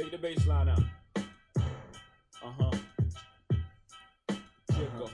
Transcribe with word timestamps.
Take 0.00 0.12
the 0.12 0.18
bass 0.18 0.46
line 0.46 0.68
out. 0.70 0.82
Uh 2.42 2.52
huh. 2.58 2.70
Uh-huh. 4.30 5.08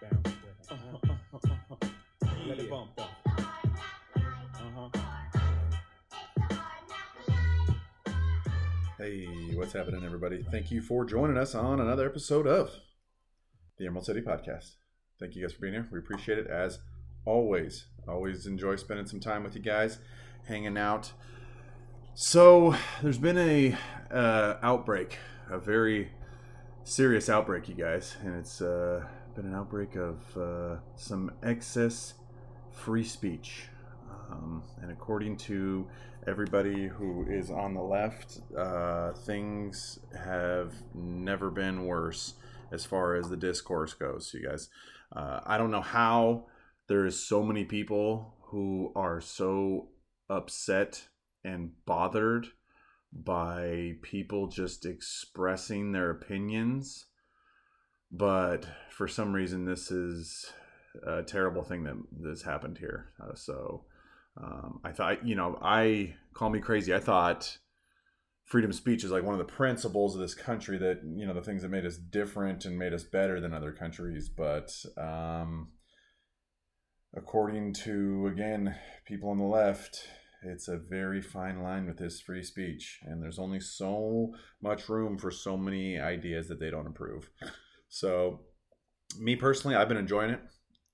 Bam. 0.00 0.22
Uh-huh. 0.70 1.76
Let 2.46 2.56
Yeah. 2.56 2.62
it 2.64 2.70
bump 2.70 2.90
though. 2.96 3.02
Uh 3.34 4.70
huh. 4.74 4.88
Hey, 8.96 9.26
what's 9.56 9.74
happening, 9.74 10.04
everybody? 10.04 10.42
Thank 10.50 10.70
you 10.70 10.80
for 10.80 11.04
joining 11.04 11.36
us 11.36 11.54
on 11.54 11.78
another 11.78 12.06
episode 12.06 12.46
of 12.46 12.70
the 13.76 13.84
Emerald 13.86 14.06
City 14.06 14.22
Podcast. 14.22 14.76
Thank 15.18 15.36
you 15.36 15.42
guys 15.42 15.52
for 15.52 15.60
being 15.60 15.74
here. 15.74 15.86
We 15.92 15.98
appreciate 15.98 16.38
it 16.38 16.46
as 16.46 16.78
always. 17.26 17.84
Always 18.08 18.46
enjoy 18.46 18.76
spending 18.76 19.06
some 19.06 19.20
time 19.20 19.44
with 19.44 19.54
you 19.54 19.60
guys, 19.60 19.98
hanging 20.46 20.78
out. 20.78 21.12
So, 22.14 22.74
there's 23.02 23.18
been 23.18 23.38
a 23.38 23.76
uh, 24.12 24.56
outbreak, 24.62 25.18
a 25.48 25.58
very 25.58 26.10
serious 26.84 27.28
outbreak, 27.28 27.68
you 27.68 27.74
guys, 27.74 28.16
and 28.22 28.34
it's 28.34 28.60
uh, 28.60 29.04
been 29.34 29.46
an 29.46 29.54
outbreak 29.54 29.94
of 29.96 30.36
uh, 30.36 30.76
some 30.96 31.30
excess 31.42 32.14
free 32.72 33.04
speech. 33.04 33.68
Um, 34.30 34.64
and 34.82 34.90
according 34.90 35.36
to 35.38 35.86
everybody 36.26 36.88
who 36.88 37.26
is 37.28 37.50
on 37.50 37.74
the 37.74 37.82
left, 37.82 38.40
uh, 38.56 39.12
things 39.12 40.00
have 40.18 40.74
never 40.94 41.50
been 41.50 41.86
worse 41.86 42.34
as 42.72 42.84
far 42.84 43.14
as 43.14 43.30
the 43.30 43.36
discourse 43.36 43.94
goes, 43.94 44.34
you 44.34 44.46
guys. 44.46 44.68
Uh, 45.14 45.40
I 45.46 45.58
don't 45.58 45.70
know 45.70 45.80
how 45.80 46.46
there 46.88 47.06
is 47.06 47.24
so 47.24 47.42
many 47.42 47.64
people 47.64 48.34
who 48.42 48.92
are 48.96 49.20
so 49.20 49.88
upset 50.28 51.08
and 51.44 51.72
bothered 51.86 52.48
by 53.12 53.94
people 54.02 54.48
just 54.48 54.86
expressing 54.86 55.92
their 55.92 56.10
opinions. 56.10 57.06
But 58.12 58.66
for 58.90 59.08
some 59.08 59.32
reason, 59.32 59.64
this 59.64 59.90
is 59.90 60.52
a 61.06 61.22
terrible 61.22 61.62
thing 61.62 61.84
that 61.84 61.96
has 62.28 62.42
happened 62.42 62.78
here. 62.78 63.12
Uh, 63.22 63.34
so 63.34 63.84
um, 64.36 64.80
I 64.84 64.92
thought, 64.92 65.26
you 65.26 65.34
know, 65.34 65.58
I 65.62 66.14
call 66.34 66.50
me 66.50 66.60
crazy. 66.60 66.94
I 66.94 67.00
thought 67.00 67.58
freedom 68.50 68.70
of 68.70 68.76
speech 68.76 69.04
is 69.04 69.12
like 69.12 69.22
one 69.22 69.34
of 69.34 69.38
the 69.38 69.52
principles 69.52 70.14
of 70.14 70.20
this 70.20 70.34
country 70.34 70.76
that 70.76 71.00
you 71.04 71.24
know 71.24 71.32
the 71.32 71.40
things 71.40 71.62
that 71.62 71.68
made 71.68 71.86
us 71.86 71.96
different 71.96 72.64
and 72.64 72.76
made 72.76 72.92
us 72.92 73.04
better 73.04 73.40
than 73.40 73.54
other 73.54 73.72
countries. 73.72 74.28
But 74.28 74.72
um, 74.96 75.68
according 77.14 77.74
to 77.84 78.26
again 78.26 78.74
people 79.06 79.30
on 79.30 79.38
the 79.38 79.44
left, 79.44 80.08
it's 80.42 80.68
a 80.68 80.78
very 80.78 81.20
fine 81.20 81.62
line 81.62 81.86
with 81.86 81.98
this 81.98 82.20
free 82.20 82.42
speech, 82.42 83.00
and 83.02 83.22
there's 83.22 83.38
only 83.38 83.60
so 83.60 84.34
much 84.62 84.88
room 84.88 85.18
for 85.18 85.30
so 85.30 85.56
many 85.56 85.98
ideas 85.98 86.48
that 86.48 86.60
they 86.60 86.70
don't 86.70 86.86
approve. 86.86 87.30
So, 87.88 88.40
me 89.18 89.36
personally, 89.36 89.76
I've 89.76 89.88
been 89.88 89.96
enjoying 89.96 90.30
it. 90.30 90.40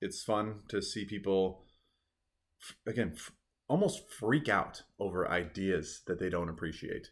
It's 0.01 0.23
fun 0.23 0.61
to 0.69 0.81
see 0.81 1.05
people 1.05 1.67
again 2.85 3.13
f- 3.15 3.31
almost 3.67 4.09
freak 4.09 4.49
out 4.49 4.83
over 4.99 5.29
ideas 5.29 6.01
that 6.07 6.19
they 6.19 6.29
don't 6.29 6.49
appreciate 6.49 7.07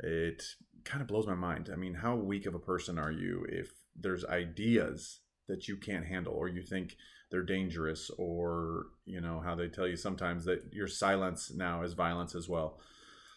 it 0.00 0.42
kind 0.84 1.02
of 1.02 1.08
blows 1.08 1.26
my 1.26 1.34
mind 1.34 1.70
i 1.72 1.76
mean 1.76 1.94
how 1.94 2.14
weak 2.14 2.46
of 2.46 2.54
a 2.54 2.58
person 2.58 2.98
are 2.98 3.12
you 3.12 3.44
if 3.48 3.70
there's 3.96 4.24
ideas 4.26 5.20
that 5.48 5.68
you 5.68 5.76
can't 5.76 6.06
handle 6.06 6.34
or 6.34 6.48
you 6.48 6.62
think 6.62 6.96
they're 7.30 7.42
dangerous 7.42 8.10
or 8.18 8.86
you 9.04 9.20
know 9.20 9.40
how 9.44 9.54
they 9.54 9.68
tell 9.68 9.86
you 9.86 9.96
sometimes 9.96 10.44
that 10.44 10.62
your 10.72 10.88
silence 10.88 11.52
now 11.54 11.82
is 11.82 11.92
violence 11.92 12.34
as 12.34 12.48
well 12.48 12.78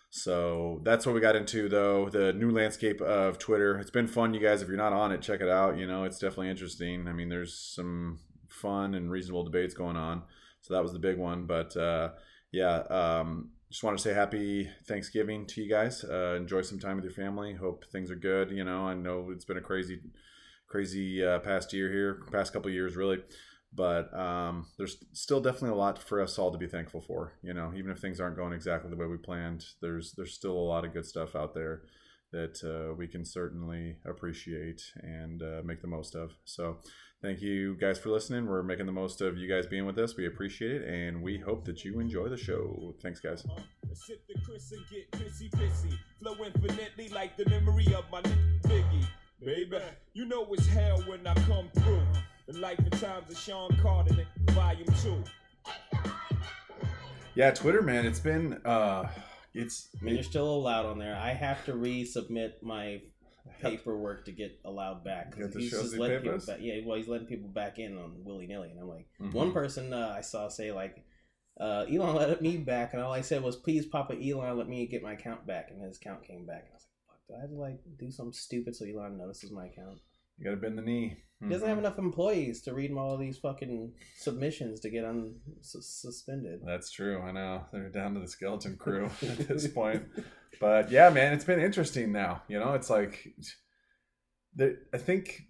so 0.10 0.80
that's 0.84 1.06
what 1.06 1.16
we 1.16 1.22
got 1.22 1.36
into 1.36 1.68
though 1.68 2.10
the 2.10 2.34
new 2.34 2.52
landscape 2.52 3.02
of 3.02 3.38
twitter 3.38 3.78
it's 3.80 3.92
been 3.92 4.08
fun 4.08 4.34
you 4.34 4.40
guys 4.40 4.62
if 4.62 4.68
you're 4.68 4.78
not 4.78 4.94
on 4.94 5.12
it 5.12 5.22
check 5.22 5.42
it 5.42 5.50
out 5.50 5.78
you 5.78 5.88
know 5.88 6.04
it's 6.04 6.20
definitely 6.20 6.50
interesting 6.50 7.08
i 7.08 7.14
mean 7.14 7.30
there's 7.30 7.54
some 7.56 8.20
fun 8.48 8.94
and 8.94 9.10
reasonable 9.10 9.44
debates 9.44 9.74
going 9.74 9.98
on 9.98 10.24
so 10.64 10.74
that 10.74 10.82
was 10.82 10.94
the 10.94 11.00
big 11.00 11.18
one. 11.18 11.46
But 11.46 11.76
uh, 11.78 12.12
yeah, 12.52 12.78
um, 12.90 13.52
just 13.70 13.84
want 13.84 13.98
to 13.98 14.02
say 14.02 14.14
happy 14.14 14.70
Thanksgiving 14.88 15.46
to 15.48 15.62
you 15.62 15.70
guys. 15.70 16.04
Uh, 16.04 16.36
enjoy 16.38 16.62
some 16.62 16.80
time 16.80 16.96
with 16.96 17.04
your 17.04 17.14
family. 17.14 17.54
Hope 17.54 17.86
things 17.92 18.10
are 18.10 18.16
good. 18.16 18.50
You 18.50 18.64
know, 18.64 18.88
I 18.88 18.94
know 18.94 19.30
it's 19.32 19.46
been 19.46 19.58
a 19.58 19.62
crazy, 19.62 20.00
crazy 20.68 21.24
uh, 21.24 21.40
past 21.40 21.74
year 21.74 21.92
here, 21.92 22.22
past 22.32 22.54
couple 22.54 22.72
years 22.72 22.96
really. 22.96 23.22
But 23.76 24.14
um, 24.14 24.68
there's 24.78 24.98
still 25.14 25.42
definitely 25.42 25.72
a 25.72 25.76
lot 25.76 25.98
for 25.98 26.22
us 26.22 26.38
all 26.38 26.52
to 26.52 26.58
be 26.58 26.68
thankful 26.68 27.02
for. 27.02 27.34
You 27.42 27.54
know, 27.54 27.74
even 27.76 27.92
if 27.92 28.00
things 28.00 28.20
aren't 28.20 28.38
going 28.38 28.54
exactly 28.54 28.90
the 28.90 28.96
way 28.96 29.08
we 29.08 29.18
planned, 29.18 29.66
there's 29.82 30.14
there's 30.14 30.34
still 30.34 30.54
a 30.54 30.70
lot 30.70 30.86
of 30.86 30.94
good 30.94 31.06
stuff 31.06 31.36
out 31.36 31.54
there 31.54 31.82
that 32.32 32.64
uh, 32.64 32.94
we 32.96 33.08
can 33.08 33.24
certainly 33.24 33.98
appreciate 34.06 34.82
and 35.02 35.42
uh, 35.42 35.62
make 35.64 35.82
the 35.82 35.88
most 35.88 36.16
of. 36.16 36.34
So, 36.46 36.80
thank 37.22 37.42
you 37.42 37.76
guys 37.76 38.00
for 38.00 38.10
listening. 38.10 38.48
We're 38.48 38.64
making 38.64 38.88
the 38.88 38.92
most 38.92 39.22
of 39.22 39.38
you 39.38 39.48
guys 39.48 39.66
being 39.68 39.86
with 39.86 39.98
us. 39.98 40.18
We 40.18 40.28
appreciate 40.28 40.82
it, 40.82 40.88
and 40.88 41.22
we 41.22 41.38
hope 41.40 41.66
that 41.66 41.84
you 41.84 42.00
enjoy 42.00 42.30
the 42.30 42.38
show. 42.38 42.96
Thanks, 43.02 43.20
guys. 43.20 43.44
The 43.44 44.40
Chris 44.46 44.72
and 44.72 44.84
get 44.90 45.12
pissy 45.12 45.50
pissy. 45.52 45.98
Flow 46.20 46.36
infinitely 46.46 47.10
like 47.10 47.38
the 47.38 47.48
memory 47.50 47.88
of 47.96 48.06
my 48.12 48.22
Biggie. 48.64 49.06
Baby, 49.44 49.78
you 50.14 50.26
know 50.26 50.48
it's 50.52 50.68
hell 50.68 51.02
when 51.02 51.26
I 51.28 51.34
come 51.34 51.70
through. 51.76 52.02
The 52.46 52.58
life 52.60 52.80
and 52.80 52.92
times 52.94 53.30
of 53.30 53.38
Sean 53.38 53.70
Carter, 53.82 54.28
volume 54.52 54.88
two. 55.02 55.24
Yeah, 57.36 57.52
Twitter, 57.52 57.82
man, 57.82 58.06
it's 58.06 58.20
been 58.20 58.54
uh, 58.66 59.08
it's 59.54 59.90
I 60.00 60.04
mean, 60.04 60.16
you're 60.16 60.24
still 60.24 60.50
allowed 60.54 60.86
on 60.86 61.00
there. 61.00 61.16
I 61.16 61.34
have 61.34 61.66
to 61.66 61.74
resubmit 61.74 62.62
my 62.62 63.02
paperwork 63.62 64.26
to 64.26 64.32
get 64.34 64.60
allowed 64.66 65.04
back. 65.04 65.34
You 65.38 65.44
have 65.44 65.54
to 65.54 65.60
He's 65.60 65.72
just 65.72 65.92
the 65.94 66.00
letting 66.02 66.18
people 66.18 66.32
papers? 66.34 66.46
back. 66.46 66.58
Yeah, 66.62 66.76
well, 66.86 66.98
he's 66.98 67.08
letting 67.08 67.28
people 67.28 67.50
back 67.50 67.80
in 67.80 67.98
on 67.98 68.24
willy 68.26 68.46
nilly, 68.48 68.72
and 68.72 68.80
I'm 68.80 68.90
like, 68.90 69.08
Mhm. 69.22 69.34
one 69.34 69.52
person 69.54 69.94
uh, 69.94 70.14
I 70.16 70.22
saw 70.22 70.50
say 70.50 70.72
like, 70.74 71.04
uh, 71.60 71.86
Elon 71.90 72.16
let 72.16 72.42
me 72.42 72.58
back, 72.58 72.94
and 72.94 73.02
all 73.02 73.14
I 73.14 73.22
said 73.22 73.42
was, 73.42 73.56
please, 73.56 73.86
Papa 73.86 74.16
Elon, 74.22 74.58
let 74.58 74.68
me 74.68 74.86
get 74.88 75.02
my 75.02 75.14
account 75.14 75.48
back, 75.48 75.70
and 75.72 75.82
his 75.82 75.98
account 75.98 76.24
came 76.26 76.46
back, 76.46 76.64
and 76.66 76.72
I 76.72 76.76
was 76.76 76.86
like, 76.88 77.08
fuck, 77.08 77.28
do 77.30 77.36
I 77.36 77.42
have 77.42 77.50
to 77.52 77.56
like 77.56 77.80
do 77.98 78.12
something 78.12 78.34
stupid 78.34 78.76
so 78.76 78.86
Elon 78.86 79.18
notices 79.18 79.50
my 79.52 79.68
account? 79.68 80.00
You 80.44 80.50
gotta 80.50 80.62
bend 80.62 80.78
the 80.78 80.82
knee. 80.82 81.18
He 81.42 81.50
doesn't 81.50 81.68
have 81.68 81.78
Mhm. 81.78 81.82
enough 81.82 81.98
employees 82.00 82.62
to 82.64 82.74
read 82.74 82.92
all 82.94 83.18
these 83.18 83.38
fucking 83.38 83.94
submissions 84.18 84.80
to 84.82 84.90
get 84.90 85.04
un- 85.06 85.40
sus- 85.62 85.88
suspended. 86.02 86.62
That's 86.66 86.90
true. 86.92 87.20
I 87.22 87.32
know 87.32 87.66
they're 87.72 87.90
down 87.90 88.14
to 88.14 88.20
the 88.22 88.28
skeleton 88.28 88.78
crew 88.78 89.06
at 89.22 89.40
this 89.40 89.68
point. 89.68 90.04
But 90.62 90.90
yeah, 90.92 91.10
man, 91.10 91.34
it's 91.34 91.44
been 91.46 91.60
interesting 91.60 92.12
now. 92.12 92.44
You 92.48 92.60
know, 92.60 92.74
it's 92.74 92.90
like 92.90 93.28
I 94.60 94.98
think 94.98 95.42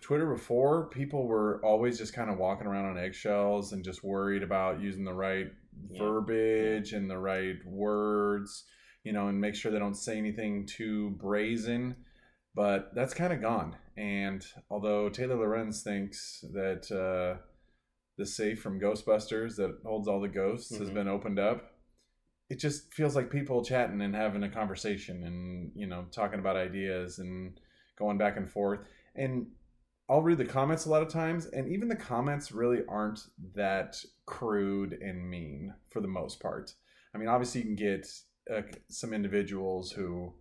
Twitter 0.00 0.32
before 0.32 0.88
people 0.88 1.26
were 1.26 1.60
always 1.64 1.98
just 1.98 2.14
kind 2.14 2.30
of 2.30 2.38
walking 2.38 2.66
around 2.66 2.86
on 2.86 2.98
eggshells 2.98 3.72
and 3.72 3.84
just 3.84 4.04
worried 4.04 4.42
about 4.42 4.80
using 4.80 5.04
the 5.04 5.12
right 5.14 5.48
Yeah. 5.90 5.98
verbiage 5.98 6.92
and 6.94 7.10
the 7.10 7.18
right 7.18 7.56
words, 7.66 8.64
you 9.04 9.12
know, 9.12 9.28
and 9.28 9.38
make 9.40 9.54
sure 9.54 9.70
they 9.72 9.78
don't 9.78 9.94
say 9.96 10.16
anything 10.16 10.64
too 10.66 11.10
brazen. 11.10 11.96
But 12.56 12.94
that's 12.94 13.14
kind 13.14 13.32
of 13.32 13.40
gone. 13.40 13.76
And 13.96 14.44
although 14.70 15.08
Taylor 15.10 15.36
Lorenz 15.36 15.82
thinks 15.82 16.44
that 16.54 16.90
uh, 16.90 17.42
the 18.16 18.26
safe 18.26 18.60
from 18.60 18.80
Ghostbusters 18.80 19.56
that 19.56 19.78
holds 19.84 20.08
all 20.08 20.20
the 20.20 20.28
ghosts 20.28 20.76
has 20.78 20.88
Mhm. 20.88 20.94
been 20.94 21.08
opened 21.08 21.38
up, 21.38 21.74
it 22.48 22.58
just 22.58 22.92
feels 22.92 23.16
like 23.16 23.30
people 23.30 23.64
chatting 23.64 24.00
and 24.00 24.14
having 24.14 24.42
a 24.42 24.48
conversation 24.48 25.24
and 25.24 25.72
you 25.74 25.86
know 25.86 26.06
talking 26.12 26.38
about 26.38 26.56
ideas 26.56 27.18
and 27.18 27.60
going 27.96 28.18
back 28.18 28.36
and 28.36 28.48
forth 28.48 28.80
and 29.16 29.46
i'll 30.08 30.22
read 30.22 30.38
the 30.38 30.44
comments 30.44 30.86
a 30.86 30.90
lot 30.90 31.02
of 31.02 31.08
times 31.08 31.46
and 31.46 31.68
even 31.68 31.88
the 31.88 31.96
comments 31.96 32.52
really 32.52 32.82
aren't 32.88 33.18
that 33.54 34.00
crude 34.26 34.92
and 35.02 35.28
mean 35.28 35.74
for 35.90 36.00
the 36.00 36.08
most 36.08 36.38
part 36.38 36.72
i 37.14 37.18
mean 37.18 37.28
obviously 37.28 37.60
you 37.60 37.66
can 37.66 37.74
get 37.74 38.06
uh, 38.54 38.62
some 38.88 39.12
individuals 39.12 39.90
who 39.90 40.32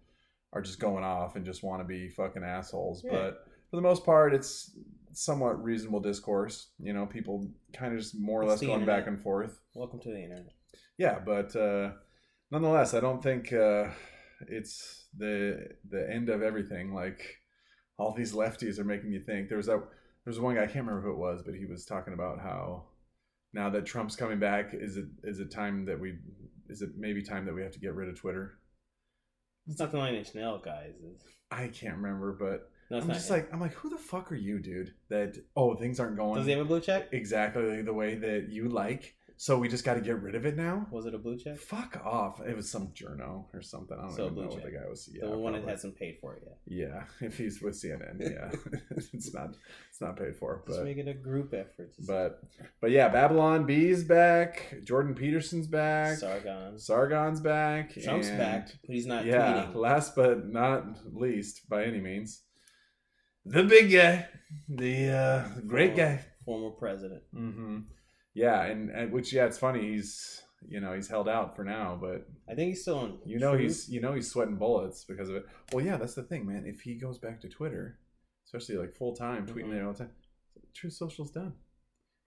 are 0.56 0.62
just 0.62 0.80
going 0.80 1.04
off 1.04 1.36
and 1.36 1.46
just 1.46 1.62
want 1.64 1.80
to 1.82 1.86
be 1.88 2.10
fucking 2.10 2.44
assholes 2.44 3.04
Yeah. 3.04 3.12
but 3.12 3.46
for 3.70 3.76
the 3.76 3.82
most 3.84 4.04
part 4.06 4.34
it's 4.34 4.72
somewhat 5.12 5.64
reasonable 5.64 6.00
discourse 6.00 6.70
you 6.80 6.94
know 6.94 7.06
people 7.06 7.48
kind 7.74 7.94
of 7.94 8.00
just 8.00 8.18
more 8.20 8.42
or 8.42 8.46
less 8.46 8.62
going 8.62 8.86
back 8.86 9.06
and 9.08 9.22
forth 9.22 9.60
Welcome 9.76 10.00
to 10.02 10.10
the 10.10 10.24
internet. 10.24 10.54
yeah, 10.98 11.20
but 11.20 11.56
uh, 11.56 11.92
nonetheless, 12.52 12.94
I 12.94 13.02
don't 13.02 13.22
think 13.22 13.52
uh, 13.52 13.90
it's 14.48 15.06
the 15.18 15.68
the 15.90 16.10
end 16.10 16.30
of 16.30 16.42
everything. 16.42 16.94
Like 16.94 17.22
all 17.98 18.14
these 18.14 18.34
lefties 18.34 18.80
are 18.80 18.86
making 18.86 19.12
you 19.12 19.20
think. 19.20 19.50
There 19.50 19.58
was 19.58 19.68
that. 19.68 19.80
There 19.80 20.32
was 20.32 20.40
one 20.40 20.56
guy 20.56 20.64
I 20.64 20.68
can't 20.68 20.86
remember 20.88 21.02
who 21.02 21.12
it 21.12 21.18
was, 21.18 21.44
but 21.46 21.56
he 21.56 21.66
was 21.66 21.86
talking 21.86 22.14
about 22.14 22.40
how 22.40 22.84
now 23.54 23.70
that 23.70 23.86
Trump's 23.86 24.16
coming 24.16 24.40
back, 24.40 24.74
is 24.74 24.96
it 24.98 25.06
is 25.26 25.40
it 25.40 25.52
time 25.52 25.86
that 25.86 26.00
we 26.00 26.18
is 26.70 26.82
it 26.82 26.92
maybe 26.98 27.22
time 27.22 27.46
that 27.46 27.54
we 27.54 27.62
have 27.62 27.74
to 27.74 27.80
get 27.80 27.94
rid 27.96 28.08
of 28.10 28.18
Twitter? 28.20 28.58
It's 29.68 29.80
not 29.80 29.92
the 29.92 29.98
Nine 29.98 30.16
Inch 30.16 30.36
Nail 30.36 30.60
guys. 30.64 30.94
I 31.52 31.68
can't 31.68 31.98
remember, 31.98 32.34
but 32.34 32.70
no, 32.92 32.98
I'm 32.98 33.08
just 33.08 33.30
him. 33.30 33.38
like 33.38 33.54
I'm 33.54 33.60
like, 33.60 33.74
who 33.74 33.90
the 33.90 33.98
fuck 33.98 34.32
are 34.32 34.36
you, 34.36 34.60
dude? 34.60 34.94
That 35.10 35.38
oh 35.56 35.76
things 35.76 36.00
aren't 36.00 36.18
going 36.18 36.36
Does 36.36 36.46
he 36.46 36.52
have 36.52 36.62
a 36.62 36.66
blue 36.66 36.82
check? 36.82 37.10
exactly 37.12 37.82
the 37.82 37.94
way 37.94 38.16
that 38.16 38.50
you 38.50 38.70
like. 38.70 39.15
So 39.38 39.58
we 39.58 39.68
just 39.68 39.84
got 39.84 39.96
to 39.96 40.02
get 40.02 40.22
rid 40.22 40.34
of 40.36 40.46
it 40.46 40.56
now. 40.56 40.88
Was 40.92 41.06
it 41.08 41.14
a 41.14 41.18
blue 41.18 41.38
check? 41.38 41.58
Fuck 41.58 42.02
off! 42.06 42.40
It 42.48 42.56
was 42.56 42.70
some 42.72 42.88
journo 42.90 43.44
or 43.54 43.62
something. 43.62 43.98
I 43.98 44.04
don't 44.04 44.16
So 44.16 44.24
even 44.24 44.34
blue 44.36 44.44
know 44.44 44.50
what 44.52 44.62
check. 44.64 44.72
the 44.72 44.78
guy 44.80 44.88
was. 44.88 45.10
Yeah, 45.12 45.26
the 45.30 45.38
one 45.38 45.52
that 45.54 45.66
hasn't 45.68 45.98
paid 45.98 46.20
for 46.22 46.36
it 46.38 46.44
yet. 46.46 46.58
Yeah, 46.66 47.04
if 47.28 47.38
he's 47.38 47.62
with 47.62 47.74
CNN, 47.74 48.22
yeah, 48.22 48.50
it's 49.14 49.34
not 49.34 49.56
it's 49.90 50.00
not 50.00 50.16
paid 50.18 50.38
for. 50.38 50.64
Just 50.66 50.80
But 50.80 50.86
make 50.86 50.98
it 50.98 51.08
a 51.10 51.14
group 51.14 51.54
effort. 51.54 51.94
Just 51.98 52.08
but 52.08 52.44
but 52.80 52.92
yeah, 52.92 53.10
Babylon 53.10 53.66
Bee's 53.66 54.06
back. 54.06 54.74
Jordan 54.86 55.14
Peterson's 55.14 55.68
back. 55.68 56.18
Sargon. 56.18 56.80
Sargon's 56.80 57.42
back. 57.42 57.94
Trump's 58.02 58.30
and- 58.30 58.38
back, 58.38 58.70
but 58.88 58.96
he's 58.96 59.06
not 59.06 59.26
yeah, 59.26 59.66
tweeting. 59.66 59.76
last 59.76 60.16
but 60.16 60.48
not 60.48 60.86
least, 61.14 61.68
by 61.68 61.84
any 61.84 62.00
means, 62.00 62.44
the 63.46 63.64
big 63.64 63.92
guy, 63.92 64.28
the 64.70 65.10
uh, 65.10 65.60
great 65.68 65.98
guy. 65.98 66.24
Former 66.46 66.70
president. 66.70 67.24
hmm 67.34 67.80
Yeah, 68.36 68.64
and, 68.64 68.90
and 68.92 69.12
which 69.12 69.34
yeah, 69.34 69.46
it's 69.46 69.58
funny. 69.58 69.94
He's 69.94 70.44
you 70.68 70.80
know 70.80 70.94
he's 70.94 71.08
held 71.08 71.28
out 71.30 71.56
for 71.56 71.64
now, 71.64 71.98
but 72.00 72.28
I 72.50 72.54
think 72.56 72.70
he's 72.70 72.82
still 72.82 73.00
on. 73.00 73.20
you 73.26 73.40
know 73.40 73.52
Truth. 73.52 73.62
he's 73.64 73.90
you 73.90 74.02
know 74.02 74.14
he's 74.14 74.30
sweating 74.30 74.58
bullets 74.58 75.06
because 75.06 75.30
of 75.30 75.36
it. 75.36 75.46
Well, 75.72 75.84
yeah, 75.86 75.98
that's 75.98 76.16
the 76.16 76.24
thing, 76.24 76.46
man. 76.46 76.64
If 76.66 76.82
he 76.82 76.96
goes 76.96 77.18
back 77.18 77.40
to 77.42 77.50
Twitter, 77.50 78.00
especially 78.46 78.78
like 78.78 78.94
full 78.94 79.16
time, 79.16 79.46
tweeting 79.48 79.66
Mhm. 79.68 79.72
there 79.72 79.86
all 79.88 79.94
the 79.94 80.00
time, 80.00 80.12
Truth 80.74 80.94
Social's 80.94 81.32
done. 81.32 81.54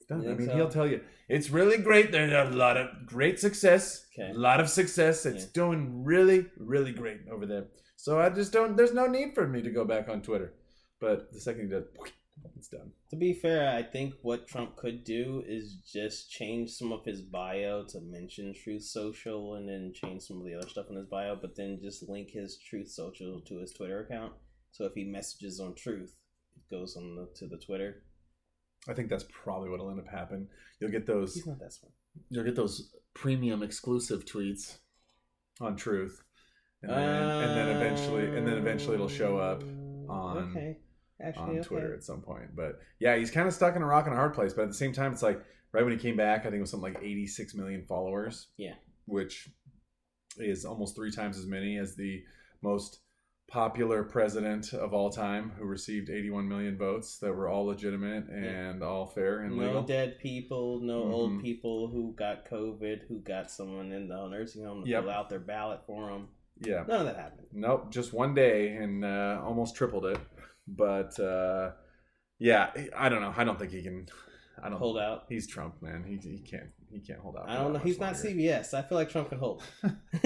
It's 0.01 0.09
done. 0.09 0.21
I 0.29 0.35
mean, 0.35 0.49
so? 0.49 0.55
he'll 0.57 0.69
tell 0.71 0.87
you 0.87 1.01
it's 1.29 1.51
really 1.51 1.77
great. 1.79 2.11
There's 2.13 2.33
a 2.33 2.51
lot 2.57 2.77
of 2.77 2.87
great 3.07 3.39
success. 3.39 4.07
Okay. 4.19 4.31
A 4.31 4.35
lot 4.35 4.61
of 4.61 4.69
success. 4.71 5.27
It's 5.27 5.45
Yeah. 5.45 5.51
doing 5.53 6.05
really, 6.05 6.47
really 6.57 6.93
great 6.93 7.21
over 7.31 7.45
there. 7.45 7.67
So 7.97 8.21
I 8.21 8.31
just 8.31 8.53
don't. 8.53 8.77
There's 8.77 8.95
no 8.95 9.07
need 9.09 9.35
for 9.35 9.47
me 9.47 9.61
to 9.63 9.71
go 9.71 9.85
back 9.85 10.09
on 10.09 10.23
Twitter. 10.23 10.55
But 11.01 11.33
the 11.33 11.41
second 11.41 11.63
he 11.65 11.69
does, 11.69 11.85
it's 12.57 12.69
done. 12.69 12.91
To 13.11 13.17
be 13.17 13.35
fair, 13.35 13.69
I 13.75 13.83
think 13.83 14.15
what 14.23 14.47
Trump 14.49 14.77
could 14.77 15.05
do 15.05 15.43
is 15.47 15.77
just 15.93 16.31
change 16.31 16.71
some 16.71 16.93
of 16.93 17.05
his 17.05 17.21
bio 17.23 17.85
to 17.91 18.01
mention 18.01 18.53
Truth 18.55 18.83
Social 18.85 19.55
and 19.55 19.69
then 19.69 19.93
change 19.95 20.23
some 20.23 20.39
of 20.39 20.45
the 20.45 20.55
other 20.55 20.69
stuff 20.69 20.87
in 20.91 20.97
his 20.97 21.07
bio, 21.07 21.37
but 21.41 21.57
then 21.57 21.79
just 21.83 22.09
link 22.09 22.31
his 22.31 22.59
Truth 22.59 22.91
Social 22.91 23.41
to 23.41 23.59
his 23.59 23.73
Twitter 23.73 24.01
account. 24.01 24.33
So 24.73 24.85
if 24.85 24.93
he 24.95 25.05
messages 25.05 25.61
on 25.61 25.75
Truth, 25.75 26.15
it 26.57 26.75
goes 26.75 26.97
on 26.97 27.15
the, 27.17 27.29
to 27.37 27.47
the 27.47 27.59
Twitter. 27.59 28.03
I 28.89 28.95
think 28.95 29.09
that's 29.11 29.25
probably 29.31 29.71
what'll 29.71 29.91
end 29.91 30.01
up 30.01 30.09
happening. 30.09 30.49
You'll 30.81 30.91
get 30.91 31.07
those. 31.07 31.35
He's 31.35 31.47
not 31.47 31.59
that 31.61 31.73
smart. 31.73 31.93
You'll 32.31 32.45
get 32.45 32.57
those 32.57 32.95
premium 33.15 33.63
exclusive 33.63 34.25
tweets 34.25 34.79
on 35.61 35.77
Truth, 35.77 36.23
and 36.83 36.91
then, 36.93 36.99
and 36.99 37.57
then 37.57 37.69
eventually, 37.77 38.37
and 38.37 38.47
then 38.47 38.55
eventually 38.59 38.95
it'll 38.95 39.09
show 39.09 39.37
up 39.39 39.63
on- 40.09 40.39
Uh, 40.39 40.51
okay. 40.51 40.79
Actually, 41.21 41.43
on 41.45 41.51
okay. 41.59 41.63
Twitter 41.69 41.95
at 41.95 42.05
some 42.05 42.21
point. 42.23 42.55
But 42.55 42.79
yeah, 43.01 43.17
he's 43.17 43.31
kind 43.31 43.49
of 43.49 43.55
stuck 43.55 43.75
in 43.77 43.83
a 43.83 43.87
rock 43.87 44.05
and 44.07 44.15
a 44.15 44.17
hard 44.17 44.35
place. 44.35 44.53
But 44.53 44.63
at 44.63 44.69
the 44.69 44.75
same 44.75 44.93
time, 44.93 45.13
it's 45.13 45.23
like 45.23 45.41
right 45.73 45.83
when 45.85 45.93
he 45.93 45.99
came 45.99 46.17
back, 46.17 46.41
I 46.41 46.45
think 46.45 46.57
it 46.57 46.61
was 46.61 46.71
something 46.71 46.93
like 46.95 47.03
86 47.03 47.55
million 47.55 47.85
followers. 47.87 48.49
Yeah. 48.57 48.75
which 49.07 49.49
is 50.37 50.65
almost 50.67 50.95
three 50.95 51.11
times 51.11 51.39
as 51.39 51.47
many 51.47 51.79
as 51.79 51.97
the 51.97 52.23
most 52.63 53.01
popular 53.51 54.05
president 54.05 54.75
of 54.75 54.93
all 54.93 55.09
time, 55.11 55.51
who 55.59 55.65
received 55.65 56.11
81 56.11 56.47
million 56.47 56.77
votes 56.77 57.19
that 57.21 57.33
were 57.33 57.49
all 57.49 57.65
legitimate 57.65 58.29
and 58.29 58.83
all 58.83 59.07
fair 59.07 59.41
and 59.41 59.57
no 59.57 59.65
legal. 59.65 59.83
dead 59.83 60.19
people, 60.19 60.81
no 60.83 61.05
Mhm. 61.07 61.13
old 61.13 61.41
people 61.43 61.89
who 61.89 62.13
got 62.15 62.45
COVID, 62.47 63.05
who 63.09 63.21
got 63.21 63.51
someone 63.51 63.91
in 63.93 64.09
the 64.09 64.29
nursing 64.29 64.65
home 64.65 64.85
to 64.85 64.91
Yep. 64.91 65.05
fill 65.05 65.11
out 65.11 65.31
their 65.31 65.41
ballot 65.41 65.81
for 65.87 66.11
them. 66.11 66.29
Yeah. 66.61 66.85
None 66.87 67.01
of 67.01 67.07
that 67.07 67.17
happened. 67.17 67.47
Nope, 67.53 67.91
just 67.91 68.13
one 68.13 68.35
day 68.35 68.77
and 68.77 69.03
uh, 69.05 69.41
almost 69.43 69.75
tripled 69.77 70.05
it. 70.05 70.19
But 70.77 71.19
uh, 71.19 71.71
yeah, 72.39 72.71
I 72.97 73.09
don't 73.09 73.23
know. 73.23 73.35
I 73.37 73.45
don't 73.45 73.59
think 73.59 73.73
he 73.73 73.83
can. 73.83 74.07
I 74.63 74.69
don't 74.69 74.79
Hold 74.79 74.99
out. 74.99 75.25
He's 75.29 75.47
Trump, 75.47 75.81
man. 75.81 76.05
He, 76.05 76.17
he 76.17 76.39
can't. 76.39 76.71
He 76.91 77.01
can't 77.01 77.21
hold 77.21 77.37
out. 77.37 77.49
I 77.49 77.57
don't 77.57 77.73
know. 77.73 77.79
He's 77.79 77.99
much 77.99 78.15
not. 78.15 78.25
CBS. 78.25 78.75
I 78.75 78.83
feel 78.83 78.99
like 78.99 79.11
Trump 79.11 79.29
can 79.29 79.39
hold. 79.39 79.63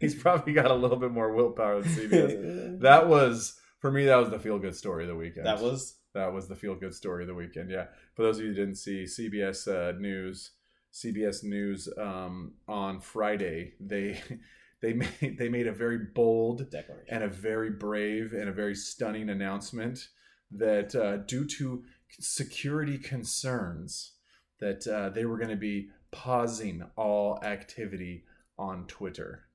He's 0.00 0.14
probably 0.14 0.52
got 0.52 0.70
a 0.70 0.74
little 0.74 0.96
bit 0.96 1.10
more 1.10 1.34
willpower 1.34 1.82
than 1.82 1.92
CBS. 1.92 2.80
that 2.82 3.08
was 3.08 3.58
for 3.80 3.90
me. 3.90 4.06
That 4.06 4.16
was 4.16 4.30
the 4.30 4.38
feel 4.38 4.58
good 4.58 4.74
story 4.74 5.04
of 5.04 5.08
the 5.08 5.16
weekend. 5.16 5.46
that 5.46 5.60
was 5.60 5.96
that 6.14 6.32
was 6.32 6.48
the 6.48 6.56
feel 6.56 6.74
good 6.74 6.94
story 6.94 7.24
of 7.24 7.28
the 7.28 7.34
weekend. 7.34 7.70
Yeah. 7.70 7.86
For 8.14 8.22
those 8.22 8.38
of 8.38 8.44
you 8.44 8.50
who 8.50 8.56
didn't 8.56 8.76
see 8.76 9.04
CBS 9.04 9.68
uh, 9.68 9.98
News, 9.98 10.52
CBS 10.92 11.44
News 11.44 11.88
um, 11.98 12.54
on 12.66 13.00
Friday, 13.00 13.74
they 13.78 14.20
they 14.86 14.92
made 14.92 15.36
they 15.38 15.48
made 15.48 15.66
a 15.66 15.72
very 15.72 15.98
bold 16.14 16.70
declaration. 16.70 17.14
and 17.14 17.24
a 17.24 17.28
very 17.28 17.70
brave 17.70 18.32
and 18.32 18.48
a 18.48 18.52
very 18.52 18.74
stunning 18.74 19.28
announcement 19.30 20.08
that 20.50 20.94
uh, 20.94 21.16
due 21.18 21.44
to 21.44 21.82
security 22.20 22.98
concerns 22.98 24.12
that 24.60 24.86
uh, 24.86 25.08
they 25.10 25.24
were 25.24 25.36
going 25.38 25.50
to 25.50 25.56
be 25.56 25.88
pausing 26.12 26.82
all 26.96 27.38
activity 27.42 28.24
on 28.58 28.86
Twitter 28.86 29.48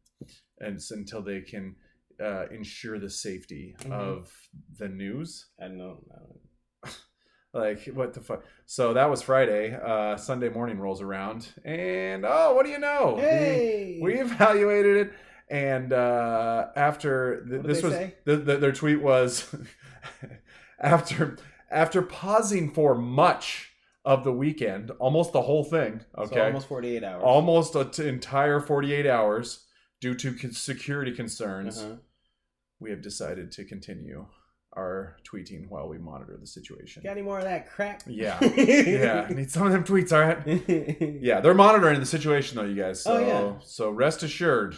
and 0.59 0.79
until 0.91 1.21
they 1.21 1.41
can 1.41 1.75
uh, 2.21 2.45
ensure 2.51 2.99
the 2.99 3.09
safety 3.09 3.73
Mhm. 3.79 3.91
of 3.91 4.31
the 4.77 4.87
news. 4.89 5.47
I 5.59 5.69
know. 5.69 6.03
Like 7.53 7.85
what 7.93 8.13
the 8.13 8.21
fuck? 8.21 8.43
So 8.65 8.93
that 8.93 9.09
was 9.09 9.21
Friday. 9.21 9.75
Uh, 9.75 10.15
Sunday 10.15 10.47
morning 10.49 10.79
rolls 10.79 11.01
around, 11.01 11.49
and 11.65 12.25
oh, 12.25 12.53
what 12.55 12.65
do 12.65 12.71
you 12.71 12.79
know? 12.79 13.15
We- 13.17 13.21
Hey, 13.21 13.99
we 14.01 14.13
evaluated 14.21 15.07
it 15.07 15.13
and 15.49 15.91
uh 15.91 16.67
after 16.77 17.45
th- 17.45 17.63
this 17.63 17.83
was 17.83 17.93
the, 18.23 18.37
the, 18.37 18.55
their 18.55 18.71
tweet 18.71 19.01
was 19.01 19.53
after 20.79 21.37
after 21.69 22.01
pausing 22.01 22.71
for 22.71 22.95
much 22.95 23.69
of 24.05 24.23
the 24.23 24.31
weekend 24.31 24.91
almost 24.91 25.33
the 25.33 25.41
whole 25.41 25.65
thing 25.65 26.01
So 26.15 26.21
okay 26.23 26.45
almost 26.45 26.67
forty 26.69 26.95
eight 26.95 27.03
hours. 27.03 27.21
almost 27.25 27.75
an 27.75 28.07
entire 28.07 28.61
48 28.61 29.05
hours 29.05 29.65
due 29.99 30.15
to 30.15 30.53
security 30.53 31.11
concerns 31.11 31.81
Uh-huh. 31.81 31.95
we 32.79 32.89
have 32.91 33.01
decided 33.01 33.51
to 33.51 33.65
continue 33.65 34.27
our 34.73 35.17
tweeting 35.29 35.67
while 35.69 35.87
we 35.89 35.97
monitor 35.97 36.37
the 36.39 36.47
situation 36.47 37.03
Got 37.03 37.11
any 37.11 37.21
more 37.21 37.39
of 37.39 37.43
that 37.43 37.69
crack? 37.69 38.01
yeah 38.07 38.37
yeah 38.55 39.27
need 39.29 39.51
some 39.51 39.65
of 39.67 39.73
them 39.73 39.83
tweets 39.83 40.11
all 40.13 40.21
right 40.21 41.17
yeah, 41.21 41.41
they're 41.41 41.53
monitoring 41.53 41.99
the 41.99 42.05
situation 42.05 42.57
though, 42.57 42.63
you 42.65 42.75
guys. 42.81 43.01
So, 43.03 43.15
Oh, 43.15 43.19
yeah. 43.19 43.53
so 43.63 43.89
rest 43.89 44.23
assured 44.23 44.75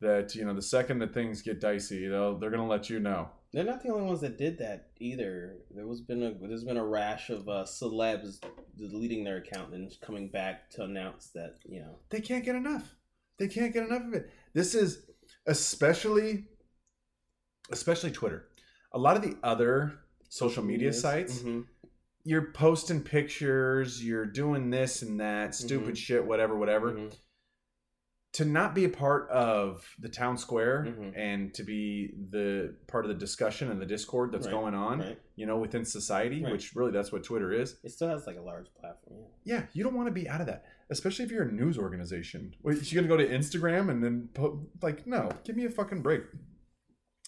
that 0.00 0.34
you 0.34 0.44
know 0.44 0.52
the 0.54 0.60
second 0.62 0.98
that 0.98 1.14
things 1.14 1.42
get 1.42 1.60
dicey, 1.60 2.06
they'll 2.08 2.38
they're 2.38 2.50
gonna 2.50 2.66
let 2.66 2.90
you 2.90 2.98
know. 3.00 3.28
They're 3.52 3.64
not 3.64 3.82
the 3.82 3.88
only 3.90 4.04
ones 4.06 4.20
that 4.20 4.36
did 4.36 4.58
that 4.58 4.88
either. 4.98 5.56
There 5.74 5.86
was 5.86 6.02
been 6.02 6.22
a 6.22 6.34
there's 6.46 6.64
been 6.64 6.76
a 6.76 6.84
rash 6.84 7.30
of 7.30 7.48
uh, 7.48 7.64
celebs 7.64 8.40
deleting 8.76 9.24
their 9.24 9.38
account 9.38 9.72
and 9.72 9.90
coming 10.02 10.28
back 10.28 10.68
to 10.72 10.82
announce 10.84 11.28
that 11.34 11.54
you 11.64 11.80
know 11.80 11.98
They 12.10 12.20
can't 12.20 12.44
get 12.44 12.56
enough. 12.56 12.94
They 13.38 13.48
can't 13.48 13.72
get 13.72 13.84
enough 13.86 14.02
of 14.02 14.12
it. 14.12 14.30
This 14.52 14.74
is 14.74 15.06
especially, 15.46 16.44
especially 17.70 18.10
Twitter. 18.10 18.46
A 18.96 18.98
lot 18.98 19.14
of 19.14 19.22
the 19.22 19.36
other 19.42 19.92
social 20.30 20.64
media 20.64 20.86
Yes. 20.88 21.00
sites, 21.02 21.42
Mhm. 21.42 21.66
you're 22.24 22.50
posting 22.52 23.02
pictures, 23.02 24.02
you're 24.02 24.24
doing 24.24 24.70
this 24.70 25.02
and 25.02 25.20
that, 25.20 25.54
stupid 25.54 25.94
Mhm. 25.94 25.98
shit, 25.98 26.24
whatever, 26.26 26.56
whatever. 26.56 26.92
Mhm. 26.92 27.14
to 28.32 28.44
not 28.44 28.74
be 28.74 28.84
a 28.84 28.88
part 28.90 29.30
of 29.30 29.88
the 29.98 30.10
town 30.10 30.36
square 30.36 30.84
Mhm. 30.86 31.12
and 31.16 31.54
to 31.54 31.62
be 31.62 32.12
the 32.30 32.74
part 32.86 33.06
of 33.06 33.08
the 33.08 33.14
discussion 33.14 33.70
and 33.70 33.80
the 33.80 33.86
discord 33.86 34.30
that's 34.30 34.44
Right, 34.46 34.52
going 34.52 34.74
on 34.74 34.98
right. 34.98 35.18
you 35.36 35.46
know 35.46 35.56
within 35.58 35.86
society 35.86 36.42
Right. 36.42 36.52
which 36.52 36.74
really 36.76 36.92
that's 36.92 37.10
what 37.10 37.24
twitter 37.24 37.50
is 37.50 37.78
It 37.82 37.92
still 37.92 38.08
has 38.08 38.26
like 38.26 38.36
a 38.36 38.42
large 38.42 38.66
platform. 38.74 39.24
yeah 39.44 39.64
you 39.72 39.82
don't 39.82 39.94
want 39.94 40.08
to 40.08 40.12
be 40.12 40.28
out 40.28 40.42
of 40.42 40.48
that 40.48 40.66
especially 40.90 41.24
if 41.24 41.30
you're 41.30 41.44
a 41.48 41.50
news 41.52 41.78
organization 41.78 42.54
Wait, 42.62 42.92
you're 42.92 43.02
gonna 43.02 43.08
go 43.08 43.16
to 43.16 43.26
instagram 43.26 43.88
and 43.90 44.04
then 44.04 44.28
po- 44.34 44.68
like 44.82 45.06
no 45.06 45.30
give 45.44 45.56
me 45.56 45.64
a 45.64 45.70
fucking 45.70 46.02
break 46.02 46.24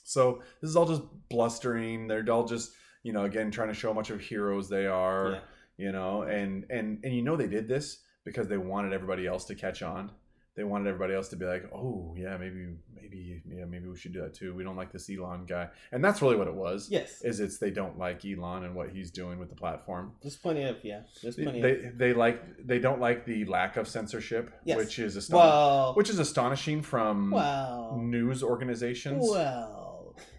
so 0.09 0.41
this 0.61 0.71
is 0.71 0.77
all 0.77 0.87
just 0.87 1.03
blustering 1.29 2.09
they're 2.09 2.25
all 2.31 2.47
just 2.47 2.73
you 3.03 3.12
know 3.12 3.25
again 3.25 3.50
trying 3.50 3.69
to 3.69 3.75
show 3.75 3.88
how 3.88 3.95
much 3.95 4.11
of 4.11 4.21
heroes 4.21 4.69
they 4.69 4.87
are 4.87 5.31
Yeah. 5.33 5.41
you 5.87 5.93
know 5.93 6.23
and 6.23 6.65
and 6.71 6.99
and 7.05 7.15
you 7.15 7.23
know 7.23 7.37
they 7.37 7.47
did 7.49 7.69
this 7.69 7.99
because 8.25 8.49
they 8.49 8.59
wanted 8.59 8.93
everybody 8.93 9.27
else 9.27 9.45
to 9.47 9.55
catch 9.55 9.83
on 9.83 10.11
they 10.57 10.65
wanted 10.65 10.88
everybody 10.88 11.15
else 11.15 11.29
to 11.29 11.37
be 11.37 11.45
like 11.45 11.65
oh 11.73 12.15
yeah 12.19 12.37
maybe 12.37 12.67
maybe 13.00 13.41
yeah 13.49 13.65
maybe 13.65 13.87
we 13.88 13.97
should 13.97 14.12
do 14.12 14.21
that 14.21 14.35
too 14.35 14.53
we 14.59 14.65
don't 14.65 14.77
like 14.77 14.91
this 14.91 15.09
elon 15.09 15.45
guy 15.47 15.69
and 15.93 16.05
that's 16.05 16.21
really 16.21 16.35
what 16.35 16.49
it 16.49 16.55
was 16.55 16.88
Yes. 16.91 17.23
is 17.23 17.38
it's 17.38 17.59
they 17.59 17.71
don't 17.71 17.97
like 17.97 18.25
elon 18.25 18.65
and 18.65 18.75
what 18.75 18.88
he's 18.91 19.11
doing 19.12 19.38
with 19.38 19.50
the 19.50 19.55
platform 19.55 20.12
There's 20.21 20.37
plenty 20.37 20.65
of 20.65 20.77
yeah. 20.83 21.03
There's 21.23 21.37
plenty 21.37 21.62
they, 21.62 21.75
of 21.85 21.97
they 21.99 22.12
like 22.12 22.67
they 22.67 22.81
don't 22.81 23.00
like 23.00 23.25
the 23.25 23.45
lack 23.45 23.77
of 23.77 23.87
censorship 23.87 24.53
Yes. 24.65 24.77
which 24.79 24.99
is 24.99 25.17
aston- 25.17 25.37
well, 25.37 25.95
which 25.95 26.11
is 26.11 26.19
astonishing 26.19 26.83
from 26.83 27.31
well, 27.31 27.97
news 28.03 28.43
organizations 28.43 29.25
well. 29.31 29.78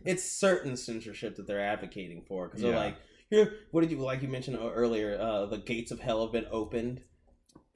It's 0.10 0.24
certain 0.24 0.76
censorship 0.76 1.36
that 1.38 1.48
they're 1.48 1.62
advocating 1.76 2.24
for 2.28 2.48
because 2.48 2.62
Yeah. 2.62 2.72
they're 2.72 2.80
like, 2.80 2.98
here, 3.30 3.54
what 3.72 3.82
did 3.82 3.92
you 3.92 4.00
like? 4.00 4.22
You 4.22 4.28
mentioned 4.28 4.58
earlier, 4.60 5.18
uh, 5.20 5.46
the 5.46 5.58
gates 5.60 5.92
of 5.92 6.00
hell 6.00 6.24
have 6.24 6.32
been 6.32 6.48
opened. 6.52 7.02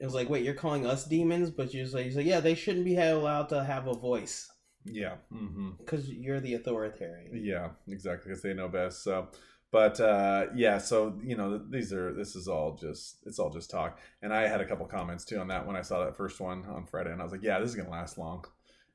It 0.00 0.04
was 0.04 0.14
like, 0.14 0.28
wait, 0.28 0.44
you're 0.44 0.54
calling 0.54 0.86
us 0.86 1.04
demons, 1.04 1.50
but 1.50 1.72
you're 1.72 1.86
like, 1.88 2.06
you're 2.06 2.14
like 2.14 2.26
yeah, 2.26 2.40
they 2.40 2.54
shouldn't 2.54 2.84
be 2.84 2.96
allowed 2.96 3.48
to 3.50 3.64
have 3.64 3.86
a 3.86 3.94
voice 3.94 4.50
yeah 4.86 5.14
mm-hmm 5.32 5.70
because 5.78 6.10
you're 6.10 6.40
the 6.40 6.54
authoritarian. 6.54 7.30
Yeah, 7.42 7.70
exactly, 7.88 8.28
because 8.30 8.42
they 8.42 8.54
know 8.54 8.68
best. 8.68 9.02
So, 9.02 9.28
But 9.70 9.98
uh, 10.00 10.46
yeah, 10.54 10.78
so 10.78 11.18
you 11.22 11.36
know, 11.36 11.58
these 11.58 11.92
are 11.92 12.12
this 12.14 12.36
is 12.36 12.48
all 12.48 12.76
just 12.76 13.18
it's 13.26 13.38
all 13.38 13.50
just 13.50 13.70
talk. 13.70 13.98
And 14.22 14.32
I 14.32 14.46
had 14.46 14.60
a 14.60 14.66
couple 14.66 14.86
comments 14.86 15.24
too 15.24 15.38
on 15.38 15.48
that 15.48 15.66
when 15.66 15.76
I 15.76 15.82
saw 15.82 16.04
that 16.04 16.16
first 16.16 16.40
one 16.40 16.64
on 16.66 16.86
Friday, 16.86 17.10
and 17.12 17.20
I 17.20 17.24
was 17.24 17.32
like, 17.32 17.42
yeah, 17.42 17.58
this 17.60 17.70
is 17.70 17.76
gonna 17.76 17.90
last 17.90 18.18
long. 18.18 18.44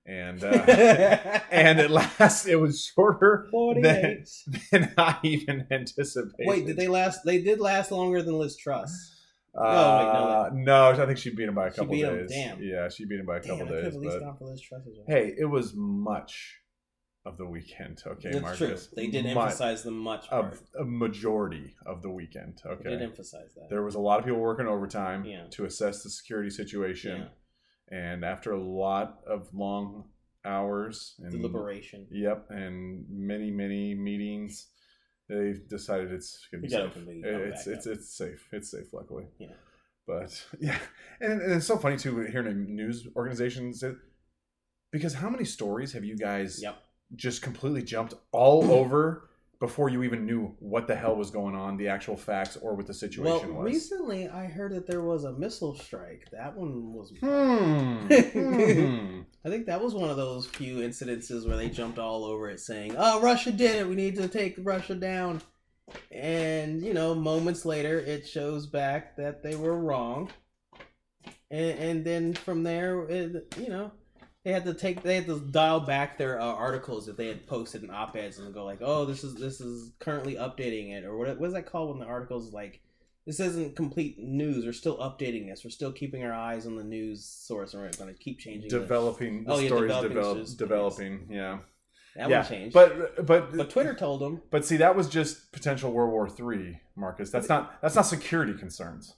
And 0.09 0.43
uh, 0.43 0.49
and 1.51 1.79
it 1.79 1.91
lasts. 1.91 2.47
It 2.47 2.59
was 2.59 2.83
shorter 2.83 3.47
than, 3.81 4.25
than 4.71 4.93
I 4.97 5.17
even 5.21 5.67
anticipated. 5.69 6.33
Wait, 6.47 6.65
did 6.65 6.77
they 6.77 6.87
last? 6.87 7.19
They 7.23 7.39
did 7.41 7.59
last 7.59 7.91
longer 7.91 8.23
than 8.23 8.39
Liz 8.39 8.57
Truss. 8.57 9.15
Uh, 9.55 10.49
no, 10.53 10.89
I 10.91 11.05
think 11.05 11.17
she 11.17 11.29
beat 11.35 11.47
him 11.47 11.55
by 11.55 11.67
a 11.67 11.71
couple 11.71 11.93
beat 11.93 12.05
him, 12.05 12.15
days. 12.17 12.29
damn. 12.31 12.61
Yeah, 12.61 12.89
she 12.89 13.05
beat 13.05 13.19
him 13.19 13.25
by 13.25 13.37
a 13.37 13.41
Damn, 13.41 13.57
couple 13.59 13.73
days. 13.75 13.93
at 13.93 13.99
least 13.99 14.17
But 14.21 14.37
for 14.39 14.45
Liz 14.45 14.61
Truss 14.61 14.81
as 14.87 14.93
well. 14.97 15.05
hey, 15.07 15.33
it 15.37 15.45
was 15.45 15.73
much 15.75 16.55
of 17.25 17.37
the 17.37 17.45
weekend. 17.45 18.01
Okay, 18.07 18.31
That's 18.31 18.57
true. 18.57 18.67
Marcus. 18.67 18.89
They 18.95 19.07
did 19.07 19.25
Mu- 19.25 19.31
emphasize 19.31 19.83
the 19.83 19.91
much 19.91 20.29
part. 20.29 20.53
of 20.53 20.61
a 20.79 20.85
majority 20.85 21.75
of 21.85 22.01
the 22.01 22.09
weekend. 22.09 22.61
Okay, 22.65 22.83
They 22.83 22.89
did 22.91 23.01
emphasize 23.01 23.53
that. 23.55 23.69
there 23.69 23.83
was 23.83 23.95
a 23.95 23.99
lot 23.99 24.19
of 24.19 24.25
people 24.25 24.39
working 24.39 24.67
overtime 24.67 25.25
Yeah. 25.25 25.45
to 25.51 25.65
assess 25.65 26.03
the 26.03 26.09
security 26.09 26.49
situation, 26.49 27.27
and 27.91 28.23
after 28.23 28.51
a 28.53 28.61
lot 28.61 29.19
of 29.27 29.53
long 29.53 30.05
hours 30.45 31.15
and 31.19 31.31
Deliberation. 31.31 32.07
Yep, 32.11 32.47
and 32.49 33.05
many 33.09 33.51
many 33.51 33.93
meetings. 33.95 34.67
They 35.27 35.53
decided 35.69 36.11
it's 36.11 36.47
gonna 36.51 36.63
be 36.63 36.69
safe. 36.69 36.91
It's 36.95 37.67
it's 37.67 37.85
up. 37.87 37.93
it's 37.93 38.17
safe. 38.17 38.47
It's 38.51 38.71
safe, 38.71 38.87
luckily. 38.93 39.25
Yeah. 39.37 39.53
But 40.07 40.43
yeah, 40.59 40.79
and, 41.21 41.41
and 41.41 41.53
it's 41.53 41.67
so 41.67 41.77
funny 41.77 41.97
too 41.97 42.21
hearing 42.21 42.75
news 42.75 43.07
organizations 43.15 43.83
because 44.91 45.13
how 45.13 45.29
many 45.29 45.45
stories 45.45 45.93
have 45.93 46.03
you 46.03 46.17
guys 46.17 46.63
Yep. 46.63 46.77
just 47.15 47.43
completely 47.43 47.83
jumped 47.83 48.15
all 48.31 48.71
over 48.71 49.28
before 49.59 49.89
you 49.89 50.03
even 50.03 50.25
knew 50.25 50.55
what 50.59 50.87
the 50.87 50.95
hell 50.95 51.15
was 51.15 51.31
going 51.31 51.53
on, 51.53 51.75
the 51.75 51.89
actual 51.89 52.15
facts, 52.15 52.55
or 52.57 52.75
what 52.75 52.87
the 52.87 52.93
Well, 53.17 53.39
situation 53.41 53.55
was? 53.55 53.65
recently 53.65 54.29
I 54.29 54.45
heard 54.45 54.71
that 54.71 54.87
there 54.87 55.01
was 55.01 55.25
a 55.25 55.33
missile 55.33 55.75
strike. 55.75 56.27
That 56.31 56.55
one 56.55 56.93
was. 56.93 57.11
Hmm. 57.19 58.07
hmm. 58.07 59.21
I 59.45 59.49
think 59.49 59.65
that 59.67 59.81
was 59.81 59.93
one 59.93 60.09
of 60.09 60.17
those 60.17 60.47
few 60.47 60.77
incidences 60.77 61.47
where 61.47 61.57
they 61.57 61.69
jumped 61.69 61.99
all 61.99 62.23
over 62.23 62.49
it, 62.49 62.59
saying, 62.61 62.95
"Oh, 62.97 63.21
Russia 63.21 63.51
did 63.51 63.75
it. 63.75 63.87
We 63.87 63.95
need 63.95 64.15
to 64.15 64.27
take 64.29 64.55
Russia 64.59 64.95
down." 64.95 65.41
And 66.11 66.81
you 66.81 66.93
know, 66.93 67.13
moments 67.13 67.65
later, 67.65 67.99
it 67.99 68.27
shows 68.27 68.65
back 68.65 69.17
that 69.17 69.43
they 69.43 69.55
were 69.55 69.77
wrong. 69.77 70.29
And, 71.51 71.79
and 71.79 72.05
then 72.05 72.33
from 72.33 72.63
there, 72.63 73.01
it, 73.09 73.55
you 73.57 73.69
know, 73.69 73.91
they 74.43 74.51
had 74.51 74.65
to 74.65 74.73
take 74.73 75.03
they 75.03 75.15
had 75.15 75.25
to 75.27 75.39
dial 75.39 75.81
back 75.81 76.17
their 76.17 76.39
uh, 76.39 76.45
articles 76.45 77.05
that 77.05 77.17
they 77.17 77.27
had 77.27 77.45
posted 77.47 77.83
in 77.83 77.89
op-eds 77.91 78.39
and 78.39 78.53
go 78.53 78.63
like, 78.65 78.79
"Oh, 78.81 79.05
this 79.05 79.23
is 79.23 79.35
this 79.35 79.59
is 79.61 79.91
currently 79.99 80.35
updating 80.35 80.91
it," 80.91 81.05
or 81.05 81.17
what 81.17 81.39
what 81.39 81.47
is 81.47 81.53
that 81.53 81.65
called 81.71 81.89
when 81.89 81.99
the 81.99 82.05
articles 82.11 82.53
like. 82.53 82.81
This 83.27 83.39
isn't 83.41 83.75
complete 83.75 84.17
news. 84.17 84.65
We're 84.65 84.73
still 84.73 84.97
updating 84.97 85.47
this. 85.49 85.63
We're 85.63 85.69
still 85.69 85.91
keeping 85.91 86.23
our 86.23 86.33
eyes 86.33 86.65
on 86.65 86.75
the 86.75 86.83
news 86.83 87.23
source, 87.25 87.73
and 87.75 87.83
we're 87.83 87.91
going 87.91 88.11
to 88.11 88.19
keep 88.19 88.39
changing. 88.39 88.69
Developing 88.71 89.43
the 89.43 89.51
Oh, 89.53 89.59
yeah, 89.59 89.67
stories, 89.67 89.81
developing 89.83 90.09
develop, 90.15 90.37
just- 90.39 90.57
developing, 90.57 91.27
yeah, 91.29 91.59
That 92.15 92.29
yeah. 92.29 92.39
one 92.39 92.47
changed. 92.49 92.73
But 92.73 93.23
but 93.27 93.55
but 93.55 93.69
Twitter 93.69 93.93
told 93.93 94.21
them. 94.21 94.41
But 94.49 94.65
see, 94.65 94.77
that 94.77 94.95
was 94.95 95.07
just 95.07 95.51
potential 95.51 95.91
World 95.91 96.11
War 96.11 96.27
Three, 96.27 96.79
Marcus. 96.95 97.29
That's 97.29 97.49
not 97.49 97.79
that's 97.83 97.93
not 97.93 98.07
security 98.07 98.53
concerns. 98.57 99.13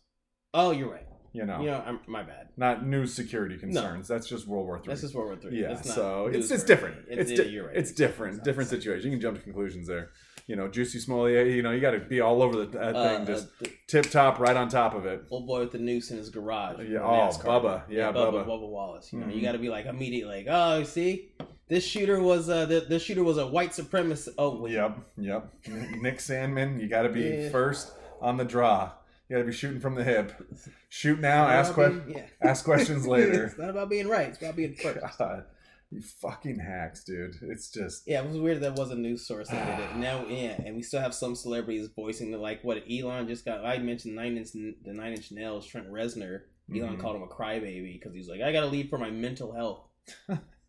Oh, 0.53 0.71
you're 0.71 0.91
right. 0.91 1.05
You 1.33 1.45
know, 1.45 1.61
You 1.61 1.67
know, 1.67 1.81
I'm, 1.85 2.00
my 2.07 2.23
bad. 2.23 2.50
not 2.57 2.85
new 2.85 3.05
security 3.05 3.57
concerns. 3.57 4.09
No. 4.09 4.15
That's 4.15 4.27
just 4.27 4.47
World 4.47 4.65
War 4.65 4.79
Three. 4.79 4.91
That's 4.91 5.01
just 5.01 5.15
World 5.15 5.27
War 5.29 5.38
Three. 5.38 5.61
yeah. 5.61 5.79
So 5.81 6.27
it's 6.27 6.51
it's 6.51 6.63
different. 6.65 6.97
anything. 7.09 7.19
It's 7.19 7.41
di- 7.41 7.47
you're 7.50 7.67
right. 7.67 7.75
it's 7.75 7.91
different. 7.93 8.35
It's 8.35 8.43
different 8.43 8.69
situation. 8.69 9.05
You 9.05 9.11
can 9.17 9.21
jump 9.21 9.38
to 9.38 9.43
conclusions 9.43 9.88
there. 9.88 10.09
You 10.47 10.57
know, 10.57 10.67
Jussie 10.67 11.00
Smollett. 11.00 11.47
You 11.47 11.61
know, 11.61 11.71
you 11.71 11.79
got 11.79 11.91
to 11.91 12.00
be 12.00 12.19
all 12.19 12.41
over 12.43 12.57
the 12.57 12.65
that 12.77 12.95
Uh, 12.95 13.17
thing, 13.17 13.25
just 13.25 13.45
uh, 13.45 13.50
the 13.61 13.71
tip 13.88 14.09
top, 14.11 14.39
right 14.39 14.57
on 14.57 14.67
top 14.67 14.93
of 14.93 15.05
it. 15.05 15.23
old 15.31 15.47
boy 15.47 15.61
with 15.61 15.71
the 15.71 15.77
noose 15.77 16.11
in 16.11 16.17
his 16.17 16.29
garage. 16.29 16.79
Yeah, 16.89 17.00
oh, 17.00 17.29
Bubba. 17.43 17.83
Yeah, 17.89 18.11
Bubba. 18.11 18.33
Bubba. 18.33 18.47
Bubba 18.47 18.69
Wallace. 18.69 19.13
You 19.13 19.19
know, 19.19 19.27
Mhm. 19.27 19.35
you 19.35 19.41
got 19.41 19.53
to 19.53 19.59
be 19.59 19.69
like 19.69 19.85
immediately 19.85 20.43
like, 20.43 20.47
oh, 20.50 20.79
you 20.79 20.85
see, 20.85 21.29
this 21.69 21.85
shooter 21.85 22.19
was 22.21 22.50
uh, 22.50 22.65
the, 22.65 22.81
this 22.89 23.03
shooter 23.03 23.23
was 23.23 23.38
a 23.38 23.47
white 23.47 23.69
supremacist. 23.71 24.33
Oh, 24.38 24.59
wait. 24.59 24.73
Yep, 24.73 24.97
yep. 25.17 25.53
Nick 26.01 26.17
Sandmann, 26.17 26.81
you 26.81 26.89
got 26.89 27.03
to 27.03 27.09
be 27.09 27.21
Yeah. 27.21 27.50
first 27.51 27.93
on 28.19 28.35
the 28.35 28.43
draw. 28.43 28.91
You 29.31 29.38
got 29.38 29.43
to 29.43 29.47
be 29.47 29.53
shooting 29.53 29.79
from 29.79 29.95
the 29.95 30.03
hip. 30.03 30.33
Shoot 30.89 31.21
now, 31.21 31.47
ask 31.47 31.71
questions. 31.73 32.13
Oh, 32.17 32.21
ask 32.50 32.65
questions 32.65 33.07
later. 33.07 33.45
it's 33.45 33.57
not 33.57 33.69
about 33.69 33.89
being 33.89 34.09
right. 34.09 34.27
It's 34.27 34.38
about 34.41 34.57
being 34.57 34.75
first. 34.75 35.00
God, 35.17 35.45
you 35.89 36.01
fucking 36.01 36.59
hacks, 36.59 37.05
dude. 37.05 37.35
It's 37.43 37.71
just 37.71 38.03
Yeah, 38.05 38.23
it 38.23 38.27
was 38.27 38.38
weird 38.38 38.59
that 38.59 38.75
was 38.75 38.91
a 38.91 38.95
news 38.95 39.25
source 39.25 39.47
that 39.47 39.77
did 39.77 39.85
it. 39.85 39.95
Now, 40.00 40.25
yeah, 40.27 40.61
and 40.65 40.75
we 40.75 40.81
still 40.83 41.00
have 41.00 41.13
some 41.13 41.35
celebrities 41.35 41.88
voicing 41.95 42.31
the 42.31 42.39
like 42.39 42.61
what 42.65 42.83
Elon 42.91 43.25
just 43.29 43.45
got. 43.45 43.63
I 43.65 43.77
mentioned 43.77 44.15
nine 44.15 44.35
inch 44.35 44.51
the 44.51 44.75
Nine 44.91 45.13
Inch 45.13 45.31
Nails, 45.31 45.65
Trent 45.65 45.89
Reznor. 45.89 46.41
Elon 46.75 46.97
Mhm. 46.97 47.00
called 47.00 47.15
him 47.15 47.23
a 47.23 47.27
crybaby 47.27 47.93
because 47.93 48.13
he's 48.13 48.27
like, 48.27 48.41
I 48.41 48.51
got 48.51 48.61
to 48.61 48.67
leave 48.67 48.89
for 48.89 48.97
my 48.97 49.11
mental 49.11 49.53
health. 49.53 49.88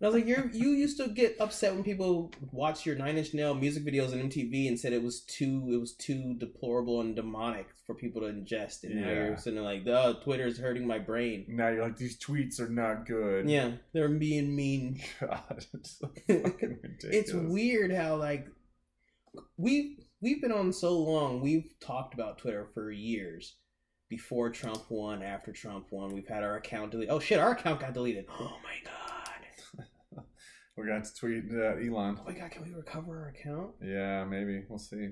And 0.00 0.06
I 0.06 0.10
was 0.10 0.14
like, 0.16 0.26
you 0.26 0.50
you 0.52 0.70
used 0.70 0.96
to 0.98 1.08
get 1.08 1.36
upset 1.40 1.72
when 1.74 1.84
people 1.84 2.32
watched 2.50 2.84
your 2.84 2.96
Nine 2.96 3.16
Inch 3.16 3.32
Nail 3.32 3.54
music 3.54 3.84
videos 3.84 4.12
on 4.12 4.28
MTV 4.28 4.66
and 4.68 4.78
said 4.78 4.92
it 4.92 5.02
was 5.02 5.20
too 5.22 5.68
it 5.72 5.76
was 5.80 5.94
too 5.94 6.34
deplorable 6.38 7.00
and 7.00 7.14
demonic 7.14 7.68
for 7.86 7.94
people 7.94 8.22
to 8.22 8.28
ingest, 8.28 8.82
and 8.84 8.96
now 8.96 9.06
Yeah. 9.08 9.14
you're 9.14 9.36
sitting 9.36 9.54
there 9.54 9.64
like, 9.64 9.86
oh, 9.86 10.14
Twitter's 10.22 10.58
hurting 10.58 10.86
my 10.86 10.98
brain. 10.98 11.44
now 11.48 11.68
you're 11.68 11.82
like 11.84 11.96
these 11.96 12.18
tweets 12.18 12.58
are 12.60 12.68
not 12.68 13.06
good. 13.06 13.48
Yeah, 13.48 13.72
they're 13.92 14.08
being 14.08 14.54
mean. 14.56 15.00
God, 15.20 15.64
it's 15.74 15.98
so 15.98 16.08
fucking 16.26 16.78
ridiculous. 16.82 17.00
it's 17.16 17.32
weird 17.32 17.92
how 17.92 18.16
like 18.16 18.46
we 19.56 19.98
we've 20.20 20.40
been 20.40 20.52
on 20.52 20.72
so 20.72 20.98
long 20.98 21.40
we've 21.40 21.72
talked 21.80 22.14
about 22.14 22.38
twitter 22.38 22.66
for 22.72 22.90
years 22.92 23.56
before 24.08 24.48
trump 24.50 24.84
won 24.88 25.22
after 25.22 25.50
trump 25.52 25.86
won 25.90 26.14
we've 26.14 26.28
had 26.28 26.42
our 26.44 26.56
account 26.56 26.92
deleted 26.92 27.12
oh 27.12 27.18
shit 27.18 27.38
our 27.40 27.50
account 27.50 27.80
got 27.80 27.92
deleted 27.92 28.24
oh 28.40 28.56
my 28.62 28.76
god 28.84 29.03
We're 30.76 30.84
gonna 30.86 30.98
have 30.98 31.12
to 31.12 31.14
tweet 31.20 31.44
uh, 31.52 31.76
Elon. 31.76 32.18
oh 32.20 32.24
my 32.26 32.32
god 32.32 32.50
can 32.50 32.62
we 32.64 32.74
recover 32.74 33.18
our 33.22 33.28
account 33.28 33.70
Yeah, 33.82 34.24
maybe 34.24 34.64
we'll 34.68 34.78
see. 34.78 35.10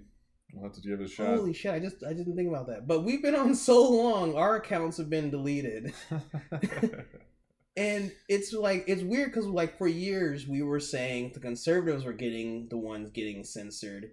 We'll 0.52 0.64
have 0.64 0.74
to 0.74 0.80
give 0.82 1.00
it 1.00 1.04
a 1.04 1.08
shot. 1.08 1.28
holy 1.36 1.54
shit 1.54 1.72
i 1.72 1.78
just 1.78 2.04
i 2.04 2.12
didn't 2.12 2.36
think 2.36 2.48
about 2.48 2.66
that 2.66 2.86
but 2.86 3.04
we've 3.04 3.22
been 3.22 3.34
on 3.34 3.54
so 3.54 3.90
long 3.90 4.34
our 4.34 4.56
accounts 4.56 4.98
have 4.98 5.08
been 5.08 5.30
deleted 5.30 5.94
and 7.76 8.12
it's 8.28 8.52
like 8.52 8.84
it's 8.86 9.02
weird 9.02 9.30
because 9.30 9.46
like 9.46 9.78
for 9.78 9.88
years 9.88 10.46
we 10.46 10.62
were 10.62 10.80
saying 10.80 11.30
the 11.32 11.40
conservatives 11.40 12.04
were 12.04 12.12
getting 12.12 12.68
the 12.68 12.76
ones 12.76 13.10
getting 13.14 13.44
censored 13.44 14.10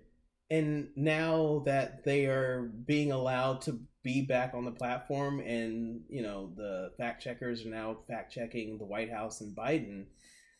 and 0.50 0.88
now 0.96 1.62
that 1.66 2.04
they 2.06 2.26
are 2.26 2.72
being 2.86 3.12
allowed 3.12 3.60
to 3.62 3.80
be 4.02 4.22
back 4.22 4.54
on 4.54 4.64
the 4.64 4.72
platform 4.72 5.42
and 5.42 6.00
you 6.10 6.22
know 6.24 6.52
the 6.56 6.92
fact 6.98 7.22
checkers 7.22 7.66
are 7.66 7.70
now 7.70 7.98
fact 8.08 8.32
checking 8.34 8.78
the 8.78 8.86
white 8.86 9.12
house 9.12 9.42
and 9.42 9.54
biden 9.56 10.06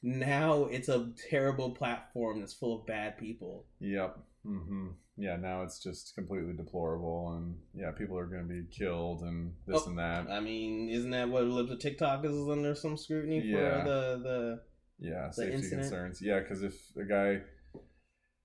now 0.02 0.66
it's 0.66 0.90
a 0.90 1.12
terrible 1.30 1.72
platform 1.72 2.40
that's 2.40 2.54
full 2.54 2.80
of 2.80 2.86
bad 2.88 3.18
people 3.18 3.66
yep. 3.80 4.18
Mm-hmm. 4.46 4.88
Yeah. 5.18 5.36
Now 5.36 5.64
it's 5.64 5.84
just 5.84 6.16
completely 6.16 6.54
deplorable, 6.54 7.34
and 7.36 7.58
yeah, 7.76 7.92
people 7.92 8.18
are 8.18 8.26
gonna 8.26 8.44
be 8.44 8.64
killed 8.72 9.22
and 9.24 9.54
this 9.68 9.82
Oh, 9.86 9.90
and 9.90 10.00
that. 10.00 10.32
i 10.32 10.40
mean 10.40 10.90
isn't 10.90 11.12
that 11.12 11.28
what 11.28 11.44
Libs 11.44 11.72
of 11.72 11.80
TikTok 11.80 12.24
is 12.24 12.32
under 12.50 12.74
some 12.74 12.96
scrutiny 12.96 13.42
for 13.42 13.48
Yeah. 13.48 13.84
the 13.84 14.20
the 14.24 14.62
Yeah, 15.00 15.30
safety 15.32 15.56
incident? 15.56 15.82
concerns. 15.82 16.22
Yeah, 16.22 16.40
because 16.40 16.64
if 16.64 16.74
a 16.96 17.04
guy, 17.04 17.42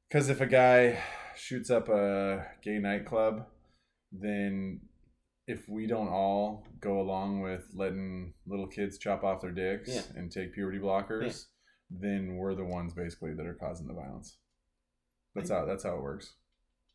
because 0.09 0.29
if 0.29 0.41
a 0.41 0.47
guy 0.47 0.99
shoots 1.37 1.71
up 1.71 1.89
a 1.89 2.45
gay 2.63 2.79
nightclub, 2.81 3.47
then 4.11 4.81
if 5.47 5.69
we 5.69 5.87
don't 5.87 6.09
all 6.09 6.67
go 6.81 7.01
along 7.01 7.41
with 7.41 7.67
letting 7.75 8.33
little 8.47 8.67
kids 8.67 8.99
chop 8.99 9.25
off 9.25 9.41
their 9.41 9.51
dicks 9.51 9.91
Yeah. 9.95 10.03
and 10.17 10.31
take 10.31 10.55
puberty 10.55 10.79
blockers, 10.79 11.47
then 11.91 12.37
we're 12.37 12.55
the 12.55 12.65
ones 12.65 12.95
basically 12.95 13.35
that 13.35 13.47
are 13.47 13.55
causing 13.55 13.87
the 13.87 13.95
violence. 13.95 14.39
That's 15.35 15.51
how 15.51 15.65
that's 15.65 15.85
how 15.85 15.97
it 15.97 16.03
works. 16.03 16.35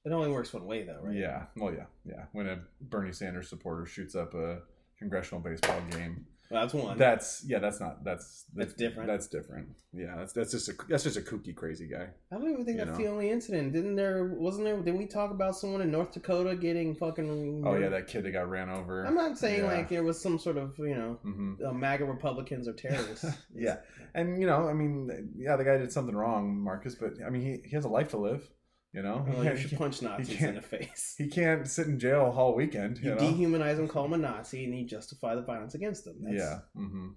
it 0.05 0.11
only 0.11 0.29
works 0.31 0.53
one 0.53 0.65
way 0.65 0.83
though 0.85 1.01
right 1.03 1.15
Yeah. 1.15 1.45
Well, 1.57 1.73
yeah, 1.73 1.85
yeah. 2.05 2.25
When 2.31 2.47
a 2.47 2.63
Bernie 2.81 3.11
Sanders 3.11 3.49
supporter 3.49 3.85
shoots 3.85 4.15
up 4.15 4.33
a 4.33 4.61
congressional 4.97 5.41
baseball 5.41 5.81
game, 5.91 6.25
that's 6.51 6.73
one 6.73 6.97
that's 6.97 7.43
yeah, 7.47 7.59
that's 7.59 7.79
not 7.79 8.03
that's 8.03 8.45
That's 8.55 8.73
different. 8.73 9.07
That's 9.07 9.27
different. 9.27 9.69
Yeah, 9.93 10.15
that's 10.17 10.33
that's 10.33 10.51
just 10.51 10.69
a 10.69 10.73
that's 10.87 11.03
just 11.03 11.17
a 11.17 11.21
kooky 11.21 11.55
crazy 11.55 11.87
guy. 11.87 12.07
I 12.31 12.35
don't 12.35 12.49
even 12.51 12.65
think 12.65 12.79
You 12.79 12.85
that's 12.85 12.97
know? 12.97 13.05
the 13.05 13.11
only 13.11 13.29
incident. 13.29 13.73
Didn't 13.73 13.95
there? 13.95 14.25
Wasn't 14.25 14.65
there? 14.65 14.75
Didn't 14.77 14.97
we 14.97 15.05
talk 15.05 15.29
about 15.31 15.55
someone 15.55 15.81
in 15.81 15.91
North 15.91 16.11
Dakota 16.11 16.55
getting 16.55 16.95
fucking? 16.95 17.63
Oh 17.65 17.75
yeah, 17.75 17.89
that 17.89 18.07
kid 18.07 18.23
that 18.23 18.31
got 18.31 18.49
ran 18.49 18.69
over. 18.69 19.05
I'm 19.05 19.15
not 19.15 19.37
saying 19.37 19.61
Yeah. 19.63 19.73
like 19.77 19.89
there 19.89 20.03
was 20.03 20.19
some 20.21 20.39
sort 20.39 20.57
of 20.57 20.77
you 20.79 20.95
know 20.95 21.19
hmm 21.21 21.53
uh, 21.65 21.71
MAGA 21.71 22.05
Republicans 22.05 22.67
or 22.67 22.73
terrorists. 22.73 23.25
yeah, 23.55 23.77
and 24.15 24.39
you 24.39 24.47
know, 24.47 24.67
I 24.67 24.73
mean, 24.73 25.31
yeah, 25.37 25.55
the 25.55 25.63
guy 25.63 25.77
did 25.77 25.91
something 25.91 26.15
wrong, 26.15 26.59
Marcus, 26.59 26.95
but 26.95 27.13
I 27.25 27.29
mean, 27.29 27.41
he, 27.43 27.69
he 27.69 27.75
has 27.75 27.85
a 27.85 27.89
life 27.89 28.09
to 28.09 28.17
live. 28.17 28.49
You 28.93 29.03
know, 29.03 29.23
Well, 29.27 29.41
he, 29.41 29.43
you 29.43 29.49
can't, 29.49 29.59
should 29.59 29.77
punch 29.77 30.01
Nazis 30.01 30.41
in 30.41 30.55
the 30.55 30.61
face. 30.63 31.13
he 31.17 31.27
can't 31.27 31.67
sit 31.67 31.85
in 31.87 31.99
jail 31.99 32.33
all 32.35 32.55
weekend. 32.55 32.97
You, 32.97 33.11
You 33.11 33.15
know? 33.15 33.21
dehumanize 33.21 33.75
them, 33.75 33.87
call 33.87 34.03
them 34.03 34.13
a 34.13 34.17
Nazi, 34.17 34.63
and 34.65 34.75
you 34.77 34.85
justify 34.87 35.35
the 35.35 35.43
violence 35.43 35.75
against 35.75 36.05
them. 36.05 36.15
That's, 36.23 36.35
Yeah. 36.35 36.59
hmm 36.75 37.09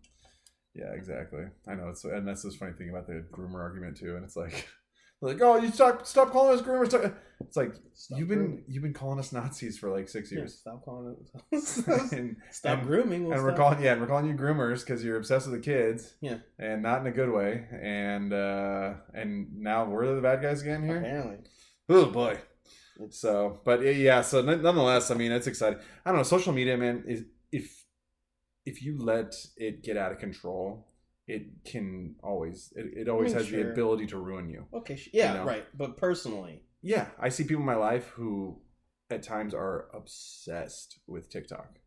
Yeah, 0.75 0.93
exactly. 0.93 1.45
I 1.67 1.75
know. 1.75 1.88
It's 1.88 2.05
and 2.05 2.29
that's 2.29 2.43
this 2.43 2.57
funny 2.57 2.73
thing 2.73 2.91
about 2.91 3.07
the 3.07 3.25
groomer 3.33 3.61
argument 3.61 3.97
too. 3.97 4.17
And 4.17 4.25
it's 4.25 4.37
like, 4.37 4.69
like, 5.23 5.41
oh, 5.41 5.57
you 5.57 5.71
stop 5.71 6.05
stop 6.07 6.31
calling 6.31 6.59
us 6.59 6.62
groomers. 6.64 6.88
Stop. 6.91 7.14
It's 7.41 7.57
like 7.57 7.73
Stop 7.95 8.19
you've 8.19 8.29
been 8.29 8.38
grooming. 8.38 8.64
you've 8.69 8.83
been 8.83 8.93
calling 8.93 9.19
us 9.19 9.33
Nazis 9.33 9.79
for 9.79 9.91
like 9.91 10.09
six 10.11 10.31
Yeah, 10.31 10.41
years. 10.41 10.59
stop 10.59 10.85
calling 10.85 11.17
us. 11.55 11.79
and, 12.12 12.37
stop 12.50 12.79
and- 12.81 12.87
grooming. 12.87 13.25
we'll 13.25 13.33
and 13.33 13.43
we're 13.43 13.55
calling 13.57 13.83
yeah, 13.83 13.93
and 13.93 14.00
we're 14.02 14.07
calling 14.09 14.26
you 14.29 14.35
groomers 14.35 14.81
because 14.81 15.02
you're 15.02 15.17
obsessed 15.17 15.49
with 15.50 15.55
the 15.59 15.64
kids. 15.64 16.14
Yeah. 16.21 16.37
And 16.59 16.83
not 16.83 17.00
in 17.00 17.07
a 17.07 17.12
good 17.12 17.31
way. 17.33 17.67
And 17.83 18.31
uh 18.35 18.95
and 19.14 19.49
now 19.59 19.87
we're 19.87 20.14
the 20.14 20.21
bad 20.21 20.43
guys 20.43 20.61
again 20.61 20.83
here. 20.85 20.99
Apparently. 20.99 21.38
Oh 21.89 22.07
boy. 22.07 22.39
So, 23.11 23.61
but 23.65 23.81
yeah. 23.81 24.23
So 24.23 24.43
nonetheless, 24.43 25.11
I 25.11 25.15
mean, 25.15 25.33
it's 25.33 25.47
exciting. 25.47 25.79
I 26.05 26.11
don't 26.11 26.19
know. 26.19 26.23
Social 26.25 26.53
media, 26.53 26.77
man, 26.77 27.05
is 27.07 27.25
if 27.51 27.85
if 28.65 28.83
you 28.83 28.99
let 28.99 29.35
it 29.57 29.83
get 29.83 29.97
out 29.97 30.12
of 30.12 30.19
control, 30.19 30.87
it 31.27 31.65
can 31.65 32.15
always 32.23 32.73
it, 32.77 32.87
it 32.97 33.09
always 33.09 33.33
mean, 33.33 33.39
has 33.39 33.51
the 33.51 33.71
ability 33.71 34.07
to 34.09 34.19
ruin 34.19 34.49
you. 34.49 34.67
Okay. 34.73 35.01
Yeah. 35.12 35.33
You 35.33 35.39
know? 35.39 35.45
Right. 35.45 35.65
But 35.77 35.97
personally, 35.97 36.62
Yeah, 36.83 37.07
I 37.19 37.29
see 37.29 37.45
people 37.45 37.61
in 37.61 37.67
my 37.67 37.77
life 37.77 38.09
who 38.09 38.61
at 39.09 39.23
times 39.23 39.55
are 39.55 39.87
obsessed 39.95 40.99
with 41.07 41.31
TikTok, 41.31 41.79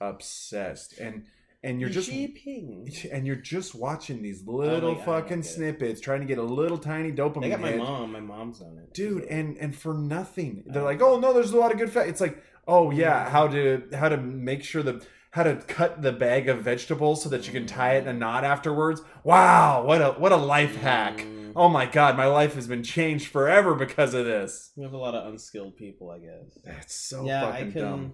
obsessed, 0.00 0.98
and 0.98 1.26
and 1.62 1.80
you're 1.80 1.90
just 1.90 2.08
and 3.12 3.26
you're 3.26 3.36
just 3.36 3.74
watching 3.74 4.22
these 4.22 4.46
little 4.46 4.94
my- 4.94 5.00
I 5.00 5.04
fucking 5.04 5.42
snippets, 5.42 6.00
trying 6.00 6.20
to 6.20 6.26
get 6.26 6.38
a 6.38 6.42
little 6.42 6.78
tiny 6.78 7.12
dopamine. 7.12 7.46
I 7.46 7.48
got 7.50 7.60
my 7.60 7.68
hit. 7.70 7.78
mom. 7.78 8.12
My 8.12 8.20
mom's 8.20 8.60
on 8.62 8.78
it. 8.78 8.92
dude 8.94 9.24
and 9.24 9.56
and 9.58 9.76
for 9.76 9.94
nothing 9.94 10.64
they're 10.66 10.82
like 10.82 11.00
oh 11.02 11.18
no 11.18 11.32
there's 11.32 11.52
a 11.52 11.56
lot 11.58 11.72
of 11.72 11.78
good 11.78 11.90
fat 11.90 12.08
it's 12.08 12.20
like 12.20 12.42
oh 12.66 12.90
yeah 12.90 13.28
how 13.28 13.46
to 13.48 13.82
how 13.94 14.08
to 14.08 14.16
make 14.16 14.62
sure 14.64 14.82
the 14.82 15.04
how 15.32 15.42
to 15.44 15.54
cut 15.56 16.02
the 16.02 16.10
bag 16.12 16.48
of 16.48 16.58
vegetables 16.62 17.22
so 17.22 17.28
that 17.28 17.46
you 17.46 17.52
can 17.52 17.64
tie 17.66 17.94
it 17.96 18.02
in 18.02 18.08
a 18.08 18.12
knot 18.12 18.42
afterwards 18.44 19.00
wow 19.22 19.84
what 19.84 20.00
a 20.00 20.12
what 20.12 20.32
a 20.32 20.36
life 20.36 20.76
hack 20.76 21.18
Mm. 21.50 21.52
oh 21.56 21.68
my 21.68 21.84
god 21.84 22.16
my 22.16 22.26
life 22.26 22.54
has 22.54 22.68
been 22.68 22.82
changed 22.84 23.26
forever 23.26 23.74
because 23.74 24.14
of 24.14 24.24
this 24.24 24.70
We 24.76 24.84
have 24.84 24.92
a 24.92 24.96
lot 24.96 25.14
of 25.16 25.26
unskilled 25.32 25.76
people, 25.76 26.10
I 26.10 26.18
guess. 26.20 26.58
that's 26.64 26.94
so 26.94 27.24
yeah, 27.24 27.46
I 27.48 27.50
fucking 27.52 27.72
can. 27.72 27.82
dumb 27.82 28.12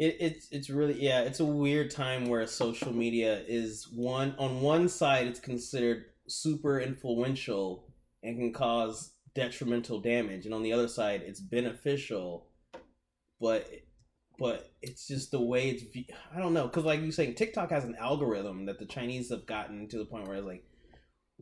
It, 0.00 0.16
it's 0.18 0.48
it's 0.50 0.70
really 0.70 0.98
yeah 0.98 1.20
it's 1.20 1.40
a 1.40 1.44
weird 1.44 1.90
time 1.90 2.24
where 2.24 2.46
social 2.46 2.90
media 2.90 3.44
is 3.46 3.86
one 3.92 4.34
on 4.38 4.62
one 4.62 4.88
side 4.88 5.26
it's 5.26 5.40
considered 5.40 6.06
super 6.26 6.80
influential 6.80 7.92
and 8.22 8.38
can 8.38 8.54
cause 8.54 9.12
detrimental 9.34 10.00
damage 10.00 10.46
and 10.46 10.54
on 10.54 10.62
the 10.62 10.72
other 10.72 10.88
side 10.88 11.20
it's 11.26 11.42
beneficial 11.42 12.46
but 13.42 13.68
but 14.38 14.70
it's 14.80 15.06
just 15.06 15.32
the 15.32 15.40
way 15.40 15.68
it's 15.68 15.84
I 16.34 16.38
don't 16.38 16.54
know 16.54 16.66
because 16.66 16.84
like 16.84 17.02
you 17.02 17.12
saying 17.12 17.34
TikTok 17.34 17.68
has 17.68 17.84
an 17.84 17.96
algorithm 17.96 18.64
that 18.66 18.78
the 18.78 18.86
Chinese 18.86 19.28
have 19.28 19.44
gotten 19.44 19.86
to 19.88 19.98
the 19.98 20.06
point 20.06 20.26
where 20.26 20.38
it's 20.38 20.46
like 20.46 20.64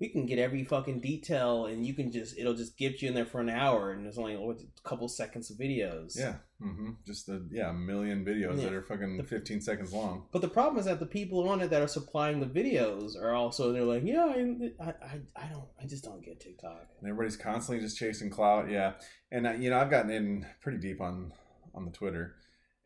we 0.01 0.09
can 0.09 0.27
get 0.27 0.41
every 0.41 0.65
fucking 0.65 0.99
detail 0.99 1.67
and 1.67 1.87
you 1.87 1.95
can 1.95 2.11
just 2.11 2.37
it'll 2.37 2.55
just 2.55 2.77
get 2.77 3.03
you 3.03 3.09
in 3.09 3.15
there 3.15 3.25
for 3.25 3.41
an 3.41 3.51
hour 3.51 3.93
and 3.93 4.05
there's 4.05 4.19
only 4.19 4.35
a 4.35 4.89
couple 4.89 5.07
seconds 5.07 5.49
of 5.49 5.59
videos. 5.59 6.19
Yeah 6.19 6.39
hmm 6.61 6.91
just 7.07 7.29
a 7.29 7.41
yeah 7.51 7.71
a 7.71 7.73
million 7.73 8.25
videos 8.25 8.61
that 8.63 8.73
are 8.73 8.83
fucking 8.83 9.17
The- 9.19 9.23
15 9.25 9.61
seconds 9.61 9.93
long. 9.93 10.25
But 10.33 10.43
the 10.43 10.49
problem 10.49 10.79
is 10.79 10.87
that 10.87 10.99
the 10.99 11.07
people 11.07 11.49
on 11.49 11.61
it 11.61 11.71
that 11.71 11.83
are 11.83 11.87
supplying 11.89 12.41
the 12.41 12.47
videos 12.47 13.17
are 13.17 13.33
also 13.35 13.73
they're 13.73 13.85
like, 13.85 14.03
yeah, 14.05 14.25
I, 14.27 14.73
I, 14.83 14.89
I, 14.89 15.21
I 15.37 15.47
don't, 15.49 15.69
I 15.81 15.87
just 15.87 16.03
don't 16.05 16.25
get 16.25 16.41
TikTok. 16.41 16.87
and 17.01 17.09
everybody's 17.09 17.37
constantly 17.37 17.85
just 17.85 17.97
chasing 17.99 18.29
clout 18.31 18.71
yeah. 18.71 18.95
And 19.31 19.47
uh, 19.47 19.53
you 19.53 19.71
know 19.71 19.79
i've 19.79 19.91
gotten 19.91 20.11
in 20.11 20.47
pretty 20.61 20.79
deep 20.79 21.01
on 21.01 21.33
on 21.75 21.85
the 21.85 21.93
twitter. 21.93 22.35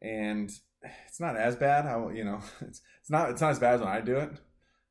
And 0.02 0.50
it's 1.06 1.20
not 1.20 1.36
as 1.36 1.56
bad 1.56 1.84
how 1.84 2.10
you 2.10 2.24
know 2.24 2.40
it's 2.60 2.82
it's 3.00 3.10
not 3.10 3.30
it's 3.30 3.40
not 3.40 3.52
as 3.52 3.58
bad 3.58 3.74
as 3.74 3.80
when 3.80 3.88
i 3.88 4.00
do 4.00 4.16
it 4.16 4.30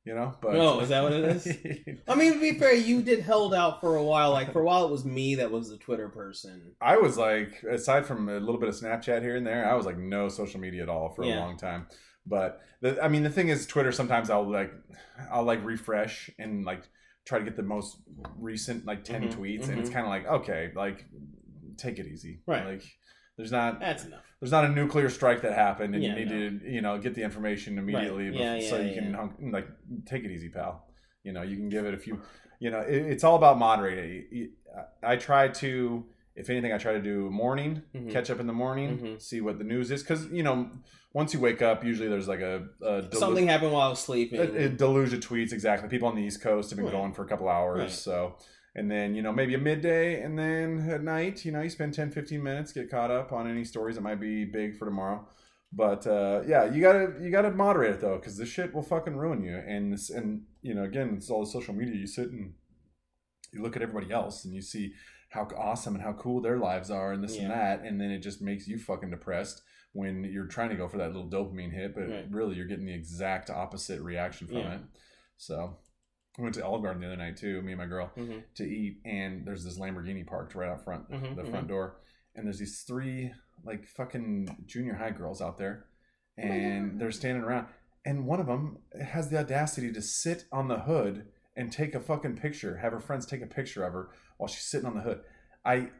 you 0.05 0.15
know 0.15 0.33
but 0.41 0.55
Oh, 0.55 0.79
is 0.79 0.89
that 0.89 1.03
what 1.03 1.13
it 1.13 1.23
is? 1.23 1.47
I 2.07 2.15
mean, 2.15 2.33
to 2.33 2.39
be 2.39 2.53
fair, 2.57 2.73
you 2.73 3.01
did 3.01 3.19
held 3.19 3.53
out 3.53 3.79
for 3.81 3.95
a 3.95 4.03
while. 4.03 4.31
Like 4.31 4.51
for 4.51 4.61
a 4.61 4.63
while, 4.65 4.85
it 4.85 4.91
was 4.91 5.05
me 5.05 5.35
that 5.35 5.51
was 5.51 5.69
the 5.69 5.77
Twitter 5.77 6.09
person. 6.09 6.73
i 6.81 6.97
was 6.97 7.17
like 7.17 7.61
aside 7.69 8.05
from 8.05 8.27
a 8.29 8.39
little 8.39 8.59
bit 8.59 8.69
of 8.69 8.75
snapchat 8.75 9.21
here 9.21 9.35
and 9.35 9.45
there 9.45 9.69
i 9.69 9.73
was 9.75 9.85
like 9.85 9.97
no 9.97 10.27
social 10.29 10.59
media 10.59 10.81
at 10.83 10.89
all 10.89 11.09
for 11.09 11.23
Yeah. 11.23 11.37
a 11.37 11.41
long 11.41 11.57
time 11.57 11.87
but 12.25 12.61
the, 12.81 13.01
i 13.03 13.07
mean 13.07 13.23
the 13.23 13.29
thing 13.29 13.49
is 13.49 13.65
twitter 13.67 13.91
sometimes 13.91 14.29
i'll 14.29 14.49
like 14.49 14.71
i'll 15.31 15.43
like 15.43 15.63
refresh 15.63 16.29
and 16.39 16.65
like 16.65 16.83
try 17.25 17.37
to 17.39 17.45
get 17.45 17.55
the 17.55 17.63
most 17.63 17.97
recent 18.39 18.85
like 18.85 19.03
10 19.03 19.29
Mhm, 19.29 19.37
tweets 19.37 19.69
and 19.69 19.79
it's 19.79 19.89
mhm. 19.89 19.93
kind 19.93 20.05
of 20.05 20.09
like 20.09 20.25
okay 20.27 20.71
like 20.75 21.05
take 21.77 21.99
it 21.99 22.07
easy 22.07 22.39
Right. 22.47 22.65
like 22.65 22.83
there's 23.41 23.51
not 23.51 23.79
That's 23.79 24.05
enough. 24.05 24.21
there's 24.39 24.51
not 24.51 24.65
a 24.65 24.69
nuclear 24.69 25.09
strike 25.09 25.41
that 25.41 25.53
happened 25.53 25.95
and 25.95 26.03
Yeah, 26.03 26.15
you 26.15 26.25
need 26.25 26.29
to 26.61 26.71
you 26.71 26.81
know 26.81 26.97
get 26.99 27.15
the 27.15 27.23
information 27.23 27.77
immediately 27.79 28.29
Right. 28.29 28.39
Yeah, 28.39 28.57
bef- 28.57 28.69
so 28.69 28.77
yeah, 28.77 28.87
you 28.89 28.93
can 29.01 29.13
hunk, 29.13 29.33
like 29.51 29.67
take 30.05 30.23
it 30.23 30.31
easy 30.31 30.49
pal 30.49 30.85
you 31.23 31.33
know 31.33 31.41
you 31.41 31.55
can 31.57 31.69
give 31.69 31.85
it 31.85 31.93
a 31.93 31.97
few 31.97 32.21
you 32.59 32.69
know 32.69 32.79
it, 32.81 32.95
it's 33.13 33.23
all 33.23 33.35
about 33.35 33.57
moderating 33.57 34.49
I- 35.03 35.15
try 35.15 35.47
to 35.47 36.05
if 36.35 36.49
anything 36.49 36.71
i 36.71 36.77
try 36.77 36.93
to 36.93 37.01
do 37.01 37.29
morning 37.31 37.81
Mhm. 37.95 38.11
catch 38.11 38.29
up 38.29 38.39
in 38.39 38.47
the 38.47 38.53
morning 38.53 38.99
Mhm. 38.99 39.21
see 39.21 39.41
what 39.41 39.57
the 39.57 39.63
news 39.63 39.89
is 39.91 40.03
because 40.03 40.27
you 40.31 40.43
know 40.43 40.69
once 41.13 41.33
you 41.33 41.39
wake 41.41 41.61
up 41.63 41.83
usually 41.83 42.07
there's 42.07 42.27
like 42.27 42.39
a, 42.41 42.67
a 42.81 43.01
delu- 43.01 43.15
Something 43.15 43.47
happened 43.47 43.71
while 43.73 43.87
I 43.87 43.89
was 43.89 43.99
sleeping. 43.99 44.39
a, 44.39 44.43
a 44.65 44.69
deluge 44.69 45.11
of 45.13 45.19
tweets 45.19 45.51
exactly 45.51 45.89
people 45.89 46.07
on 46.07 46.15
the 46.15 46.21
east 46.21 46.41
coast 46.41 46.69
have 46.69 46.77
been 46.77 46.85
Right. 46.85 46.91
going 46.99 47.13
for 47.13 47.23
a 47.23 47.27
couple 47.27 47.49
hours 47.49 47.79
Right. 47.79 47.89
so 47.91 48.37
and 48.75 48.89
then 48.89 49.13
you 49.15 49.21
know 49.21 49.33
maybe 49.33 49.53
a 49.53 49.57
midday 49.57 50.21
and 50.21 50.37
then 50.39 50.89
at 50.89 51.03
night 51.03 51.43
you 51.43 51.51
know 51.51 51.61
you 51.61 51.69
spend 51.69 51.93
10 51.93 52.11
15 52.11 52.41
minutes 52.41 52.71
get 52.71 52.89
caught 52.89 53.11
up 53.11 53.31
on 53.33 53.49
any 53.49 53.65
stories 53.65 53.95
that 53.95 54.01
might 54.01 54.19
be 54.19 54.45
big 54.45 54.77
for 54.77 54.85
tomorrow. 54.85 55.27
But 55.73 56.05
uh, 56.07 56.41
yeah 56.45 56.65
you 56.65 56.81
gotta 56.81 57.13
you 57.21 57.31
gotta 57.31 57.51
moderate 57.51 57.95
it 57.95 58.01
though 58.01 58.17
because 58.17 58.37
the 58.37 58.45
shit 58.45 58.73
will 58.73 58.83
fucking 58.83 59.15
ruin 59.15 59.41
you. 59.43 59.55
And 59.55 59.91
this 59.93 60.09
and 60.09 60.43
you 60.61 60.73
know 60.73 60.83
again 60.83 61.15
it's 61.17 61.29
all 61.29 61.43
the 61.45 61.51
social 61.51 61.73
media. 61.73 61.95
You 61.95 62.07
sit 62.07 62.29
and 62.31 62.53
you 63.53 63.61
look 63.61 63.75
at 63.75 63.81
everybody 63.81 64.11
else 64.13 64.45
and 64.45 64.53
you 64.53 64.61
see 64.61 64.93
how 65.29 65.47
awesome 65.57 65.95
and 65.95 66.03
how 66.03 66.13
cool 66.13 66.41
their 66.41 66.57
lives 66.57 66.91
are 66.91 67.13
and 67.13 67.23
this 67.23 67.37
and 67.37 67.49
that. 67.51 67.81
And 67.83 67.99
then 68.01 68.11
it 68.11 68.19
just 68.19 68.41
makes 68.41 68.67
you 68.67 68.77
fucking 68.77 69.09
depressed 69.11 69.61
when 69.93 70.23
you're 70.25 70.47
trying 70.47 70.69
to 70.69 70.75
go 70.75 70.87
for 70.87 70.97
that 70.97 71.13
little 71.13 71.29
dopamine 71.29 71.71
hit 71.73 71.93
but 71.93 72.07
Right. 72.09 72.25
really 72.31 72.55
you're 72.55 72.65
getting 72.67 72.85
the 72.85 72.93
exact 72.93 73.49
opposite 73.49 74.01
reaction 74.01 74.47
from 74.47 74.57
Yeah. 74.57 74.75
it. 74.75 74.81
So 75.37 75.77
I 76.41 76.43
went 76.43 76.55
to 76.55 76.65
Olive 76.65 76.81
Garden 76.81 77.01
the 77.01 77.07
other 77.07 77.17
night 77.17 77.37
too, 77.37 77.61
me 77.61 77.71
and 77.73 77.79
my 77.79 77.85
girl, 77.85 78.11
Mhm. 78.17 78.43
to 78.55 78.63
eat, 78.63 78.99
and 79.05 79.45
there's 79.45 79.63
this 79.63 79.77
Lamborghini 79.77 80.25
parked 80.25 80.55
right 80.55 80.69
out 80.69 80.83
front, 80.83 81.09
Mhm, 81.09 81.35
the 81.35 81.43
mhm. 81.43 81.51
front 81.51 81.67
door, 81.67 81.97
and 82.35 82.45
there's 82.45 82.59
these 82.59 82.81
three 82.81 83.31
like 83.63 83.85
fucking 83.85 84.63
junior 84.65 84.95
high 84.95 85.11
girls 85.11 85.39
out 85.39 85.59
there, 85.59 85.85
Oh 86.39 86.41
and 86.41 86.91
God. 86.93 86.99
they're 86.99 87.11
standing 87.11 87.43
around, 87.43 87.67
and 88.05 88.25
one 88.25 88.39
of 88.39 88.47
them 88.47 88.79
has 88.99 89.29
the 89.29 89.37
audacity 89.37 89.91
to 89.93 90.01
sit 90.01 90.45
on 90.51 90.67
the 90.67 90.79
hood 90.79 91.27
and 91.55 91.71
take 91.71 91.93
a 91.93 91.99
fucking 91.99 92.37
picture, 92.37 92.77
have 92.77 92.91
her 92.91 92.99
friends 92.99 93.27
take 93.27 93.41
a 93.43 93.45
picture 93.47 93.83
of 93.83 93.93
her 93.93 94.09
while 94.37 94.47
she's 94.47 94.63
sitting 94.65 94.87
on 94.87 94.95
the 94.95 95.01
hood. 95.01 95.21
I 95.63 95.91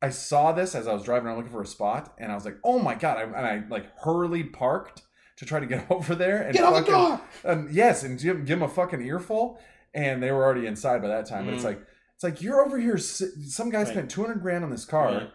I 0.00 0.10
saw 0.10 0.52
this 0.52 0.76
as 0.76 0.86
I 0.86 0.92
was 0.94 1.02
driving 1.02 1.26
around 1.26 1.38
looking 1.38 1.50
for 1.50 1.62
a 1.62 1.66
spot, 1.66 2.14
and 2.18 2.30
I 2.30 2.36
was 2.36 2.44
like, 2.44 2.58
oh 2.62 2.78
my 2.78 2.94
god! 2.94 3.16
I, 3.18 3.22
and 3.22 3.34
I 3.36 3.64
like 3.68 3.86
hurriedly 3.98 4.44
parked 4.44 5.02
to 5.38 5.44
try 5.44 5.58
to 5.58 5.66
get 5.66 5.86
over 5.90 6.14
there 6.14 6.42
and 6.42 6.52
Get 6.52 6.60
the 6.64 6.70
fucking- 6.70 6.92
door. 6.94 7.20
and 7.42 7.68
yes, 7.72 8.04
and 8.04 8.16
give, 8.20 8.44
give 8.44 8.60
them 8.60 8.62
a 8.62 8.68
fucking 8.72 9.02
earful, 9.02 9.58
and 9.94 10.22
they 10.22 10.30
were 10.32 10.44
already 10.44 10.66
inside 10.66 11.02
by 11.02 11.08
that 11.08 11.26
time. 11.26 11.44
But 11.46 11.54
it's 11.54 11.62
Mm. 11.62 11.66
like 11.66 11.80
it's 12.14 12.24
like 12.24 12.42
you're 12.42 12.64
over 12.64 12.78
here. 12.78 12.98
Some 12.98 13.70
guy 13.70 13.78
Right. 13.78 13.88
spent 13.88 14.10
two 14.10 14.22
hundred 14.22 14.40
grand 14.42 14.64
on 14.64 14.70
this 14.70 14.84
car, 14.84 15.06
Right. 15.12 15.30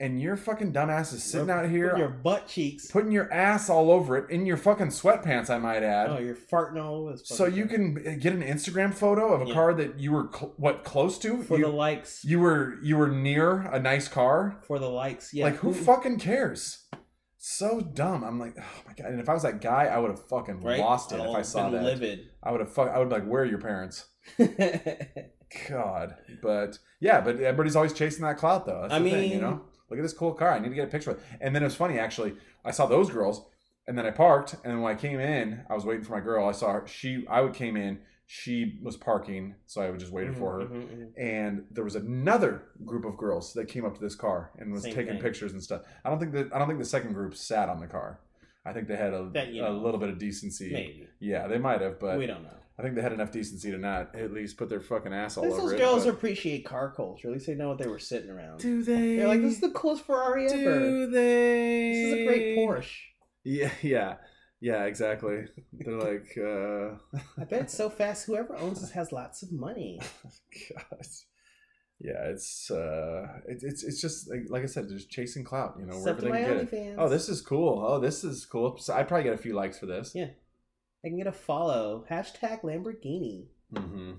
and 0.00 0.20
your 0.20 0.36
fucking 0.36 0.72
dumbass 0.72 1.12
is 1.12 1.24
sitting 1.24 1.48
Rub- 1.48 1.64
out 1.64 1.70
here 1.70 1.96
your 1.96 2.08
butt 2.08 2.46
cheeks. 2.46 2.88
putting 2.90 3.10
your 3.10 3.32
ass 3.32 3.68
all 3.68 3.90
over 3.90 4.16
it 4.16 4.30
in 4.30 4.46
your 4.46 4.56
fucking 4.56 4.88
sweatpants. 4.88 5.50
I 5.50 5.58
might 5.58 5.82
add. 5.82 6.10
oh, 6.10 6.18
you're 6.18 6.36
farting 6.36 6.80
all 6.80 7.08
over. 7.08 7.16
so 7.16 7.46
you 7.46 7.66
can 7.66 7.94
get 8.20 8.32
an 8.32 8.42
Instagram 8.42 8.94
photo 8.94 9.32
of 9.34 9.42
a 9.42 9.46
Yeah. 9.46 9.54
car 9.54 9.74
that 9.74 9.98
you 9.98 10.12
were 10.12 10.28
cl- 10.32 10.54
what 10.56 10.84
close 10.84 11.18
to. 11.18 11.42
for 11.42 11.58
you, 11.58 11.64
the 11.64 11.70
likes. 11.72 12.24
you 12.24 12.38
were 12.38 12.74
you 12.82 12.96
were 12.96 13.08
near 13.08 13.62
a 13.62 13.80
nice 13.80 14.06
car. 14.08 14.56
for 14.66 14.78
the 14.78 14.88
likes. 14.88 15.34
Yeah. 15.34 15.44
Like 15.46 15.56
who 15.56 15.72
fucking 15.74 16.18
cares? 16.20 16.84
So 17.38 17.80
dumb. 17.80 18.24
I'm 18.24 18.38
like, 18.38 18.54
oh 18.58 18.82
my 18.86 18.92
god. 18.94 19.12
And 19.12 19.20
if 19.20 19.28
I 19.28 19.34
was 19.34 19.44
that 19.44 19.60
guy, 19.60 19.84
I 19.84 19.98
would 19.98 20.10
have 20.10 20.28
fucking 20.28 20.60
right? 20.60 20.80
lost 20.80 21.12
it 21.12 21.20
I'd 21.20 21.28
if 21.28 21.36
I 21.36 21.42
saw 21.42 21.70
that. 21.70 21.82
Livid. 21.82 22.28
I 22.42 22.50
would 22.50 22.60
have 22.60 22.72
fuck. 22.72 22.88
I 22.88 22.98
would 22.98 23.10
like, 23.10 23.24
where 23.24 23.42
are 23.42 23.46
your 23.46 23.60
parents? 23.60 24.06
God, 25.68 26.16
but 26.42 26.78
yeah, 27.00 27.20
but 27.20 27.36
everybody's 27.36 27.76
always 27.76 27.92
chasing 27.92 28.22
that 28.22 28.36
clout, 28.36 28.66
though. 28.66 28.82
That's 28.82 28.92
I 28.92 28.98
the 28.98 29.10
thing, 29.10 29.32
you 29.32 29.40
know. 29.40 29.62
Look 29.88 29.98
at 29.98 30.02
this 30.02 30.12
cool 30.12 30.34
car. 30.34 30.52
I 30.52 30.58
need 30.58 30.68
to 30.68 30.74
get 30.74 30.88
a 30.88 30.90
picture 30.90 31.12
it. 31.12 31.20
And 31.40 31.54
then 31.54 31.62
it 31.62 31.66
was 31.66 31.74
funny, 31.74 31.98
actually. 31.98 32.34
I 32.64 32.72
saw 32.72 32.86
those 32.86 33.08
girls, 33.08 33.46
and 33.86 33.96
then 33.96 34.04
I 34.04 34.10
parked, 34.10 34.54
and 34.64 34.64
then 34.64 34.80
when 34.82 34.94
I 34.94 34.98
came 34.98 35.18
in, 35.18 35.64
I 35.70 35.74
was 35.74 35.86
waiting 35.86 36.04
for 36.04 36.12
my 36.12 36.20
girl. 36.20 36.46
I 36.46 36.52
saw 36.52 36.72
her. 36.72 36.86
She, 36.86 37.24
I 37.30 37.40
would 37.40 37.54
came 37.54 37.76
in. 37.76 38.00
She 38.30 38.78
was 38.82 38.94
parking, 38.98 39.54
so 39.64 39.80
I 39.80 39.88
would 39.88 39.98
just 39.98 40.12
waited 40.12 40.36
for 40.36 40.60
her. 40.60 40.66
Mhm, 40.66 40.70
mhm, 40.82 40.98
mhm. 40.98 41.08
And 41.16 41.64
there 41.70 41.82
was 41.82 41.96
another 41.96 42.60
group 42.84 43.06
of 43.06 43.16
girls 43.16 43.54
that 43.54 43.68
came 43.68 43.86
up 43.86 43.94
to 43.94 44.00
this 44.02 44.14
car 44.14 44.50
and 44.58 44.70
was 44.70 44.82
Same 44.82 44.92
taking 44.92 45.14
thing. 45.14 45.22
pictures 45.22 45.52
and 45.52 45.62
stuff. 45.62 45.80
I 46.04 46.10
don't 46.10 46.18
think 46.18 46.32
that 46.32 46.54
I 46.54 46.58
don't 46.58 46.68
think 46.68 46.78
the 46.78 46.84
second 46.84 47.14
group 47.14 47.34
sat 47.34 47.70
on 47.70 47.80
the 47.80 47.86
car. 47.86 48.20
I 48.66 48.74
think 48.74 48.86
they 48.86 48.96
had 48.96 49.14
a, 49.14 49.30
That, 49.32 49.48
you 49.54 49.64
a 49.64 49.70
know. 49.70 49.78
little 49.78 49.98
bit 49.98 50.10
of 50.10 50.18
decency. 50.18 50.70
Maybe. 50.70 51.08
Yeah, 51.20 51.46
they 51.48 51.56
might 51.56 51.80
have, 51.80 51.98
but 51.98 52.18
we 52.18 52.26
don't 52.26 52.42
know. 52.42 52.50
I 52.78 52.82
think 52.82 52.96
they 52.96 53.00
had 53.02 53.14
enough 53.14 53.32
decency 53.32 53.70
to 53.70 53.78
not 53.78 54.14
at 54.14 54.30
least 54.30 54.58
put 54.58 54.68
their 54.68 54.82
fucking 54.82 55.12
ass 55.12 55.38
all 55.38 55.46
over 55.46 55.62
those 55.62 55.72
it. 55.72 55.78
girls 55.78 56.04
but- 56.04 56.12
appreciate 56.12 56.66
car 56.66 56.92
culture. 56.94 57.28
At 57.28 57.32
least 57.32 57.46
they 57.46 57.54
know 57.54 57.70
what 57.70 57.78
they 57.78 57.88
were 57.88 57.98
sitting 57.98 58.28
around. 58.28 58.60
Do 58.60 58.82
they? 58.82 59.16
They're 59.16 59.26
like, 59.26 59.40
this 59.40 59.54
is 59.54 59.60
the 59.62 59.70
coolest 59.70 60.04
Ferrari 60.04 60.44
ever. 60.52 60.78
Do 60.80 61.06
they? 61.10 61.92
This 61.94 62.06
is 62.06 62.12
a 62.12 62.26
great 62.26 62.58
Porsche. 62.58 62.94
Yeah, 63.42 63.70
yeah, 63.80 64.16
yeah. 64.60 64.84
Exactly. 64.84 65.44
They're 65.72 65.98
like, 65.98 66.36
uh, 66.38 66.96
I 67.40 67.44
bet 67.44 67.62
it's 67.62 67.76
so 67.76 67.88
fast. 68.00 68.26
Whoever 68.26 68.56
owns 68.56 68.80
this 68.80 68.90
has 68.92 69.12
lots 69.12 69.42
of 69.42 69.52
money. 69.52 70.00
God. 70.74 71.06
yeah, 72.00 72.24
it's 72.28 72.70
uh, 72.70 73.26
it, 73.46 73.58
it's 73.62 73.82
it's 73.84 74.00
just 74.00 74.30
like, 74.30 74.46
like 74.48 74.62
I 74.62 74.66
said, 74.66 74.88
just 74.88 75.10
chasing 75.10 75.44
clout. 75.44 75.76
You 75.78 75.86
know, 75.86 75.96
wherever 75.98 76.20
they 76.20 76.30
can 76.30 76.64
get 76.66 76.72
it. 76.72 76.94
Oh, 76.98 77.08
this 77.08 77.28
is 77.28 77.40
cool. 77.40 77.84
Oh, 77.86 77.98
this 78.00 78.24
is 78.24 78.44
cool. 78.46 78.78
So 78.78 78.94
I'd 78.94 79.08
probably 79.08 79.24
get 79.24 79.34
a 79.34 79.38
few 79.38 79.54
likes 79.54 79.78
for 79.78 79.86
this. 79.86 80.12
Yeah. 80.14 80.28
I 81.04 81.08
can 81.08 81.16
get 81.18 81.26
a 81.28 81.32
follow. 81.32 82.04
Hashtag 82.10 82.62
Lamborghini. 82.62 83.46
hmm 83.72 84.14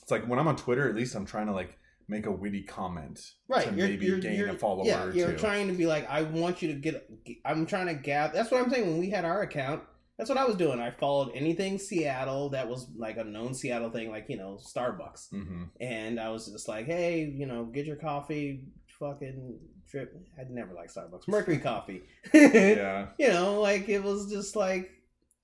It's 0.00 0.10
like 0.10 0.26
when 0.28 0.38
I'm 0.38 0.46
on 0.46 0.56
Twitter, 0.56 0.88
at 0.88 0.94
least 0.94 1.16
I'm 1.16 1.26
trying 1.26 1.46
to 1.46 1.52
like 1.52 1.76
make 2.10 2.26
a 2.26 2.30
witty 2.32 2.62
comment 2.62 3.20
Right, 3.48 3.68
to 3.68 3.74
you're, 3.74 3.88
maybe 3.88 4.06
you're, 4.06 4.18
gain 4.18 4.38
you're, 4.38 4.48
a 4.50 4.54
follower 4.58 4.84
Yeah, 4.84 5.04
or 5.04 5.12
you're 5.12 5.32
two. 5.32 5.38
trying 5.38 5.68
to 5.68 5.72
be 5.74 5.86
like, 5.86 6.08
I 6.10 6.22
want 6.22 6.60
you 6.60 6.68
to 6.68 6.74
get. 6.74 7.08
I'm 7.44 7.64
trying 7.66 7.86
to 7.86 7.94
gather. 7.94 8.34
That's 8.34 8.50
what 8.50 8.62
I'm 8.62 8.70
saying. 8.70 8.86
When 8.88 8.98
we 8.98 9.08
had 9.10 9.24
our 9.24 9.42
account, 9.42 9.82
that's 10.18 10.28
what 10.28 10.38
I 10.38 10.44
was 10.44 10.56
doing. 10.56 10.80
I 10.80 10.90
followed 10.90 11.30
anything 11.34 11.78
Seattle 11.78 12.50
that 12.50 12.68
was 12.68 12.88
like 12.96 13.16
a 13.16 13.24
known 13.24 13.54
Seattle 13.54 13.90
thing, 13.90 14.10
like 14.10 14.26
you 14.28 14.36
know 14.36 14.58
Starbucks, 14.62 15.30
hmm 15.30 15.64
and 15.80 16.20
I 16.20 16.28
was 16.30 16.46
just 16.48 16.68
like, 16.68 16.86
hey, 16.86 17.24
you 17.24 17.46
know, 17.46 17.64
get 17.64 17.86
your 17.86 17.96
coffee, 17.96 18.64
fucking 18.98 19.58
drip. 19.90 20.14
I'd 20.38 20.50
never 20.50 20.74
liked 20.74 20.94
Starbucks. 20.94 21.26
Mercury 21.28 21.58
coffee. 21.70 22.02
Yeah. 22.34 23.06
you 23.18 23.28
know, 23.28 23.60
like 23.60 23.88
it 23.88 24.02
was 24.02 24.30
just 24.30 24.56
like 24.56 24.90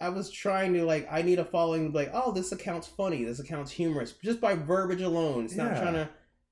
I 0.00 0.11
was 0.11 0.31
trying 0.31 0.74
to 0.74 0.85
like 0.85 1.09
I 1.11 1.22
need 1.22 1.38
a 1.38 1.44
following 1.44 1.90
like 1.92 2.11
oh 2.12 2.33
this 2.33 2.52
account's 2.52 2.87
funny, 2.87 3.24
this 3.24 3.38
account's 3.40 3.70
humorous 3.70 4.12
just 4.22 4.40
by 4.42 4.55
verbiage 4.55 5.00
alone. 5.02 5.46
It's 5.46 5.57
not 5.57 5.72
Yeah. 5.72 5.81
trying 5.81 5.94
to 5.94 6.09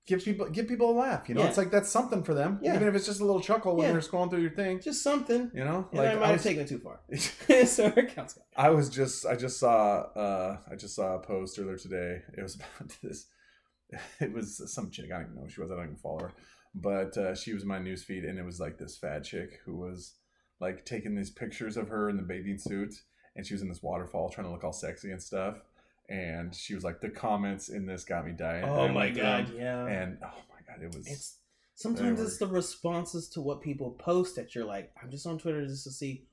Give 0.07 0.23
people 0.23 0.47
give 0.51 0.69
people 0.69 0.91
a 0.91 0.97
laugh. 0.99 1.29
You 1.31 1.35
know, 1.35 1.41
Yeah. 1.43 1.49
it's 1.49 1.57
like 1.57 1.71
that's 1.71 1.89
something 1.89 2.23
for 2.23 2.35
them. 2.35 2.59
Yeah. 2.63 2.75
Even 2.77 2.89
if 2.89 2.95
it's 2.95 3.07
just 3.07 3.21
a 3.21 3.25
little 3.25 3.41
chuckle 3.41 3.75
when 3.77 3.87
Yeah. 3.87 3.93
they're 3.93 4.01
scrolling 4.03 4.29
through 4.29 4.43
your 4.43 4.51
thing. 4.51 4.81
just 4.81 5.03
something. 5.03 5.51
You 5.55 5.65
know, 5.65 5.89
And 5.93 6.01
I 6.01 6.15
might 6.17 6.23
I 6.25 6.33
have 6.33 6.43
taken 6.43 6.63
it 6.65 6.69
too 6.69 6.79
far. 6.79 7.01
so 7.67 7.87
our 7.87 7.99
account's 7.99 8.39
I 8.57 8.69
was 8.71 8.91
just 8.91 9.25
I 9.25 9.35
just 9.35 9.59
saw 9.59 10.01
uh 10.15 10.59
I 10.71 10.75
just 10.77 10.95
saw 10.95 11.15
a 11.15 11.21
post 11.21 11.59
earlier 11.59 11.79
today. 11.79 12.23
It 12.37 12.43
was 12.43 12.55
about 12.79 12.93
this. 13.03 13.29
It 14.21 14.33
was 14.33 14.73
some 14.75 14.91
chick. 14.91 15.07
I 15.07 15.15
don't 15.17 15.23
even 15.23 15.35
know 15.37 15.43
who 15.43 15.49
she 15.51 15.61
was. 15.61 15.71
I 15.71 15.77
don't 15.77 15.85
even 15.85 15.97
follow 15.97 16.21
her. 16.21 16.33
But 16.75 17.17
uh, 17.17 17.35
she 17.37 17.53
was 17.55 17.63
in 17.63 17.69
my 17.69 17.79
newsfeed, 17.79 18.29
and 18.29 18.39
it 18.39 18.45
was 18.45 18.59
like 18.59 18.77
this 18.79 18.97
fat 18.99 19.23
chick 19.23 19.61
who 19.65 19.77
was 19.77 20.15
like 20.61 20.85
taking 20.85 21.15
these 21.15 21.31
pictures 21.31 21.77
of 21.77 21.89
her 21.89 22.11
in 22.11 22.17
the 22.17 22.23
bathing 22.23 22.59
suit, 22.59 22.95
and 23.37 23.47
she 23.47 23.55
was 23.55 23.63
in 23.63 23.69
this 23.69 23.83
waterfall 23.83 24.29
trying 24.29 24.47
to 24.49 24.53
look 24.53 24.65
all 24.65 24.73
sexy 24.73 25.13
and 25.13 25.23
stuff. 25.23 25.59
And 26.09 26.55
she 26.55 26.75
was 26.75 26.85
like, 26.85 27.01
the 27.01 27.09
comments 27.09 27.69
in 27.69 27.87
this 27.87 28.05
got 28.05 28.27
me 28.27 28.33
dying. 28.33 28.65
Oh 28.65 28.89
my 28.89 29.09
god, 29.11 29.47
them, 29.47 29.57
yeah. 29.57 29.87
And 29.87 30.19
oh 30.23 30.43
my 30.51 30.61
god, 30.67 30.83
it 30.83 30.95
was. 30.95 31.07
it's 31.07 31.39
sometimes 31.75 32.21
it's 32.21 32.37
the 32.39 32.47
responses 32.47 33.29
to 33.31 33.41
what 33.41 33.63
people 33.63 33.93
post 33.93 34.37
that 34.37 34.55
you're 34.55 34.65
like, 34.67 34.93
I'm 35.03 35.11
just 35.11 35.27
on 35.27 35.39
Twitter 35.39 35.67
just 35.67 35.85
to 35.85 35.91
see 35.91 36.27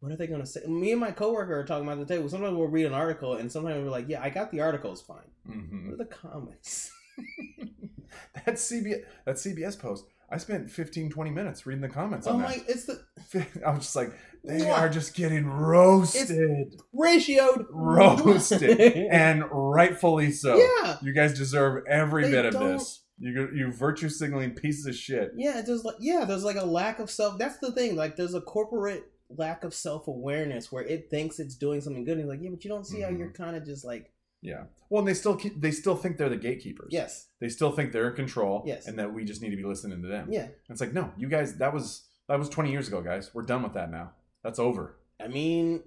what 0.00 0.12
are 0.12 0.16
they 0.16 0.26
gonna 0.26 0.46
say. 0.46 0.60
Me 0.66 0.92
and 0.92 1.00
my 1.00 1.10
coworker 1.10 1.58
are 1.58 1.64
talking 1.64 1.86
about 1.88 1.98
the 2.06 2.14
table. 2.14 2.28
Sometimes 2.28 2.56
we'll 2.56 2.68
read 2.68 2.86
an 2.86 2.92
article 2.94 3.34
and 3.34 3.50
sometimes 3.50 3.82
we're 3.82 3.90
like, 3.90 4.08
Yeah, 4.08 4.22
I 4.22 4.30
got 4.30 4.50
the 4.52 4.60
article, 4.60 4.92
it's 4.92 5.00
fine. 5.00 5.18
Mhm. 5.48 5.86
What 5.86 5.94
are 5.94 5.96
the 5.96 6.04
comments? 6.04 6.92
that 8.44 8.54
CBS 8.54 9.04
that 9.24 9.36
CBS 9.36 9.78
post. 9.78 10.04
I 10.30 10.36
spent 10.36 10.70
15, 10.70 11.08
20 11.10 11.30
minutes 11.30 11.64
reading 11.64 11.80
the 11.80 11.88
comments 11.88 12.26
Oh 12.26 12.32
on 12.32 12.42
my 12.42 12.60
it's 12.68 12.84
the. 12.84 13.02
I 13.66 13.70
was 13.70 13.80
just 13.84 13.96
like, 13.96 14.12
they 14.44 14.58
What? 14.64 14.78
are 14.80 14.88
just 14.88 15.14
getting 15.14 15.46
roasted, 15.46 16.80
ratioed 16.94 17.66
roasted, 17.70 18.80
and 19.10 19.44
rightfully 19.50 20.32
so. 20.32 20.56
Yeah. 20.56 20.96
You 21.02 21.12
guys 21.12 21.36
deserve 21.36 21.84
every 21.88 22.24
They 22.24 22.30
bit 22.30 22.44
of 22.46 22.52
don't- 22.54 22.72
this. 22.78 23.04
You 23.20 23.48
you 23.52 23.72
virtue 23.72 24.08
signaling 24.08 24.52
pieces 24.52 24.86
of 24.86 24.94
shit. 24.94 25.32
Yeah, 25.36 25.60
there's 25.66 25.82
like 25.84 25.96
yeah, 25.98 26.24
there's 26.24 26.44
like 26.44 26.54
a 26.54 26.64
lack 26.64 27.00
of 27.00 27.10
self. 27.10 27.36
That's 27.36 27.58
the 27.58 27.72
thing. 27.72 27.96
Like 27.96 28.14
there's 28.14 28.34
a 28.34 28.40
corporate 28.40 29.10
lack 29.28 29.64
of 29.64 29.74
self 29.74 30.06
awareness 30.06 30.70
where 30.70 30.84
it 30.84 31.10
thinks 31.10 31.40
it's 31.40 31.56
doing 31.56 31.80
something 31.80 32.04
good. 32.04 32.12
And 32.18 32.20
it's 32.20 32.28
like 32.28 32.38
yeah, 32.40 32.50
but 32.50 32.62
you 32.64 32.70
don't 32.70 32.86
see 32.86 33.00
how 33.00 33.08
Mhm. 33.08 33.18
you're 33.18 33.32
kind 33.32 33.56
of 33.56 33.64
just 33.66 33.84
like 33.84 34.12
Yeah. 34.40 34.64
Well, 34.88 35.00
and 35.00 35.08
they 35.08 35.14
still 35.14 35.34
keep, 35.34 35.60
they 35.60 35.72
still 35.72 35.96
think 35.96 36.16
they're 36.16 36.28
the 36.28 36.36
gatekeepers. 36.36 36.90
yes, 36.92 37.26
They 37.40 37.48
still 37.48 37.72
think 37.72 37.90
they're 37.90 38.08
in 38.10 38.14
control. 38.14 38.62
Yes. 38.64 38.86
And 38.86 38.96
that 39.00 39.12
we 39.12 39.24
just 39.24 39.42
need 39.42 39.50
to 39.50 39.56
be 39.56 39.64
listening 39.64 40.00
to 40.00 40.06
them. 40.08 40.28
yeah. 40.30 40.42
And 40.44 40.52
it's 40.70 40.80
like, 40.80 40.92
no, 40.94 41.12
you 41.18 41.28
guys. 41.28 41.56
That 41.56 41.74
was 41.74 42.04
that 42.28 42.38
was 42.38 42.48
twenty 42.48 42.70
years 42.70 42.86
ago, 42.86 43.02
guys. 43.02 43.34
We're 43.34 43.42
done 43.42 43.64
with 43.64 43.72
that 43.72 43.90
now. 43.90 44.12
That's 44.48 44.58
over. 44.58 44.96
I 45.22 45.28
mean, 45.28 45.82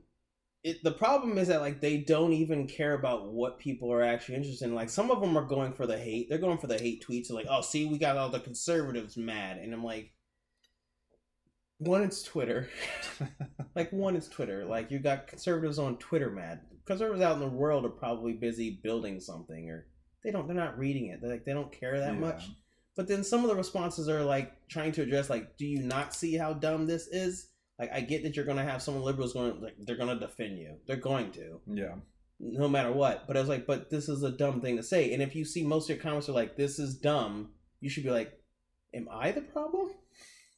it. 0.64 0.84
The 0.84 0.92
problem 0.92 1.40
is 1.40 1.48
that 1.48 1.62
like 1.62 1.82
they 1.82 1.98
don't 1.98 2.32
even 2.34 2.68
care 2.68 2.94
about 2.94 3.32
what 3.32 3.58
people 3.58 3.92
are 3.92 4.04
actually 4.04 4.36
interested 4.36 4.66
in. 4.66 4.76
Like 4.76 4.92
some 4.92 5.10
of 5.10 5.20
them 5.20 5.36
are 5.36 5.48
going 5.48 5.74
for 5.74 5.88
the 5.88 5.98
hate. 5.98 6.30
They're 6.30 6.38
going 6.38 6.60
for 6.60 6.68
the 6.68 6.78
hate 6.78 7.04
tweets. 7.04 7.32
Like 7.32 7.48
oh, 7.50 7.62
see, 7.62 7.86
we 7.88 7.98
got 7.98 8.18
all 8.18 8.30
the 8.30 8.40
conservatives 8.40 9.18
mad, 9.18 9.58
and 9.58 9.74
I'm 9.74 9.84
like. 9.84 10.14
One, 11.80 12.04
it's 12.04 12.22
Twitter. 12.22 12.70
like 13.76 13.92
one, 13.92 14.16
it's 14.16 14.28
Twitter. 14.28 14.64
Like 14.64 14.92
you 14.92 15.00
got 15.00 15.26
conservatives 15.26 15.80
on 15.80 15.98
Twitter 15.98 16.30
mad. 16.30 16.62
Conservatives 16.86 17.24
out 17.24 17.34
in 17.34 17.40
the 17.40 17.48
world 17.48 17.84
are 17.84 17.90
probably 17.90 18.34
busy 18.34 18.80
building 18.84 19.20
something, 19.20 19.72
or 19.72 19.88
they 20.24 20.30
don't. 20.30 20.46
They're 20.46 20.56
not 20.56 20.78
reading 20.78 21.08
it. 21.08 21.20
They're 21.20 21.32
like 21.32 21.46
they 21.46 21.54
don't 21.54 21.72
care 21.72 22.00
that 22.00 22.14
Yeah. 22.14 22.20
much. 22.20 22.44
But 22.96 23.08
then 23.08 23.24
some 23.24 23.44
of 23.44 23.50
the 23.50 23.56
responses 23.56 24.08
are 24.08 24.24
like 24.24 24.54
trying 24.68 24.92
to 24.92 25.02
address 25.02 25.32
like, 25.32 25.58
do 25.58 25.66
you 25.66 25.82
not 25.82 26.14
see 26.14 26.36
how 26.36 26.54
dumb 26.54 26.86
this 26.86 27.08
is? 27.08 27.48
Like 27.82 27.92
I 27.92 28.00
get 28.02 28.22
that 28.24 28.36
you're 28.36 28.46
gonna 28.46 28.64
have 28.64 28.82
some 28.82 29.02
liberals 29.02 29.34
going 29.34 29.60
like 29.60 29.76
they're 29.80 29.98
gonna 29.98 30.20
defend 30.20 30.58
you. 30.60 30.76
They're 30.88 30.96
going 30.98 31.32
to, 31.32 31.60
Yeah. 31.68 31.96
no 32.40 32.68
matter 32.70 32.92
what. 32.94 33.26
But 33.28 33.36
I 33.36 33.40
was 33.42 33.50
like, 33.50 33.66
but 33.66 33.90
this 33.90 34.08
is 34.08 34.22
a 34.24 34.32
dumb 34.32 34.62
thing 34.62 34.78
to 34.78 34.84
say. 34.84 35.14
And 35.14 35.22
if 35.24 35.36
you 35.36 35.44
see 35.44 35.64
most 35.66 35.90
of 35.90 35.96
your 35.96 36.04
comments 36.04 36.30
are 36.30 36.34
like, 36.34 36.56
this 36.56 36.78
is 36.80 36.96
dumb, 36.96 37.50
you 37.80 37.90
should 37.90 38.04
be 38.04 38.12
like, 38.12 38.32
Am 38.94 39.08
I 39.12 39.32
the 39.32 39.42
problem? 39.42 39.90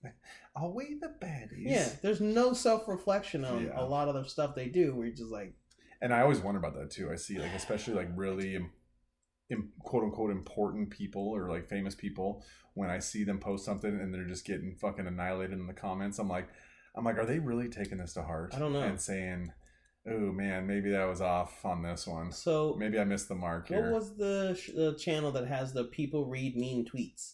I'll 0.55 0.73
the 0.73 1.13
baddies. 1.21 1.63
Yeah. 1.63 1.89
There's 2.01 2.21
no 2.21 2.53
self 2.53 2.87
reflection 2.87 3.45
on 3.45 3.65
Yeah. 3.65 3.79
a 3.81 3.85
lot 3.85 4.07
of 4.09 4.15
the 4.15 4.25
stuff 4.29 4.53
they 4.55 4.67
do 4.67 4.93
where 4.95 5.05
you're 5.07 5.15
just 5.15 5.31
like 5.31 5.53
And 6.01 6.13
I 6.13 6.21
always 6.21 6.39
wonder 6.39 6.59
about 6.59 6.75
that 6.75 6.91
too. 6.91 7.09
I 7.11 7.15
see 7.15 7.39
like 7.39 7.53
especially 7.53 7.93
like 7.93 8.09
really 8.15 8.55
im- 9.49 9.71
quote 9.79 10.03
unquote 10.03 10.31
important 10.31 10.89
people 10.89 11.29
or 11.29 11.49
like 11.49 11.67
famous 11.69 11.95
people 11.95 12.43
when 12.73 12.89
I 12.89 12.99
see 12.99 13.23
them 13.23 13.39
post 13.39 13.63
something 13.65 13.89
and 13.89 14.13
they're 14.13 14.25
just 14.27 14.45
getting 14.45 14.75
fucking 14.75 15.07
annihilated 15.07 15.57
in 15.57 15.67
the 15.67 15.73
comments. 15.73 16.19
I'm 16.19 16.27
like, 16.27 16.49
I'm 16.95 17.03
like, 17.05 17.17
are 17.17 17.25
they 17.25 17.39
really 17.39 17.69
taking 17.69 17.97
this 17.97 18.13
to 18.13 18.23
heart? 18.23 18.53
I 18.55 18.59
don't 18.59 18.73
know. 18.73 18.81
And 18.81 18.99
saying, 19.01 19.51
oh 20.07 20.31
man, 20.31 20.67
maybe 20.67 20.91
that 20.91 21.05
was 21.05 21.21
off 21.21 21.63
on 21.65 21.81
this 21.81 22.05
one. 22.05 22.31
so 22.31 22.75
Maybe 22.77 22.99
I 22.99 23.03
missed 23.03 23.29
the 23.29 23.35
mark 23.35 23.69
what 23.69 23.79
here. 23.79 23.91
was 23.91 24.15
the, 24.15 24.55
sh- 24.59 24.71
the 24.75 24.93
channel 24.95 25.31
that 25.31 25.47
has 25.47 25.73
the 25.73 25.85
people 25.85 26.25
read 26.25 26.55
mean 26.55 26.85
tweets? 26.85 27.33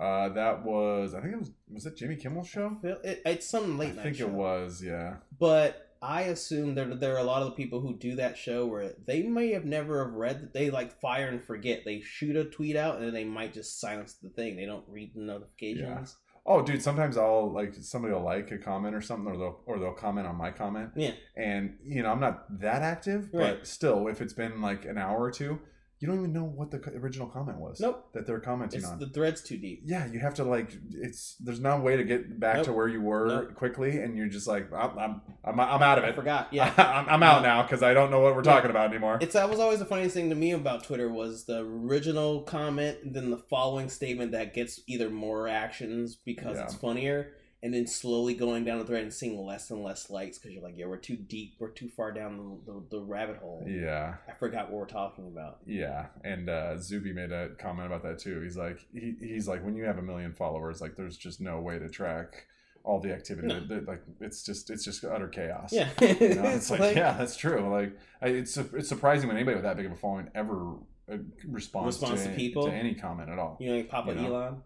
uh, 0.00 0.28
that 0.28 0.64
was 0.64 1.12
I 1.12 1.20
think 1.20 1.32
it 1.34 1.40
was 1.40 1.50
was 1.72 1.84
it 1.86 1.96
Jimmy 1.96 2.14
Kimmel's 2.16 2.48
show? 2.48 2.76
It, 2.84 3.00
it- 3.04 3.22
it's 3.26 3.46
some 3.48 3.78
late 3.78 3.90
I 3.92 3.96
night 3.96 4.02
think 4.04 4.16
show. 4.16 4.26
it 4.26 4.32
was. 4.32 4.82
Yeah. 4.82 5.16
but 5.38 5.84
I 6.00 6.22
assume 6.22 6.76
there 6.76 6.94
there 6.94 7.16
are 7.16 7.18
a 7.18 7.24
lot 7.24 7.42
of 7.42 7.48
the 7.48 7.56
people 7.56 7.80
who 7.80 7.92
do 7.98 8.14
that 8.14 8.38
show 8.38 8.64
where 8.66 8.92
they 9.04 9.24
may 9.24 9.50
have 9.50 9.64
never 9.64 10.04
have 10.04 10.14
read 10.14 10.40
that 10.40 10.54
they 10.54 10.70
like 10.70 11.00
fire 11.00 11.26
and 11.26 11.42
forget. 11.42 11.80
They 11.84 12.00
shoot 12.00 12.36
a 12.36 12.44
tweet 12.44 12.76
out 12.76 12.96
and 12.98 13.06
then 13.06 13.12
they 13.12 13.24
might 13.24 13.52
just 13.52 13.80
silence 13.80 14.14
the 14.22 14.28
thing. 14.28 14.54
They 14.56 14.66
don't 14.66 14.84
read 14.88 15.10
the 15.16 15.22
notifications. 15.22 16.16
Oh, 16.50 16.62
dude, 16.62 16.82
sometimes 16.82 17.18
I'll 17.18 17.52
like 17.52 17.74
somebody 17.74 18.14
will 18.14 18.22
like 18.22 18.50
a 18.50 18.58
comment 18.58 18.94
or 18.94 19.02
something, 19.02 19.30
or 19.30 19.36
they'll 19.36 19.60
or 19.66 19.78
they'll 19.78 19.92
comment 19.92 20.26
on 20.26 20.34
my 20.36 20.50
comment, 20.50 20.90
Yeah. 20.96 21.12
and 21.36 21.76
you 21.84 22.02
know 22.02 22.10
I'm 22.10 22.20
not 22.20 22.60
that 22.60 22.80
active, 22.82 23.30
but 23.32 23.66
still, 23.66 24.08
if 24.08 24.20
it's 24.22 24.32
been 24.32 24.62
like 24.62 24.86
an 24.86 24.96
hour 24.96 25.20
or 25.22 25.30
two, 25.30 25.60
you 26.00 26.06
don't 26.06 26.18
even 26.18 26.32
know 26.32 26.44
what 26.44 26.70
the 26.70 26.78
original 26.96 27.26
comment 27.26 27.58
was. 27.58 27.80
Nope. 27.80 28.12
that 28.12 28.26
they're 28.26 28.38
commenting 28.40 28.78
It's 28.80 28.88
on. 28.88 28.98
the 29.00 29.08
thread's 29.08 29.40
too 29.42 29.56
deep. 29.56 29.82
yeah, 29.84 30.06
you 30.06 30.20
have 30.20 30.34
to 30.34 30.44
like 30.44 30.70
it's 30.92 31.34
there's 31.40 31.58
no 31.60 31.78
way 31.80 31.96
to 31.96 32.04
get 32.04 32.38
back 32.38 32.62
to 32.64 32.72
where 32.72 32.86
you 32.88 33.00
were 33.00 33.26
Nope. 33.26 33.54
quickly, 33.54 33.98
and 34.00 34.16
you're 34.16 34.28
just 34.28 34.46
like 34.46 34.72
I'm 34.72 34.96
I'm 34.98 35.20
I'm, 35.44 35.58
I'm 35.60 35.82
out 35.82 35.98
of 35.98 36.04
it. 36.04 36.08
I 36.08 36.12
forgot. 36.12 36.48
Yeah. 36.52 36.72
I'm, 36.78 37.08
I'm 37.08 37.22
out 37.22 37.42
No. 37.42 37.48
now 37.48 37.62
because 37.62 37.82
I 37.82 37.94
don't 37.94 38.10
know 38.10 38.20
what 38.20 38.34
we're 38.36 38.44
Yeah. 38.44 38.54
talking 38.54 38.70
about 38.70 38.90
anymore. 38.90 39.18
It's 39.20 39.34
that 39.34 39.50
was 39.50 39.58
always 39.60 39.78
the 39.80 39.84
funniest 39.86 40.14
thing 40.14 40.28
to 40.30 40.36
me 40.36 40.52
about 40.52 40.84
Twitter 40.84 41.08
was 41.08 41.44
the 41.44 41.60
original 41.60 42.42
comment 42.42 42.98
and 43.02 43.14
then 43.14 43.30
the 43.30 43.38
following 43.38 43.88
statement 43.88 44.32
that 44.32 44.54
gets 44.54 44.80
either 44.86 45.10
more 45.10 45.48
actions 45.48 46.14
because 46.16 46.56
Yeah. 46.58 46.64
it's 46.64 46.74
funnier 46.74 47.32
and 47.62 47.74
then 47.74 47.86
slowly 47.86 48.34
going 48.34 48.64
down 48.64 48.78
the 48.78 48.84
thread 48.84 49.02
and 49.02 49.12
seeing 49.12 49.36
less 49.44 49.70
and 49.70 49.82
less 49.82 50.10
likes 50.10 50.38
because 50.38 50.52
you're 50.52 50.62
like, 50.62 50.76
yeah, 50.76 50.86
we're 50.86 50.96
too 50.96 51.16
deep, 51.16 51.56
we're 51.58 51.70
too 51.70 51.88
far 51.88 52.12
down 52.12 52.60
the, 52.66 52.72
the, 52.72 52.82
the 52.90 53.00
rabbit 53.00 53.38
hole. 53.38 53.64
yeah, 53.66 54.14
I 54.28 54.32
forgot 54.32 54.70
what 54.70 54.78
we're 54.78 54.86
talking 54.86 55.26
about. 55.26 55.58
Yeah, 55.66 56.06
and 56.22 56.48
uh, 56.48 56.78
Zuby 56.78 57.12
made 57.12 57.32
a 57.32 57.50
comment 57.58 57.86
about 57.86 58.02
that 58.04 58.18
too. 58.20 58.40
He's 58.42 58.56
like, 58.56 58.78
he, 58.92 59.14
he's 59.20 59.48
like, 59.48 59.64
when 59.64 59.74
you 59.74 59.84
have 59.84 59.98
a 59.98 60.02
million 60.02 60.32
followers, 60.32 60.80
like, 60.80 60.94
there's 60.96 61.16
just 61.16 61.40
no 61.40 61.60
way 61.60 61.78
to 61.80 61.88
track 61.88 62.46
all 62.84 63.00
the 63.00 63.12
activity. 63.12 63.48
No. 63.48 63.60
That- 63.66 63.88
like, 63.88 64.02
it's 64.20 64.44
just, 64.44 64.70
it's 64.70 64.84
just 64.84 65.04
utter 65.04 65.28
chaos. 65.28 65.72
Yeah, 65.72 65.88
you 66.00 66.06
know? 66.36 66.44
it's 66.44 66.70
like, 66.70 66.94
yeah, 66.94 67.16
that's 67.18 67.36
true. 67.36 67.68
Like, 67.70 67.98
I, 68.22 68.28
it's 68.28 68.56
it's 68.56 68.88
surprising 68.88 69.26
when 69.26 69.36
anybody 69.36 69.56
with 69.56 69.64
that 69.64 69.76
big 69.76 69.86
of 69.86 69.92
a 69.92 69.96
following 69.96 70.30
ever 70.34 70.74
uh, 71.12 71.16
responds, 71.48 72.00
Responds 72.00 72.22
to, 72.22 72.30
to 72.30 72.36
people? 72.36 72.66
to 72.66 72.72
any 72.72 72.94
comment 72.94 73.30
at 73.30 73.38
all. 73.38 73.56
You 73.60 73.70
know, 73.70 73.76
like 73.78 73.88
Papa 73.88 74.10
You 74.10 74.14
know? 74.16 74.26
Elon. 74.36 74.62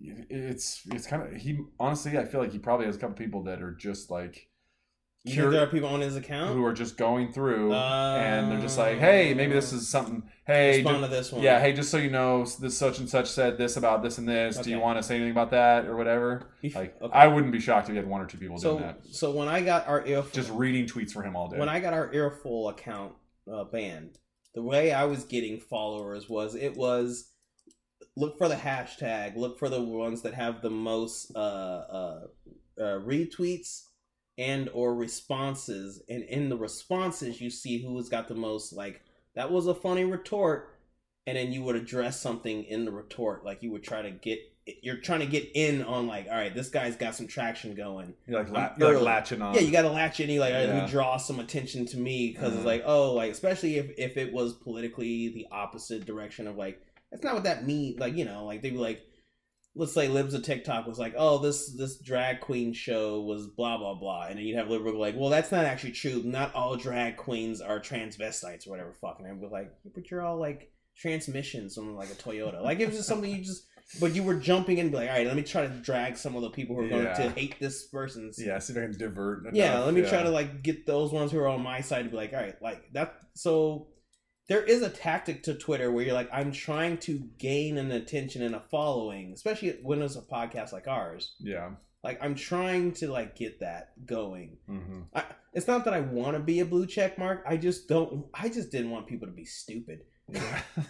It's 0.00 0.82
it's 0.92 1.06
kind 1.06 1.22
of 1.22 1.32
he 1.40 1.58
honestly, 1.80 2.16
I 2.18 2.24
feel 2.24 2.40
like 2.40 2.52
he 2.52 2.58
probably 2.58 2.86
has 2.86 2.96
a 2.96 2.98
couple 2.98 3.16
people 3.16 3.42
that 3.44 3.60
are 3.62 3.72
just 3.72 4.10
like 4.10 4.48
You 5.24 5.42
Cur- 5.42 5.50
there 5.50 5.62
are 5.64 5.66
people 5.66 5.88
on 5.88 6.00
his 6.00 6.14
account? 6.16 6.54
who 6.54 6.64
are 6.64 6.72
just 6.72 6.96
going 6.96 7.32
through 7.32 7.72
Uh, 7.72 8.16
and 8.22 8.50
they're 8.50 8.60
just 8.60 8.78
like, 8.78 8.98
hey, 8.98 9.34
maybe 9.34 9.52
this 9.52 9.72
is 9.72 9.88
something. 9.88 10.22
Hey, 10.46 10.76
respond 10.78 10.98
ju- 10.98 11.02
to 11.02 11.08
this 11.08 11.32
one. 11.32 11.42
Yeah, 11.42 11.60
hey, 11.60 11.72
just 11.72 11.90
so 11.90 11.96
you 11.98 12.10
know, 12.10 12.44
this 12.60 12.78
such 12.78 13.00
and 13.00 13.08
such 13.08 13.28
said 13.28 13.58
this 13.58 13.76
about 13.76 14.02
this 14.02 14.18
and 14.18 14.28
this. 14.28 14.56
Do 14.58 14.70
you 14.70 14.78
want 14.78 14.98
to 14.98 15.02
say 15.02 15.16
anything 15.16 15.32
about 15.32 15.50
that 15.50 15.86
or 15.86 15.96
whatever? 15.96 16.46
Like, 16.62 17.00
okay. 17.02 17.12
I 17.12 17.26
wouldn't 17.26 17.52
be 17.52 17.60
shocked 17.60 17.88
if 17.88 17.94
you 17.94 18.00
had 18.00 18.08
one 18.08 18.20
or 18.20 18.26
two 18.26 18.38
people 18.38 18.56
doing 18.56 18.80
that. 18.80 19.00
so 19.10 19.32
when 19.32 19.48
I 19.48 19.60
got 19.62 19.86
our 19.88 20.06
earful, 20.06 20.30
Just 20.32 20.50
reading 20.52 20.86
tweets 20.86 21.10
for 21.12 21.22
him 21.22 21.34
all 21.36 21.48
day. 21.48 21.58
when 21.58 21.68
I 21.68 21.80
got 21.80 21.92
our 21.92 22.12
earful 22.14 22.68
account 22.68 23.12
uh, 23.52 23.64
banned, 23.64 24.18
the 24.54 24.62
way 24.62 24.92
I 24.92 25.04
was 25.04 25.24
getting 25.24 25.58
followers 25.60 26.28
was 26.30 26.54
it 26.54 26.76
was 26.76 27.30
look 28.18 28.36
for 28.36 28.48
the 28.48 28.54
hashtag, 28.56 29.36
look 29.36 29.58
for 29.58 29.68
the 29.68 29.80
ones 29.80 30.22
that 30.22 30.34
have 30.34 30.60
the 30.60 30.70
most 30.70 31.30
uh, 31.36 31.38
uh, 31.38 32.20
uh, 32.78 32.98
retweets 33.00 33.84
and 34.36 34.68
or 34.72 34.94
responses, 34.94 36.02
and 36.08 36.22
in 36.24 36.48
the 36.48 36.56
responses 36.56 37.40
you 37.40 37.50
see 37.50 37.82
who 37.82 37.96
has 37.96 38.08
got 38.08 38.28
the 38.28 38.34
most 38.34 38.72
like 38.72 39.02
that 39.34 39.50
was 39.52 39.66
a 39.66 39.74
funny 39.74 40.04
retort, 40.04 40.74
and 41.26 41.36
then 41.36 41.52
you 41.52 41.62
would 41.62 41.76
address 41.76 42.20
something 42.20 42.64
in 42.64 42.84
the 42.84 42.90
retort, 42.92 43.44
like 43.44 43.62
you 43.62 43.70
would 43.70 43.84
try 43.84 44.02
to 44.02 44.10
get 44.10 44.40
you're 44.82 44.96
trying 45.00 45.20
to 45.20 45.26
get 45.26 45.48
in 45.54 45.82
on 45.82 46.06
like, 46.06 46.26
all 46.28 46.36
right, 46.36 46.54
this 46.54 46.68
guy's 46.68 46.94
got 46.94 47.14
some 47.14 47.26
traction 47.26 47.74
going. 47.74 48.12
You're 48.26 48.42
like, 48.42 48.50
la- 48.52 48.74
you're 48.78 48.94
like 48.96 49.02
latching 49.02 49.40
on. 49.40 49.54
Yeah, 49.54 49.62
you 49.62 49.72
got 49.72 49.82
to 49.82 49.90
latch 49.90 50.20
in. 50.20 50.28
You 50.28 50.40
like, 50.40 50.52
all 50.52 50.60
right, 50.60 50.68
let 50.68 50.84
me 50.84 50.90
draw 50.90 51.16
some 51.16 51.40
attention 51.40 51.86
to 51.86 51.96
me 51.96 52.32
because 52.32 52.52
Mhm. 52.52 52.56
it's 52.56 52.66
like, 52.66 52.82
oh, 52.84 53.14
like 53.14 53.30
especially 53.32 53.78
if 53.78 53.86
if 53.96 54.16
it 54.18 54.30
was 54.30 54.52
politically 54.52 55.28
the 55.30 55.46
opposite 55.50 56.04
direction 56.04 56.46
of 56.46 56.56
like, 56.58 56.82
that's 57.10 57.24
not 57.24 57.34
what 57.34 57.44
that 57.44 57.66
means. 57.66 57.98
Like, 57.98 58.16
you 58.16 58.24
know, 58.24 58.44
like 58.44 58.62
they'd 58.62 58.70
be 58.70 58.78
like, 58.78 59.02
let's 59.74 59.94
say 59.94 60.08
Libs 60.08 60.34
of 60.34 60.42
TikTok 60.42 60.86
was 60.86 60.98
like, 60.98 61.14
oh, 61.16 61.38
this 61.38 61.74
this 61.76 61.98
drag 61.98 62.40
queen 62.40 62.72
show 62.72 63.22
was 63.22 63.46
blah 63.46 63.78
blah 63.78 63.94
blah, 63.94 64.26
and 64.26 64.38
then 64.38 64.44
you'd 64.44 64.56
have 64.56 64.68
liberal 64.68 64.98
like, 64.98 65.14
well, 65.16 65.30
that's 65.30 65.52
not 65.52 65.64
actually 65.64 65.92
true. 65.92 66.22
Not 66.24 66.54
all 66.54 66.76
drag 66.76 67.16
queens 67.16 67.60
are 67.60 67.80
transvestites 67.80 68.66
or 68.66 68.70
whatever. 68.70 68.94
Fucking, 69.00 69.26
and 69.26 69.40
we're 69.40 69.48
like, 69.48 69.72
but 69.94 70.10
you're 70.10 70.22
all 70.22 70.38
like 70.38 70.72
transmissions 70.96 71.78
on 71.78 71.94
like 71.94 72.10
a 72.10 72.14
Toyota. 72.14 72.62
Like 72.62 72.80
it 72.80 72.86
was 72.86 72.96
just 72.96 73.08
something 73.08 73.30
you 73.30 73.42
just. 73.42 73.64
But 74.00 74.14
you 74.14 74.22
were 74.22 74.34
jumping 74.34 74.76
in 74.76 74.82
and 74.82 74.90
be 74.90 74.98
like, 74.98 75.08
all 75.08 75.16
right, 75.16 75.26
let 75.26 75.34
me 75.34 75.42
try 75.42 75.62
to 75.62 75.68
drag 75.68 76.18
some 76.18 76.36
of 76.36 76.42
the 76.42 76.50
people 76.50 76.76
who 76.76 76.84
are 76.84 76.88
going 76.90 77.06
to 77.06 77.30
hate 77.30 77.58
this 77.58 77.86
person's 77.86 78.38
yeah, 78.38 78.58
see 78.58 78.74
if 78.74 78.78
I 78.78 78.82
can 78.82 78.98
divert. 78.98 79.44
Enough. 79.44 79.54
yeah, 79.54 79.78
let 79.78 79.94
me 79.94 80.02
yeah. 80.02 80.10
try 80.10 80.22
to 80.22 80.28
like 80.28 80.62
get 80.62 80.84
those 80.84 81.10
ones 81.10 81.32
who 81.32 81.38
are 81.38 81.48
on 81.48 81.62
my 81.62 81.80
side 81.80 82.04
to 82.04 82.10
be 82.10 82.16
like, 82.16 82.34
all 82.34 82.38
right, 82.38 82.60
like 82.60 82.82
that. 82.92 83.14
So 83.32 83.86
there 84.48 84.62
is 84.62 84.82
a 84.82 84.88
tactic 84.90 85.42
to 85.44 85.54
Twitter 85.54 85.90
where 85.92 86.04
you're 86.04 86.14
like, 86.14 86.30
I'm 86.32 86.52
trying 86.52 86.98
to 86.98 87.22
gain 87.38 87.76
an 87.78 87.90
attention 87.92 88.42
and 88.42 88.54
a 88.54 88.60
following, 88.60 89.32
especially 89.32 89.78
when 89.82 90.00
it's 90.02 90.16
a 90.16 90.22
podcast 90.22 90.72
like 90.72 90.88
ours. 90.88 91.34
Yeah. 91.38 91.70
Like 92.02 92.18
I'm 92.22 92.34
trying 92.34 92.92
to 92.94 93.08
like 93.08 93.36
get 93.36 93.60
that 93.60 93.90
going. 94.06 94.56
hmm 94.66 95.00
I, 95.14 95.24
it's 95.52 95.66
not 95.66 95.84
that 95.86 95.94
I 95.94 96.00
want 96.00 96.36
to 96.36 96.40
be 96.42 96.60
a 96.60 96.64
blue 96.64 96.86
check 96.86 97.18
mark. 97.18 97.42
I 97.46 97.56
just 97.56 97.88
don't. 97.88 98.26
I 98.34 98.48
just 98.48 98.70
didn't 98.70 98.90
want 98.90 99.06
people 99.06 99.26
to 99.26 99.32
be 99.32 99.44
stupid. 99.44 100.00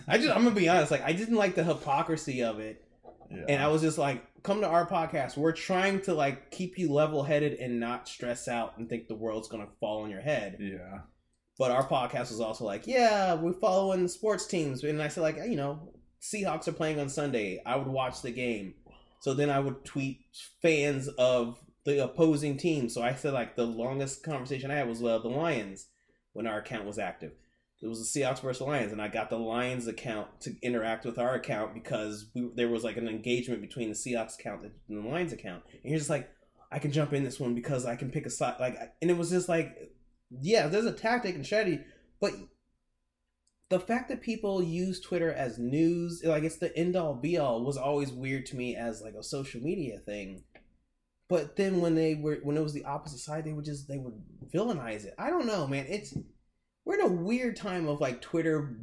I 0.09 0.19
just, 0.19 0.31
I'm 0.31 0.43
gonna 0.45 0.51
be 0.51 0.69
honest. 0.69 0.91
Like 0.91 1.03
I 1.03 1.13
didn't 1.13 1.37
like 1.37 1.55
the 1.55 1.65
hypocrisy 1.65 2.43
of 2.43 2.59
it. 2.61 2.85
yeah. 3.31 3.45
And 3.49 3.63
I 3.63 3.69
was 3.69 3.83
just 3.83 3.97
like, 3.99 4.23
come 4.43 4.61
to 4.61 4.69
our 4.69 4.87
podcast. 4.87 5.37
We're 5.37 5.53
trying 5.53 6.03
to 6.03 6.15
like 6.15 6.51
keep 6.51 6.77
you 6.79 6.93
level 6.93 7.23
headed 7.23 7.55
and 7.55 7.81
not 7.81 8.09
stress 8.09 8.47
out 8.49 8.77
and 8.77 8.89
think 8.89 9.09
the 9.09 9.15
world's 9.15 9.49
gonna 9.49 9.69
fall 9.81 10.03
on 10.03 10.11
your 10.11 10.21
head. 10.21 10.59
yeah. 10.61 10.99
But 11.59 11.73
our 11.73 11.87
podcast 11.87 12.31
was 12.31 12.41
also 12.41 12.65
like, 12.65 12.87
yeah, 12.87 13.35
we're 13.35 13.53
following 13.53 14.05
the 14.05 14.09
sports 14.09 14.47
teams. 14.47 14.85
And 14.85 15.03
I 15.03 15.09
said, 15.09 15.23
like, 15.23 15.37
you 15.37 15.57
know, 15.57 15.93
Seahawks 16.23 16.69
are 16.69 16.73
playing 16.73 17.01
on 17.01 17.09
Sunday. 17.09 17.61
I 17.67 17.77
would 17.77 17.89
watch 17.89 18.23
the 18.23 18.31
game. 18.31 18.75
So 19.21 19.35
then 19.35 19.51
I 19.51 19.59
would 19.59 19.85
tweet 19.85 20.21
fans 20.63 21.09
of 21.09 21.59
the 21.85 22.05
opposing 22.05 22.57
team. 22.57 22.89
So 22.89 23.03
I 23.03 23.15
said, 23.15 23.33
like, 23.33 23.57
the 23.57 23.67
longest 23.67 24.23
conversation 24.23 24.71
I 24.71 24.77
had 24.77 24.89
was 24.89 25.03
uh, 25.03 25.19
the 25.19 25.29
Lions 25.29 25.89
when 26.33 26.47
our 26.47 26.59
account 26.59 26.85
was 26.85 26.99
active. 26.99 27.33
It 27.81 27.87
was 27.87 28.13
the 28.13 28.21
Seahawks 28.21 28.41
versus 28.41 28.67
Lions, 28.67 28.91
and 28.91 29.01
I 29.01 29.07
got 29.07 29.31
the 29.31 29.39
Lions 29.39 29.87
account 29.87 30.41
to 30.41 30.55
interact 30.63 31.05
with 31.05 31.17
our 31.19 31.35
account 31.35 31.75
because 31.75 32.27
we, 32.35 32.51
there 32.55 32.69
was 32.69 32.83
like 32.83 32.97
an 32.97 33.09
engagement 33.09 33.61
between 33.61 33.89
the 33.89 33.95
Seahawks 33.95 34.39
account 34.39 34.63
and 34.63 35.05
the 35.05 35.09
Lions 35.09 35.33
account. 35.33 35.63
And 35.73 35.91
you're 35.91 35.99
just 35.99 36.11
like, 36.11 36.29
I 36.73 36.81
can 36.81 36.93
jump 36.93 37.13
in 37.13 37.25
this 37.25 37.41
one 37.41 37.55
because 37.55 37.87
I 37.87 37.97
can 37.97 38.11
pick 38.11 38.27
a 38.27 38.31
side. 38.31 38.57
Like, 38.59 38.77
and 39.01 39.11
it 39.11 39.17
was 39.17 39.31
just 39.31 39.49
like, 39.49 39.93
yeah, 40.31 40.69
there's 40.69 40.85
a 40.85 40.93
tactic 40.93 41.35
and 41.35 41.45
strategy, 41.45 41.81
but 42.21 42.33
the 43.71 43.81
fact 43.81 44.09
that 44.09 44.23
people 44.23 44.63
use 44.63 45.01
Twitter 45.01 45.31
as 45.33 45.59
news, 45.59 46.23
like 46.25 46.43
it's 46.43 46.57
the 46.57 46.75
end 46.77 46.97
all 46.97 47.15
be 47.15 47.39
all, 47.39 47.65
was 47.65 47.77
always 47.77 48.11
weird 48.11 48.47
to 48.47 48.57
me 48.57 48.75
as 48.77 49.03
like 49.03 49.15
a 49.15 49.23
social 49.23 49.61
media 49.61 49.99
thing. 49.99 50.43
But 51.29 51.57
then 51.57 51.83
when 51.83 51.95
they 51.95 52.15
were 52.15 52.39
when 52.43 52.57
it 52.57 52.63
was 52.63 52.73
the 52.73 52.87
opposite 52.87 53.19
side, 53.19 53.45
they 53.45 53.53
would 53.53 53.67
just 53.67 53.87
they 53.87 53.99
would 53.99 54.15
villainize 54.53 55.05
it. 55.05 55.15
I 55.19 55.29
don't 55.29 55.47
know, 55.47 55.67
man. 55.67 55.85
It's 55.89 56.17
we're 56.87 56.95
in 56.95 57.03
a 57.03 57.09
weird 57.09 57.57
time 57.57 57.87
of 57.87 58.01
like 58.01 58.23
Twitter. 58.23 58.79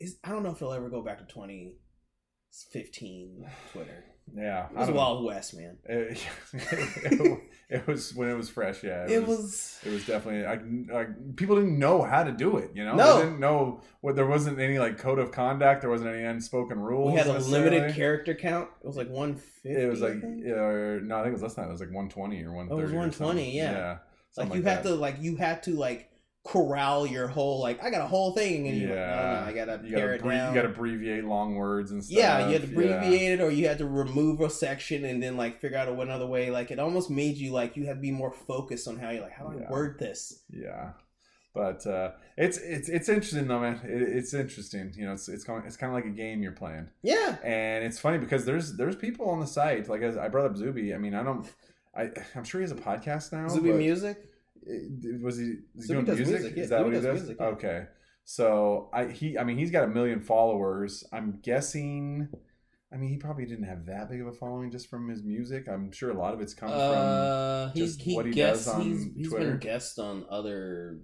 Is 0.00 0.18
I 0.24 0.30
don't 0.30 0.42
know 0.42 0.50
if 0.50 0.56
it'll 0.56 0.72
ever 0.72 0.88
go 0.88 1.02
back 1.02 1.18
to 1.18 1.24
2015 1.32 3.46
Twitter. 3.72 4.04
Yeah. 4.34 4.66
It 4.70 4.76
was. 4.76 4.90
Wild 4.90 5.24
West, 5.24 5.56
man. 5.56 5.76
It, 5.86 6.26
it, 6.52 7.40
it 7.68 7.86
was 7.86 8.14
when 8.14 8.28
it 8.28 8.34
was 8.34 8.48
fresh. 8.48 8.82
Yeah. 8.82 9.06
It 9.08 9.26
was. 9.26 9.78
It 9.84 9.92
was 9.92 10.06
definitely 10.06 10.42
like, 10.42 10.62
like 10.92 11.36
people 11.36 11.56
didn't 11.56 11.78
know 11.78 12.02
how 12.02 12.24
to 12.24 12.32
do 12.32 12.56
it. 12.58 12.70
You 12.74 12.84
know, 12.84 12.94
No. 12.96 13.16
they 13.18 13.24
didn't 13.24 13.40
know 13.40 13.80
what 14.00 14.16
there 14.16 14.26
wasn't 14.26 14.58
any 14.58 14.78
like 14.78 14.98
code 14.98 15.18
of 15.18 15.32
conduct. 15.32 15.82
There 15.82 15.90
wasn't 15.90 16.10
any 16.10 16.24
unspoken 16.24 16.80
rules. 16.80 17.12
We 17.12 17.18
had 17.18 17.26
a 17.28 17.38
limited 17.38 17.94
character 17.94 18.34
count. 18.34 18.68
It 18.82 18.86
was 18.86 18.96
like 18.96 19.08
150. 19.08 19.68
It 19.68 19.88
was 19.88 20.00
like 20.00 20.14
uh, 20.14 21.04
no, 21.04 21.16
I 21.18 21.22
think 21.22 21.28
it 21.28 21.32
was 21.32 21.42
less 21.42 21.54
than 21.54 21.64
that. 21.64 21.68
It 21.68 21.72
was 21.72 21.80
like 21.80 21.92
one 21.92 22.08
twenty 22.08 22.42
or 22.42 22.52
one 22.52 22.68
thirty. 22.68 22.76
Oh, 22.76 22.80
it 22.80 22.82
was 22.82 22.92
120, 22.92 23.56
yeah. 23.56 23.72
yeah. 23.72 23.98
like 24.36 24.54
you 24.54 24.62
like 24.62 24.64
had 24.64 24.82
to 24.84 24.94
like 24.94 25.16
you 25.20 25.36
had 25.36 25.62
to 25.64 25.74
like 25.76 26.09
corral 26.50 27.06
your 27.06 27.28
whole 27.28 27.60
like 27.60 27.82
I 27.82 27.90
got 27.90 28.00
a 28.00 28.06
whole 28.08 28.32
thing 28.32 28.66
and 28.66 28.76
you 28.76 28.88
Yeah. 28.88 28.94
yeah. 28.94 29.16
no, 29.34 29.40
no, 29.40 29.46
I 29.46 29.52
gotta 29.52 29.86
You 29.86 29.94
pare 29.94 30.16
gotta, 30.18 30.28
it 30.28 30.32
down. 30.36 30.48
you 30.54 30.60
gotta 30.60 30.72
abbreviate 30.74 31.24
long 31.24 31.54
words 31.54 31.92
and 31.92 32.02
stuff. 32.04 32.18
yeah, 32.18 32.46
you 32.48 32.52
had 32.54 32.62
to 32.62 32.66
Yeah. 32.68 32.72
abbreviate 32.96 33.32
it 33.38 33.40
or 33.40 33.50
you 33.50 33.68
had 33.68 33.78
to 33.78 33.86
remove 33.86 34.40
a 34.40 34.50
section 34.50 35.04
and 35.04 35.22
then 35.22 35.36
like 35.36 35.60
figure 35.60 35.78
out 35.78 35.86
a 35.88 35.92
another 36.00 36.26
way. 36.26 36.50
Like 36.50 36.70
it 36.72 36.78
almost 36.80 37.08
made 37.10 37.36
you 37.36 37.52
like 37.52 37.76
you 37.76 37.86
had 37.86 37.94
to 37.96 38.00
be 38.00 38.10
more 38.10 38.32
focused 38.32 38.88
on 38.88 38.98
how 38.98 39.10
you 39.10 39.20
like 39.20 39.32
how 39.32 39.48
do 39.48 39.58
Yeah. 39.60 39.66
I 39.68 39.70
word 39.72 39.98
this? 40.00 40.42
Yeah, 40.50 40.92
but 41.54 41.86
uh, 41.86 42.12
it's 42.36 42.58
it's 42.58 42.88
it's 42.88 43.08
interesting 43.08 43.46
though, 43.46 43.60
man. 43.60 43.80
It, 43.84 44.02
it's 44.02 44.34
interesting. 44.34 44.92
You 44.96 45.06
know, 45.06 45.12
it's 45.12 45.28
it's 45.28 45.44
kind 45.44 45.60
of, 45.60 45.66
it's 45.66 45.76
kind 45.76 45.90
of 45.90 45.94
like 45.94 46.06
a 46.06 46.16
game 46.16 46.42
you're 46.42 46.52
playing, 46.52 46.88
Yeah. 47.02 47.36
and 47.44 47.84
it's 47.84 47.98
funny 48.00 48.18
because 48.18 48.44
there's 48.44 48.76
there's 48.76 48.96
people 48.96 49.30
on 49.30 49.38
the 49.40 49.46
site. 49.46 49.88
Like 49.88 50.02
as 50.02 50.16
I 50.16 50.26
brought 50.28 50.46
up 50.46 50.56
Zuby. 50.56 50.94
I 50.94 50.98
mean, 50.98 51.14
I 51.14 51.22
don't. 51.22 51.46
I 51.94 52.10
I'm 52.34 52.44
sure 52.44 52.60
he 52.60 52.64
has 52.64 52.72
a 52.72 52.76
podcast 52.76 53.32
now. 53.32 53.46
Zuby 53.48 53.72
Music? 53.72 54.16
It- 54.66 55.20
was 55.22 55.38
he, 55.38 55.44
is 55.44 55.58
he 55.76 55.80
Zuby 55.82 55.94
doing 55.94 56.04
does 56.06 56.16
music? 56.16 56.34
music, 56.40 56.56
yeah. 56.56 56.62
Is 56.64 56.70
that 56.70 56.84
what 56.84 56.94
he 56.94 57.00
does 57.00 57.18
music, 57.20 57.36
yeah. 57.40 57.46
Okay. 57.46 57.84
So 58.24 58.90
I 58.92 59.06
he 59.06 59.36
I 59.38 59.44
mean 59.44 59.58
he's 59.58 59.70
got 59.70 59.84
a 59.84 59.88
million 59.88 60.20
followers. 60.20 61.04
I'm 61.12 61.40
guessing 61.42 62.28
I 62.92 62.96
mean 62.96 63.10
he 63.10 63.16
probably 63.16 63.46
didn't 63.46 63.64
have 63.64 63.86
that 63.86 64.10
big 64.10 64.20
of 64.20 64.26
a 64.28 64.32
following 64.32 64.70
just 64.70 64.88
from 64.88 65.08
his 65.08 65.22
music. 65.22 65.66
I'm 65.68 65.90
sure 65.92 66.10
a 66.10 66.18
lot 66.18 66.34
of 66.34 66.40
it's 66.40 66.54
come 66.54 66.68
from 66.68 66.78
Uh, 66.78 67.72
he's 67.72 67.96
just 67.96 68.02
he 68.02 68.14
what 68.14 68.26
he 68.26 68.32
guessed, 68.32 68.66
does 68.66 68.74
on 68.74 68.82
he's, 68.82 69.04
he's 69.16 69.28
Twitter. 69.30 69.50
been 69.52 69.58
guest 69.58 69.98
on 69.98 70.24
other 70.30 71.00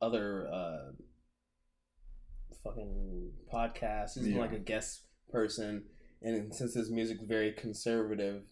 other 0.00 0.48
uh 0.48 0.92
fucking 2.62 3.30
podcasts. 3.52 4.14
He's 4.14 4.24
been 4.24 4.34
Yeah. 4.36 4.40
like 4.40 4.52
a 4.52 4.58
guest 4.58 5.02
person, 5.30 5.84
and 6.22 6.54
since 6.54 6.74
his 6.74 6.90
music's 6.90 7.22
very 7.24 7.52
conservative, 7.52 8.42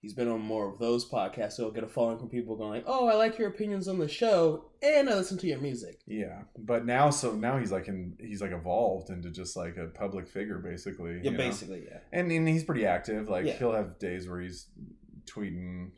he's 0.00 0.14
been 0.14 0.28
on 0.28 0.40
more 0.40 0.68
of 0.72 0.78
those 0.78 1.08
podcasts. 1.08 1.52
So 1.52 1.64
he'll 1.64 1.72
get 1.72 1.84
a 1.84 1.88
following 1.88 2.18
from 2.18 2.28
people 2.28 2.56
going 2.56 2.70
like, 2.70 2.84
"Oh, 2.86 3.06
I 3.08 3.14
like 3.14 3.38
your 3.38 3.48
opinions 3.48 3.88
on 3.88 3.98
the 3.98 4.08
show, 4.08 4.64
and 4.82 5.08
I 5.08 5.14
listen 5.14 5.38
to 5.38 5.46
your 5.46 5.58
music." 5.60 6.00
Yeah, 6.06 6.42
but 6.58 6.84
now 6.86 7.10
so 7.10 7.32
now 7.34 7.58
he's 7.58 7.72
like 7.72 7.88
in 7.88 8.16
he's 8.18 8.40
like 8.40 8.52
evolved 8.52 9.10
into 9.10 9.30
just 9.30 9.56
like 9.56 9.76
a 9.76 9.86
public 9.88 10.28
figure 10.28 10.58
basically. 10.58 11.16
Yeah, 11.16 11.22
you 11.22 11.30
know? 11.32 11.36
basically, 11.38 11.84
yeah. 11.90 11.98
and 12.12 12.30
and 12.30 12.48
he's 12.48 12.64
pretty 12.64 12.86
active. 12.86 13.28
Like 13.28 13.46
Yeah. 13.46 13.52
he'll 13.54 13.72
have 13.72 13.98
days 13.98 14.28
where 14.28 14.40
he's 14.40 14.68
tweeting, 15.26 15.90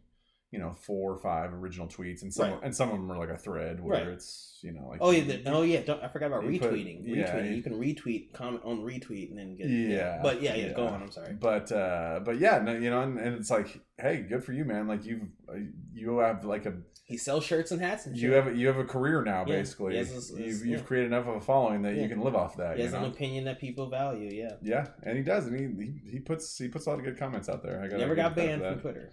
you 0.52 0.58
know, 0.58 0.72
four 0.80 1.10
or 1.12 1.18
five 1.18 1.52
original 1.54 1.88
tweets, 1.88 2.22
and 2.22 2.32
some 2.32 2.50
Right. 2.50 2.60
and 2.62 2.76
some 2.76 2.90
of 2.90 2.96
them 2.96 3.10
are 3.10 3.16
like 3.18 3.30
a 3.30 3.38
thread 3.38 3.82
where 3.82 3.98
Right. 4.04 4.06
it's 4.12 4.60
you 4.62 4.70
know 4.70 4.86
like 4.86 4.98
Oh 5.00 5.10
yeah, 5.10 5.24
the, 5.24 5.50
oh 5.50 5.62
yeah. 5.62 5.80
Don't, 5.80 6.00
I 6.04 6.08
forgot 6.08 6.26
about 6.26 6.44
he 6.44 6.58
put- 6.58 6.72
retweeting. 6.74 7.00
yeah, 7.04 7.34
retweeting. 7.34 7.56
you 7.56 7.62
can 7.62 7.72
retweet, 7.80 8.32
comment 8.34 8.62
on 8.64 8.80
retweet, 8.80 9.30
and 9.30 9.38
then 9.38 9.56
get 9.56 9.66
Yeah, 9.68 10.20
But 10.22 10.42
yeah, 10.42 10.54
yeah. 10.54 10.72
Go 10.74 10.86
on. 10.86 11.02
I'm 11.02 11.10
sorry. 11.10 11.32
but 11.40 11.72
uh 11.72 12.20
but 12.24 12.38
yeah 12.38 12.58
no, 12.58 12.72
you 12.74 12.90
know 12.90 13.00
and, 13.00 13.18
and 13.18 13.34
it's 13.36 13.50
like 13.50 13.80
hey 13.98 14.18
good 14.28 14.44
for 14.44 14.52
you 14.52 14.64
man 14.64 14.86
like 14.86 15.04
you've 15.06 15.22
uh, 15.48 15.54
you 15.94 16.18
have 16.18 16.44
like 16.44 16.66
a 16.66 16.74
He 17.04 17.16
sells 17.16 17.44
shirts 17.44 17.70
and 17.72 17.80
hats 17.80 18.04
and 18.06 18.14
shit. 18.14 18.22
you 18.22 18.32
have 18.32 18.54
you 18.56 18.66
have 18.66 18.76
a 18.78 18.84
career 18.84 19.22
now 19.24 19.44
Yeah, 19.46 19.56
basically 19.56 19.94
this- 19.94 20.10
this- 20.12 20.32
you've, 20.38 20.66
you've 20.66 20.86
created 20.86 21.06
enough 21.12 21.26
of 21.26 21.36
a 21.36 21.40
following 21.40 21.80
that 21.82 21.94
Yeah. 21.96 22.02
you 22.02 22.08
can 22.10 22.20
live 22.20 22.36
off 22.36 22.58
that 22.58 22.76
He 22.76 22.82
you 22.84 22.94
an 22.94 23.04
opinion 23.04 23.44
that 23.46 23.58
people 23.58 23.88
value. 23.88 24.28
Yeah. 24.30 24.56
yeah 24.62 24.86
and 25.02 25.16
he 25.16 25.24
does 25.24 25.46
and 25.46 25.58
he, 25.58 25.84
he 25.86 26.10
he 26.12 26.18
puts 26.20 26.58
he 26.58 26.68
puts 26.68 26.84
a 26.86 26.90
lot 26.90 26.98
of 26.98 27.04
good 27.06 27.16
comments 27.18 27.48
out 27.48 27.62
there 27.62 27.80
i 27.82 27.88
got 27.88 27.98
Never 27.98 28.14
got 28.14 28.36
banned 28.36 28.60
from 28.62 28.80
Twitter. 28.80 29.10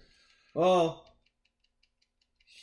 Well, 0.54 1.06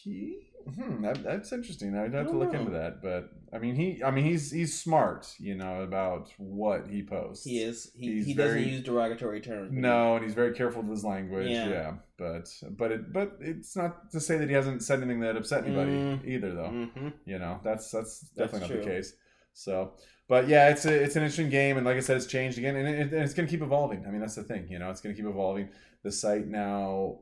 he 0.07 0.38
hmm, 0.75 1.03
that, 1.03 1.23
that's 1.23 1.53
interesting 1.53 1.97
i'd 1.97 2.14
I 2.14 2.19
have 2.19 2.29
to 2.29 2.37
look 2.38 2.53
know. 2.53 2.61
into 2.61 2.73
that 2.73 3.03
but 3.03 3.23
i 3.53 3.59
mean 3.59 3.75
he 3.75 4.03
i 4.05 4.11
mean 4.11 4.25
he's 4.25 4.51
he's 4.51 4.73
smart 4.87 5.23
you 5.38 5.55
know 5.55 5.83
about 5.83 6.25
what 6.38 6.87
he 6.88 7.03
posts 7.03 7.45
he 7.45 7.59
is. 7.59 7.90
He, 7.95 8.07
He's 8.14 8.27
he 8.27 8.35
doesn't 8.35 8.62
use 8.73 8.83
derogatory 8.83 9.40
terms. 9.40 9.71
No, 9.73 10.16
and 10.16 10.25
he's 10.25 10.35
very 10.35 10.53
careful 10.55 10.83
with 10.83 10.90
his 10.90 11.05
language. 11.05 11.49
Yeah. 11.51 11.69
Yeah, 11.69 11.92
but 12.19 12.47
but 12.83 12.88
it 12.92 13.12
but 13.12 13.37
it's 13.40 13.77
not 13.77 14.11
to 14.12 14.21
say 14.21 14.38
that 14.38 14.49
he 14.49 14.55
hasn't 14.55 14.83
said 14.83 14.99
anything 15.01 15.21
that 15.21 15.37
upset 15.37 15.64
anybody 15.64 15.92
Mm. 15.92 16.27
either, 16.27 16.51
though. 16.55 16.69
hmm 16.71 17.09
You 17.25 17.38
know, 17.38 17.61
that's 17.62 17.90
that's 17.90 18.14
That's 18.21 18.53
definitely 18.53 18.61
not 18.61 18.71
true. 18.71 18.85
the 18.85 18.97
case. 18.97 19.14
So, 19.55 19.92
but 20.29 20.49
yeah, 20.49 20.71
it's 20.71 20.85
a, 20.87 20.92
it's 21.05 21.16
an 21.16 21.23
interesting 21.23 21.51
game, 21.51 21.77
and 21.79 21.87
like 21.87 21.97
I 21.97 22.01
said, 22.01 22.16
it's 22.19 22.27
changed 22.27 22.59
again, 22.59 22.77
and, 22.77 22.87
it, 22.88 23.12
and 23.12 23.23
it's 23.25 23.35
going 23.35 23.47
to 23.49 23.51
keep 23.51 23.62
evolving. 23.62 24.05
I 24.07 24.11
mean, 24.11 24.21
that's 24.21 24.35
the 24.35 24.45
thing. 24.45 24.66
You 24.71 24.79
know, 24.81 24.90
it's 24.90 25.01
going 25.01 25.14
to 25.14 25.21
keep 25.21 25.29
evolving. 25.31 25.69
The 26.03 26.12
site 26.12 26.47
now, 26.47 27.21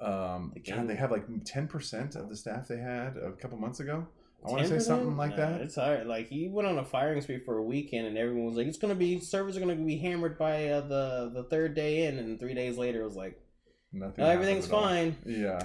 um, 0.00 0.52
The 0.54 0.60
God, 0.60 0.88
they 0.88 0.96
have 0.96 1.10
like 1.10 1.24
ten 1.44 1.66
percent 1.68 2.16
of 2.16 2.28
the 2.28 2.36
staff 2.36 2.68
they 2.68 2.78
had 2.78 3.16
a 3.16 3.32
couple 3.32 3.58
months 3.58 3.80
ago 3.80 4.06
I 4.46 4.50
want 4.50 4.62
to 4.62 4.68
say 4.68 4.78
something 4.78 5.16
like 5.18 5.32
Nah, 5.32 5.36
that. 5.36 5.60
It's 5.60 5.74
hard. 5.74 6.06
Like 6.06 6.28
he 6.28 6.48
went 6.48 6.66
on 6.66 6.78
a 6.78 6.84
firing 6.84 7.20
spree 7.20 7.40
for 7.40 7.58
a 7.58 7.62
weekend, 7.62 8.06
and 8.06 8.16
everyone 8.16 8.46
was 8.46 8.56
like, 8.56 8.66
"It's 8.66 8.78
gonna 8.78 8.94
be 8.94 9.20
servers 9.20 9.54
are 9.56 9.60
gonna 9.60 9.74
be 9.76 9.98
hammered 9.98 10.38
by 10.38 10.68
uh, 10.68 10.80
the 10.80 11.30
the 11.34 11.42
third 11.44 11.74
day 11.74 12.06
in," 12.06 12.18
and 12.18 12.40
three 12.40 12.54
days 12.54 12.78
later, 12.78 13.02
it 13.02 13.04
was 13.04 13.16
like, 13.16 13.38
Nothing. 13.92 14.24
"No, 14.24 14.30
everything's 14.30 14.70
all. 14.70 14.80
fine." 14.80 15.16
Yeah. 15.26 15.60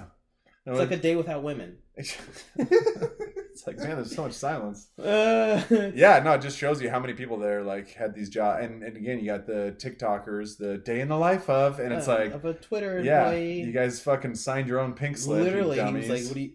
It's 0.66 0.80
like 0.80 0.92
a 0.92 0.98
day 0.98 1.16
without 1.16 1.42
women. 1.44 1.78
it's 3.66 3.80
like 3.80 3.88
man, 3.88 3.98
there's 3.98 4.16
so 4.16 4.24
much 4.24 4.34
silence. 4.34 4.90
Uh, 5.00 5.62
Yeah, 5.96 6.20
no, 6.24 6.34
it 6.34 6.42
just 6.42 6.58
shows 6.58 6.82
you 6.82 6.90
how 6.90 7.00
many 7.00 7.14
people 7.14 7.38
there 7.38 7.64
like 7.64 7.94
had 7.94 8.14
these 8.14 8.30
jobs, 8.30 8.64
and, 8.66 8.84
and 8.84 8.98
again, 8.98 9.20
you 9.20 9.26
got 9.26 9.46
the 9.46 9.76
TikTokers, 9.80 10.58
the 10.58 10.78
day 10.80 11.00
in 11.00 11.08
the 11.08 11.18
life 11.18 11.50
of, 11.50 11.80
and 11.80 11.94
it's 11.94 12.08
uh, 12.08 12.16
like, 12.16 12.34
of 12.34 12.46
a 12.46 12.54
Twitter 12.54 13.02
yeah, 13.04 13.26
employee. 13.26 13.62
you 13.62 13.72
guys 13.72 14.00
fucking 14.02 14.36
signed 14.36 14.68
your 14.68 14.80
own 14.80 14.94
pink 14.94 15.18
slip. 15.18 15.44
Literally, 15.44 15.82
he 15.82 15.94
was 15.94 16.10
like, 16.10 16.24
"What 16.26 16.34
do 16.34 16.42
you?" 16.42 16.52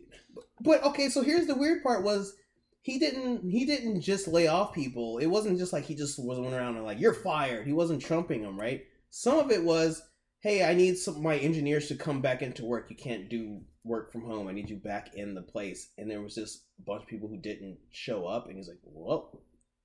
But 0.61 0.85
okay, 0.85 1.09
so 1.09 1.23
here's 1.23 1.46
the 1.46 1.55
weird 1.55 1.83
part: 1.83 2.05
was 2.05 2.35
he 2.83 2.99
didn't 2.99 3.49
he 3.49 3.64
didn't 3.64 4.01
just 4.01 4.29
lay 4.29 4.46
off 4.46 4.75
people. 4.75 5.18
It 5.18 5.27
wasn't 5.27 5.59
just 5.59 5.73
like 5.73 5.85
he 5.85 5.94
just 5.94 6.18
was 6.18 6.38
went 6.38 6.55
around 6.55 6.77
and 6.77 6.85
like 6.85 7.01
you're 7.01 7.14
fired. 7.14 7.66
He 7.66 7.73
wasn't 7.73 8.03
trumping 8.03 8.42
them, 8.42 8.59
right? 8.59 8.83
Some 9.11 9.38
of 9.38 9.51
it 9.51 9.64
was, 9.64 10.03
"Hey, 10.40 10.64
I 10.64 10.75
need 10.75 10.96
some 10.96 11.23
my 11.23 11.37
engineers 11.37 11.88
to 11.88 11.96
come 11.96 12.20
back 12.20 12.42
into 12.42 12.64
work. 12.64 12.87
You 12.90 12.96
can't 12.96 13.29
do 13.29 13.61
work 13.84 14.12
from 14.12 14.22
home. 14.22 14.48
I 14.48 14.52
need 14.52 14.70
you 14.70 14.76
back 14.76 15.14
in 15.14 15.34
the 15.34 15.42
place." 15.42 15.92
And 15.98 16.10
there 16.10 16.20
was 16.20 16.34
just 16.34 16.64
a 16.78 16.82
bunch 16.82 17.02
of 17.02 17.08
people 17.08 17.28
who 17.28 17.36
didn't 17.38 17.78
show 17.90 18.26
up, 18.26 18.46
and 18.48 18.56
he's 18.56 18.68
like, 18.68 18.80
"Whoa." 18.82 19.40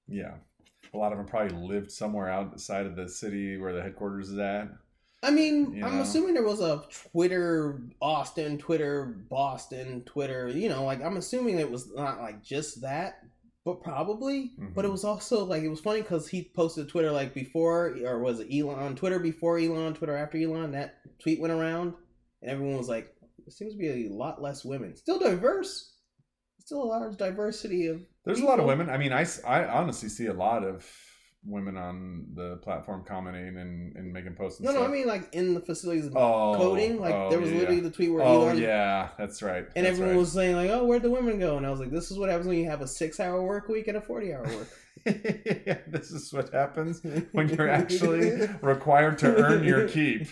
Yeah. 0.08 0.36
A 0.94 0.98
lot 0.98 1.12
of 1.12 1.18
them 1.18 1.28
probably 1.28 1.58
lived 1.58 1.92
somewhere 1.92 2.30
outside 2.30 2.86
of 2.86 2.96
the 2.96 3.10
city 3.10 3.58
where 3.58 3.74
the 3.74 3.82
headquarters 3.82 4.30
is 4.30 4.38
at. 4.38 4.70
I 5.24 5.32
mean, 5.32 5.74
You 5.74 5.86
I'm 5.86 6.02
assuming 6.02 6.36
there 6.36 6.44
was 6.44 6.62
a 6.62 6.84
Twitter 7.12 7.82
Austin, 8.00 8.60
Twitter 8.60 9.06
Boston, 9.28 10.04
Twitter. 10.04 10.50
You 10.50 10.70
know, 10.70 10.84
like 10.84 11.02
I'm 11.02 11.18
assuming 11.18 11.58
it 11.58 11.72
was 11.72 11.92
not 11.96 12.22
like 12.22 12.44
just 12.44 12.82
that, 12.82 13.24
but 13.64 13.82
probably. 13.82 14.52
But 14.76 14.86
it 14.86 14.90
Mhm. 14.90 14.92
was 14.92 15.04
also 15.04 15.44
like 15.44 15.64
it 15.64 15.70
was 15.70 15.80
funny 15.80 16.02
because 16.04 16.28
he 16.28 16.44
posted 16.44 16.88
Twitter 16.88 17.12
like 17.12 17.34
before, 17.34 17.98
or 18.06 18.20
was 18.20 18.40
it 18.40 18.54
Elon? 18.54 18.96
Twitter 18.96 19.18
before 19.18 19.58
Elon, 19.58 19.96
Twitter 19.96 20.16
after 20.16 20.38
Elon. 20.38 20.72
That 20.74 20.98
tweet 21.18 21.40
went 21.40 21.54
around, 21.54 21.96
and 22.44 22.52
everyone 22.52 22.78
was 22.78 22.90
like, 22.90 23.15
"There 23.46 23.52
seems 23.52 23.74
to 23.74 23.80
be 23.80 24.08
a 24.08 24.10
lot 24.10 24.42
less 24.42 24.66
women. 24.66 24.96
Still 24.96 25.20
diverse. 25.20 25.94
Still 26.60 26.84
a 26.84 26.86
large 26.86 27.18
diversity 27.18 27.88
of." 27.88 28.02
There's 28.26 28.40
a 28.40 28.46
lot 28.46 28.60
of 28.60 28.66
women. 28.66 28.90
I 28.90 28.98
mean, 28.98 29.14
I, 29.14 29.26
I 29.46 29.66
honestly 29.68 30.10
see 30.10 30.26
a 30.26 30.34
lot 30.34 30.64
of 30.64 30.86
women 31.46 31.78
on 31.78 32.26
the 32.34 32.58
platform 32.58 33.04
commenting 33.08 33.58
and, 33.58 33.96
and 33.96 34.12
making 34.12 34.34
posts. 34.34 34.60
And 34.60 34.68
No, 34.68 34.74
no. 34.74 34.84
I 34.84 34.88
mean 34.88 35.08
like 35.08 35.34
in 35.34 35.54
the 35.54 35.62
facilities 35.62 36.10
oh, 36.16 36.56
coding. 36.58 37.00
Like 37.00 37.14
oh, 37.14 37.30
there 37.30 37.40
was 37.40 37.50
oh, 37.50 37.54
yeah. 37.54 37.60
literally 37.60 37.82
the 37.82 37.92
tweet 37.92 38.12
where 38.12 38.24
Oh 38.24 38.48
Elon 38.48 38.58
yeah, 38.58 39.10
that's 39.18 39.42
right. 39.42 39.66
And 39.76 39.86
that's 39.86 39.94
everyone 39.94 40.16
right. 40.16 40.20
was 40.20 40.32
saying 40.32 40.56
like, 40.56 40.70
"Oh, 40.72 40.86
where'd 40.86 41.04
the 41.04 41.12
women 41.12 41.40
go?" 41.40 41.58
And 41.58 41.66
I 41.66 41.70
was 41.70 41.80
like, 41.80 41.92
"This 41.92 42.12
is 42.12 42.18
what 42.18 42.30
happens 42.30 42.48
when 42.48 42.58
you 42.58 42.70
have 42.70 42.82
a 42.82 42.88
six-hour 42.88 43.44
work 43.44 43.68
week 43.68 43.88
and 43.88 43.98
a 43.98 44.02
forty-hour 44.02 44.44
work." 44.44 44.70
yeah, 45.06 45.78
this 45.88 46.12
is 46.12 46.34
what 46.34 46.52
happens 46.52 47.02
when 47.32 47.50
you're 47.50 47.70
actually 47.70 48.48
required 48.62 49.20
to 49.20 49.36
earn 49.36 49.64
your 49.64 49.88
keep 49.88 50.28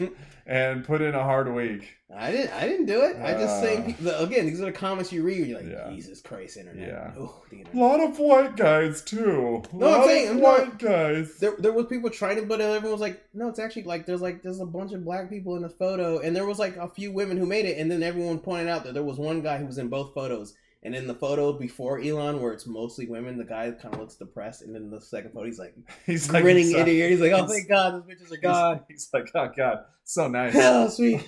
and 0.46 0.84
put 0.84 1.02
in 1.02 1.16
a 1.16 1.24
hard 1.24 1.54
week. 1.54 1.88
I 2.16 2.32
didn't. 2.32 2.52
I 2.54 2.68
didn't 2.68 2.86
do 2.86 3.02
it. 3.02 3.16
I 3.20 3.32
just 3.34 3.56
Uh, 3.56 3.62
saying. 3.62 3.96
Again, 4.20 4.46
these 4.46 4.62
are 4.62 4.66
the 4.66 4.72
comments 4.72 5.12
you 5.12 5.24
read. 5.24 5.48
You're 5.48 5.60
like, 5.60 5.70
Yeah. 5.72 5.90
Jesus 5.90 6.22
Christ, 6.22 6.58
internet. 6.58 6.88
Yeah. 6.88 7.12
Oh, 7.18 7.42
A 7.74 7.78
lot 7.78 8.00
of 8.02 8.20
white 8.20 8.56
guys 8.56 9.02
too. 9.02 9.64
No, 9.74 9.88
I'm 10.02 10.08
saying- 10.08 10.30
I'm 10.30 10.42
white 10.42 10.68
not- 10.68 10.80
guys. 10.80 11.38
There, 11.40 11.54
there 11.58 11.72
was 11.72 11.88
people 11.88 12.10
trying 12.12 12.36
to, 12.36 12.44
but 12.46 12.62
everyone 12.62 12.92
was 12.92 13.02
like, 13.02 13.20
"No, 13.34 13.48
it's 13.50 13.58
actually 13.58 13.84
like 13.84 14.06
there's 14.06 14.22
like 14.22 14.44
there's 14.44 14.60
a 14.60 14.66
bunch 14.66 14.94
of 14.94 15.04
black 15.04 15.30
people 15.30 15.56
in 15.56 15.64
the 15.64 15.70
photo, 15.70 16.20
and 16.20 16.36
there 16.36 16.46
was 16.46 16.60
like 16.60 16.76
a 16.78 16.88
few 16.88 17.12
women 17.12 17.38
who 17.38 17.46
made 17.48 17.66
it, 17.66 17.78
and 17.80 17.90
then 17.90 18.04
everyone 18.04 18.38
pointed 18.40 18.68
out 18.68 18.84
that 18.84 18.94
there 18.94 19.04
was 19.04 19.18
one 19.18 19.42
guy 19.42 19.58
who 19.58 19.66
was 19.66 19.78
in 19.80 19.88
both 19.88 20.14
photos, 20.14 20.54
and 20.84 20.96
in 20.96 21.08
the 21.08 21.14
photo 21.16 21.54
before 21.54 22.00
Elon, 22.02 22.42
where 22.42 22.54
it's 22.54 22.68
mostly 22.68 23.08
women, 23.08 23.38
the 23.38 23.46
guy 23.46 23.72
kind 23.72 23.94
of 23.94 24.00
looks 24.00 24.16
depressed, 24.16 24.62
and 24.62 24.76
then 24.76 24.90
the 24.90 25.00
second 25.02 25.32
photo, 25.34 25.46
he's 25.46 25.60
like 25.60 25.74
He's 26.06 26.28
grinning 26.28 26.70
so- 26.70 26.78
ear 26.80 26.86
to 26.86 26.92
ear. 26.92 27.10
He's 27.10 27.22
like, 27.22 27.32
"Oh, 27.32 27.38
he's- 27.46 27.52
thank 27.52 27.70
God, 27.70 27.94
those 27.94 28.04
bitches 28.04 28.26
are 28.32 28.36
he's- 28.36 28.42
gone." 28.42 28.80
He's, 28.90 29.10
like, 29.14 29.30
oh 29.36 29.50
god, 29.56 29.78
so 30.04 30.28
nice. 30.28 30.54
Hell, 30.54 30.90
sweet. 30.98 31.28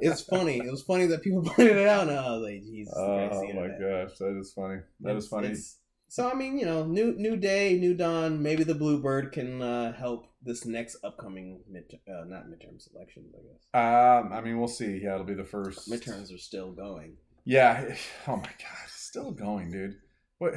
It's 0.00 0.20
funny. 0.22 0.58
It 0.58 0.70
was 0.70 0.82
funny 0.82 1.06
that 1.06 1.22
people 1.22 1.42
pointed 1.42 1.76
it 1.76 1.88
out, 1.88 2.08
and 2.08 2.18
I 2.18 2.30
was 2.32 2.42
like, 2.42 2.62
Jesus 2.64 2.94
Oh 2.96 3.42
my 3.54 3.68
gosh, 3.68 4.16
that 4.18 4.36
is 4.40 4.52
funny. 4.54 4.80
That 5.00 5.10
It's- 5.10 5.24
is 5.24 5.28
funny. 5.28 5.54
so 6.08 6.30
I 6.30 6.34
mean, 6.34 6.58
you 6.58 6.66
know, 6.66 6.84
new 6.84 7.14
new 7.16 7.36
day, 7.36 7.78
new 7.78 7.94
dawn. 7.94 8.42
Maybe 8.42 8.64
the 8.64 8.74
Bluebird 8.74 9.32
can 9.32 9.62
uh, 9.62 9.92
help 9.94 10.26
this 10.42 10.64
next 10.64 10.96
upcoming 11.02 11.60
mid, 11.68 11.84
uh, 12.08 12.24
not 12.26 12.44
midterms 12.46 12.88
elections. 12.94 13.34
I 13.34 13.42
guess 13.42 14.24
Um, 14.24 14.32
I 14.32 14.40
mean, 14.40 14.58
we'll 14.58 14.68
see. 14.68 15.00
Yeah, 15.02 15.14
it'll 15.14 15.26
be 15.26 15.34
the 15.34 15.44
first 15.44 15.90
midterms 15.90 16.32
are 16.34 16.38
still 16.38 16.72
going. 16.72 17.16
Yeah. 17.46 17.94
Oh 18.28 18.36
my 18.36 18.42
god, 18.42 18.84
it's 18.84 18.92
still 18.94 19.30
going, 19.30 19.70
dude. 19.70 19.94
What? 20.38 20.52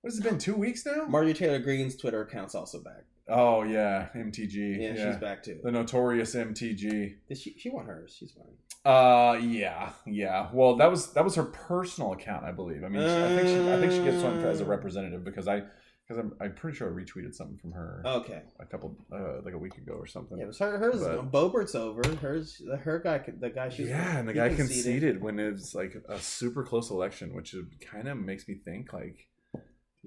What 0.00 0.10
has 0.12 0.18
it 0.18 0.24
been? 0.24 0.38
Two 0.38 0.56
weeks 0.56 0.84
now? 0.84 1.04
Marjorie 1.06 1.34
Taylor 1.34 1.60
Greene's 1.60 1.96
Twitter 1.96 2.22
account's 2.22 2.54
also 2.56 2.82
back. 2.82 3.04
Oh 3.28 3.62
yeah, 3.62 4.08
MTG. 4.16 4.80
Yeah, 4.80 4.94
she's 5.12 5.20
back 5.20 5.44
too. 5.44 5.60
the 5.62 5.70
notorious 5.70 6.34
MTG. 6.34 7.14
Did 7.28 7.38
she? 7.38 7.54
She 7.58 7.70
won 7.70 7.86
hers. 7.86 8.16
She's 8.18 8.32
fine. 8.32 8.46
Uh, 8.84 9.34
yeah, 9.38 9.90
yeah. 10.06 10.48
Well, 10.52 10.74
that 10.76 10.90
was 10.90 11.12
that 11.12 11.22
was 11.22 11.36
her 11.36 11.44
personal 11.44 12.12
account, 12.14 12.44
I 12.44 12.50
believe. 12.50 12.82
I 12.82 12.88
mean, 12.88 13.02
she- 13.02 13.24
I 13.24 13.28
think 13.36 13.48
she 13.48 13.72
I 13.72 13.78
think 13.78 13.92
she 13.92 14.02
gets 14.02 14.24
one 14.24 14.40
as 14.44 14.60
a 14.60 14.64
representative 14.64 15.22
because 15.22 15.46
I 15.46 15.62
because 16.08 16.18
I'm 16.18 16.34
I'm 16.40 16.54
pretty 16.54 16.76
sure 16.76 16.88
I 16.88 16.92
retweeted 16.92 17.34
something 17.34 17.58
from 17.58 17.72
her 17.72 18.02
Okay. 18.04 18.42
a 18.60 18.66
couple 18.66 18.96
uh 19.12 19.40
like 19.44 19.54
a 19.54 19.58
week 19.58 19.76
ago 19.78 19.92
or 19.94 20.06
something. 20.06 20.36
Yeah, 20.38 20.44
it 20.44 20.48
was 20.48 20.58
her. 20.58 20.78
Hers. 20.78 21.00
But- 21.00 21.30
Boebert's 21.32 21.74
over. 21.74 22.02
Hers. 22.16 22.60
Her 22.82 22.98
guy. 22.98 23.20
The 23.38 23.50
guy. 23.50 23.68
She. 23.68 23.84
yeah, 23.84 24.18
and 24.18 24.28
the 24.28 24.32
guy 24.34 24.54
conceded. 24.54 25.22
when 25.22 25.38
it 25.38 25.52
was 25.52 25.74
like 25.74 25.94
a 26.08 26.18
super 26.18 26.64
close 26.64 26.90
election, 26.90 27.34
which 27.34 27.54
kind 27.80 28.08
of 28.08 28.18
makes 28.18 28.46
me 28.48 28.56
think 28.64 28.92
like, 28.92 29.28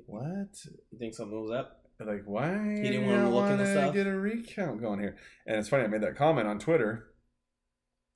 what? 0.06 0.50
You 0.92 1.00
think 1.00 1.14
something 1.16 1.40
was 1.42 1.52
up? 1.52 1.82
Like, 2.00 2.24
why? 2.26 2.76
He 2.76 2.82
didn't 2.82 3.04
you 3.04 3.10
wanna 3.10 3.30
look 3.34 3.68
stuff? 3.68 3.94
Get 3.94 4.06
a 4.06 4.12
recount 4.12 4.82
going 4.82 5.00
here, 5.00 5.16
and 5.48 5.58
it's 5.58 5.70
funny. 5.70 5.84
I 5.86 5.88
made 5.88 6.02
that 6.02 6.18
comment 6.18 6.46
on 6.46 6.60
Twitter, 6.60 7.08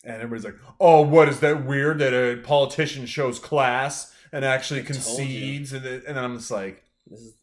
and 0.04 0.16
everybody's 0.22 0.44
like, 0.44 0.58
"Oh, 0.82 1.02
what 1.02 1.30
is 1.30 1.40
that 1.40 1.66
weird 1.66 2.00
that 2.00 2.14
a 2.14 2.42
politician 2.42 3.06
shows 3.06 3.40
class 3.40 4.14
and 4.34 4.44
actually 4.44 4.82
I 4.82 4.84
concedes?" 4.84 5.72
And, 5.72 5.86
then- 5.86 6.04
and 6.06 6.18
then 6.18 6.24
I'm 6.26 6.36
just 6.38 6.52
like, 6.52 6.84
This 7.08 7.22
is. 7.22 7.34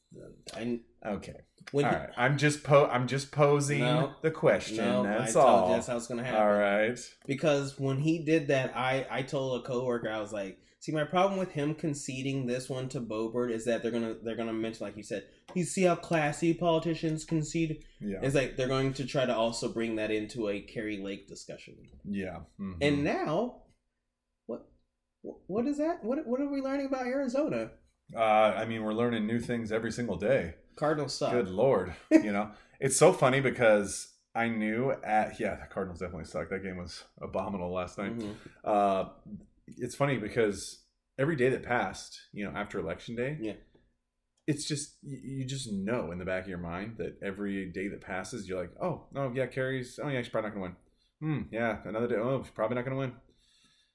I. 0.55 0.81
"Okay, 1.05 1.35
When 1.73 1.85
all 1.85 1.91
he- 1.91 1.97
right. 1.97 2.11
I'm 2.17 2.37
just 2.39 2.63
po- 2.65 2.87
I'm 2.87 3.07
just 3.07 3.33
posing 3.33 3.81
No. 3.81 4.15
the 4.23 4.31
question. 4.31 4.77
No, 4.79 5.03
that's 5.03 5.37
I 5.37 5.41
told 5.41 5.47
all. 5.47 5.73
that's 5.73 5.87
how 5.87 5.97
it's 5.97 6.07
gonna 6.07 6.25
happen. 6.25 6.41
all 6.41 6.53
right. 6.53 6.99
Because 7.27 7.79
when 7.79 7.99
he 7.99 8.25
did 8.25 8.49
that, 8.49 8.77
I 8.77 9.07
I 9.11 9.23
told 9.23 9.61
a 9.61 9.67
coworker 9.67 10.09
I 10.09 10.21
was 10.21 10.33
like, 10.33 10.59
see, 10.81 10.93
my 10.93 11.05
problem 11.05 11.39
with 11.39 11.53
him 11.53 11.75
conceding 11.75 12.47
this 12.47 12.69
one 12.69 12.89
to 12.91 13.01
Boebert 13.01 13.51
is 13.51 13.65
that 13.65 13.83
they're 13.83 13.91
gonna 13.93 14.15
they're 14.23 14.37
gonna 14.37 14.53
mention 14.53 14.85
like 14.87 14.97
you 14.97 15.03
said, 15.03 15.25
you 15.55 15.65
see 15.65 15.83
how 15.83 15.97
classy 15.97 16.55
politicians 16.55 17.25
concede. 17.25 17.85
Yeah. 18.01 18.19
It's 18.23 18.35
like 18.35 18.57
they're 18.57 18.69
going 18.69 18.93
to 18.95 19.05
try 19.05 19.27
to 19.27 19.35
also 19.35 19.69
bring 19.73 19.97
that 19.97 20.11
into 20.11 20.49
a 20.49 20.61
Kari 20.61 20.99
Lake 20.99 21.27
discussion. 21.29 21.77
Yeah. 22.05 22.41
mhm. 22.61 22.77
And 22.81 23.03
now, 23.05 23.63
what 24.47 24.67
what 25.49 25.67
is 25.67 25.79
that? 25.79 26.05
What 26.05 26.27
what 26.27 26.41
are 26.41 26.49
we 26.49 26.61
learning 26.61 26.87
about 26.87 27.07
Arizona? 27.07 27.71
Uh, 28.15 28.21
I 28.21 28.65
mean, 28.67 28.83
we're 28.83 28.93
learning 28.95 29.27
new 29.27 29.41
things 29.41 29.73
every 29.73 29.91
single 29.93 30.17
day. 30.17 30.55
Cardinals 30.77 31.15
suck. 31.15 31.33
Good 31.33 31.49
lord, 31.49 31.95
you 32.11 32.33
know, 32.33 32.51
it's 32.81 32.97
so 32.97 33.13
funny 33.13 33.41
because 33.41 34.13
I 34.35 34.49
knew 34.49 34.93
at 35.03 35.41
yeah, 35.41 35.55
the 35.57 35.67
Cardinals 35.73 36.01
definitely 36.01 36.27
sucked. 36.27 36.51
That 36.51 36.63
game 36.63 36.77
was 36.77 37.03
abominable 37.21 37.73
last 37.73 37.97
night. 37.99 38.17
Mhm. 38.19 38.35
Uh, 38.63 39.05
it's 39.67 39.95
funny 39.95 40.19
because 40.19 40.85
every 41.19 41.35
day 41.37 41.49
that 41.49 41.63
passed, 41.63 42.21
you 42.33 42.45
know, 42.45 42.53
after 42.57 42.79
election 42.79 43.17
day, 43.17 43.39
Yeah. 43.41 43.55
it's 44.47 44.67
just 44.69 44.99
you, 45.03 45.45
just 45.47 45.73
know 45.73 46.13
in 46.13 46.19
the 46.19 46.25
back 46.27 46.43
of 46.45 46.49
your 46.51 46.59
mind 46.59 46.97
that 46.99 47.17
every 47.23 47.71
day 47.73 47.89
that 47.89 48.03
passes, 48.03 48.47
you're 48.47 48.61
like, 48.61 48.73
oh, 48.81 49.07
no, 49.13 49.33
yeah, 49.35 49.47
Kari's 49.47 49.99
oh 50.03 50.09
yeah, 50.09 50.21
she's 50.21 50.29
probably 50.31 50.51
not 50.51 50.55
gonna 50.57 50.67
win. 50.67 50.77
Hmm, 51.21 51.43
yeah, 51.51 51.79
another 51.87 52.07
day, 52.07 52.17
oh, 52.17 52.43
she's 52.43 52.53
probably 52.53 52.75
not 52.77 52.85
gonna 52.85 52.99
win. 52.99 53.13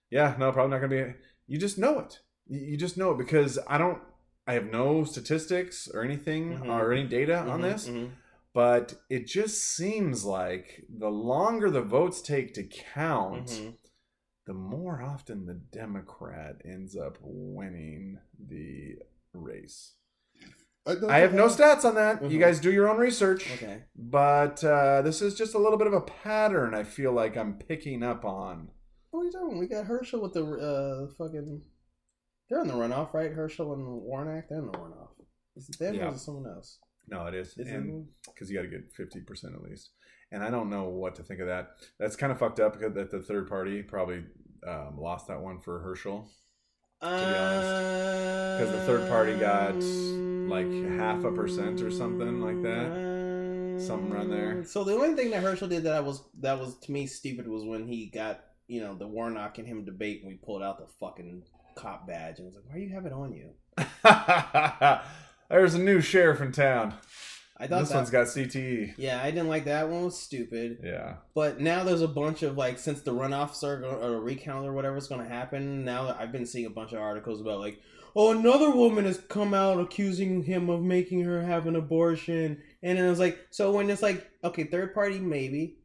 Yeah, 0.09 0.35
no, 0.39 0.51
probably 0.51 0.71
not 0.71 0.81
gonna 0.81 1.05
be. 1.05 1.13
You 1.47 1.59
just 1.59 1.77
know 1.77 1.99
it. 1.99 2.19
You 2.51 2.59
you 2.71 2.77
just 2.77 2.97
know 2.97 3.11
it 3.11 3.17
because 3.17 3.57
I 3.67 3.77
don't. 3.77 3.99
I 4.45 4.53
have 4.53 4.65
no 4.65 5.03
statistics 5.05 5.87
or 5.93 6.03
anything 6.03 6.57
Mhm. 6.59 6.67
or 6.67 6.91
any 6.91 7.07
data 7.07 7.37
on 7.37 7.59
Mhm, 7.61 7.63
this 7.63 7.87
mhm. 7.87 8.09
but 8.53 8.95
it 9.09 9.25
just 9.27 9.63
seems 9.63 10.25
like 10.25 10.83
the 10.89 11.09
longer 11.11 11.69
the 11.69 11.81
votes 11.83 12.21
take 12.21 12.53
to 12.55 12.63
count, 12.63 13.47
Mhm. 13.47 13.77
the 14.47 14.53
more 14.53 15.01
often 15.01 15.45
the 15.45 15.53
Democrat 15.53 16.59
ends 16.65 16.97
up 16.97 17.17
winning 17.21 18.19
the 18.37 18.97
race. 19.33 19.93
I 20.87 21.19
have 21.19 21.35
no 21.35 21.45
stats 21.47 21.85
on 21.85 21.93
that. 21.95 22.23
You 22.23 22.37
Mhm. 22.37 22.41
guys 22.41 22.59
do 22.59 22.71
your 22.73 22.89
own 22.89 22.97
research. 22.97 23.49
Okay. 23.53 23.83
But 23.95 24.63
uh, 24.63 25.03
this 25.03 25.21
is 25.21 25.35
just 25.35 25.53
a 25.53 25.59
little 25.59 25.77
bit 25.77 25.85
of 25.87 25.93
a 25.93 26.01
pattern 26.01 26.73
I 26.73 26.83
feel 26.83 27.13
like 27.13 27.37
I'm 27.37 27.59
picking 27.59 28.01
up 28.01 28.25
on. 28.25 28.71
What 29.11 29.21
are 29.21 29.25
you 29.25 29.31
talking? 29.31 29.59
We 29.59 29.67
got 29.67 29.85
Herschel 29.85 30.21
with 30.21 30.33
the 30.33 30.43
uh 30.45 31.13
fucking. 31.17 31.61
They're 32.51 32.61
in 32.61 32.67
the 32.67 32.73
runoff, 32.73 33.13
right? 33.13 33.31
Herschel 33.31 33.73
and 33.73 33.85
Warnock. 33.87 34.49
They're 34.49 34.59
in 34.59 34.65
the 34.67 34.73
runoff. 34.73 35.07
Is 35.55 35.69
it 35.69 35.79
them 35.79 35.95
Yeah. 35.95 36.05
or 36.05 36.09
is 36.09 36.15
it 36.15 36.19
someone 36.19 36.45
else? 36.51 36.79
No, 37.07 37.25
it 37.27 37.33
is. 37.33 37.49
Is 37.57 37.67
it 37.67 37.67
And 37.73 37.89
them? 37.89 38.07
because 38.25 38.51
you 38.51 38.57
got 38.57 38.63
to 38.63 38.67
get 38.67 38.93
50% 38.93 39.55
at 39.55 39.61
least. 39.61 39.91
And 40.33 40.43
I 40.43 40.49
don't 40.49 40.69
know 40.69 40.89
what 40.89 41.15
to 41.15 41.23
think 41.23 41.39
of 41.39 41.47
that. 41.47 41.69
That's 41.97 42.15
kind 42.17 42.31
of 42.31 42.37
fucked 42.39 42.59
up 42.59 42.73
because 42.77 42.93
that 42.95 43.09
the 43.09 43.21
third 43.21 43.47
party 43.47 43.81
probably 43.81 44.25
um, 44.67 44.97
lost 44.99 45.27
that 45.29 45.41
one 45.41 45.59
for 45.61 45.79
Herschel. 45.79 46.29
be 47.01 47.07
honest. 47.07 48.59
Because 48.59 48.71
the 48.73 48.85
third 48.85 49.09
party 49.09 49.37
got, 49.37 49.75
like, 50.49 50.69
half 50.99 51.23
a 51.23 51.31
percent 51.31 51.81
or 51.81 51.89
something 51.89 52.41
like 52.41 52.61
that. 52.63 53.81
Something 53.81 54.11
around 54.11 54.29
there. 54.29 54.63
So 54.65 54.83
the 54.83 54.93
only 54.93 55.15
thing 55.15 55.31
that 55.31 55.41
Herschel 55.41 55.67
did 55.67 55.83
that 55.83 55.93
I 55.93 56.01
was 56.01 56.21
that 56.41 56.59
was 56.59 56.77
to 56.79 56.91
me 56.91 57.07
stupid 57.07 57.47
was 57.47 57.63
when 57.63 57.87
he 57.87 58.07
got 58.13 58.43
you 58.67 58.79
know 58.81 58.93
the 58.95 59.07
Warnock 59.07 59.57
and 59.57 59.67
him 59.67 59.83
debate 59.85 60.19
and 60.21 60.27
we 60.29 60.35
pulled 60.37 60.61
out 60.61 60.77
the 60.77 60.85
fucking 60.99 61.41
cop 61.75 62.07
badge 62.07 62.39
and 62.39 62.45
was 62.47 62.55
like, 62.55 62.65
why 62.67 62.75
do 62.75 62.81
you 62.81 62.93
have 62.93 63.05
it 63.05 63.13
on 63.13 63.33
you? 63.33 63.49
There's 65.49 65.73
a 65.73 65.79
new 65.79 66.01
sheriff 66.01 66.41
in 66.41 66.51
town. 66.51 66.93
I 67.57 67.67
thought 67.67 67.81
This 67.81 67.89
that, 67.89 67.95
one's 67.97 68.09
got 68.09 68.27
CTE. 68.27 68.95
yeah, 68.97 69.21
I 69.21 69.29
didn't 69.29 69.49
like 69.49 69.65
that 69.65 69.87
one. 69.89 70.05
Was 70.05 70.17
stupid. 70.19 70.79
Yeah. 70.83 71.15
But 71.35 71.59
now 71.59 71.83
there's 71.83 72.01
a 72.01 72.07
bunch 72.07 72.41
of 72.41 72.57
like 72.57 72.79
since 72.79 73.01
the 73.01 73.11
runoffs 73.13 73.63
are 73.63 73.79
go- 73.81 73.99
or 74.01 74.19
recount 74.21 74.65
or 74.65 74.73
whatever's 74.73 75.07
going 75.07 75.21
to 75.21 75.29
happen. 75.29 75.85
Now 75.85 76.15
I've 76.17 76.31
been 76.31 76.45
seeing 76.47 76.65
a 76.65 76.69
bunch 76.71 76.91
of 76.93 76.99
articles 76.99 77.39
about 77.39 77.59
like, 77.59 77.79
oh, 78.15 78.31
another 78.31 78.71
woman 78.71 79.05
has 79.05 79.19
come 79.19 79.53
out 79.53 79.79
accusing 79.79 80.41
him 80.43 80.69
of 80.71 80.81
making 80.81 81.23
her 81.25 81.43
have 81.43 81.67
an 81.67 81.75
abortion, 81.75 82.57
and 82.81 82.97
then 82.97 83.05
I 83.05 83.09
was 83.09 83.19
like, 83.19 83.37
so 83.51 83.71
when 83.71 83.89
it's 83.91 84.01
like, 84.01 84.27
okay, 84.43 84.63
third 84.63 84.93
party 84.95 85.19
maybe, 85.19 85.77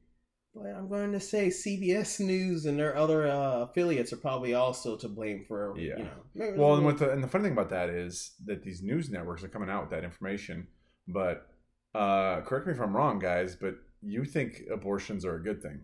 but 0.57 0.67
I'm 0.75 0.89
going 0.89 1.13
to 1.13 1.21
say 1.21 1.49
CBS 1.49 2.19
News 2.19 2.65
and 2.65 2.79
their 2.79 2.97
other 2.97 3.27
uh, 3.29 3.65
affiliates 3.65 4.13
are 4.13 4.17
probably 4.17 4.55
also 4.55 4.97
to 4.97 5.09
blame 5.09 5.45
for 5.47 5.75
Yeah. 5.79 5.99
you 5.99 6.05
know. 6.05 6.55
Well, 6.57 6.75
and 6.77 6.99
the 6.99 7.11
and 7.11 7.23
the 7.23 7.29
funny 7.29 7.45
thing 7.45 7.53
about 7.53 7.71
that 7.71 7.91
is 7.91 8.33
that 8.47 8.63
these 8.63 8.83
news 8.83 9.11
networks 9.11 9.45
are 9.45 9.49
coming 9.49 9.69
out 9.71 9.83
with 9.83 9.91
that 9.91 10.05
information. 10.05 10.67
But 11.09 11.47
uh 11.95 12.41
correct 12.43 12.67
me 12.67 12.73
if 12.73 12.81
I'm 12.81 12.97
wrong, 12.97 13.19
guys, 13.19 13.55
but 13.57 13.75
you 14.03 14.25
think 14.25 14.63
abortions 14.73 15.25
are 15.25 15.37
a 15.37 15.43
good 15.43 15.63
thing, 15.63 15.81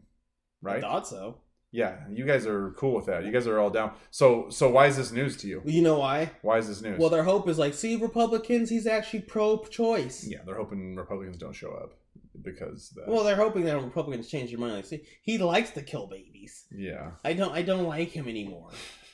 right? 0.62 0.78
I 0.78 0.80
thought 0.80 1.06
so. 1.06 1.38
Yeah, 1.74 1.96
you 2.10 2.26
guys 2.26 2.46
are 2.46 2.72
cool 2.72 2.94
with 2.94 3.06
that. 3.06 3.24
You 3.24 3.32
guys 3.32 3.46
are 3.46 3.58
all 3.58 3.70
down. 3.70 3.92
So 4.10 4.48
so 4.50 4.68
why 4.68 4.88
is 4.88 4.96
this 4.96 5.10
news 5.12 5.36
to 5.38 5.48
you? 5.48 5.62
You 5.64 5.80
know 5.82 5.98
why? 5.98 6.30
Why 6.42 6.58
is 6.58 6.68
this 6.68 6.82
news? 6.82 6.98
Well, 6.98 7.08
their 7.08 7.22
hope 7.24 7.48
is 7.48 7.58
like, 7.58 7.72
see, 7.72 7.96
Republicans, 7.96 8.68
he's 8.68 8.86
actually 8.86 9.20
pro-choice. 9.22 10.26
yeah, 10.28 10.40
they're 10.44 10.56
hoping 10.56 10.96
Republicans 10.96 11.38
don't 11.38 11.54
show 11.54 11.70
up 11.72 11.94
because 12.40 12.90
that, 12.96 13.08
Well, 13.08 13.24
they're 13.24 13.36
hoping 13.36 13.64
that 13.64 13.82
Republicans 13.82 14.28
change 14.28 14.50
their 14.50 14.58
mind. 14.58 14.74
Like, 14.74 14.86
see, 14.86 15.02
he 15.22 15.38
likes 15.38 15.70
to 15.72 15.82
kill 15.82 16.06
babies. 16.06 16.64
yeah. 16.70 17.12
I 17.24 17.32
don't. 17.32 17.52
I 17.52 17.62
don't 17.62 17.84
like 17.84 18.10
him 18.10 18.28
anymore. 18.28 18.70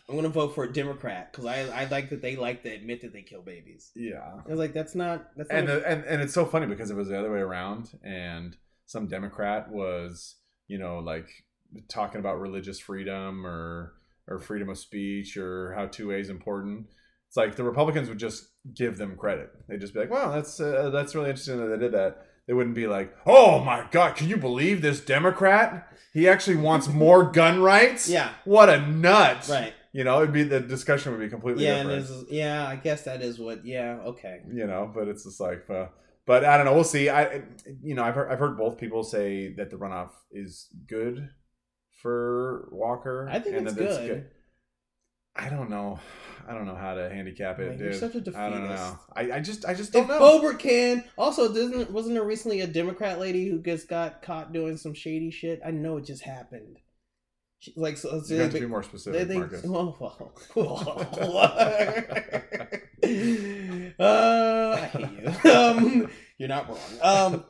I'm 0.09 0.17
gonna 0.17 0.29
vote 0.31 0.55
for 0.55 0.65
a 0.65 0.73
Democrat 0.73 1.33
because 1.33 1.45
I 1.47 1.83
I 1.83 1.85
like 1.87 2.11
that 2.11 2.23
they 2.23 2.37
like 2.37 2.63
to 2.63 2.71
admit 2.71 3.03
that 3.03 3.13
they 3.13 3.23
kill 3.23 3.43
babies. 3.43 3.91
Yeah. 3.95 4.41
I 4.47 4.49
was 4.49 4.59
like, 4.59 4.73
that's 4.73 4.95
not. 4.95 5.31
That's 5.37 5.51
and, 5.51 5.67
not. 5.67 5.81
the, 5.81 5.89
and 5.89 6.05
and 6.05 6.23
it's 6.23 6.33
so 6.33 6.47
funny 6.47 6.67
because 6.67 6.91
it 6.91 6.97
was 6.97 7.09
the 7.09 7.19
other 7.19 7.31
way 7.31 7.41
around 7.41 7.91
and 8.03 8.57
some 8.89 9.07
democrat 9.07 9.71
was 9.71 10.37
you 10.67 10.79
know 10.79 10.99
like 10.99 11.29
talking 11.89 12.19
about 12.19 12.41
religious 12.41 12.81
freedom 12.81 13.47
or 13.47 13.93
or 14.27 14.41
freedom 14.41 14.69
of 14.71 14.79
speech 14.79 15.37
or 15.37 15.75
how 15.75 15.87
2a 15.87 16.21
is 16.21 16.31
important 16.31 16.87
it's 17.29 17.37
like 17.37 17.55
the 17.55 17.63
republicans 17.63 18.09
would 18.09 18.19
just 18.19 18.49
give 18.75 18.97
them 18.97 19.15
credit 19.17 19.51
they'd 19.69 19.81
just 19.81 19.93
be 19.93 20.01
like 20.01 20.11
wow 20.11 20.33
that's 20.33 20.59
uh, 20.59 20.89
that's 20.91 21.15
really 21.15 21.29
interesting 21.29 21.59
that 21.59 21.67
they 21.67 21.79
did 21.79 21.93
that 21.93 22.28
they 22.49 22.55
wouldn't 22.55 22.75
be 22.75 22.89
like 22.89 23.15
oh 23.27 23.61
my 23.63 23.87
god 23.93 24.17
can 24.17 24.29
you 24.29 24.37
believe 24.37 24.83
this 24.83 25.01
democrat 25.01 25.87
he 26.13 26.27
actually 26.29 26.57
wants 26.57 26.89
more 26.89 27.23
gun 27.41 27.61
rights 27.61 28.09
yeah. 28.09 28.31
what 28.45 28.69
a 28.69 28.81
nut 28.89 29.47
Right. 29.49 29.73
you 29.93 30.03
know 30.03 30.23
it'd 30.23 30.33
be 30.33 30.43
the 30.43 30.59
discussion 30.59 31.13
would 31.13 31.21
be 31.21 31.29
completely 31.29 31.65
Yeah. 31.65 31.83
Different 31.85 32.09
there's, 32.09 32.25
yeah. 32.31 32.67
I 32.67 32.75
guess 32.77 33.05
that 33.05 33.23
is 33.23 33.39
what. 33.39 33.65
Yeah. 33.65 33.99
Okay. 34.07 34.41
you 34.53 34.67
know 34.67 34.91
but 34.93 35.07
it's 35.07 35.23
just 35.25 35.39
like 35.41 35.69
uh, 35.71 35.87
but 36.27 36.45
i 36.45 36.57
don't 36.57 36.67
know 36.67 36.75
we'll 36.75 36.85
see 36.85 37.09
i 37.09 37.43
you 37.83 37.95
know 37.95 38.03
I've 38.03 38.15
heard, 38.15 38.33
I've 38.33 38.39
heard 38.41 38.57
both 38.59 38.79
people 38.79 39.03
say 39.05 39.53
that 39.55 39.71
the 39.71 39.77
runoff 39.77 40.11
is 40.33 40.69
good 40.89 41.29
for 42.03 42.69
walker 42.73 43.29
I 43.31 43.39
think 43.41 43.57
it's 43.57 43.75
that 43.75 43.79
good. 43.79 44.27
I 45.39 45.49
don't 45.49 45.71
know 45.71 45.99
i 46.47 46.53
don't 46.53 46.67
know 46.67 46.75
how 46.75 46.95
to 46.95 47.09
handicap 47.09 47.59
it 47.59 47.69
Man, 47.69 47.79
dude 47.79 47.87
you're 47.87 47.93
such 47.95 48.15
a 48.15 48.39
i 48.39 48.51
don't 48.51 48.69
know 48.69 48.99
I, 49.15 49.33
I 49.33 49.41
just 49.41 49.65
i 49.65 49.73
just 49.75 49.93
don't 49.93 50.09
know 50.09 50.19
Boebert 50.19 50.59
can. 50.59 51.05
Also, 51.17 51.53
didn't 51.53 51.91
wasn't 51.91 52.15
there 52.15 52.25
recently 52.25 52.61
a 52.61 52.67
Democrat 52.67 53.19
lady 53.19 53.49
who 53.49 53.61
just 53.61 53.89
got 53.89 54.23
caught 54.23 54.53
doing 54.53 54.77
some 54.77 54.95
shady 54.95 55.31
shit? 55.31 55.61
I 55.65 55.71
know 55.71 55.97
it 55.97 56.05
just 56.05 56.23
happened. 56.23 56.79
She, 57.61 57.73
like, 57.77 57.97
so, 57.97 58.23
so 58.23 58.35
you 58.35 58.41
have 58.43 58.53
to 58.53 58.61
be 58.61 58.67
more 58.67 58.83
They 58.83 58.89
specific 58.89 59.29
think, 59.29 59.41
Marcus. 59.41 59.65
well, 60.55 61.37
uh, 63.99 64.77
I 64.79 64.87
hate 64.87 65.11
you. 65.11 65.33
Um, 65.51 66.11
you're 66.39 66.49
not 66.49 66.69
wrong. 66.69 66.79
Um, 67.03 67.45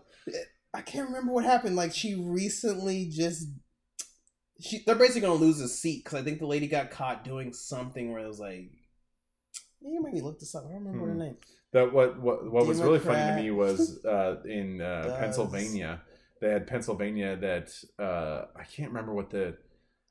I 0.72 0.80
can't 0.80 1.08
remember 1.08 1.32
what 1.32 1.44
happened. 1.44 1.76
Like 1.76 1.92
she 1.94 2.14
recently 2.14 3.06
just, 3.10 3.48
she 4.60 4.82
they're 4.86 4.94
basically 4.96 5.20
gonna 5.22 5.34
lose 5.34 5.60
a 5.60 5.68
seat 5.68 6.04
because 6.04 6.20
I 6.20 6.24
think 6.24 6.38
the 6.40 6.46
lady 6.46 6.66
got 6.68 6.90
caught 6.90 7.24
doing 7.24 7.52
something 7.52 8.12
where 8.12 8.22
it 8.22 8.28
was 8.28 8.40
like, 8.40 8.70
you 9.80 10.02
maybe 10.02 10.20
look 10.20 10.38
this 10.40 10.54
up. 10.54 10.64
I 10.66 10.72
don't 10.72 10.84
remember 10.84 11.00
what 11.00 11.06
her 11.08 11.12
Hmm. 11.14 11.18
name. 11.20 11.36
that 11.72 11.92
what 11.92 12.20
what 12.20 12.50
what 12.50 12.66
was 12.66 12.80
really 12.80 12.98
funny 12.98 13.36
to 13.36 13.42
me 13.42 13.50
was 13.50 14.04
uh, 14.04 14.36
in 14.44 14.80
uh, 14.80 15.16
Pennsylvania. 15.20 16.02
They 16.40 16.50
had 16.50 16.66
Pennsylvania 16.66 17.36
that 17.36 17.72
uh, 17.98 18.46
I 18.56 18.64
can't 18.64 18.88
remember 18.90 19.12
what 19.12 19.30
the 19.30 19.56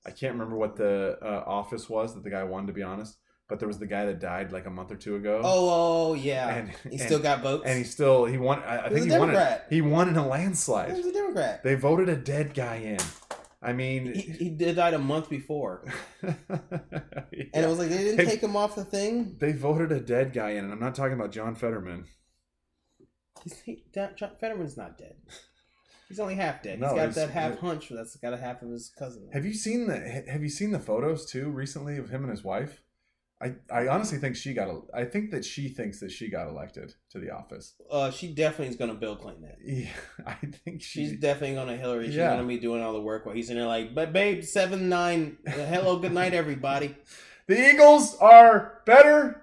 I 0.05 0.11
can't 0.11 0.33
remember 0.33 0.55
what 0.55 0.77
the 0.77 1.17
uh, 1.21 1.43
office 1.45 1.89
was 1.89 2.13
that 2.15 2.23
the 2.23 2.29
guy 2.29 2.43
won. 2.43 2.67
To 2.67 2.73
be 2.73 2.83
honest, 2.83 3.17
but 3.49 3.59
there 3.59 3.67
was 3.67 3.79
the 3.79 3.87
guy 3.87 4.05
that 4.05 4.19
died 4.19 4.51
like 4.53 4.65
a 4.65 4.69
month 4.69 4.91
or 4.91 4.95
two 4.95 5.15
ago. 5.17 5.41
Oh, 5.43 6.09
oh 6.11 6.13
yeah. 6.13 6.49
and 6.55 6.69
he 6.83 6.91
and- 6.91 7.01
still 7.01 7.19
got 7.19 7.41
votes. 7.41 7.63
and 7.65 7.77
he 7.77 7.83
still 7.83 8.25
he 8.25 8.37
won. 8.37 8.59
I, 8.63 8.85
I 8.85 8.89
think 8.89 9.09
he 9.11 9.17
won 9.17 9.31
it. 9.35 9.63
He 9.69 9.81
won 9.81 10.07
in 10.09 10.15
a 10.15 10.25
landslide. 10.27 10.91
he 10.91 10.97
was 10.97 11.05
a 11.07 11.13
Democrat. 11.13 11.63
They 11.63 11.75
voted 11.75 12.07
a 12.09 12.15
dead 12.15 12.53
guy 12.53 12.75
in. 12.77 12.99
I 13.61 13.73
mean, 13.73 14.13
He, 14.13 14.21
he 14.45 14.49
did 14.49 14.75
died 14.75 14.93
a 14.93 14.99
month 14.99 15.29
before, 15.29 15.83
and 16.21 16.35
it 17.31 17.67
was 17.67 17.79
like 17.79 17.89
they 17.89 17.97
didn't 17.97 18.17
They- 18.17 18.25
take 18.25 18.41
him 18.41 18.55
off 18.55 18.75
the 18.75 18.85
thing. 18.85 19.35
they 19.39 19.51
voted 19.51 19.91
a 19.91 19.99
dead 19.99 20.33
guy 20.33 20.51
in, 20.51 20.63
and 20.65 20.73
I'm 20.73 20.79
not 20.79 20.95
talking 20.95 21.13
about 21.13 21.31
John 21.31 21.55
Fetterman. 21.55 22.05
He's, 23.43 23.59
he, 23.61 23.83
John 23.93 24.31
Fetterman's 24.39 24.77
not 24.77 24.97
dead. 24.97 25.15
He's 26.07 26.19
only 26.19 26.35
half 26.35 26.63
dead. 26.63 26.79
No, 26.79 26.87
he's 26.89 26.95
got 26.97 27.13
that 27.15 27.29
half 27.31 27.59
hunch 27.59 27.89
that's 27.89 28.15
got 28.15 28.33
a 28.33 28.37
half 28.37 28.61
of 28.61 28.69
his 28.69 28.89
cousin. 28.97 29.29
Have 29.33 29.45
you 29.45 29.53
seen 29.53 29.87
the 29.87 30.23
Have 30.31 30.41
you 30.41 30.49
seen 30.49 30.71
the 30.71 30.79
photos 30.79 31.25
too 31.29 31.49
recently 31.49 31.97
of 31.97 32.09
him 32.09 32.21
and 32.23 32.31
his 32.31 32.43
wife? 32.43 32.81
I, 33.39 33.53
I 33.71 33.88
honestly 33.88 34.17
think 34.17 34.35
she 34.35 34.53
got. 34.53 34.67
I 34.95 35.03
think 35.05 35.29
that 35.31 35.45
she 35.45 35.69
thinks 35.69 35.99
that 35.99 36.11
she 36.11 36.27
got 36.29 36.47
elected 36.47 36.95
to 37.11 37.19
the 37.19 37.29
office. 37.31 37.75
Uh, 37.89 38.09
she 38.09 38.33
definitely 38.33 38.69
is 38.69 38.75
gonna 38.75 38.95
Bill 38.95 39.15
Clinton 39.15 39.43
it. 39.45 39.57
Yeah, 39.63 39.89
I 40.25 40.33
think 40.65 40.81
She's 40.81 41.13
definitely 41.19 41.55
gonna 41.55 41.77
Hillary. 41.77 42.07
She's 42.07 42.15
Yeah. 42.15 42.31
gonna 42.35 42.47
be 42.47 42.57
doing 42.57 42.81
all 42.81 42.93
the 42.93 43.01
work 43.01 43.25
while 43.27 43.35
he's 43.35 43.49
in 43.51 43.57
there 43.57 43.67
like, 43.67 43.93
but 43.93 44.11
babe, 44.11 44.43
seven 44.43 44.89
nine. 44.89 45.38
uh, 45.47 45.51
hello, 45.51 45.97
good 45.99 46.13
night, 46.13 46.33
everybody. 46.33 46.95
The 47.47 47.69
Eagles 47.73 48.17
are 48.17 48.81
better 48.85 49.41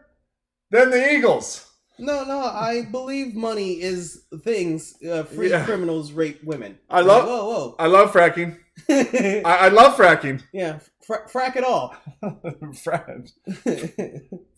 than 0.70 0.90
the 0.90 1.14
Eagles. 1.14 1.66
No, 1.98 2.22
no, 2.24 2.38
I 2.40 2.82
believe 2.90 3.34
money 3.34 3.80
is 3.80 4.24
things. 4.42 4.94
Uh, 5.02 5.22
free 5.22 5.48
Yeah. 5.48 5.64
criminals 5.64 6.12
rape 6.12 6.44
women. 6.44 6.78
I 6.90 7.00
love- 7.00 7.26
Whoa, 7.26 7.46
Whoa, 7.48 7.76
I 7.78 7.86
love 7.86 8.12
fracking. 8.12 8.58
I, 8.88 9.42
I 9.44 9.68
love 9.68 9.96
fracking. 9.96 10.42
yeah, 10.52 10.80
fra- 11.06 11.28
frack 11.28 11.56
it 11.56 11.64
all. 11.64 11.94
Frack, 12.22 13.30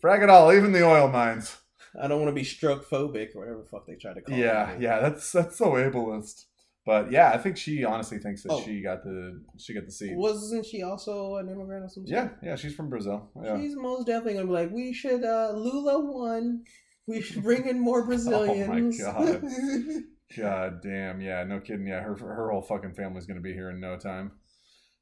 frack 0.03 0.23
it 0.23 0.31
all, 0.31 0.53
even 0.53 0.73
the 0.73 0.85
oil 0.85 1.09
mines. 1.09 1.57
I 2.01 2.09
don't 2.09 2.19
want 2.21 2.29
to 2.31 2.35
be 2.35 2.45
stroke 2.45 2.89
phobic 2.89 3.35
or 3.35 3.41
whatever 3.41 3.59
the 3.63 3.69
fuck 3.69 3.87
they 3.87 3.95
try 3.95 4.13
to 4.15 4.21
call 4.21 4.37
Yeah, 4.37 4.71
it. 4.73 4.81
yeah, 4.83 5.01
that's 5.01 5.31
that's 5.33 5.57
so 5.59 5.73
ableist. 5.73 6.45
But 6.85 7.11
yeah, 7.11 7.31
I 7.33 7.39
think 7.39 7.57
she 7.57 7.85
honestly 7.85 8.19
thinks 8.19 8.43
that 8.45 8.53
Oh. 8.53 8.63
she 8.63 8.81
got 8.81 9.03
the 9.03 9.43
she 9.59 9.75
got 9.75 9.87
the 9.87 9.93
seat. 9.93 10.17
Wasn't 10.17 10.65
she 10.65 10.83
also 10.83 11.37
an 11.37 11.49
immigrant 11.49 11.85
or 11.85 11.89
something? 11.89 12.13
Yeah, 12.13 12.29
yeah, 12.43 12.55
she's 12.57 12.75
from 12.75 12.89
Brazil. 12.89 13.29
Yeah. 13.43 13.59
She's 13.61 13.75
most 13.77 14.07
definitely 14.07 14.35
gonna 14.35 14.47
be 14.47 14.53
like, 14.53 14.71
we 14.73 14.93
should 14.93 15.25
uh 15.25 15.53
Lula 15.55 15.99
won. 15.99 16.63
We 17.09 17.21
should 17.23 17.43
bring 17.43 17.67
in 17.67 17.79
more 17.81 18.05
Brazilians. 18.07 19.01
Oh 19.05 19.13
my 19.23 19.31
God. 19.41 19.43
God 20.37 20.83
damn, 20.83 21.21
yeah, 21.21 21.45
no 21.45 21.61
kidding. 21.61 21.87
Yeah, 21.87 22.01
her 22.01 22.15
her 22.17 22.51
whole 22.51 22.63
fucking 22.63 22.95
family's 22.95 23.27
gonna 23.27 23.41
be 23.41 23.53
here 23.53 23.71
in 23.71 23.81
no 23.81 23.97
time. 23.97 24.33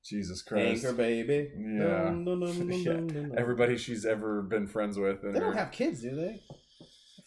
Jesus 0.05 0.43
Christ. 0.43 0.85
Anchor 0.85 0.95
baby. 0.97 1.51
Yeah. 1.59 2.11
Yeah. 3.14 3.29
Everybody 3.39 3.79
she's 3.79 4.05
ever 4.05 4.43
been 4.43 4.66
friends 4.66 4.99
with. 4.99 5.22
And 5.22 5.35
They 5.35 5.41
don't 5.41 5.53
her- 5.53 5.59
have 5.59 5.70
kids, 5.72 6.03
do 6.03 6.14
they? 6.14 6.43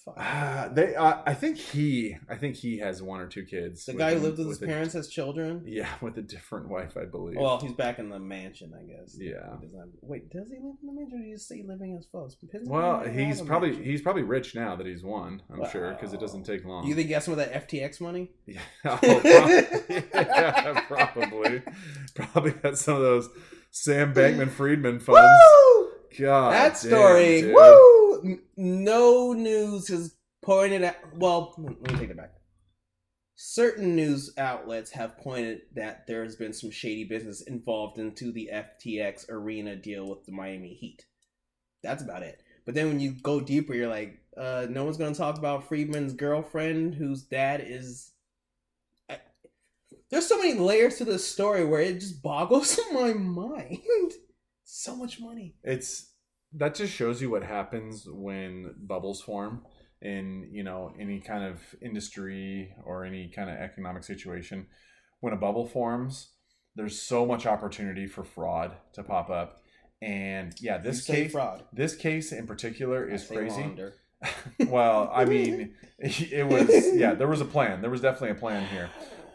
Fuck. 0.08 0.16
Ah, 0.20 0.70
they. 0.72 0.96
Uh, 0.96 1.18
I 1.26 1.34
think 1.34 1.58
he. 1.58 2.16
I 2.30 2.36
think 2.36 2.56
he 2.56 2.78
has 2.78 3.02
one 3.04 3.20
or 3.20 3.28
two 3.28 3.44
kids. 3.44 3.84
The 3.86 3.94
guy 3.94 4.12
who 4.12 4.18
him- 4.18 4.24
lived 4.24 4.38
with 4.38 4.48
his 4.48 4.62
a- 4.62 4.66
parents 4.66 4.94
has 4.94 5.10
children. 5.10 5.64
Yeah, 5.66 5.90
with 6.02 6.18
a 6.18 6.22
different 6.22 6.70
wife, 6.70 6.96
I 6.96 7.04
believe. 7.04 7.36
Well, 7.38 7.60
he's 7.60 7.74
back 7.74 8.00
in 8.00 8.08
the 8.08 8.18
mansion, 8.18 8.74
I 8.74 8.84
guess. 8.84 9.18
Yeah. 9.20 9.58
He 9.60 9.66
doesn't 9.66 9.78
have- 9.80 9.90
wait, 10.02 10.30
does 10.30 10.48
he 10.48 10.56
live 10.56 10.76
in 10.82 10.88
the 10.88 10.94
mansion, 10.94 11.20
or 11.20 11.24
do 11.24 11.28
you 11.28 11.38
see 11.38 11.62
living 11.68 11.98
as 12.00 12.06
folks? 12.10 12.38
well, 12.64 13.04
he's 13.04 13.42
probably 13.42 13.70
mansion. 13.72 13.86
he's 13.86 14.02
probably 14.02 14.24
rich 14.24 14.56
now 14.56 14.78
that 14.78 14.88
he's 14.88 15.04
won. 15.04 15.42
I'm 15.54 15.70
sure 15.70 15.92
because 15.92 16.14
it 16.14 16.22
doesn't 16.22 16.44
take 16.44 16.64
long. 16.64 16.88
You 16.88 16.96
think 16.96 17.12
some 17.22 17.34
of 17.34 17.38
that 17.40 17.68
FTX 17.68 18.00
money? 18.00 18.32
Yeah, 18.48 18.60
oh, 18.86 18.98
prob- 18.98 19.26
yeah, 19.90 20.82
probably. 20.88 21.62
Probably 22.16 22.52
got 22.52 22.78
some 22.78 22.96
of 22.96 23.02
those 23.02 23.30
Sam 23.72 24.14
Bankman 24.14 24.50
Friedman 24.52 25.00
funds. 25.02 25.20
Woo! 25.20 25.90
God, 26.18 26.54
that 26.54 26.70
damn, 26.70 26.76
story. 26.76 27.42
dude. 27.42 27.54
Woo! 27.54 27.97
No 28.56 29.34
news 29.34 29.88
has 29.90 30.16
pointed 30.42 30.84
out. 30.84 30.96
Well, 31.16 31.54
let 31.58 31.82
me 31.82 32.00
take 32.00 32.10
it 32.10 32.18
back. 32.18 32.34
Certain 33.36 33.96
news 33.96 34.34
outlets 34.38 34.92
have 34.92 35.18
pointed 35.18 35.62
that 35.76 36.08
there 36.08 36.24
has 36.24 36.36
been 36.36 36.54
some 36.54 36.72
shady 36.72 37.04
business 37.04 37.42
involved 37.42 38.00
into 38.00 38.32
the 38.32 38.50
FTX 38.52 39.30
arena 39.30 39.76
deal 39.76 40.10
with 40.10 40.26
the 40.26 40.32
Miami 40.32 40.74
Heat. 40.74 41.06
That's 41.84 42.02
about 42.02 42.24
it. 42.24 42.42
But 42.66 42.74
then 42.74 42.88
when 42.88 43.00
you 43.00 43.12
go 43.12 43.40
deeper, 43.40 43.76
you're 43.76 43.88
like, 43.88 44.20
uh, 44.36 44.68
no 44.70 44.84
one's 44.84 44.98
gonna 44.98 45.14
talk 45.14 45.38
about 45.38 45.68
Friedman's 45.68 46.14
girlfriend, 46.14 46.96
whose 46.96 47.24
dad 47.24 47.64
is. 47.66 48.12
There's 50.10 50.28
so 50.28 50.38
many 50.38 50.58
layers 50.58 50.98
to 50.98 51.06
this 51.06 51.28
story 51.28 51.66
where 51.66 51.82
it 51.82 52.00
just 52.00 52.22
boggles 52.24 52.80
my 52.92 53.14
mind. 53.14 54.14
so 54.64 54.96
much 54.96 55.20
money. 55.20 55.56
It's 55.64 56.12
that 56.54 56.76
just 56.76 56.94
shows 56.94 57.22
you 57.22 57.30
what 57.30 57.44
happens 57.44 58.08
when 58.10 58.74
bubbles 58.80 59.22
form 59.22 59.66
in 60.02 60.48
you 60.52 60.64
know 60.64 60.94
any 61.00 61.20
kind 61.20 61.44
of 61.44 61.60
industry 61.82 62.74
or 62.86 63.04
any 63.04 63.28
kind 63.30 63.50
of 63.50 63.58
economic 63.58 64.04
situation. 64.04 64.68
When 65.20 65.34
a 65.34 65.38
bubble 65.38 65.66
forms, 65.66 66.30
there's 66.76 67.02
so 67.02 67.26
much 67.26 67.46
opportunity 67.46 68.08
for 68.08 68.24
fraud 68.24 68.76
to 68.94 69.04
pop 69.04 69.30
up. 69.30 69.64
And 70.02 70.54
yeah, 70.62 70.78
this 70.78 71.06
case 71.06 71.32
fraud. 71.32 71.64
this 71.74 71.96
case 71.96 72.32
in 72.32 72.46
particular 72.46 73.08
is 73.08 73.26
crazy. 73.26 73.76
well, 74.68 75.12
I 75.14 75.26
mean, 75.26 75.74
it 76.00 76.48
was 76.48 76.96
yeah, 76.96 77.14
there 77.14 77.28
was 77.28 77.42
a 77.42 77.46
plan. 77.46 77.82
There 77.82 77.90
was 77.90 78.02
definitely 78.02 78.32
a 78.32 78.40
plan 78.40 78.68
here. 78.68 78.90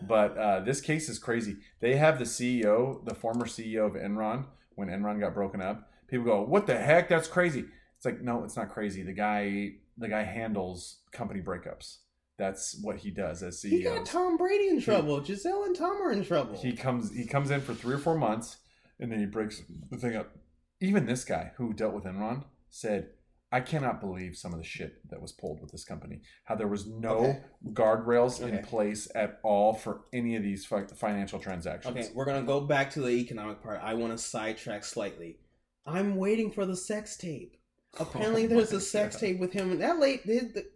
But 0.07 0.37
uh, 0.37 0.61
this 0.61 0.81
case 0.81 1.09
is 1.09 1.19
crazy. 1.19 1.57
They 1.81 1.97
have 1.97 2.19
the 2.19 2.25
CEO, 2.25 3.05
the 3.05 3.15
former 3.15 3.47
CEO 3.47 3.87
of 3.87 3.93
Enron, 3.93 4.47
when 4.75 4.89
Enron 4.89 5.21
got 5.21 5.35
broken 5.35 5.61
up. 5.61 5.92
People 6.13 6.27
go, 6.27 6.43
"What 6.43 6.67
the 6.67 6.77
heck? 6.79 7.09
That's 7.09 7.27
crazy." 7.27 7.65
It's 7.97 8.05
like, 8.05 8.21
no, 8.21 8.45
it's 8.45 8.55
not 8.57 8.69
crazy. 8.69 9.03
The 9.03 9.15
guy, 9.15 9.77
the 9.97 10.09
guy 10.09 10.23
handles 10.25 10.99
company 11.11 11.41
breakups. 11.41 11.99
That's 12.39 12.79
what 12.83 12.97
he 12.97 13.11
does 13.11 13.43
as 13.43 13.63
CEO. 13.63 13.71
He 13.71 13.83
got. 13.83 14.05
Tom 14.05 14.37
Brady 14.37 14.69
in 14.69 14.81
trouble. 14.81 15.21
Gisele 15.21 15.65
and 15.65 15.75
Tom 15.77 16.03
are 16.03 16.13
in 16.13 16.23
trouble. 16.25 16.57
He 16.61 16.73
comes, 16.75 17.15
he 17.15 17.27
comes 17.27 17.51
in 17.51 17.61
for 17.63 17.73
three 17.75 17.95
or 17.95 17.99
four 17.99 18.17
months, 18.19 18.59
and 19.01 19.11
then 19.11 19.21
he 19.21 19.27
breaks 19.27 19.63
the 19.91 19.97
thing 19.97 20.17
up. 20.17 20.37
Even 20.81 21.07
this 21.07 21.25
guy 21.25 21.53
who 21.57 21.73
dealt 21.73 21.95
with 21.95 22.05
Enron 22.05 22.45
said, 22.69 23.11
"I 23.53 23.61
cannot 23.61 24.01
believe 24.01 24.37
some 24.37 24.53
of 24.53 24.59
the 24.59 24.65
shit 24.65 25.09
that 25.09 25.23
was 25.23 25.33
pulled 25.33 25.61
with 25.63 25.71
this 25.71 25.85
company. 25.85 26.23
How 26.45 26.57
there 26.57 26.67
was 26.69 26.87
no 26.87 27.17
Okay. 27.17 27.41
guardrails 27.73 28.41
in 28.47 28.63
place 28.65 29.09
at 29.15 29.39
all 29.43 29.73
for 29.75 30.03
any 30.13 30.37
of 30.37 30.43
these 30.43 30.67
financial 30.67 31.39
transactions." 31.39 31.97
Okay, 31.97 32.09
we're 32.15 32.25
gonna 32.27 32.43
go 32.43 32.61
back 32.61 32.91
to 32.93 33.01
the 33.01 33.11
economic 33.11 33.63
part. 33.63 33.81
I 33.83 33.95
want 33.95 34.13
to 34.13 34.19
sidetrack 34.19 34.85
slightly. 34.85 35.39
I'm 35.87 36.17
waiting 36.17 36.51
for 36.53 36.65
the 36.67 36.77
sex 36.77 37.17
tape. 37.17 37.57
Apparently, 38.01 38.45
Oh 38.45 38.49
there's 38.49 38.73
a 38.73 38.81
sex 38.81 39.17
God. 39.17 39.21
tape 39.21 39.39
with 39.41 39.53
him. 39.53 39.73
And 39.73 39.81
that 39.83 39.99
late, 39.99 40.23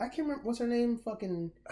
I 0.01 0.09
can't 0.09 0.19
remember 0.29 0.43
what's 0.45 0.59
her 0.59 0.67
name. 0.67 0.99
Fucking, 1.05 1.51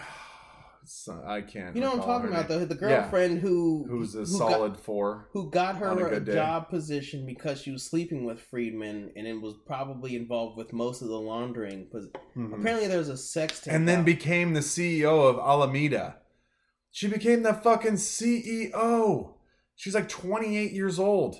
So, 0.87 1.19
I 1.25 1.41
can't. 1.41 1.75
you 1.75 1.81
know 1.81 1.95
what 1.95 2.01
I'm 2.01 2.05
talking 2.05 2.29
about? 2.29 2.47
name. 2.47 2.59
The 2.59 2.65
the 2.67 2.75
girlfriend 2.75 3.39
who 3.39 3.87
Who's 3.89 4.13
a 4.13 4.19
who 4.19 4.25
solid 4.27 4.73
got, 4.73 4.83
four? 4.83 5.29
who 5.33 5.49
got 5.49 5.81
on 5.81 5.97
a 5.97 6.01
her 6.01 6.07
a, 6.13 6.19
job 6.19 6.69
position 6.69 7.25
because 7.25 7.59
she 7.59 7.71
was 7.71 7.81
sleeping 7.83 8.23
with 8.23 8.39
Friedman, 8.39 9.11
and 9.15 9.25
it 9.25 9.41
was 9.41 9.55
probably 9.65 10.15
involved 10.15 10.57
with 10.57 10.73
most 10.73 11.01
of 11.01 11.07
the 11.07 11.19
laundering. 11.19 11.85
Because 11.85 12.07
Mhm. 12.37 12.59
apparently, 12.59 12.87
there's 12.87 13.09
a 13.09 13.17
sex 13.17 13.61
tape. 13.61 13.73
and 13.73 13.87
then 13.87 13.99
out. 14.01 14.05
became 14.05 14.53
the 14.53 14.61
CEO 14.61 15.27
of 15.27 15.39
Alameda. 15.39 16.17
She 16.91 17.07
became 17.07 17.41
the 17.41 17.53
fucking 17.55 17.97
CEO. 17.97 19.33
She's 19.75 19.95
like 19.95 20.07
28 20.07 20.71
years 20.71 20.99
old. 20.99 21.35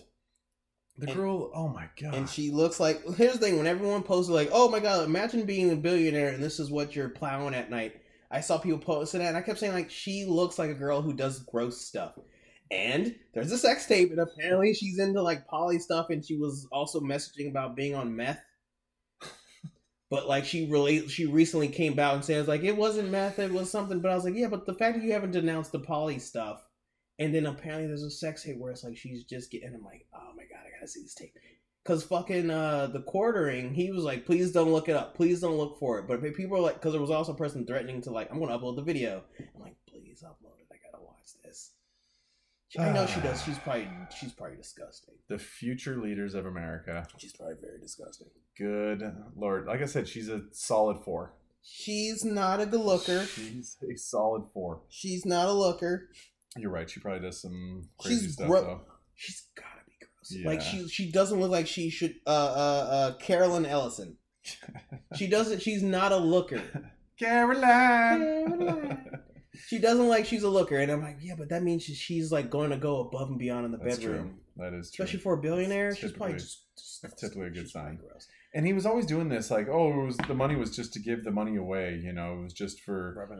The 0.97 1.07
And- 1.07 1.15
girl, 1.15 1.51
oh 1.53 1.67
my 1.67 1.89
god. 2.01 2.15
And 2.15 2.29
she 2.29 2.51
looks 2.51 2.79
like 2.79 3.03
here's 3.15 3.33
the 3.33 3.39
thing 3.39 3.57
when 3.57 3.67
everyone 3.67 4.03
posted 4.03 4.33
like, 4.33 4.49
oh 4.51 4.69
my 4.69 4.79
god, 4.79 5.03
imagine 5.05 5.45
being 5.45 5.71
a 5.71 5.75
billionaire 5.75 6.29
and 6.29 6.41
this 6.43 6.59
is 6.59 6.71
what 6.71 6.95
you're 6.95 7.09
plowing 7.09 7.53
at 7.53 7.69
night. 7.69 8.01
I 8.31 8.41
saw 8.41 8.57
people 8.57 8.79
posting 8.79 9.19
that 9.19 9.27
and 9.29 9.37
I 9.37 9.41
kept 9.41 9.59
saying 9.59 9.73
like 9.73 9.89
she 9.91 10.25
looks 10.25 10.57
like 10.57 10.69
a 10.69 10.73
girl 10.75 11.01
who 11.01 11.13
does 11.13 11.39
gross 11.39 11.81
stuff. 11.81 12.17
And 12.71 13.15
there's 13.33 13.51
a 13.51 13.57
sex 13.57 13.85
tape 13.85 14.11
and 14.11 14.19
apparently 14.19 14.73
she's 14.73 14.97
into 14.99 15.21
like 15.21 15.47
poly 15.47 15.79
stuff 15.79 16.09
and 16.09 16.25
she 16.25 16.37
was 16.37 16.67
also 16.71 16.99
messaging 17.01 17.49
about 17.49 17.75
being 17.75 17.93
on 17.95 18.15
meth. 18.15 18.39
But 20.09 20.27
like 20.27 20.45
she 20.45 20.69
really 20.69 21.07
she 21.09 21.25
recently 21.25 21.67
came 21.67 21.99
out 21.99 22.15
and 22.15 22.23
says 22.23 22.47
like 22.47 22.63
it 22.63 22.77
wasn't 22.77 23.09
meth, 23.09 23.39
it 23.39 23.51
was 23.51 23.69
something. 23.69 23.99
But 23.99 24.11
I 24.11 24.15
was 24.15 24.23
like, 24.23 24.35
yeah, 24.35 24.47
but 24.47 24.65
the 24.65 24.73
fact 24.73 24.97
that 24.97 25.03
you 25.03 25.11
haven't 25.11 25.31
denounced 25.31 25.71
the 25.71 25.79
poly 25.79 26.19
stuff, 26.19 26.64
and 27.19 27.33
then 27.33 27.45
apparently 27.45 27.87
there's 27.87 28.03
a 28.03 28.11
sex 28.11 28.43
tape 28.43 28.57
where 28.57 28.71
it's 28.71 28.83
like 28.83 28.97
she's 28.97 29.23
just 29.23 29.51
getting. 29.51 29.73
I'm 29.73 29.83
like, 29.83 30.05
oh 30.13 30.31
my 30.35 30.43
god, 30.43 30.63
I 30.65 30.77
gotta 30.77 30.87
see 30.87 31.01
this 31.01 31.15
tape. 31.15 31.33
Cause 31.85 32.03
fucking 32.03 32.49
uh 32.49 32.87
the 32.87 33.01
quartering, 33.01 33.73
he 33.73 33.91
was 33.91 34.03
like, 34.03 34.25
please 34.25 34.51
don't 34.51 34.71
look 34.71 34.89
it 34.89 34.95
up, 34.95 35.15
please 35.15 35.41
don't 35.41 35.57
look 35.57 35.79
for 35.79 35.99
it. 35.99 36.07
But 36.07 36.21
people 36.35 36.57
are 36.57 36.61
like, 36.61 36.75
because 36.75 36.93
there 36.93 37.01
was 37.01 37.11
also 37.11 37.33
a 37.33 37.37
person 37.37 37.65
threatening 37.65 38.01
to 38.03 38.11
like, 38.11 38.29
I'm 38.31 38.39
gonna 38.39 38.57
upload 38.57 38.75
the 38.75 38.81
video. 38.81 39.23
I'm 39.39 39.61
like, 39.61 39.75
please 39.87 40.23
upload 40.25 40.59
it, 40.59 40.67
I 40.71 40.77
gotta 40.91 41.03
watch 41.03 41.33
this. 41.43 41.71
I 42.77 42.91
know 42.91 43.05
she 43.05 43.21
does. 43.21 43.41
She's 43.43 43.59
probably 43.59 43.87
she's 44.19 44.33
probably 44.33 44.57
disgusting. 44.57 45.13
the 45.29 45.37
future 45.37 45.97
leaders 45.97 46.33
of 46.33 46.45
America. 46.45 47.07
She's 47.17 47.33
probably 47.33 47.55
very 47.61 47.79
disgusting. 47.79 48.27
Good 48.57 49.03
lord. 49.35 49.65
Like 49.67 49.81
I 49.81 49.85
said, 49.85 50.07
she's 50.07 50.27
a 50.27 50.41
solid 50.51 50.97
four. 51.05 51.33
She's 51.61 52.25
not 52.25 52.59
a 52.59 52.65
good 52.65 52.81
looker. 52.81 53.25
She's 53.25 53.77
a 53.89 53.95
solid 53.95 54.45
four. 54.53 54.81
She's 54.89 55.25
not 55.25 55.47
a 55.47 55.53
looker. 55.53 56.09
You're 56.57 56.71
right. 56.71 56.89
She 56.89 56.99
probably 56.99 57.21
does 57.21 57.41
some 57.41 57.89
crazy 57.97 58.25
She's 58.25 58.33
stuff 58.33 58.47
gro- 58.47 58.61
though. 58.61 58.81
She's 59.13 59.43
gotta 59.55 59.85
be 59.85 59.93
gross. 59.99 60.31
Yeah. 60.31 60.47
Like 60.47 60.61
she 60.61 60.87
she 60.87 61.11
doesn't 61.11 61.39
look 61.39 61.51
like 61.51 61.67
she 61.67 61.89
should. 61.89 62.15
Uh 62.25 62.29
uh 62.29 62.87
uh. 62.91 63.13
Carolyn 63.17 63.65
Ellison. 63.65 64.17
She 65.15 65.27
doesn't. 65.27 65.61
She's 65.61 65.81
not 65.81 66.11
a 66.11 66.17
looker. 66.17 66.61
Caroline. 67.19 68.19
Caroline. 68.19 69.09
She 69.67 69.79
doesn't 69.79 70.09
like 70.09 70.25
she's 70.25 70.43
a 70.43 70.49
looker, 70.49 70.77
and 70.77 70.91
I'm 70.91 71.01
like, 71.01 71.17
yeah, 71.21 71.35
but 71.37 71.47
that 71.47 71.63
means 71.63 71.81
she, 71.83 71.93
she's 71.95 72.29
like 72.29 72.49
going 72.49 72.71
to 72.71 72.77
go 72.77 72.99
above 72.99 73.29
and 73.29 73.39
beyond 73.39 73.65
in 73.65 73.71
the 73.71 73.77
That's 73.77 73.97
bedroom, 73.99 74.41
true. 74.57 74.65
That 74.65 74.73
is 74.77 74.91
true. 74.91 75.03
especially 75.05 75.21
for 75.21 75.35
a 75.35 75.37
billionaire. 75.37 75.95
She's 75.95 76.11
probably 76.11 76.33
just, 76.33 76.63
just 76.77 77.01
that's 77.01 77.21
typically 77.21 77.47
a 77.47 77.51
good 77.51 77.69
sign. 77.69 77.95
Gross. 77.95 78.27
And 78.55 78.65
he 78.65 78.73
was 78.73 78.85
always 78.85 79.05
doing 79.05 79.29
this 79.29 79.51
like 79.51 79.67
oh 79.69 79.91
it 80.01 80.05
was 80.05 80.17
the 80.27 80.33
money 80.33 80.55
was 80.55 80.75
just 80.75 80.93
to 80.93 80.99
give 80.99 81.23
the 81.23 81.31
money 81.31 81.55
away 81.57 81.99
you 82.03 82.13
know 82.13 82.39
it 82.39 82.43
was 82.43 82.53
just 82.53 82.79
for 82.81 82.97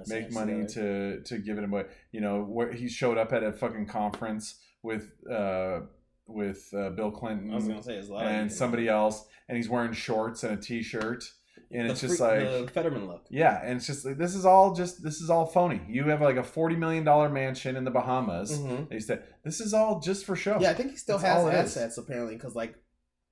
make 0.08 0.32
money 0.32 0.66
to 0.68 1.22
to 1.24 1.38
give 1.40 1.58
it 1.58 1.64
away. 1.64 1.86
You 2.12 2.22
know 2.22 2.42
where 2.44 2.72
he 2.74 2.88
showed 2.90 3.18
up 3.18 3.32
at 3.34 3.42
a 3.42 3.52
fucking 3.52 3.88
conference 3.88 4.60
with 4.84 5.06
uh 5.32 5.80
with 6.28 6.62
uh, 6.78 6.90
bill 6.92 7.12
clinton 7.12 7.52
I 7.52 7.56
was 7.56 7.68
gonna 7.68 7.82
say 7.84 7.96
it's 7.96 8.10
and 8.10 8.52
somebody 8.52 8.88
else 8.88 9.26
and 9.48 9.56
he's 9.58 9.70
wearing 9.70 9.94
shorts 9.94 10.44
and 10.44 10.58
a 10.58 10.62
t-shirt 10.62 11.24
and 11.72 11.88
The 11.88 11.92
it's 11.94 12.02
just 12.02 12.18
free- 12.18 12.28
like 12.28 12.66
the 12.66 12.72
Fetterman 12.72 13.08
look. 13.08 13.26
yeah 13.30 13.62
and 13.64 13.78
it's 13.78 13.88
just 13.88 14.06
like 14.06 14.18
this 14.18 14.36
is 14.36 14.46
all 14.46 14.74
just 14.76 15.02
this 15.04 15.22
is 15.22 15.30
all 15.30 15.46
phony. 15.46 15.82
You 15.88 16.04
have 16.10 16.22
like 16.22 16.38
a 16.38 16.44
40 16.44 16.76
million 16.76 17.04
dollar 17.04 17.30
mansion 17.30 17.76
in 17.76 17.84
the 17.84 17.92
bahamas. 17.92 18.58
Mhm. 18.60 18.90
they 18.90 19.00
said 19.00 19.24
this 19.44 19.60
is 19.60 19.74
all 19.74 20.00
just 20.00 20.26
for 20.26 20.36
show. 20.36 20.58
Yeah, 20.60 20.72
I 20.72 20.74
think 20.74 20.92
he 20.92 20.98
still 20.98 21.16
all 21.18 21.48
has 21.48 21.78
assets 21.78 21.98
apparently 21.98 22.36
because 22.36 22.56
like 22.56 22.76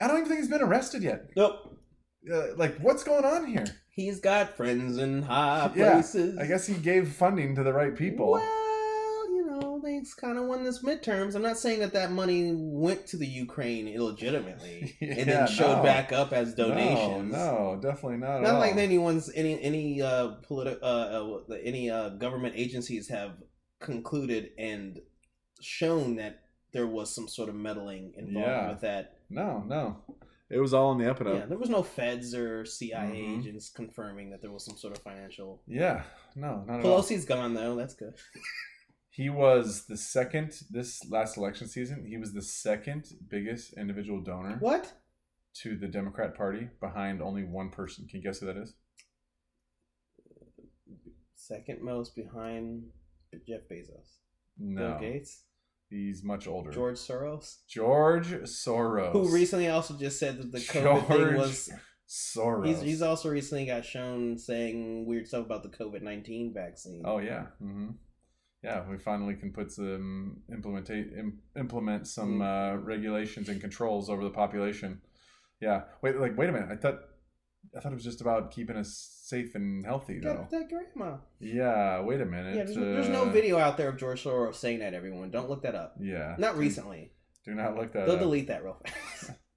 i 0.01 0.07
don't 0.07 0.17
even 0.17 0.27
think 0.29 0.39
he's 0.39 0.49
been 0.49 0.61
arrested 0.61 1.03
yet 1.03 1.25
nope, 1.35 1.77
uh, 2.33 2.55
like 2.57 2.77
what's 2.79 3.03
going 3.03 3.25
on 3.25 3.45
here 3.45 3.65
he's 3.95 4.19
got 4.19 4.55
friends 4.57 4.97
in 4.97 5.21
high 5.23 5.71
Yeah, 5.75 5.93
places. 5.93 6.37
I 6.37 6.45
guess 6.47 6.65
he 6.67 6.73
gave 6.75 7.09
funding 7.09 7.55
to 7.55 7.63
the 7.63 7.71
right 7.73 7.95
people. 7.95 8.31
Well, 8.31 9.29
you 9.31 9.45
know, 9.45 9.79
they 9.83 10.01
kind 10.19 10.37
of 10.39 10.45
won 10.45 10.63
this 10.63 10.81
midterms. 10.83 11.35
I'm 11.35 11.43
not 11.43 11.57
saying 11.59 11.79
that 11.81 11.93
that 11.93 12.11
money 12.11 12.53
went 12.55 13.05
to 13.07 13.17
the 13.17 13.27
Ukraine 13.27 13.87
illegitimately 13.87 14.95
and 15.01 15.29
then 15.29 15.47
showed 15.47 15.77
no. 15.77 15.83
back 15.83 16.11
up 16.11 16.33
as 16.33 16.55
donations. 16.55 17.31
No, 17.33 17.75
no, 17.75 17.79
definitely 17.81 18.17
not. 18.17 18.41
Not 18.41 18.55
all. 18.55 18.59
like 18.59 18.75
anyone's 18.77 19.31
any 19.35 19.61
any 19.61 20.01
uh 20.01 20.29
political 20.47 20.79
uh, 20.87 21.53
uh 21.53 21.55
any 21.63 21.89
uh 21.91 22.09
government 22.09 22.55
agencies 22.57 23.09
have 23.09 23.33
concluded 23.79 24.49
and 24.57 24.99
shown 25.61 26.15
that 26.15 26.39
there 26.73 26.87
was 26.87 27.13
some 27.13 27.27
sort 27.27 27.49
of 27.49 27.55
meddling 27.55 28.13
involved 28.17 28.47
Yeah. 28.47 28.69
with 28.71 28.81
that. 28.81 29.19
No, 29.33 29.63
no. 29.67 29.97
It 30.49 30.59
was 30.59 30.73
all 30.73 30.91
in 30.91 30.99
the 30.99 31.09
up 31.09 31.19
and 31.21 31.29
Yeah, 31.29 31.45
there 31.47 31.57
was 31.57 31.69
no 31.69 31.81
feds 31.81 32.35
or 32.35 32.63
CIA 32.65 33.09
Mhm. 33.21 33.39
agents 33.39 33.69
confirming 33.69 34.29
that 34.29 34.41
there 34.41 34.51
was 34.51 34.63
some 34.65 34.77
sort 34.77 34.95
of 34.95 35.01
financial. 35.03 35.63
Yeah, 35.65 36.03
no, 36.35 36.63
not 36.65 36.79
at 36.81 36.85
all. 36.85 37.01
Pelosi's 37.01 37.25
gone 37.25 37.53
though. 37.53 37.75
That's 37.75 37.95
good. 37.95 38.13
He 39.15 39.29
was 39.29 39.85
the 39.85 39.95
second 39.95 40.59
this 40.71 41.07
last 41.07 41.37
election 41.37 41.67
season. 41.67 42.03
He 42.03 42.17
was 42.17 42.33
the 42.33 42.41
second 42.41 43.05
biggest 43.29 43.73
individual 43.73 44.21
donor 44.23 44.57
What? 44.59 44.91
to 45.61 45.77
the 45.77 45.87
Democrat 45.87 46.33
Party, 46.35 46.69
behind 46.79 47.21
only 47.21 47.43
one 47.43 47.69
person. 47.69 48.07
Can 48.07 48.21
you 48.21 48.23
guess 48.23 48.39
who 48.39 48.47
that 48.47 48.57
is? 48.57 48.73
Second 51.35 51.83
most 51.83 52.15
behind 52.15 52.85
Jeff 53.47 53.61
Bezos. 53.71 54.17
No, 54.57 54.97
Bill 54.97 54.99
Gates. 54.99 55.43
He's 55.89 56.23
much 56.23 56.47
older. 56.47 56.71
George 56.71 56.97
Soros. 56.97 57.57
George 57.67 58.27
Soros. 58.43 59.11
Who 59.11 59.33
recently 59.33 59.69
also 59.69 59.95
just 59.95 60.19
said 60.19 60.37
that 60.37 60.51
the 60.51 60.59
COVID 60.59 61.07
thing 61.07 61.35
was. 61.37 61.69
Soros. 62.07 62.67
He's, 62.67 62.81
he's 62.81 63.01
also 63.01 63.29
recently 63.29 63.65
got 63.65 63.85
shown 63.85 64.37
saying 64.37 65.05
weird 65.07 65.27
stuff 65.27 65.45
about 65.45 65.63
the 65.63 65.69
COVID 65.69 66.01
19 66.03 66.53
vaccine. 66.53 67.01
Oh 67.05 67.17
yeah, 67.17 67.47
hmm 67.59 67.91
yeah. 68.63 68.83
We 68.89 68.97
finally 68.97 69.35
can 69.35 69.51
put 69.51 69.71
some 69.71 70.37
implement 70.51 70.89
Im, 70.89 71.39
implement 71.57 72.07
some 72.07 72.41
uh, 72.41 72.75
regulations 72.75 73.49
and 73.49 73.59
controls 73.59 74.09
over 74.09 74.23
the 74.23 74.29
population. 74.29 75.01
Yeah. 75.59 75.83
Wait, 76.01 76.17
like 76.17 76.37
wait 76.37 76.49
a 76.49 76.53
minute. 76.53 76.69
I 76.71 76.75
thought 76.77 77.01
I 77.75 77.79
thought 77.79 77.91
it 77.91 77.95
was 77.95 78.03
just 78.03 78.21
about 78.21 78.51
keeping 78.51 78.75
us 78.75 79.21
safe 79.23 79.55
and 79.55 79.85
healthy 79.85 80.19
though. 80.19 80.47
That 80.51 80.69
grandma. 80.69 81.17
Yeah. 81.39 82.01
Wait 82.01 82.21
a 82.21 82.25
minute. 82.25 82.55
Yeah, 82.55 82.63
there's, 82.63 82.75
there's 82.75 83.09
no 83.09 83.23
uh, 83.23 83.29
video 83.29 83.57
out 83.57 83.77
there 83.77 83.89
of 83.89 83.97
George 83.97 84.23
Soros 84.23 84.55
saying 84.55 84.79
that. 84.79 84.93
Everyone, 84.93 85.31
don't 85.31 85.49
look 85.49 85.63
that 85.63 85.75
up. 85.75 85.95
Yeah. 85.99 86.35
Not 86.37 86.57
recently. 86.57 87.11
Do 87.45 87.53
not 87.53 87.75
look 87.75 87.93
that 87.93 88.05
They'll 88.05 88.15
up. 88.15 88.21
delete 88.21 88.47
that 88.47 88.63
real 88.63 88.79
fast. 88.85 89.31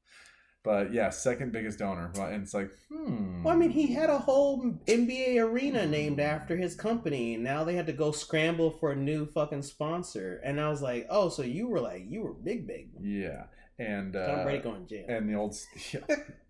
But 0.67 0.93
yeah, 0.93 1.11
second 1.11 1.53
biggest 1.53 1.79
donor. 1.79 2.11
And 2.19 2.43
it's 2.43 2.53
like, 2.53 2.73
hmm. 2.91 3.45
Well, 3.45 3.55
I 3.55 3.57
mean, 3.57 3.71
he 3.71 3.87
had 3.95 4.11
a 4.11 4.19
whole 4.19 4.61
NBA 4.89 5.41
arena 5.41 5.87
named 5.87 6.19
after 6.19 6.57
his 6.57 6.75
company, 6.75 7.35
and 7.35 7.45
now 7.45 7.63
they 7.63 7.77
had 7.77 7.87
to 7.87 7.93
go 7.93 8.11
scramble 8.11 8.73
for 8.73 8.91
a 8.91 8.97
new 8.97 9.27
fucking 9.27 9.63
sponsor. 9.63 10.41
And 10.43 10.61
I 10.61 10.69
was 10.69 10.83
like, 10.83 11.07
oh, 11.09 11.29
so 11.29 11.43
you 11.43 11.69
were 11.69 11.81
like, 11.81 12.07
you 12.09 12.23
were 12.23 12.33
big, 12.33 12.67
big. 12.67 12.89
Yeah. 13.01 13.45
And 13.79 14.15
Tom 14.15 14.41
uh, 14.41 14.45
Brady 14.45 14.63
going 14.63 14.87
jail. 14.87 15.05
and 15.09 15.29
the 15.29 15.35
old 15.35 15.55
yeah, 15.93 16.01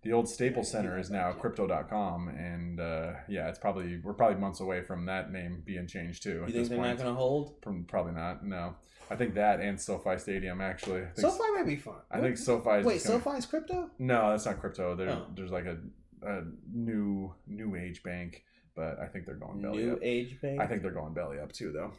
the 0.01 0.13
old 0.13 0.29
Staples 0.29 0.71
Center 0.71 0.97
is 0.97 1.09
now 1.09 1.33
crypto.com 1.33 2.29
and 2.29 2.79
uh, 2.79 3.13
yeah 3.27 3.49
it's 3.49 3.59
probably 3.59 3.99
we're 4.01 4.13
probably 4.13 4.37
months 4.39 4.61
away 4.61 4.81
from 4.81 5.05
that 5.07 5.31
name 5.31 5.61
being 5.65 5.87
changed 5.87 6.23
too 6.23 6.43
you 6.47 6.53
think 6.53 6.69
they're 6.69 6.77
point 6.77 6.89
not 6.97 7.03
going 7.03 7.09
to 7.13 7.19
hold? 7.19 7.61
Probably 7.87 8.13
not 8.13 8.45
no 8.45 8.75
I 9.11 9.15
think 9.17 9.35
that 9.35 9.59
and 9.59 9.79
SoFi 9.79 10.17
Stadium 10.17 10.61
actually 10.61 11.01
I 11.01 11.05
think, 11.07 11.19
SoFi 11.33 11.51
might 11.53 11.65
be 11.65 11.75
fun. 11.75 11.95
I 12.09 12.21
think 12.21 12.37
SoFi 12.37 12.69
is 12.79 12.85
Wait, 12.85 13.03
gonna- 13.03 13.19
SoFi's 13.21 13.45
crypto? 13.45 13.89
no 13.99 14.29
that's 14.31 14.45
not 14.45 14.59
crypto 14.61 14.95
there, 14.95 15.09
Oh. 15.09 15.27
there's 15.35 15.51
like 15.51 15.65
a, 15.65 15.77
a 16.23 16.43
new 16.73 17.33
new 17.45 17.75
age 17.75 18.03
bank 18.03 18.45
but 18.73 18.99
I 18.99 19.07
think 19.07 19.25
they're 19.25 19.35
going 19.35 19.59
belly 19.61 19.83
New 19.83 19.93
up 19.93 19.99
age 20.01 20.39
bank? 20.39 20.61
I 20.61 20.67
think 20.67 20.81
they're 20.81 20.91
going 20.91 21.13
belly 21.13 21.39
up 21.39 21.51
too 21.51 21.71
though 21.73 21.91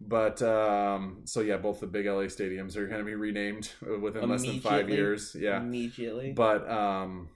but 0.00 0.42
um, 0.42 1.22
so 1.24 1.40
yeah 1.40 1.56
both 1.56 1.80
the 1.80 1.86
big 1.86 2.06
LA 2.06 2.24
stadiums 2.24 2.76
are 2.76 2.86
going 2.86 3.00
to 3.00 3.04
be 3.04 3.14
renamed 3.14 3.70
within 4.02 4.28
less 4.28 4.42
than 4.44 4.60
five 4.60 4.88
years 4.90 5.34
yeah 5.38 5.58
Immediately. 5.60 6.32
but 6.32 6.68
um, 6.70 7.28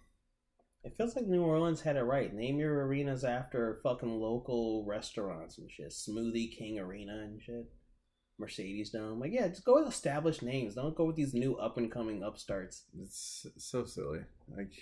It 0.84 0.96
feels 0.96 1.14
like 1.16 1.26
New 1.26 1.42
Orleans 1.42 1.80
had 1.82 1.96
it 1.96 2.02
right. 2.02 2.32
Name 2.32 2.58
your 2.58 2.86
arenas 2.86 3.24
after 3.24 3.80
fucking 3.82 4.10
local 4.20 4.84
restaurants 4.86 5.58
and 5.58 5.70
shit. 5.70 5.90
Smoothie 5.90 6.56
King 6.56 6.78
Arena 6.78 7.18
and 7.24 7.40
shit. 7.42 7.66
Mercedes 8.38 8.88
Dome. 8.90 9.20
Like, 9.20 9.32
yeah, 9.34 9.48
just 9.48 9.66
go 9.66 9.74
with 9.74 9.92
established 9.92 10.42
names. 10.42 10.74
Don't 10.74 10.96
go 10.96 11.04
with 11.04 11.16
these 11.16 11.34
new 11.34 11.56
up 11.56 11.76
and 11.76 11.92
coming 11.92 12.22
upstarts. 12.22 12.84
It's 12.98 13.46
so 13.58 13.84
silly. 13.84 14.20
Like 14.56 14.72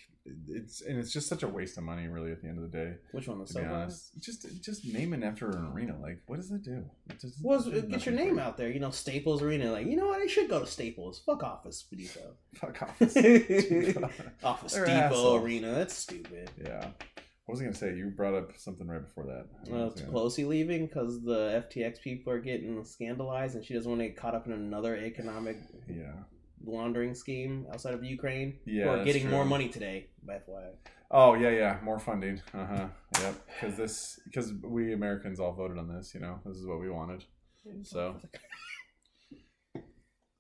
it's 0.49 0.81
and 0.81 0.99
it's 0.99 1.13
just 1.13 1.29
such 1.29 1.43
a 1.43 1.49
waste 1.49 1.79
of 1.79 1.85
money, 1.85 2.07
really. 2.09 2.33
At 2.33 2.43
the 2.43 2.49
end 2.49 2.59
of 2.59 2.71
the 2.71 2.77
day, 2.77 2.95
Which 3.13 3.29
one 3.29 3.41
was 3.41 3.49
to 3.51 3.55
so 3.55 3.61
be 3.61 3.67
honest, 3.67 4.21
just 4.21 4.47
just 4.63 4.85
name 4.85 5.13
it 5.15 5.23
after 5.23 5.51
an 5.51 5.71
arena. 5.73 5.97
Like, 6.01 6.23
what 6.27 6.37
does 6.37 6.51
it 6.51 6.63
do? 6.63 6.85
It 7.11 7.25
Well, 7.43 7.67
it 7.69 7.91
get 7.91 8.07
your 8.07 8.15
name 8.15 8.39
out 8.39 8.57
there. 8.57 8.71
You 8.71 8.81
know, 8.81 8.91
Staples 8.91 9.43
Arena. 9.43 9.73
Like, 9.73 9.87
you 9.87 9.97
know 9.97 10.09
what? 10.09 10.21
I 10.21 10.27
should 10.27 10.49
go 10.49 10.61
to 10.61 10.67
Staples. 10.67 11.23
Fuck 11.25 11.43
Office 11.43 11.83
Depot. 11.91 12.35
Fuck 12.55 12.83
off. 12.83 13.01
Office 14.45 14.75
They're 14.75 14.87
Depot. 14.87 15.37
Arena. 15.37 15.75
That's 15.75 15.95
stupid. 15.95 16.51
yeah. 16.63 16.89
What 17.49 17.55
was 17.55 17.61
I 17.63 17.65
gonna 17.65 17.77
say? 17.77 17.95
You 17.97 18.13
brought 18.15 18.35
up 18.35 18.53
something 18.59 18.87
right 18.87 19.03
before 19.03 19.25
that. 19.25 19.47
Uh, 19.73 19.75
well, 19.75 19.87
it's 19.87 20.03
Pelosi 20.03 20.47
leaving 20.47 20.87
because 20.87 21.23
the 21.23 21.65
FTX 21.73 21.99
people 22.03 22.31
are 22.31 22.41
getting 22.41 22.85
scandalized, 22.85 23.55
and 23.57 23.65
she 23.65 23.73
doesn't 23.73 23.91
want 23.91 24.03
to 24.03 24.09
get 24.09 24.19
caught 24.19 24.35
up 24.35 24.47
in 24.47 24.53
another 24.53 24.95
economic 24.95 25.57
yeah. 25.89 26.13
Laundering 26.65 27.15
scheme 27.15 27.67
outside 27.73 27.95
of 27.95 28.05
Ukraine. 28.05 28.59
Yeah, 28.67 28.85
who 28.85 28.91
are 28.91 29.05
getting 29.05 29.23
true. 29.23 29.31
more 29.31 29.45
money 29.45 29.69
today. 29.69 30.09
By 30.27 30.35
FYI. 30.35 30.71
Oh 31.11 31.35
yeah, 31.35 31.51
yeah. 31.51 31.79
More 31.83 31.99
funding. 31.99 32.41
Uh 32.55 32.67
huh. 32.67 32.87
Yep. 33.21 33.35
Because 33.61 33.77
this, 33.77 34.21
because 34.25 34.53
we 34.63 34.93
Americans 34.93 35.41
all 35.41 35.53
voted 35.53 35.79
on 35.79 35.89
this. 35.89 36.13
You 36.15 36.21
know, 36.21 36.41
this 36.45 36.57
is 36.57 36.67
what 36.67 36.81
we 36.81 36.91
wanted. 36.91 37.25
So 37.83 38.17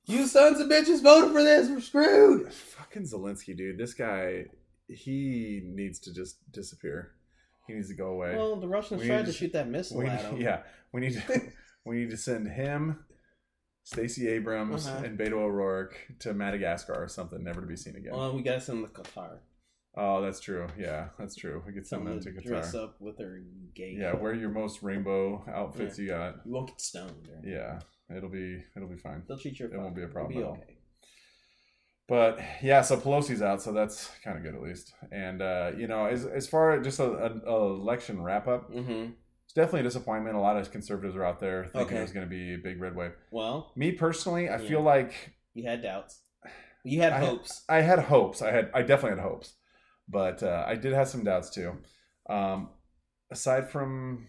You 0.08 0.26
sons 0.26 0.58
of 0.58 0.68
bitches 0.68 1.02
voted 1.02 1.32
for 1.32 1.42
this. 1.42 1.68
We're 1.68 1.80
screwed. 1.80 2.50
fucking 2.52 3.02
Zelensky, 3.02 3.54
dude. 3.54 3.76
This 3.76 3.92
guy, 3.92 4.46
he 4.88 5.60
needs 5.64 5.98
to 6.00 6.14
just 6.14 6.38
disappear. 6.50 7.12
He 7.66 7.74
needs 7.74 7.88
to 7.90 7.94
go 7.94 8.06
away. 8.06 8.34
Well, 8.34 8.56
the 8.58 8.68
Russians 8.68 9.02
We 9.02 9.06
tried 9.08 9.26
to 9.26 9.32
to- 9.32 9.32
shoot 9.32 9.52
that 9.52 9.68
missile 9.68 9.98
we 9.98 10.06
at 10.06 10.22
him. 10.22 10.36
yeah, 10.40 10.60
we 10.94 11.02
need 11.02 11.12
to 11.12 11.42
we 11.84 11.96
need 11.96 12.10
to 12.10 12.16
send 12.16 12.48
him, 12.48 13.04
Stacey 13.92 14.28
Abrams, 14.28 14.86
Uh-huh. 14.86 15.02
and 15.04 15.18
Beto 15.18 15.32
O'Rourke 15.32 15.96
to 16.18 16.34
Madagascar 16.34 16.92
or 16.94 17.08
something, 17.08 17.42
never 17.42 17.62
to 17.62 17.66
be 17.66 17.74
seen 17.76 17.96
again. 17.96 18.12
Well, 18.12 18.34
we 18.34 18.42
got 18.42 18.54
to 18.54 18.60
send 18.60 18.84
them 18.84 18.90
to 18.90 19.00
Qatar. 19.00 19.38
oh, 19.96 20.20
that's 20.20 20.40
true. 20.40 20.66
Yeah, 20.78 21.08
that's 21.18 21.34
true. 21.34 21.62
We 21.66 21.72
could 21.72 21.86
send 21.86 22.06
them 22.06 22.20
to 22.20 22.32
to 22.32 22.40
dress 22.40 22.74
up 22.74 23.00
with 23.00 23.16
their 23.16 23.40
gay. 23.74 23.96
Yeah, 23.98 24.14
wear 24.14 24.34
your 24.34 24.50
most 24.50 24.82
rainbow 24.82 25.42
outfits 25.50 25.98
you 25.98 26.08
got. 26.08 26.36
You 26.44 26.52
won't 26.52 26.68
get 26.68 26.80
stoned. 26.82 27.28
Or 27.32 27.40
Yeah, 27.48 27.78
it'll 28.14 28.28
be 28.28 28.62
it'll 28.76 28.88
be 28.90 28.98
fine. 28.98 29.22
They'll 29.26 29.38
treat 29.38 29.58
you. 29.58 29.66
It 29.72 29.78
won't 29.78 29.96
be 29.96 30.02
a 30.02 30.08
problem 30.08 30.36
It'll 30.36 30.50
all. 30.50 30.56
okay. 30.56 30.74
But 32.06 32.40
yeah, 32.62 32.82
so 32.82 32.96
Pelosi's 32.98 33.42
out, 33.42 33.60
so 33.62 33.72
that's 33.72 34.10
kind 34.24 34.36
of 34.36 34.42
good 34.42 34.54
at 34.54 34.62
least. 34.62 34.94
And 35.10 35.40
uh, 35.42 35.72
you 35.76 35.86
know, 35.88 36.04
as 36.06 36.26
as 36.26 36.46
far 36.46 36.72
as 36.72 36.84
just 36.84 37.00
a, 37.00 37.04
a, 37.10 37.30
a 37.50 37.74
election 37.74 38.22
wrap 38.22 38.46
up, 38.48 38.70
Mm-hmm. 38.70 39.12
It's 39.48 39.54
definitely 39.54 39.80
a 39.80 39.84
disappointment. 39.84 40.36
A 40.36 40.40
lot 40.40 40.58
of 40.58 40.70
conservatives 40.70 41.16
are 41.16 41.24
out 41.24 41.40
there 41.40 41.64
thinking 41.64 41.80
Okay. 41.96 42.02
was 42.02 42.12
going 42.12 42.26
to 42.26 42.30
be 42.30 42.52
a 42.52 42.58
big 42.58 42.78
red 42.80 42.94
wave. 42.94 43.12
Well, 43.30 43.72
Me 43.76 43.92
personally, 43.92 44.46
I 44.50 44.58
Yeah. 44.58 44.68
feel 44.68 44.82
like 44.82 45.32
you 45.54 45.64
had 45.66 45.82
doubts. 45.82 46.22
You 46.84 47.00
had 47.00 47.14
I- 47.14 47.20
hopes. 47.24 47.64
I 47.68 47.80
had 47.80 47.98
hopes. 47.98 48.42
I 48.42 48.50
had 48.52 48.70
I 48.74 48.82
definitely 48.82 49.18
had 49.18 49.26
hopes, 49.28 49.54
but 50.06 50.42
uh, 50.42 50.64
I 50.66 50.74
did 50.74 50.92
have 50.92 51.08
some 51.08 51.24
doubts 51.24 51.48
too. 51.50 51.78
Um, 52.28 52.70
aside 53.30 53.70
from 53.70 54.26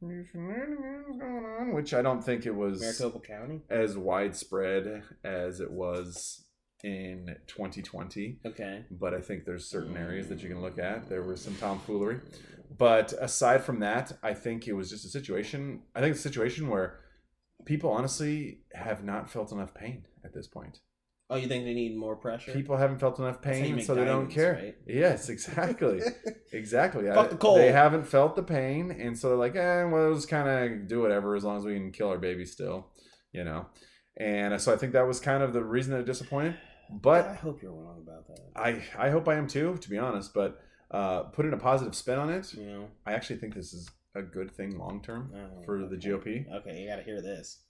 going 0.00 1.44
on, 1.58 1.72
which 1.74 1.94
I 1.94 2.02
don't 2.02 2.22
think 2.22 2.46
it 2.46 2.54
was 2.54 2.80
Maricopa 2.80 3.20
County. 3.26 3.62
as 3.70 3.96
widespread 3.96 5.02
as 5.24 5.60
it 5.60 5.70
was 5.70 6.44
in 6.82 7.36
2020. 7.46 8.38
Okay. 8.46 8.84
But 8.90 9.14
I 9.14 9.20
think 9.20 9.44
there's 9.44 9.68
certain 9.68 9.96
areas 9.96 10.28
that 10.28 10.42
you 10.42 10.48
can 10.48 10.60
look 10.60 10.78
at. 10.78 11.08
There 11.08 11.22
was 11.22 11.40
some 11.40 11.54
tomfoolery. 11.56 12.20
But 12.76 13.12
aside 13.20 13.62
from 13.64 13.80
that, 13.80 14.12
I 14.22 14.34
think 14.34 14.66
it 14.66 14.72
was 14.72 14.90
just 14.90 15.04
a 15.04 15.08
situation. 15.08 15.82
I 15.94 16.00
think 16.00 16.12
it's 16.12 16.20
a 16.20 16.28
situation 16.28 16.68
where 16.68 17.00
people 17.66 17.90
honestly 17.90 18.62
have 18.74 19.04
not 19.04 19.30
felt 19.30 19.52
enough 19.52 19.74
pain 19.74 20.06
at 20.24 20.32
this 20.34 20.48
point. 20.48 20.80
Oh, 21.30 21.36
you 21.36 21.48
think 21.48 21.64
they 21.64 21.72
need 21.72 21.96
more 21.96 22.16
pressure? 22.16 22.52
People 22.52 22.76
haven't 22.76 22.98
felt 22.98 23.18
enough 23.18 23.40
That's 23.40 23.58
how 23.58 23.64
you 23.64 23.76
pain, 23.76 23.84
so 23.84 23.94
they 23.94 24.04
don't 24.04 24.28
care. 24.28 24.52
right? 24.52 24.76
Yes, 24.86 25.30
exactly, 25.30 26.02
exactly. 26.52 27.06
Fuck 27.06 27.30
the 27.30 27.36
coal. 27.36 27.56
They 27.56 27.72
haven't 27.72 28.04
felt 28.04 28.36
the 28.36 28.42
pain, 28.42 28.90
and 28.90 29.18
so 29.18 29.28
they're 29.28 29.38
like, 29.38 29.56
"Eh, 29.56 29.84
well, 29.84 30.10
let's 30.10 30.26
kind 30.26 30.46
of 30.46 30.88
do 30.88 31.00
whatever 31.00 31.34
as 31.34 31.42
long 31.44 31.56
as 31.56 31.64
we 31.64 31.74
can 31.74 31.90
kill 31.90 32.08
our 32.08 32.18
baby 32.18 32.44
still," 32.44 32.88
you 33.32 33.44
know. 33.44 33.66
And 34.18 34.60
so 34.60 34.74
I 34.74 34.76
think 34.76 34.92
that 34.92 35.06
was 35.06 35.20
kind 35.20 35.42
of 35.42 35.54
the 35.54 35.64
reason 35.64 35.92
they're 35.92 36.02
disappointed. 36.02 36.56
I 37.06 37.34
hope 37.34 37.62
you're 37.62 37.72
wrong 37.72 38.02
about 38.06 38.26
that. 38.28 38.40
I, 38.56 38.82
I 39.06 39.10
hope 39.10 39.28
I 39.28 39.34
am 39.36 39.46
too, 39.46 39.76
to 39.80 39.90
be 39.90 39.98
honest. 39.98 40.32
But 40.34 40.60
uh, 40.90 41.24
putting 41.24 41.52
a 41.52 41.56
positive 41.56 41.94
spin 41.94 42.18
on 42.18 42.30
it, 42.30 42.52
You 42.54 42.64
know. 42.66 42.88
I 43.06 43.12
actually 43.14 43.36
think 43.36 43.54
this 43.54 43.72
is 43.72 43.90
a 44.14 44.22
good 44.22 44.50
thing 44.50 44.78
long 44.78 45.02
term 45.02 45.32
Oh, 45.34 45.62
for 45.64 45.78
the. 45.86 45.96
GOP. 45.96 46.46
Okay, 46.60 46.80
you 46.82 46.88
got 46.88 46.96
to 46.96 47.02
hear 47.02 47.22
this. 47.22 47.60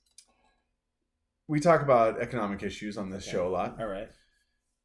We 1.48 1.60
talk 1.60 1.82
about 1.82 2.20
economic 2.20 2.62
issues 2.62 2.96
on 2.96 3.10
this 3.10 3.24
Okay. 3.26 3.32
show 3.36 3.46
a 3.46 3.50
lot. 3.50 3.76
All 3.80 3.86
right. 3.86 4.08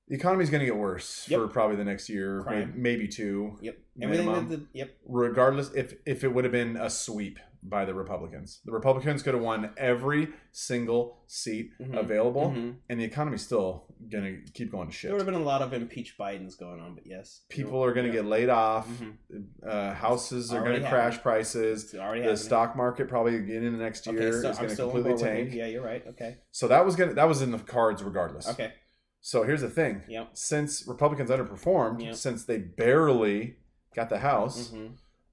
The 0.10 0.16
economy 0.16 0.44
is 0.44 0.50
going 0.50 0.60
to 0.62 0.66
get 0.66 0.76
worse 0.78 1.28
Yep. 1.30 1.40
for 1.40 1.48
probably 1.48 1.76
the 1.76 1.84
next 1.84 2.08
year, 2.10 2.42
Crime. 2.44 2.74
maybe 2.78 3.08
two. 3.08 3.58
Yep. 3.62 3.78
Everything 4.02 4.26
minimum. 4.26 4.50
that 4.50 4.58
the, 4.58 4.68
yep. 4.80 4.98
regardless 5.06 5.74
if 5.74 5.96
if 6.06 6.24
it 6.24 6.30
would 6.30 6.46
have 6.46 6.52
been 6.54 6.78
a 6.78 6.90
sweep 6.90 7.40
by 7.70 7.86
the 7.86 7.94
Republicans. 7.94 8.62
The 8.66 8.72
Republicans 8.72 9.22
could 9.24 9.34
have 9.34 9.44
won 9.44 9.72
every 9.78 10.30
single 10.52 11.24
seat 11.28 11.72
Mhm. 11.80 11.98
available, 12.00 12.52
Mhm. 12.52 12.78
and 12.90 13.00
the 13.00 13.04
economy's 13.04 13.42
still 13.44 13.86
gonna 14.12 14.38
keep 14.54 14.72
going 14.72 14.88
to 14.88 14.94
shit. 14.94 15.10
There 15.10 15.16
would 15.16 15.26
have 15.26 15.34
been 15.34 15.42
a 15.42 15.46
lot 15.46 15.62
of 15.62 15.74
impeach 15.74 16.18
Bidens 16.18 16.58
going 16.58 16.80
on, 16.80 16.96
but 16.96 17.06
yes. 17.06 17.44
People 17.50 17.84
are 17.84 17.94
gonna 17.94 18.12
get 18.12 18.26
laid 18.26 18.50
off. 18.50 18.88
Mhm. 18.88 19.18
Uh, 19.66 19.94
houses 19.94 20.54
are 20.54 20.64
gonna 20.64 20.88
crash 20.88 21.22
prices. 21.22 21.92
The 21.92 22.02
happening. 22.02 22.36
stock 22.36 22.76
market 22.76 23.08
probably 23.08 23.36
in 23.36 23.64
the 23.72 23.78
next 23.78 24.06
year 24.08 24.16
Okay, 24.30 24.32
so 24.42 24.50
is 24.50 24.58
gonna 24.58 24.76
completely 24.76 25.02
board 25.12 25.14
with 25.14 25.22
you. 25.22 25.26
tank. 25.28 25.54
Yeah, 25.54 25.66
you're 25.68 25.84
right. 25.84 26.06
Okay. 26.08 26.38
So 26.52 26.68
that 26.68 26.86
was 26.86 26.96
gonna 26.96 27.14
that 27.14 27.28
was 27.28 27.42
in 27.42 27.52
the 27.52 27.60
cards 27.60 28.04
regardless. 28.04 28.48
Okay. 28.50 28.74
So 29.20 29.44
here's 29.44 29.62
the 29.62 29.70
thing: 29.70 30.04
Yep. 30.08 30.30
since 30.38 30.88
Republicans 30.88 31.30
underperformed, 31.30 32.02
Yep. 32.02 32.16
since 32.16 32.46
they 32.46 32.60
barely 32.60 33.58
got 33.96 34.10
the 34.10 34.20
House, 34.20 34.70
hmm 34.72 34.88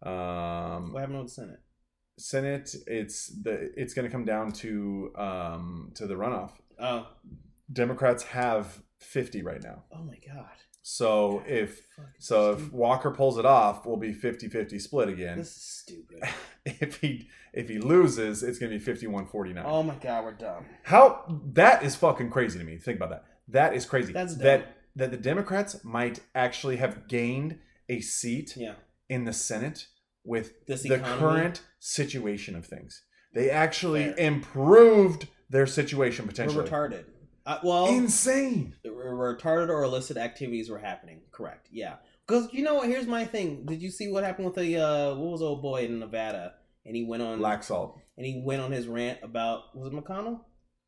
um, 0.08 0.92
What 0.92 1.00
happened 1.00 1.18
with 1.18 1.28
the 1.28 1.32
Senate? 1.32 1.60
Senate, 2.18 2.74
it's 2.86 3.28
the 3.42 3.72
it's 3.76 3.94
going 3.94 4.06
to 4.06 4.12
come 4.12 4.24
down 4.24 4.52
to 4.52 5.12
um 5.16 5.90
to 5.94 6.06
the 6.06 6.14
runoff. 6.14 6.50
Oh. 6.78 7.08
Democrats 7.72 8.22
have 8.24 8.80
50 8.98 9.42
right 9.42 9.62
now. 9.62 9.84
Oh 9.92 10.02
my 10.02 10.18
God. 10.26 10.46
So 10.82 11.42
if 11.46 11.80
Fucking 11.96 12.10
so 12.18 12.52
if. 12.52 12.72
Walker 12.72 13.10
pulls 13.10 13.38
it 13.38 13.46
off, 13.46 13.86
we'll 13.86 13.96
be 13.96 14.12
50-50 14.12 14.80
split 14.80 15.08
again. 15.08 15.38
this 15.38 15.48
is 15.56 15.62
stupid. 15.62 16.22
if 16.66 17.00
he 17.00 17.28
if 17.52 17.68
he 17.68 17.78
loses, 17.78 18.42
it's 18.42 18.58
going 18.58 18.70
to 18.70 18.78
be 18.78 18.92
51-49. 19.06 19.62
oh 19.64 19.82
my 19.82 19.94
God, 19.94 20.24
we're 20.24 20.32
dumb. 20.32 20.66
How 20.82 21.24
that 21.52 21.82
is 21.84 21.96
fucking 21.96 22.30
crazy 22.30 22.58
to 22.58 22.64
me. 22.64 22.76
Think 22.76 22.96
about 22.98 23.10
that. 23.10 23.24
That 23.48 23.74
is 23.74 23.86
crazy. 23.86 24.12
That's 24.12 24.34
dumb. 24.34 24.44
that 24.44 24.76
that 24.96 25.10
the 25.10 25.16
Democrats 25.16 25.82
might 25.84 26.20
actually 26.34 26.76
have 26.76 27.08
gained 27.08 27.58
a 27.88 28.00
seat 28.00 28.54
Yeah. 28.56 28.74
in 29.08 29.24
the 29.24 29.32
Senate 29.32 29.86
with 30.24 30.64
This 30.66 30.82
the 30.82 30.94
economy? 30.94 31.18
current 31.20 31.62
situation 31.78 32.56
of 32.56 32.66
things. 32.66 33.02
They 33.34 33.50
actually 33.50 34.04
Fair. 34.04 34.14
improved 34.18 35.28
their 35.50 35.66
situation 35.66 36.26
potentially. 36.26 36.56
We're 36.64 36.68
retarded. 36.70 37.04
Uh, 37.46 37.58
well, 37.62 37.86
Insane. 37.88 38.74
retarded 38.86 39.68
or 39.68 39.82
illicit 39.82 40.16
activities 40.16 40.70
were 40.70 40.78
happening. 40.78 41.20
Correct. 41.30 41.68
Yeah. 41.70 41.96
Because 42.26 42.48
you 42.52 42.62
know 42.62 42.74
what? 42.74 42.88
Here's 42.88 43.06
my 43.06 43.24
thing. 43.26 43.66
Did 43.66 43.82
you 43.82 43.90
see 43.90 44.08
what 44.10 44.24
happened 44.24 44.46
with 44.46 44.54
the 44.54 44.78
uh, 44.78 45.14
what 45.14 45.30
was 45.32 45.42
old 45.42 45.60
boy 45.60 45.84
in 45.84 45.98
Nevada? 45.98 46.54
And 46.86 46.94
he 46.96 47.04
went 47.04 47.22
on 47.22 47.40
Laxalt. 47.40 47.98
and 48.16 48.24
he 48.26 48.42
went 48.44 48.62
on 48.62 48.70
his 48.72 48.86
rant 48.86 49.18
about 49.22 49.76
was 49.76 49.92
it 49.92 49.94
McConnell 49.96 50.40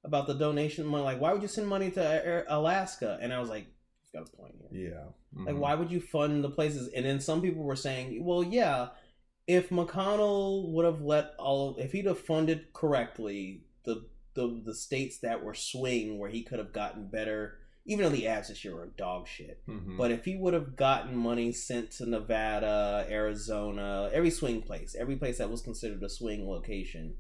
about 0.05 0.27
the 0.27 0.35
donation 0.35 0.87
money. 0.87 1.05
Like, 1.05 1.21
why 1.21 1.33
would 1.33 1.43
you 1.43 1.49
send 1.49 1.67
money 1.69 1.91
to 1.91 2.45
Alaska? 2.49 3.19
And 3.21 3.33
I 3.35 3.41
was 3.41 3.49
like, 3.51 3.67
got 4.15 4.29
a 4.29 4.37
point 4.37 4.55
here. 4.71 4.91
Yeah. 4.93 5.45
Like, 5.45 5.57
Mhm. 5.57 5.59
why 5.59 5.75
would 5.75 5.91
you 5.91 6.01
fund 6.01 6.43
the 6.45 6.49
places? 6.51 6.89
And 6.95 7.05
then 7.05 7.21
some 7.21 7.43
people 7.43 7.65
were 7.65 7.77
saying, 7.77 8.25
well, 8.25 8.43
yeah, 8.43 8.89
if 9.47 9.71
McConnell 9.71 10.69
would 10.73 10.85
have 10.85 11.01
let 11.03 11.35
all, 11.39 11.77
if 11.79 11.93
he'd 11.93 12.07
have 12.07 12.19
funded 12.19 12.73
correctly 12.73 13.63
the 13.85 14.07
the 14.35 14.63
the 14.65 14.75
states 14.75 15.19
that 15.19 15.43
were 15.43 15.55
swing 15.55 16.19
where 16.19 16.31
he 16.31 16.43
could 16.43 16.59
have 16.59 16.73
gotten 16.73 17.07
better, 17.09 17.59
even 17.87 18.05
though 18.05 18.11
the 18.11 18.27
ads 18.27 18.49
this 18.49 18.65
year 18.65 18.75
were 18.75 18.87
dog 18.99 19.27
shit. 19.27 19.63
Mhm. 19.67 19.97
But 19.97 20.11
if 20.11 20.25
he 20.25 20.37
would 20.37 20.53
have 20.55 20.77
gotten 20.77 21.17
money 21.17 21.53
sent 21.53 21.93
to 21.93 22.07
Nevada, 22.07 23.07
Arizona, 23.09 24.11
every 24.13 24.31
swing 24.31 24.63
place, 24.63 24.95
every 24.99 25.17
place 25.17 25.39
that 25.39 25.51
was 25.51 25.63
considered 25.63 26.03
a 26.03 26.09
swing 26.11 26.49
location, 26.49 27.17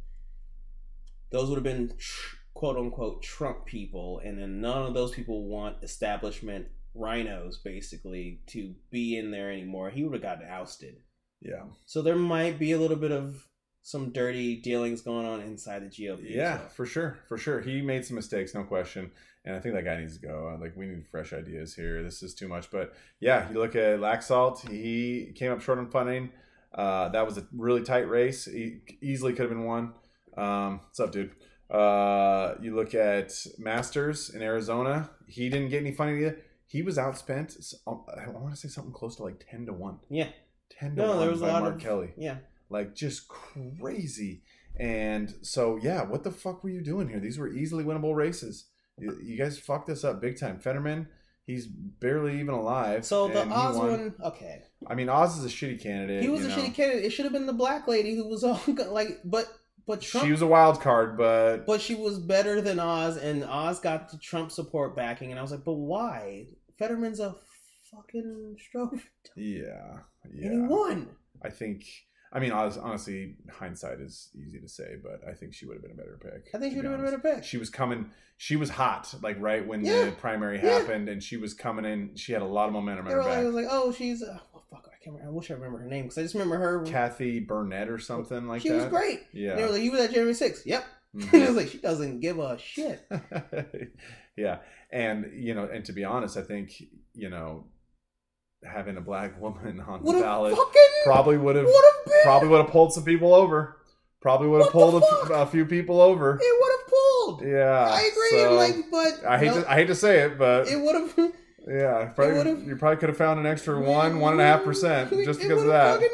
those 1.31 1.49
would 1.49 1.57
have 1.57 1.64
been 1.64 1.95
tr- 1.97 2.37
quote 2.55 2.77
unquote 2.77 3.22
Trump 3.22 3.66
people, 3.66 4.18
and 4.24 4.39
then 4.39 4.61
none 4.61 4.85
of 4.87 4.95
those 4.95 5.12
people 5.12 5.45
want 5.47 5.83
establishment 5.83 6.68
RINOs 6.95 7.62
basically 7.62 8.41
to 8.47 8.74
be 8.91 9.16
in 9.16 9.31
there 9.31 9.51
anymore. 9.53 9.91
He 9.91 10.03
would 10.03 10.14
have 10.14 10.22
gotten 10.22 10.49
ousted. 10.49 10.97
Yeah. 11.41 11.62
So 11.84 12.03
there 12.03 12.16
might 12.16 12.59
be 12.59 12.72
a 12.72 12.78
little 12.78 12.97
bit 12.97 13.12
of 13.12 13.47
some 13.82 14.11
dirty 14.11 14.57
dealings 14.61 15.01
going 15.03 15.26
on 15.26 15.41
inside 15.41 15.80
the 15.82 15.87
GOP. 15.87 16.20
Yeah, 16.28 16.57
well. 16.59 16.68
for 16.70 16.87
sure, 16.87 17.18
for 17.28 17.39
sure. 17.39 17.61
He 17.61 17.80
made 17.82 18.05
some 18.05 18.16
mistakes, 18.16 18.55
no 18.55 18.64
question. 18.64 19.11
And 19.45 19.55
I 19.55 19.61
think 19.61 19.76
that 19.76 19.84
guy 19.84 19.97
needs 20.01 20.18
to 20.18 20.26
go. 20.26 20.53
Uh, 20.53 20.61
Like 20.61 20.76
we 20.76 20.87
need 20.87 21.07
fresh 21.09 21.32
ideas 21.32 21.74
here. 21.74 22.03
This 22.03 22.20
is 22.22 22.34
too 22.34 22.49
much. 22.49 22.68
But 22.70 22.95
yeah, 23.20 23.49
you 23.49 23.59
look 23.61 23.76
at 23.76 24.01
Laxalt. 24.01 24.68
He 24.68 25.32
came 25.37 25.53
up 25.53 25.61
short 25.61 25.78
on 25.78 25.89
funding. 25.89 26.30
Uh, 26.74 27.09
that 27.11 27.24
was 27.24 27.39
a 27.39 27.47
really 27.57 27.82
tight 27.82 28.09
race. 28.09 28.45
He 28.47 28.80
easily 29.01 29.32
could 29.32 29.43
have 29.43 29.51
been 29.51 29.64
won. 29.64 29.93
Um, 30.37 30.80
what's 30.84 30.99
up, 30.99 31.12
dude? 31.12 31.30
Uh, 31.70 32.55
you 32.61 32.74
look 32.74 32.95
at 32.95 33.32
Masters 33.59 34.30
in 34.30 34.43
Arizona. 34.43 35.11
He 35.26 35.49
didn't 35.49 35.68
get 35.68 35.80
any 35.80 35.93
funding 35.93 36.18
either. 36.18 36.39
He 36.66 36.82
was 36.82 36.99
outspent. 36.99 37.74
um, 37.87 38.05
I 38.16 38.28
want 38.30 38.53
to 38.53 38.61
say 38.61 38.68
something 38.68 38.93
close 38.93 39.14
to 39.16 39.22
like 39.22 39.45
ten 39.49 39.64
to 39.66 39.72
one. 39.72 39.99
Yeah. 40.11 40.28
Ten 40.71 40.97
to 40.97 41.03
No, 41.03 41.09
one 41.11 41.21
there 41.21 41.31
was 41.31 41.41
a 41.43 41.47
by 41.47 41.53
lot 41.53 41.62
Mark 41.62 41.75
of 41.77 41.81
Kelly 41.81 42.12
Yeah. 42.17 42.39
like 42.71 42.95
just 42.95 43.29
crazy. 43.29 44.43
And 44.79 45.35
so, 45.43 45.79
yeah, 45.81 46.03
what 46.03 46.23
the 46.23 46.31
fuck 46.31 46.62
were 46.62 46.71
you 46.71 46.83
doing 46.83 47.09
here? 47.09 47.19
These 47.21 47.39
were 47.39 47.49
easily 47.49 47.83
winnable 47.83 48.14
races. 48.14 48.67
You, 48.99 49.19
you 49.23 49.37
guys 49.39 49.59
fucked 49.59 49.87
this 49.87 50.05
up 50.05 50.21
big 50.21 50.39
time. 50.39 50.59
Fetterman, 50.59 51.09
he's 51.47 51.67
barely 51.67 52.41
even 52.41 52.55
alive. 52.55 53.05
So 53.07 53.29
the 53.29 53.47
Oz 53.49 53.77
one, 53.77 54.14
okay. 54.23 54.62
I 54.87 54.95
mean, 54.95 55.09
Oz 55.09 55.39
is 55.39 55.45
a 55.45 55.49
shitty 55.49 55.83
candidate. 55.83 56.23
He 56.23 56.29
was 56.29 56.45
a 56.45 56.49
know. 56.49 56.57
shitty 56.57 56.75
candidate. 56.75 57.05
It 57.05 57.11
should 57.11 57.25
have 57.25 57.33
been 57.33 57.47
the 57.47 57.53
black 57.53 57.89
lady 57.89 58.14
who 58.14 58.29
was 58.29 58.45
all 58.45 58.61
like, 58.67 59.21
but 59.25 59.49
but 59.87 60.01
Trump 60.03 60.27
She 60.27 60.33
was 60.33 60.43
a 60.43 60.47
wild 60.47 60.81
card, 60.81 61.17
but 61.17 61.64
But 61.67 61.81
she 61.81 61.95
was 61.95 62.19
better 62.19 62.61
than 62.61 62.79
Oz, 62.79 63.17
and 63.17 63.45
Oz 63.45 63.81
got 63.81 64.11
the 64.11 64.19
Trump 64.19 64.51
support 64.51 64.97
backing, 64.97 65.31
and 65.31 65.39
I 65.39 65.43
was 65.43 65.53
like, 65.53 65.64
but 65.64 65.75
why? 65.75 66.49
Fetterman's 66.79 67.21
a 67.21 67.35
fucking 67.91 68.57
stroke, 68.59 68.97
yeah, 69.37 69.99
and 70.33 70.39
he 70.43 70.49
yeah. 70.49 70.66
won. 70.66 71.09
I 71.43 71.51
think. 71.51 71.85
I 72.33 72.41
mean, 72.41 72.51
honestly, 72.53 73.37
hindsight 73.51 74.01
is 74.01 74.29
easy 74.35 74.59
to 74.61 74.68
say, 74.68 74.97
but 75.03 75.22
I 75.27 75.33
think 75.33 75.55
she 75.55 75.64
would 75.64 75.74
have 75.77 75.83
been 75.83 75.93
a 75.93 75.95
better 75.95 76.18
pick. 76.20 76.51
I 76.55 76.59
think 76.59 76.72
she 76.72 76.77
would 76.77 76.85
have 76.85 76.97
been 76.99 77.01
a 77.01 77.11
better 77.18 77.18
pick. 77.37 77.45
She 77.45 77.57
was 77.57 77.70
coming. 77.70 78.11
She 78.37 78.57
was 78.57 78.68
hot, 78.68 79.14
like 79.22 79.37
right 79.41 79.66
when 79.66 79.83
Yeah, 79.85 80.07
the 80.07 80.12
primary 80.12 80.57
yeah. 80.57 80.79
happened, 80.81 81.09
and 81.09 81.22
she 81.22 81.37
was 81.39 81.55
coming 81.55 81.85
in. 81.87 82.16
She 82.16 82.33
had 82.33 82.43
a 82.43 82.47
lot 82.47 82.66
of 82.66 82.72
momentum 82.74 83.07
They 83.07 83.12
her 83.12 83.18
were 83.18 83.22
like. 83.24 83.39
I 83.39 83.45
was 83.45 83.55
like, 83.55 83.66
oh, 83.70 83.93
she's, 83.93 84.22
uh, 84.22 84.39
oh, 84.55 84.62
fuck, 84.68 84.85
I 84.87 84.97
can't 85.03 85.14
remember. 85.16 85.31
I 85.31 85.35
wish 85.35 85.51
I 85.51 85.55
remember 85.55 85.79
her 85.79 85.87
name 85.89 86.05
because 86.05 86.18
I 86.18 86.22
just 86.22 86.35
remember 86.35 86.59
her. 86.59 86.83
Kathy 86.85 87.41
Barnette 87.41 87.89
or 87.89 87.99
something 87.99 88.47
like 88.47 88.61
she 88.61 88.68
that. 88.70 88.74
was 88.74 88.85
great. 88.87 89.20
Yeah. 89.33 89.51
And 89.51 89.59
they 89.61 89.64
were 89.64 89.70
like, 89.70 89.83
you 89.83 89.93
were 89.93 89.99
at 89.99 90.11
January 90.11 90.35
6th. 90.35 90.66
Yep. 90.66 90.85
And 91.14 91.22
I 91.22 91.27
Mhm. 91.29 91.47
was 91.47 91.57
like, 91.57 91.68
she 91.68 91.79
doesn't 91.79 92.20
give 92.20 92.39
a 92.39 92.59
shit. 92.59 93.09
yeah. 94.37 94.59
And 94.91 95.31
you 95.35 95.55
know, 95.55 95.64
and 95.72 95.85
to 95.87 95.93
be 95.93 96.05
honest, 96.05 96.37
I 96.37 96.43
think, 96.43 96.83
you 97.14 97.31
know, 97.31 97.64
having 98.65 98.97
a 98.97 99.01
black 99.01 99.41
woman 99.41 99.81
on 99.81 100.03
What 100.03 100.15
the 100.17 100.23
ballot 100.23 100.57
fucking, 100.57 100.83
probably 101.05 101.37
would 101.39 101.57
have 101.57 101.67
would 101.67 101.85
have 101.95 102.05
been. 102.07 102.23
probably 102.25 102.49
would 102.49 102.63
have 102.63 102.71
pulled 102.71 102.93
some 102.93 103.05
people 103.05 103.35
over. 103.35 103.77
Probably 104.21 104.49
would 104.49 104.63
have 104.63 104.73
pulled 104.73 105.03
a, 105.03 105.35
a 105.35 105.47
few 105.47 105.67
people 105.67 106.01
over. 106.01 106.35
It 106.35 106.61
would 106.61 106.73
have 106.79 106.89
pulled. 106.89 107.43
Yeah. 107.43 107.89
I 107.93 108.01
agree. 108.11 108.41
so- 108.41 108.55
like, 108.55 108.75
but 108.91 109.25
I 109.29 109.39
hate 109.39 109.47
no, 109.49 109.63
to 109.63 109.71
I 109.71 109.75
hate 109.77 109.87
to 109.87 109.95
say 109.95 110.21
it, 110.21 110.39
but 110.39 110.67
it 110.69 110.81
would 110.81 110.95
have. 110.97 111.33
yeah, 111.69 112.07
probably, 112.15 112.65
you 112.67 112.77
probably 112.77 112.97
could 112.97 113.09
have 113.09 113.19
found 113.19 113.39
an 113.39 113.47
extra 113.47 113.75
mm, 113.77 113.85
one, 113.87 114.19
one 114.19 114.33
and 114.33 114.41
a 114.41 114.45
half 114.45 114.65
percent 114.65 115.11
just 115.11 115.41
because 115.41 115.63
of 115.63 115.69
that. 115.69 115.95
fucking- 116.01 116.09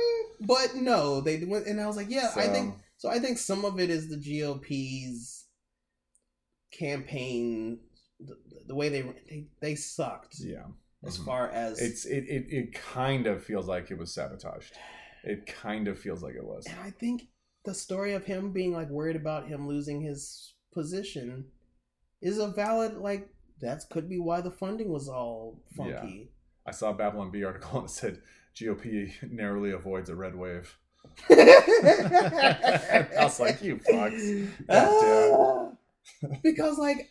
but 0.45 0.75
no, 0.75 1.21
they 1.21 1.45
went, 1.45 1.67
and 1.67 1.81
I 1.81 1.87
was 1.87 1.97
like, 1.97 2.11
yeah, 2.11 2.31
I 2.37 2.49
think 2.49 2.75
so. 2.97 3.09
I 3.09 3.19
think 3.21 3.39
some 3.39 3.65
of 3.65 3.79
it 3.79 3.91
is 3.91 4.09
the 4.09 4.17
GOP's 4.17 5.47
campaign, 6.73 7.79
the, 8.21 8.37
the 8.67 8.75
way 8.75 8.89
they 8.89 9.03
they 9.29 9.47
they 9.61 9.75
sucked 9.75 10.37
Yeah. 10.41 10.65
As 11.05 11.19
Mhm. 11.19 11.25
far 11.25 11.49
as 11.51 11.81
It's 11.81 12.05
it, 12.05 12.25
it 12.29 12.47
it 12.53 12.73
kind 12.75 13.27
of 13.27 13.45
feels 13.45 13.67
like 13.67 13.91
it 13.91 13.99
was 13.99 14.13
sabotaged. 14.15 14.77
It 15.25 15.47
kind 15.47 15.89
of 15.89 15.99
feels 15.99 16.23
like 16.23 16.35
it 16.35 16.45
was. 16.45 16.67
and 16.67 16.79
I 16.81 16.91
think 16.91 17.29
the 17.65 17.75
story 17.75 18.13
of 18.13 18.25
him 18.25 18.53
being 18.53 18.73
like 18.73 18.89
worried 18.89 19.17
about 19.17 19.47
him 19.49 19.69
losing 19.69 20.01
his 20.01 20.55
position 20.73 21.51
is 22.21 22.39
a 22.39 22.49
valid 22.49 22.97
like 22.97 23.29
that 23.61 23.85
could 23.91 24.09
be 24.09 24.19
why 24.19 24.41
the 24.41 24.51
funding 24.51 24.89
was 24.91 25.09
all 25.09 25.63
funky. 25.77 26.33
I 26.67 26.71
saw 26.73 26.91
a 26.91 26.95
Babylon 26.95 27.31
Bee 27.31 27.45
article 27.45 27.79
and 27.81 27.89
it 27.89 27.93
said 27.93 28.23
GOP 28.55 29.13
narrowly 29.31 29.71
avoids 29.73 30.09
a 30.09 30.17
red 30.17 30.35
wave. 30.35 30.77
I 31.31 33.09
was 33.19 33.41
like, 33.41 33.63
"You 33.63 33.77
fucks." 33.77 34.51
God 34.69 35.77
because 36.43 36.79
like, 36.79 37.11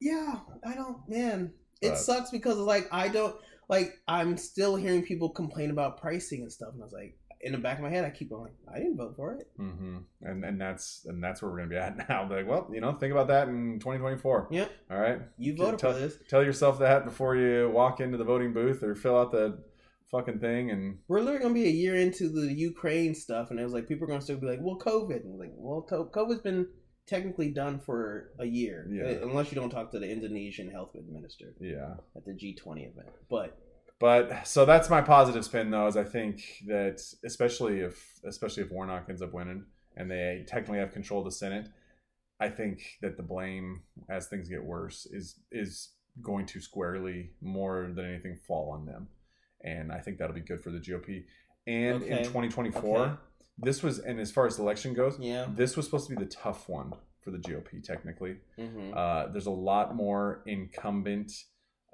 yeah, 0.00 0.40
I 0.64 0.74
don't, 0.74 1.06
man. 1.08 1.52
It 1.80 1.96
sucks 1.96 2.30
because 2.30 2.56
like 2.58 2.88
I 2.92 3.08
don't 3.08 3.36
like 3.68 4.00
I'm 4.08 4.36
still 4.36 4.76
hearing 4.76 5.02
people 5.02 5.28
complain 5.30 5.70
about 5.70 6.00
pricing 6.00 6.42
and 6.42 6.52
stuff, 6.52 6.70
and 6.72 6.82
I 6.82 6.84
was 6.84 6.92
like, 6.92 7.16
in 7.40 7.52
the 7.52 7.58
back 7.58 7.76
of 7.78 7.84
my 7.84 7.90
head, 7.90 8.04
I 8.04 8.10
keep 8.10 8.30
going, 8.30 8.50
I 8.74 8.78
didn't 8.78 8.96
vote 8.96 9.14
for 9.14 9.34
it. 9.34 9.46
hmm 9.56 9.98
And 10.22 10.44
and 10.44 10.60
that's 10.60 11.04
and 11.06 11.22
that's 11.22 11.40
where 11.40 11.50
we're 11.50 11.58
gonna 11.58 11.68
be 11.70 11.76
at 11.76 11.96
now. 12.08 12.28
Like, 12.28 12.48
well, 12.48 12.68
you 12.72 12.80
know, 12.80 12.92
think 12.94 13.12
about 13.12 13.28
that 13.28 13.48
in 13.48 13.78
2024. 13.78 14.48
Yep, 14.50 14.72
All 14.90 14.98
right. 14.98 15.20
you 15.38 15.54
Tell- 15.56 15.66
voted 15.66 15.80
for 15.80 15.92
this. 15.92 16.18
Tell 16.28 16.42
yourself 16.42 16.78
that 16.80 17.04
before 17.04 17.36
you 17.36 17.70
walk 17.70 18.00
into 18.00 18.16
the 18.18 18.24
voting 18.24 18.52
booth 18.52 18.82
or 18.82 18.94
fill 18.96 19.16
out 19.16 19.30
the 19.30 19.58
fucking 20.10 20.38
thing. 20.40 20.70
And 20.70 20.98
We're 21.06 21.20
literally 21.20 21.42
gonna 21.42 21.54
be 21.54 21.66
a 21.68 21.70
year 21.70 21.94
into 21.94 22.28
the 22.28 22.52
Ukraine 22.52 23.14
stuff, 23.14 23.50
and 23.52 23.60
it 23.60 23.62
was 23.62 23.72
like 23.72 23.86
people 23.86 24.04
are 24.04 24.08
gonna 24.08 24.20
still 24.22 24.38
be 24.38 24.46
like, 24.48 24.60
well, 24.60 24.78
COVID, 24.78 25.22
and 25.24 25.38
like, 25.38 25.52
well, 25.54 25.86
COVID's 25.88 26.40
been 26.40 26.66
technically 27.08 27.50
done 27.50 27.78
for 27.80 28.30
a 28.38 28.44
year, 28.44 28.86
Yeah. 28.90 29.04
uh, 29.22 29.28
unless 29.28 29.50
you 29.50 29.56
don't 29.60 29.70
talk 29.70 29.90
to 29.92 29.98
the 29.98 30.08
Indonesian 30.08 30.70
health 30.70 30.94
minister 31.10 31.54
yeah. 31.60 31.94
at 32.14 32.24
the 32.24 32.32
G20 32.32 32.90
event. 32.92 33.08
But 33.28 33.58
But 33.98 34.46
so 34.46 34.64
that's 34.64 34.88
my 34.88 35.00
positive 35.00 35.44
spin 35.44 35.70
though, 35.70 35.86
is 35.88 35.96
I 35.96 36.04
think 36.04 36.42
that 36.66 37.00
especially 37.24 37.80
if 37.80 38.20
especially 38.24 38.62
if 38.62 38.70
Warnock 38.70 39.06
ends 39.08 39.22
up 39.22 39.32
winning 39.32 39.64
and 39.96 40.08
they 40.10 40.44
technically 40.46 40.78
have 40.78 40.92
control 40.92 41.20
of 41.20 41.24
the 41.24 41.32
Senate, 41.32 41.68
I 42.38 42.48
think 42.48 42.98
that 43.02 43.16
the 43.16 43.22
blame 43.24 43.82
as 44.08 44.26
things 44.28 44.48
get 44.48 44.62
worse 44.62 45.06
is 45.06 45.40
is 45.50 45.94
going 46.22 46.46
to 46.46 46.60
squarely 46.60 47.30
more 47.40 47.90
than 47.94 48.04
anything 48.04 48.36
fall 48.36 48.70
on 48.70 48.86
them. 48.86 49.08
And 49.64 49.90
I 49.90 49.98
think 49.98 50.18
that'll 50.18 50.34
be 50.34 50.40
good 50.40 50.62
for 50.62 50.70
the 50.70 50.78
GOP. 50.78 51.24
And 51.66 52.02
in 52.02 52.18
2024, 52.18 52.98
Okay. 52.98 53.14
This 53.58 53.82
was 53.82 53.98
and 53.98 54.20
as 54.20 54.30
far 54.30 54.46
as 54.46 54.56
the 54.56 54.62
election 54.62 54.94
goes, 54.94 55.18
yeah, 55.18 55.46
this 55.54 55.76
was 55.76 55.86
supposed 55.86 56.08
to 56.08 56.14
be 56.16 56.24
the 56.24 56.30
tough 56.30 56.68
one 56.68 56.92
for 57.22 57.30
the 57.30 57.38
GOP 57.38 57.82
technically. 57.82 58.36
hmm 58.56 58.92
Uh, 58.94 59.26
there's 59.28 59.46
a 59.46 59.50
lot 59.50 59.94
more 59.94 60.42
incumbent 60.46 61.32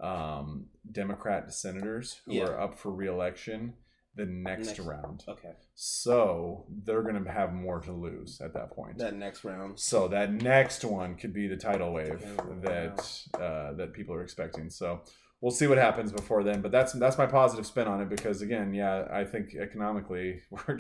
um, 0.01 0.67
Democrat 0.91 1.53
senators 1.53 2.21
who 2.25 2.35
Yeah. 2.35 2.45
are 2.47 2.61
up 2.61 2.75
for 2.79 2.91
reelection 2.93 3.75
the 4.17 4.27
next, 4.27 4.67
Next- 4.69 4.79
round. 4.81 5.25
okay. 5.27 5.55
So 5.75 6.67
they're 6.85 7.03
going 7.03 7.23
to 7.25 7.31
have 7.31 7.53
more 7.53 7.81
to 7.81 7.93
lose 7.93 8.41
at 8.41 8.53
that 8.55 8.71
point. 8.71 8.99
That 8.99 9.15
next 9.17 9.45
round. 9.45 9.79
so 9.81 10.07
that 10.09 10.33
next 10.33 10.85
one 10.85 11.17
could 11.17 11.33
be 11.33 11.49
the 11.49 11.57
tidal 11.57 11.93
wave 11.93 12.23
Oh, 12.39 12.55
that 12.63 12.99
uh, 13.35 13.73
that 13.75 13.93
people 13.93 14.15
are 14.15 14.23
expecting. 14.23 14.71
So 14.71 15.01
we'll 15.41 15.51
see 15.51 15.67
what 15.67 15.79
happens 15.79 16.13
before 16.13 16.45
then. 16.45 16.61
But 16.61 16.71
that's 16.71 16.93
that's 16.93 17.19
my 17.19 17.27
positive 17.27 17.67
spin 17.67 17.89
on 17.89 18.01
it 18.01 18.09
because 18.09 18.41
again, 18.41 18.73
yeah, 18.73 19.09
I 19.11 19.25
think 19.25 19.55
economically 19.55 20.43
we're 20.51 20.79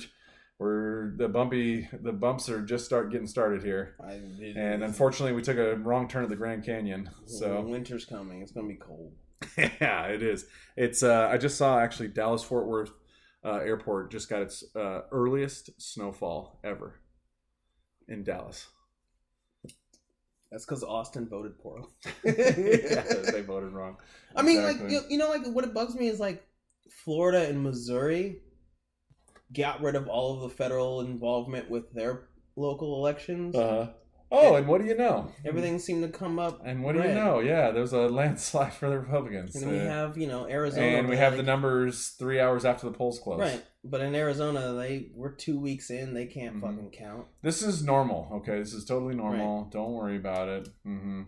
we're 0.58 1.16
the 1.16 1.28
bumpy 1.28 1.88
the 1.92 2.12
bumps 2.12 2.48
are 2.48 2.62
just 2.62 2.84
start 2.84 3.10
getting 3.10 3.26
started 3.26 3.62
here. 3.62 3.96
I, 4.04 4.20
it, 4.40 4.56
And 4.56 4.84
unfortunately, 4.84 5.34
we 5.34 5.42
took 5.42 5.58
a 5.58 5.76
wrong 5.76 6.08
turn 6.08 6.24
at 6.24 6.30
the 6.30 6.36
Grand 6.36 6.64
Canyon. 6.64 7.10
So 7.26 7.60
winter's 7.62 8.04
coming. 8.04 8.42
It's 8.42 8.52
gonna 8.52 8.68
be 8.68 8.76
cold. 8.76 9.12
yeah, 9.58 10.06
it 10.06 10.22
is. 10.22 10.46
It's. 10.76 11.02
Uh, 11.02 11.28
I 11.30 11.38
just 11.38 11.58
saw 11.58 11.78
actually 11.78 12.08
Dallas 12.08 12.42
Fort 12.42 12.66
Worth 12.66 12.92
uh, 13.44 13.56
Airport 13.56 14.10
just 14.10 14.28
got 14.28 14.42
its 14.42 14.64
uh, 14.76 15.02
earliest 15.10 15.70
snowfall 15.80 16.60
ever 16.64 17.00
in 18.08 18.24
Dallas. 18.24 18.68
That's 20.50 20.64
because 20.64 20.84
Austin 20.84 21.28
voted 21.28 21.58
poorly. 21.58 21.88
yeah, 22.24 23.02
they 23.32 23.42
voted 23.42 23.72
wrong. 23.72 23.96
I 24.36 24.42
mean, 24.42 24.58
Exactly. 24.60 24.84
like 24.84 24.92
you, 24.92 25.00
you 25.10 25.18
know, 25.18 25.28
like 25.28 25.46
what 25.46 25.64
it 25.64 25.74
bugs 25.74 25.96
me 25.96 26.06
is 26.06 26.20
like 26.20 26.46
Florida 27.04 27.48
and 27.48 27.60
Missouri 27.60 28.40
got 29.54 29.80
rid 29.82 29.94
of 29.94 30.08
all 30.08 30.34
of 30.34 30.40
the 30.42 30.48
federal 30.56 31.00
involvement 31.00 31.70
with 31.70 31.92
their 31.92 32.28
local 32.56 32.96
elections. 32.98 33.54
Uh, 33.54 33.92
Oh, 34.36 34.56
and 34.56 34.66
what 34.66 34.80
do 34.80 34.86
you 34.88 34.96
know? 34.96 35.30
Everything 35.44 35.78
seemed 35.78 36.02
to 36.02 36.08
come 36.08 36.40
up. 36.40 36.60
And 36.64 36.82
what 36.82 36.96
do 36.96 37.02
you 37.02 37.14
know? 37.14 37.38
Yeah, 37.38 37.70
there's 37.70 37.92
a 37.92 38.08
landslide 38.08 38.72
for 38.72 38.88
the 38.90 38.98
Republicans. 38.98 39.54
And 39.54 39.62
then 39.64 39.70
we 39.72 39.78
Uh, 39.78 39.88
have 39.90 40.18
you 40.18 40.26
know 40.26 40.48
Arizona, 40.48 40.86
and 40.86 41.08
we 41.08 41.16
have 41.18 41.36
the 41.36 41.44
numbers 41.44 42.08
three 42.18 42.40
hours 42.40 42.64
after 42.64 42.86
the 42.90 42.92
polls 42.96 43.20
close. 43.20 43.38
right. 43.38 43.62
But 43.84 44.00
in 44.00 44.12
Arizona, 44.16 44.72
they 44.72 45.10
we're 45.14 45.30
two 45.36 45.60
weeks 45.60 45.88
in. 45.90 46.14
They 46.14 46.26
can't 46.26 46.56
Mhm. 46.56 46.60
fucking 46.62 46.90
count. 46.90 47.26
This 47.42 47.62
is 47.62 47.84
normal. 47.84 48.28
Okay, 48.38 48.58
this 48.58 48.72
is 48.72 48.84
totally 48.84 49.14
normal. 49.14 49.66
Don't 49.70 49.92
worry 49.92 50.16
about 50.16 50.48
it. 50.48 50.68
hmm 50.82 51.22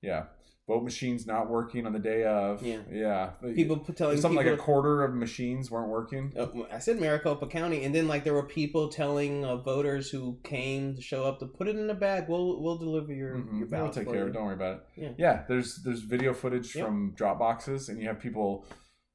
Yeah, 0.00 0.24
vote 0.68 0.82
machines 0.84 1.26
not 1.26 1.50
working 1.50 1.86
on 1.86 1.92
the 1.92 1.98
day 1.98 2.24
of. 2.24 2.62
Yeah. 2.62 2.78
yeah. 2.90 3.30
People 3.54 3.78
telling 3.78 4.20
something 4.20 4.38
people 4.38 4.52
like 4.52 4.60
a 4.60 4.62
quarter 4.62 5.02
of 5.04 5.14
machines 5.14 5.70
weren't 5.70 5.88
working. 5.88 6.32
Uh, 6.38 6.46
I 6.72 6.78
said 6.78 7.00
Maricopa 7.00 7.46
County, 7.48 7.84
and 7.84 7.94
then 7.94 8.06
like 8.08 8.24
there 8.24 8.34
were 8.34 8.46
people 8.46 8.88
telling 8.88 9.44
uh, 9.44 9.56
voters 9.56 10.10
who 10.10 10.38
came 10.44 10.94
to 10.94 11.02
show 11.02 11.24
up 11.24 11.40
to 11.40 11.46
put 11.46 11.68
it 11.68 11.76
in 11.76 11.90
a 11.90 11.94
bag. 11.94 12.28
We'll 12.28 12.62
we'll 12.62 12.78
deliver 12.78 13.12
your 13.12 13.36
Mhm. 13.36 13.58
your 13.58 13.68
We'll 13.68 13.90
take 13.90 14.08
care 14.08 14.22
of 14.22 14.28
it. 14.28 14.32
Don't 14.32 14.44
worry 14.44 14.54
about 14.54 14.76
it. 14.76 14.82
Yeah. 14.96 15.10
Yeah, 15.18 15.44
there's 15.48 15.82
there's 15.84 16.02
video 16.02 16.32
footage 16.32 16.74
Yep. 16.76 16.86
from 16.86 17.14
drop 17.16 17.38
boxes, 17.38 17.88
and 17.88 18.00
you 18.00 18.08
have 18.08 18.20
people 18.20 18.64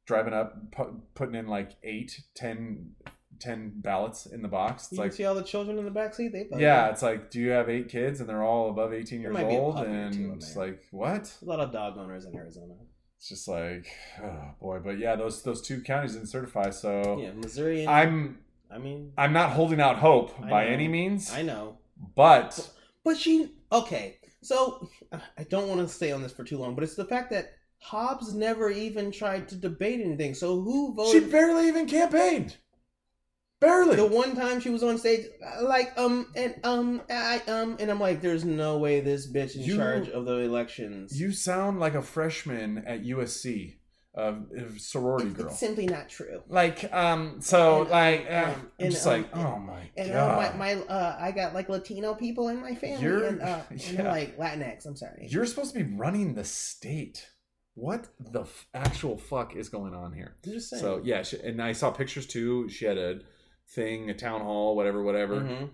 driving 0.06 0.34
up, 0.34 0.72
pu- 0.72 1.02
putting 1.16 1.36
in 1.36 1.48
like 1.48 1.72
eight, 1.84 2.12
ten, 2.36 2.92
ten 3.40 3.72
ballots 3.76 4.26
in 4.26 4.42
the 4.42 4.48
box. 4.48 4.84
It's 4.84 4.94
You 4.94 4.98
like 5.00 5.10
can 5.12 5.18
see 5.18 5.26
all 5.26 5.36
the 5.36 5.44
children 5.44 5.78
in 5.78 5.86
the 5.86 5.92
back 5.92 6.14
seat. 6.14 6.32
They 6.32 6.44
voted. 6.44 6.60
Yeah, 6.60 6.90
it's 6.90 7.02
like, 7.02 7.30
do 7.32 7.40
you 7.40 7.50
have 7.52 7.70
eight 7.70 7.90
kids 7.90 8.20
and 8.20 8.28
they're 8.30 8.44
all 8.44 8.70
above 8.70 8.94
18 8.94 9.22
There 9.22 9.32
years 9.32 9.42
might 9.42 9.50
be 9.50 9.56
a 9.56 9.60
old? 9.60 9.78
And 9.80 10.34
it's 10.36 10.56
like, 10.56 10.84
what? 10.92 11.36
a 11.42 11.46
lot 11.46 11.60
of 11.60 11.72
dog 11.72 11.98
owners 11.98 12.26
in 12.26 12.36
Arizona. 12.36 12.74
It's 13.18 13.30
just 13.30 13.48
like, 13.48 13.88
oh 14.24 14.52
boy. 14.62 14.80
But 14.84 15.00
yeah, 15.00 15.16
those 15.16 15.42
those 15.42 15.62
two 15.62 15.82
counties 15.82 16.14
didn't 16.14 16.28
certify, 16.28 16.70
so 16.70 17.18
Yeah, 17.20 17.32
Missouri. 17.34 17.82
And, 17.82 17.90
I'm 17.90 18.38
I 18.72 18.78
mean, 18.78 19.12
I'm 19.18 19.34
not 19.34 19.52
holding 19.52 19.82
out 19.82 19.98
hope 19.98 20.40
I 20.42 20.50
by 20.50 20.66
know. 20.66 20.72
any 20.72 20.88
means, 20.88 21.34
I 21.34 21.42
know, 21.42 21.78
but 22.16 22.70
but 23.04 23.18
she 23.18 23.54
okay. 23.72 24.18
So 24.44 24.88
I 25.12 25.44
don't 25.46 25.68
want 25.68 25.82
to 25.82 25.88
stay 25.88 26.12
on 26.12 26.22
this 26.22 26.32
for 26.32 26.44
too 26.44 26.58
long, 26.58 26.76
but 26.76 26.84
it's 26.84 26.96
the 26.96 27.06
fact 27.06 27.32
that 27.32 27.54
Hobbs 27.80 28.34
never 28.34 28.70
even 28.70 29.12
tried 29.12 29.48
to 29.50 29.56
debate 29.56 30.00
anything. 30.00 30.34
So 30.36 30.62
who 30.62 30.94
voted? 30.94 31.24
she 31.24 31.30
barely 31.30 31.68
even 31.68 31.88
campaigned. 31.88 32.58
Barely. 33.60 33.96
the 33.96 34.06
one 34.06 34.36
time 34.36 34.60
she 34.60 34.70
was 34.70 34.84
on 34.84 34.98
stage, 35.00 35.26
uh, 35.44 35.64
like 35.64 35.92
um 35.98 36.28
and 36.36 36.56
um 36.64 37.02
I 37.10 37.42
um 37.48 37.78
and 37.80 37.90
I'm 37.90 38.00
like, 38.00 38.22
there's 38.22 38.46
no 38.46 38.78
way 38.78 39.00
this 39.00 39.32
bitch 39.32 39.56
in 39.56 39.64
You- 39.64 39.78
charge 39.78 40.10
of 40.10 40.26
the 40.26 40.34
elections. 40.40 41.20
you 41.20 41.32
sound 41.32 41.80
like 41.80 41.96
a 41.96 42.02
freshman 42.04 42.80
at 42.86 43.04
USC, 43.04 43.78
uh, 44.16 44.34
a 44.56 44.80
sorority 44.80 45.30
It's- 45.30 45.42
girl. 45.42 45.52
It's 45.52 45.60
simply 45.60 45.88
not 45.88 46.08
true. 46.08 46.44
Like, 46.48 46.92
um, 46.94 47.42
so 47.42 47.82
And, 47.82 47.90
like, 47.90 48.20
um, 48.22 48.28
uh, 48.28 48.46
I'm 48.54 48.72
and, 48.80 48.92
just 48.92 49.08
um, 49.08 49.14
like, 49.14 49.36
oh 49.36 49.58
my 49.58 49.90
And 49.98 50.12
uh, 50.12 50.14
god. 50.14 50.56
my, 50.58 50.76
my 50.76 50.82
uh, 50.84 51.18
I 51.20 51.32
got 51.32 51.56
like 51.56 51.68
Latino 51.68 52.14
people 52.14 52.50
in 52.50 52.62
my 52.62 52.76
family, 52.76 53.04
You're- 53.04 53.28
and, 53.28 53.42
uh, 53.42 53.62
yeah. 53.76 53.92
they're 53.94 54.12
like 54.12 54.38
Latinx. 54.38 54.86
I'm 54.86 54.96
sorry. 54.96 55.26
You're 55.32 55.48
supposed 55.48 55.74
to 55.74 55.84
be 55.84 55.96
running 55.96 56.36
the 56.36 56.44
state. 56.44 57.28
What 57.74 58.08
the 58.20 58.42
f- 58.42 58.68
actual 58.74 59.18
fuck 59.20 59.56
is 59.56 59.70
going 59.70 59.94
on 59.94 60.12
here? 60.14 60.36
I'm 60.46 60.52
just 60.52 60.70
saying. 60.70 60.82
So 60.82 61.02
yeah, 61.04 61.22
she, 61.24 61.38
and 61.40 61.62
I 61.62 61.74
saw 61.74 61.92
pictures 61.92 62.26
too. 62.28 62.70
She 62.70 62.86
had 62.86 62.98
a 62.98 63.20
thing, 63.70 64.10
a 64.10 64.14
town 64.14 64.42
hall, 64.42 64.76
whatever, 64.76 65.04
whatever. 65.04 65.42
Mhm. 65.42 65.70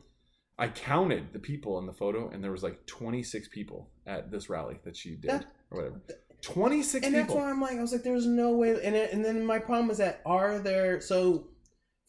I 0.57 0.67
counted 0.67 1.33
the 1.33 1.39
people 1.39 1.79
in 1.79 1.85
the 1.85 1.93
photo, 1.93 2.29
and 2.29 2.43
there 2.43 2.51
was 2.51 2.63
like 2.63 2.85
26 2.85 3.47
people 3.47 3.89
at 4.05 4.29
this 4.31 4.49
rally 4.49 4.79
that 4.83 4.95
she 4.95 5.15
did, 5.15 5.29
That- 5.31 5.45
or 5.71 5.77
whatever. 5.77 6.01
26 6.41 7.05
and 7.05 7.15
that's 7.15 7.33
why 7.33 7.49
I'm 7.49 7.61
like, 7.61 7.77
I 7.77 7.81
was 7.81 7.93
like, 7.93 8.03
there's 8.03 8.27
no 8.27 8.51
way. 8.57 8.71
And 8.83 8.95
it, 8.95 9.13
and 9.13 9.23
then 9.23 9.45
my 9.45 9.59
problem 9.59 9.89
is 9.89 9.97
that 9.97 10.21
are 10.25 10.59
there 10.59 10.99
so. 11.01 11.47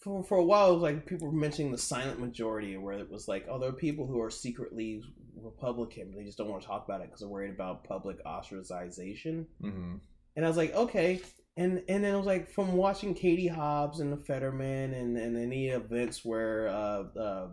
For, 0.01 0.23
for 0.23 0.37
a 0.37 0.45
while, 0.45 0.71
it 0.71 0.75
was 0.75 0.83
like 0.83 1.07
people 1.07 1.29
were 1.29 1.33
mentioning 1.33 1.73
the 1.73 1.79
silent 1.79 2.21
majority, 2.21 2.77
where 2.77 2.99
it 2.99 3.11
was 3.11 3.27
like, 3.27 3.47
oh, 3.49 3.59
there 3.59 3.71
are 3.71 3.73
people 3.73 4.07
who 4.07 4.21
are 4.21 4.29
secretly 4.29 5.03
Republican, 5.41 6.11
but 6.11 6.19
they 6.19 6.25
just 6.25 6.37
don't 6.37 6.51
want 6.51 6.61
to 6.61 6.69
talk 6.69 6.85
about 6.85 7.01
it 7.01 7.07
because 7.07 7.21
they're 7.21 7.29
worried 7.29 7.55
about 7.55 7.85
public 7.85 8.23
ostracization. 8.27 9.47
hmm 9.63 9.95
And 10.37 10.45
I 10.45 10.49
was 10.49 10.59
like, 10.59 10.75
okay. 10.75 11.23
And 11.57 11.83
and 11.89 12.03
then 12.03 12.15
it 12.15 12.17
was 12.17 12.27
like 12.27 12.51
from 12.51 12.73
watching 12.73 13.15
Katie 13.15 13.49
Hobbs 13.49 14.01
and 14.01 14.13
the 14.13 14.17
Fetterman 14.17 14.93
and, 14.93 15.17
and 15.17 15.37
any 15.37 15.69
events 15.69 16.25
where 16.25 16.69
uh, 16.69 17.05
uh, 17.19 17.49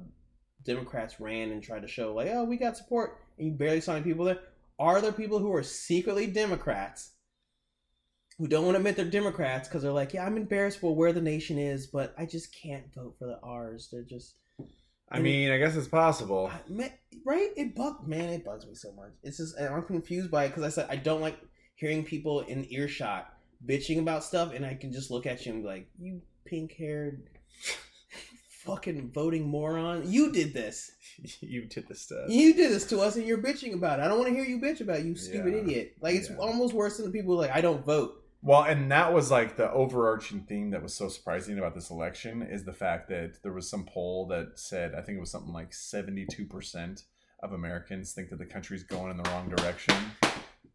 Democrats 0.66 1.20
ran 1.20 1.52
and 1.52 1.62
tried 1.62 1.84
to 1.84 1.88
show 1.88 2.14
like, 2.14 2.30
oh, 2.32 2.44
we 2.44 2.58
got 2.58 2.78
support, 2.78 3.20
and 3.38 3.48
you 3.48 3.54
barely 3.54 3.82
saw 3.82 3.94
any 3.94 4.04
people 4.04 4.26
there. 4.26 4.40
Are 4.80 5.02
there 5.02 5.12
people 5.12 5.38
who 5.38 5.54
are 5.54 5.62
secretly 5.62 6.26
Democrats 6.26 7.12
who 8.40 8.48
don't 8.48 8.66
want 8.66 8.74
to 8.74 8.80
admit 8.80 8.96
they're 8.96 9.06
Democrats 9.06 9.68
because 9.68 9.84
they're 9.84 9.92
like, 9.92 10.14
yeah, 10.14 10.26
I'm 10.26 10.38
embarrassed 10.38 10.80
for 10.80 10.96
where 10.96 11.14
the 11.14 11.22
nation 11.22 11.60
is, 11.60 11.86
but 11.86 12.16
I 12.18 12.26
just 12.26 12.56
can't 12.56 12.92
vote 12.96 13.16
for 13.20 13.28
the 13.28 13.40
R's. 13.44 13.90
They're 13.92 14.02
just 14.02 14.34
I 15.12 15.20
mean, 15.20 15.52
I 15.52 15.58
guess 15.58 15.76
it's 15.76 15.90
possible. 15.90 16.50
I- 16.52 16.72
man, 16.72 16.92
right? 17.26 17.50
It 17.58 17.76
bugs, 17.76 18.08
man, 18.08 18.30
it 18.30 18.46
bugs 18.46 18.66
me 18.66 18.74
so 18.74 18.94
much. 18.94 19.12
It's 19.24 19.38
just 19.38 19.60
I'm 19.60 19.84
confused 19.84 20.32
by 20.32 20.46
it 20.46 20.50
because 20.50 20.64
I 20.64 20.70
said 20.70 20.88
I 20.90 20.96
don't 20.96 21.22
like 21.22 21.38
hearing 21.76 22.04
people 22.04 22.42
in 22.42 22.66
earshot 22.72 23.32
bitching 23.66 24.00
about 24.00 24.24
stuff, 24.24 24.54
and 24.54 24.66
I 24.66 24.74
can 24.76 24.92
just 24.92 25.12
look 25.12 25.26
at 25.26 25.46
you 25.46 25.54
and 25.54 25.62
be 25.64 25.68
like, 25.68 25.88
"You 26.00 26.22
pink 26.46 26.74
haired, 26.74 27.24
fucking 28.64 29.12
voting 29.12 29.48
moron! 29.48 30.10
You 30.12 30.32
did 30.32 30.54
this. 30.54 30.92
you 31.42 31.66
did 31.66 31.88
the 31.88 31.96
stuff. 31.96 32.30
You 32.30 32.54
did 32.54 32.72
this 32.72 32.86
to 32.88 33.00
us, 33.00 33.16
and 33.16 33.26
you're 33.26 33.38
bitching 33.42 33.74
about 33.74 34.00
it. 34.00 34.04
I 34.04 34.08
don't 34.08 34.18
want 34.20 34.30
to 34.30 34.36
hear 34.36 34.46
you 34.46 34.60
bitch 34.60 34.82
about 34.82 35.00
it, 35.00 35.06
you 35.06 35.16
stupid 35.16 35.54
Yeah. 35.54 35.60
idiot. 35.62 35.96
Like 36.02 36.16
it's 36.16 36.30
Yeah. 36.30 36.38
almost 36.38 36.74
worse 36.74 36.98
than 36.98 37.06
the 37.06 37.12
people 37.12 37.34
who 37.34 37.40
are 37.40 37.44
like 37.48 37.56
I 37.56 37.62
don't 37.62 37.86
vote. 37.86 38.18
Well, 38.44 38.64
and 38.64 38.92
that 38.92 39.14
was 39.14 39.30
like 39.30 39.56
the 39.56 39.72
overarching 39.72 40.42
theme 40.46 40.72
that 40.72 40.82
was 40.82 40.96
so 40.96 41.10
surprising 41.10 41.60
about 41.60 41.76
this 41.76 41.92
election 41.92 42.42
is 42.42 42.64
the 42.64 42.74
fact 42.74 43.08
that 43.10 43.44
there 43.44 43.54
was 43.54 43.70
some 43.70 43.86
poll 43.86 44.26
that 44.30 44.58
said, 44.58 44.96
I 44.96 45.02
think 45.02 45.18
it 45.18 45.22
was 45.22 45.30
something 45.30 45.54
like 45.54 45.74
72% 45.74 47.04
of 47.44 47.54
Americans 47.54 48.14
think 48.14 48.30
that 48.30 48.40
the 48.40 48.48
country's 48.48 48.82
going 48.82 49.12
in 49.12 49.18
the 49.18 49.30
wrong 49.30 49.48
direction. 49.48 49.94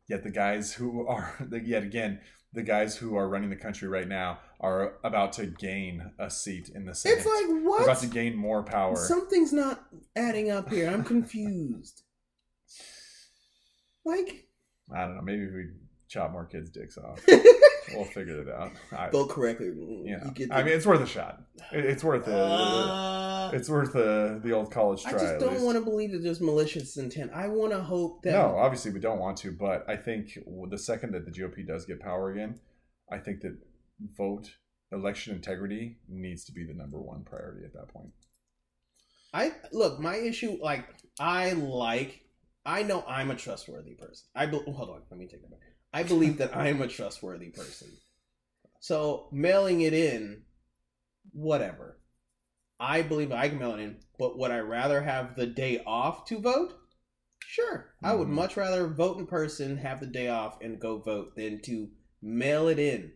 Yet 0.06 0.22
the 0.22 0.30
guys 0.30 0.74
who 0.74 1.08
are, 1.08 1.34
yet 1.64 1.82
again, 1.82 2.20
the 2.56 2.62
guys 2.62 2.96
who 2.96 3.16
are 3.16 3.28
running 3.28 3.50
the 3.50 3.56
country 3.56 3.86
right 3.86 4.08
now 4.08 4.38
are 4.60 4.94
about 5.04 5.34
to 5.34 5.44
gain 5.44 6.10
a 6.18 6.30
seat 6.30 6.70
in 6.74 6.86
the 6.86 6.94
Senate. 6.94 7.18
It's 7.18 7.26
like 7.26 7.46
They're 7.46 7.68
what? 7.68 7.82
about 7.84 7.98
to 8.00 8.06
gain 8.06 8.34
more 8.34 8.62
power. 8.62 8.96
Something's 8.96 9.52
not 9.52 9.84
adding 10.16 10.50
up 10.50 10.70
here. 10.70 10.88
I'm 10.88 11.04
confused. 11.04 12.02
Like 14.06 14.48
I 14.94 15.02
don't 15.02 15.16
know. 15.16 15.22
Maybe 15.22 15.42
if 15.42 15.52
we 15.52 15.66
chop 16.08 16.32
more 16.32 16.46
kids' 16.46 16.70
dicks 16.70 16.96
off, 16.96 17.20
we'll 17.96 18.04
figure 18.06 18.40
it 18.40 18.48
out. 18.48 18.72
I, 18.92 19.10
vote 19.10 19.28
correctly. 19.30 19.72
yeah. 20.04 20.24
You 20.24 20.30
get 20.32 20.52
I 20.52 20.62
mean, 20.62 20.74
it's 20.74 20.86
worth 20.86 21.00
a 21.00 21.06
shot. 21.06 21.42
It- 21.72 21.84
It's 21.84 22.04
worth 22.04 22.26
it. 22.28 22.34
Uh, 22.34 23.50
It's 23.52 23.68
worth 23.68 23.92
the 23.92 24.40
the 24.42 24.52
old 24.52 24.70
college 24.70 25.04
I 25.06 25.10
try. 25.10 25.20
just 25.20 25.38
don't 25.40 25.62
want 25.62 25.76
to 25.78 25.84
believe 25.84 26.12
that 26.12 26.22
there's 26.22 26.40
malicious 26.40 26.96
intent. 26.96 27.30
I 27.34 27.48
want 27.48 27.72
to 27.72 27.80
hope 27.82 28.22
that. 28.22 28.32
No, 28.32 28.56
obviously 28.56 28.90
we 28.92 29.00
don't 29.00 29.18
want 29.18 29.36
to, 29.38 29.52
but 29.52 29.88
I 29.88 29.96
think 29.96 30.38
the 30.70 30.78
second 30.78 31.12
that 31.14 31.24
the 31.24 31.30
GOP 31.30 31.66
does 31.66 31.84
get 31.86 32.00
power 32.00 32.30
again, 32.32 32.60
I 33.10 33.18
think 33.18 33.40
that 33.42 33.56
vote 34.16 34.50
election 34.92 35.34
integrity 35.34 35.98
needs 36.08 36.44
to 36.46 36.52
be 36.52 36.64
the 36.64 36.74
number 36.74 37.00
one 37.00 37.24
priority 37.24 37.64
at 37.64 37.72
that 37.74 37.88
point. 37.88 38.10
I 39.34 39.52
look. 39.72 39.98
My 40.00 40.16
issue, 40.16 40.58
like, 40.62 40.86
I 41.20 41.52
like. 41.52 42.22
I 42.64 42.82
know 42.82 43.04
I'm 43.06 43.30
a 43.30 43.36
trustworthy 43.36 43.94
person. 43.94 44.26
I 44.34 44.46
be, 44.46 44.56
hold 44.58 44.90
on. 44.90 45.02
Let 45.10 45.18
me 45.20 45.26
take 45.28 45.42
that 45.42 45.50
back. 45.50 45.60
I 45.96 46.02
believe 46.02 46.36
that 46.38 46.54
I 46.54 46.68
am 46.68 46.82
a 46.82 46.88
trustworthy 46.88 47.48
person. 47.48 47.88
So 48.80 49.28
mailing 49.32 49.80
it 49.80 49.94
in, 49.94 50.42
whatever. 51.32 51.98
I 52.78 53.00
believe 53.00 53.32
I 53.32 53.48
can 53.48 53.58
mail 53.58 53.72
it 53.72 53.80
in, 53.80 53.96
but 54.18 54.38
would 54.38 54.50
I 54.50 54.58
rather 54.58 55.00
have 55.00 55.36
the 55.36 55.46
day 55.46 55.82
off 55.86 56.26
to 56.26 56.38
vote? 56.38 56.74
Sure. 57.40 57.94
I 58.02 58.14
would 58.14 58.28
Mhm. 58.28 58.32
much 58.32 58.56
rather 58.58 58.86
vote 58.88 59.18
in 59.18 59.26
person, 59.26 59.78
have 59.78 60.00
the 60.00 60.06
day 60.06 60.28
off, 60.28 60.60
and 60.60 60.78
go 60.78 60.98
vote 60.98 61.34
than 61.34 61.60
to 61.62 61.90
mail 62.20 62.68
it 62.68 62.78
in. 62.78 63.12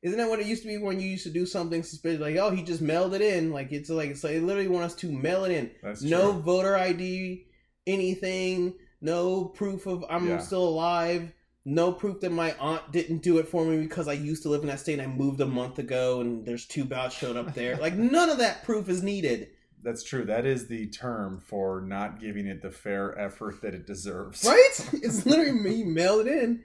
Isn't 0.00 0.16
that 0.16 0.30
what 0.30 0.40
it 0.40 0.46
used 0.46 0.62
to 0.62 0.68
be 0.68 0.78
when 0.78 1.00
you 1.00 1.08
used 1.10 1.24
to 1.24 1.30
do 1.30 1.44
something 1.44 1.82
suspicious? 1.82 2.20
Like, 2.20 2.36
oh, 2.36 2.50
he 2.50 2.62
just 2.62 2.80
mailed 2.80 3.12
it 3.12 3.20
in. 3.20 3.52
Like 3.52 3.70
it's 3.72 3.90
like 3.90 4.08
it's 4.08 4.24
like 4.24 4.32
they 4.32 4.40
literally 4.40 4.68
want 4.68 4.84
us 4.86 4.94
to 4.96 5.12
mail 5.12 5.44
it 5.44 5.52
in. 5.52 5.70
That's 5.82 6.00
no 6.00 6.32
true. 6.32 6.40
voter 6.40 6.74
ID, 6.76 7.46
anything, 7.86 8.78
no 9.02 9.44
proof 9.44 9.86
of 9.86 10.04
I'm 10.08 10.26
Yeah. 10.26 10.38
still 10.38 10.66
alive, 10.66 11.34
no 11.68 11.92
proof 11.92 12.20
that 12.20 12.32
my 12.32 12.54
aunt 12.58 12.90
didn't 12.90 13.18
do 13.18 13.36
it 13.38 13.46
for 13.46 13.62
me 13.64 13.82
because 13.82 14.08
I 14.08 14.14
used 14.14 14.42
to 14.44 14.48
live 14.48 14.62
in 14.62 14.68
that 14.68 14.80
state 14.80 14.98
and 14.98 15.02
I 15.02 15.06
moved 15.06 15.40
a 15.42 15.46
month 15.46 15.78
ago 15.78 16.22
and 16.22 16.44
there's 16.46 16.64
two 16.64 16.84
ballots 16.84 17.14
showed 17.14 17.36
up 17.36 17.54
there. 17.54 17.76
like 17.76 17.94
none 17.96 18.30
of 18.30 18.38
that 18.38 18.64
proof 18.64 18.88
is 18.88 19.02
needed. 19.02 19.48
That's 19.82 20.02
true. 20.02 20.24
That 20.24 20.46
is 20.46 20.66
the 20.66 20.86
term 20.86 21.40
for 21.46 21.82
not 21.82 22.20
giving 22.20 22.46
it 22.46 22.62
the 22.62 22.70
fair 22.70 23.16
effort 23.18 23.60
that 23.60 23.74
it 23.74 23.86
deserves. 23.86 24.44
Right? 24.44 24.90
It's 24.94 25.26
literally 25.26 25.52
me 25.52 25.84
mailed 25.84 26.26
it 26.26 26.42
in. 26.42 26.64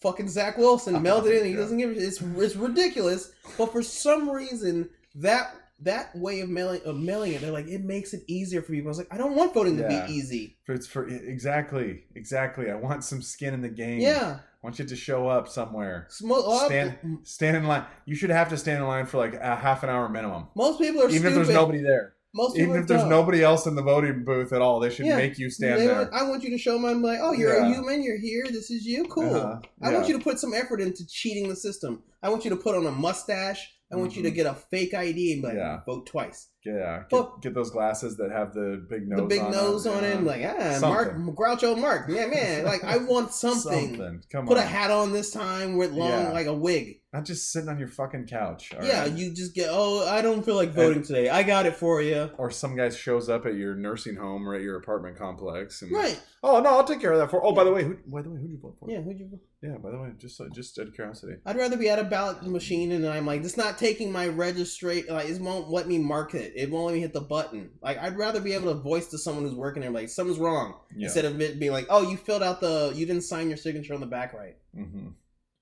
Fucking 0.00 0.28
Zach 0.28 0.56
Wilson 0.56 1.02
mailed 1.02 1.26
it 1.26 1.42
in. 1.42 1.46
He 1.46 1.54
doesn't 1.56 1.76
give. 1.76 1.90
It. 1.90 1.98
It's 1.98 2.22
it's 2.22 2.56
ridiculous. 2.56 3.32
But 3.58 3.72
for 3.72 3.82
some 3.82 4.30
reason, 4.30 4.88
that 5.16 5.54
that 5.82 6.14
way 6.16 6.40
of 6.40 6.48
mailing 6.48 6.80
of 6.84 6.96
mailing 6.96 7.32
it, 7.32 7.40
they're 7.40 7.50
like 7.52 7.66
it 7.68 7.82
makes 7.84 8.12
it 8.14 8.22
easier 8.26 8.62
for 8.62 8.72
people. 8.72 8.88
I 8.88 8.90
was 8.90 8.98
like, 8.98 9.08
I 9.12 9.16
don't 9.16 9.34
want 9.34 9.54
voting 9.54 9.78
Yeah. 9.78 9.88
to 10.02 10.06
be 10.06 10.12
easy. 10.12 10.56
It's 10.68 10.86
for 10.86 11.06
exactly, 11.08 12.04
exactly. 12.14 12.70
I 12.70 12.74
want 12.74 13.04
some 13.04 13.22
skin 13.22 13.54
in 13.54 13.62
the 13.62 13.68
game. 13.68 14.00
Yeah, 14.00 14.38
I 14.40 14.66
want 14.66 14.78
you 14.78 14.84
to 14.84 14.96
show 14.96 15.28
up 15.28 15.48
somewhere. 15.48 16.06
Smo- 16.10 16.44
a 16.44 16.50
of- 16.60 16.66
Stand- 16.66 16.98
Stand 17.24 17.56
in 17.56 17.64
line. 17.66 17.84
You 18.04 18.14
should 18.14 18.30
have 18.30 18.48
to 18.50 18.56
stand 18.56 18.82
in 18.82 18.86
line 18.88 19.06
for 19.06 19.18
like 19.18 19.34
a 19.34 19.56
half 19.56 19.82
an 19.82 19.88
hour 19.90 20.08
minimum, 20.08 20.48
most 20.54 20.78
people 20.80 21.02
are 21.02 21.08
even 21.08 21.18
stupid. 21.18 21.28
if 21.28 21.34
there's 21.46 21.48
nobody 21.56 21.82
there. 21.82 22.14
Most 22.32 22.56
Even 22.56 22.76
if 22.76 22.86
there's 22.86 23.00
don't. 23.00 23.10
nobody 23.10 23.42
else 23.42 23.66
in 23.66 23.74
the 23.74 23.82
voting 23.82 24.22
booth 24.24 24.52
at 24.52 24.62
all, 24.62 24.78
they 24.78 24.88
should 24.90 25.06
Yeah. 25.06 25.16
make 25.16 25.36
you 25.36 25.50
stand 25.50 25.80
They 25.80 25.86
there. 25.88 25.96
want- 25.96 26.12
I 26.14 26.22
want 26.28 26.44
you 26.44 26.50
to 26.50 26.58
show 26.58 26.78
my 26.78 26.92
like, 26.92 27.18
oh, 27.20 27.32
you're 27.32 27.56
Yeah. 27.56 27.68
a 27.68 27.74
human. 27.74 28.04
You're 28.04 28.18
here. 28.20 28.44
This 28.48 28.70
is 28.70 28.86
you. 28.86 29.04
Cool. 29.06 29.34
Uh-huh. 29.34 29.58
I 29.82 29.92
want 29.92 30.06
you 30.06 30.16
to 30.16 30.22
put 30.22 30.38
some 30.38 30.54
effort 30.54 30.80
into 30.80 31.04
cheating 31.08 31.48
the 31.48 31.56
system. 31.56 32.04
I 32.22 32.28
want 32.28 32.44
you 32.44 32.50
to 32.50 32.56
put 32.56 32.76
on 32.76 32.86
a 32.86 32.92
mustache. 32.92 33.74
I 33.90 33.96
want 33.96 34.14
you 34.14 34.22
to 34.22 34.30
Mhm. 34.30 34.34
get 34.34 34.46
a 34.46 34.54
fake 34.54 34.94
ID 34.94 35.32
and 35.34 35.42
like, 35.42 35.54
Yeah. 35.54 35.82
vote 35.84 36.06
twice. 36.06 36.49
Yeah, 36.64 37.04
get, 37.08 37.24
get 37.40 37.54
those 37.54 37.70
glasses 37.70 38.18
that 38.18 38.30
have 38.30 38.52
the 38.52 38.84
big 38.90 39.08
nose. 39.08 39.20
the 39.20 39.26
big 39.26 39.40
on 39.40 39.50
nose 39.50 39.86
on 39.86 40.04
it, 40.04 40.08
yeah. 40.08 40.16
and 40.18 40.26
like, 40.26 40.42
ah, 40.44 40.78
Mark, 40.82 41.12
Something. 41.12 41.34
Groucho 41.34 41.80
Marx. 41.80 42.12
Yeah, 42.12 42.26
man. 42.26 42.64
Like, 42.70 42.84
I 42.84 42.98
want 42.98 43.32
something. 43.32 43.96
something. 43.96 44.22
Come 44.30 44.46
Put 44.46 44.58
on, 44.58 44.62
a 44.64 44.66
hat 44.66 44.90
on 44.90 45.12
this 45.12 45.30
time 45.30 45.76
with 45.78 45.92
long, 45.92 46.10
Yeah. 46.10 46.32
like 46.32 46.46
a 46.46 46.52
wig. 46.54 47.00
not 47.12 47.24
just 47.24 47.50
sitting 47.50 47.68
on 47.70 47.78
your 47.78 47.88
fucking 47.88 48.26
couch. 48.26 48.72
all 48.78 48.84
yeah, 48.84 49.02
right? 49.02 49.12
you 49.12 49.32
just 49.34 49.54
get, 49.54 49.68
oh, 49.70 50.06
I 50.06 50.20
don't 50.22 50.44
feel 50.44 50.54
like 50.54 50.72
voting 50.72 51.02
today. 51.02 51.28
I 51.30 51.42
got 51.42 51.64
it 51.66 51.74
for 51.76 52.02
you. 52.02 52.30
Or 52.38 52.50
some 52.50 52.76
guy 52.76 52.90
shows 52.90 53.28
up 53.30 53.46
at 53.46 53.54
your 53.54 53.74
nursing 53.74 54.16
home 54.16 54.46
or 54.48 54.54
at 54.54 54.60
your 54.62 54.76
apartment 54.76 55.16
complex, 55.18 55.80
and 55.82 55.90
Right. 55.90 56.20
oh 56.42 56.60
no, 56.60 56.70
I'll 56.76 56.84
take 56.84 57.00
care 57.00 57.12
of 57.12 57.18
that 57.18 57.30
for. 57.30 57.42
Oh, 57.44 57.52
by 57.52 57.64
the 57.64 57.72
way, 57.72 57.84
who, 57.84 57.96
by 58.06 58.20
the 58.22 58.28
way, 58.30 58.38
who'd 58.38 58.50
you 58.50 58.58
vote 58.60 58.76
for? 58.78 58.90
Yeah, 58.90 59.00
who'd 59.00 59.18
you 59.18 59.28
vote? 59.30 59.40
yeah. 59.62 59.76
By 59.82 59.90
the 59.90 59.98
way, 59.98 60.10
just 60.18 60.40
uh, 60.40 60.44
just 60.54 60.78
out 60.78 60.86
of 60.88 60.94
curiosity. 60.94 61.34
I'd 61.46 61.56
rather 61.56 61.76
be 61.76 61.88
at 61.88 61.98
a 61.98 62.04
ballot 62.04 62.42
machine 62.46 62.92
and 62.92 63.06
I'm 63.06 63.26
like, 63.26 63.42
it's 63.42 63.56
not 63.56 63.76
taking 63.78 64.12
my 64.12 64.28
registrate. 64.28 65.10
Like, 65.10 65.28
it 65.28 65.40
won't 65.40 65.68
let 65.70 65.88
me 65.88 65.98
mark 65.98 66.34
it. 66.34 66.49
It 66.54 66.70
won't 66.70 66.86
let 66.86 66.94
me 66.94 67.00
hit 67.00 67.12
the 67.12 67.20
button. 67.20 67.70
Like, 67.82 67.98
I'd 67.98 68.16
rather 68.16 68.40
be 68.40 68.52
able 68.52 68.72
to 68.72 68.80
voice 68.80 69.06
to 69.08 69.18
someone 69.18 69.44
who's 69.44 69.54
working 69.54 69.82
there, 69.82 69.90
like, 69.90 70.08
something's 70.08 70.38
wrong. 70.38 70.74
Yeah. 70.94 71.06
Instead 71.06 71.24
of 71.24 71.40
it 71.40 71.58
being 71.58 71.72
like, 71.72 71.86
oh, 71.90 72.08
you 72.08 72.16
filled 72.16 72.42
out 72.42 72.60
the, 72.60 72.92
you 72.94 73.06
didn't 73.06 73.22
sign 73.22 73.48
your 73.48 73.56
signature 73.56 73.94
on 73.94 74.00
the 74.00 74.06
back 74.06 74.32
right. 74.32 74.56
hmm 74.74 75.08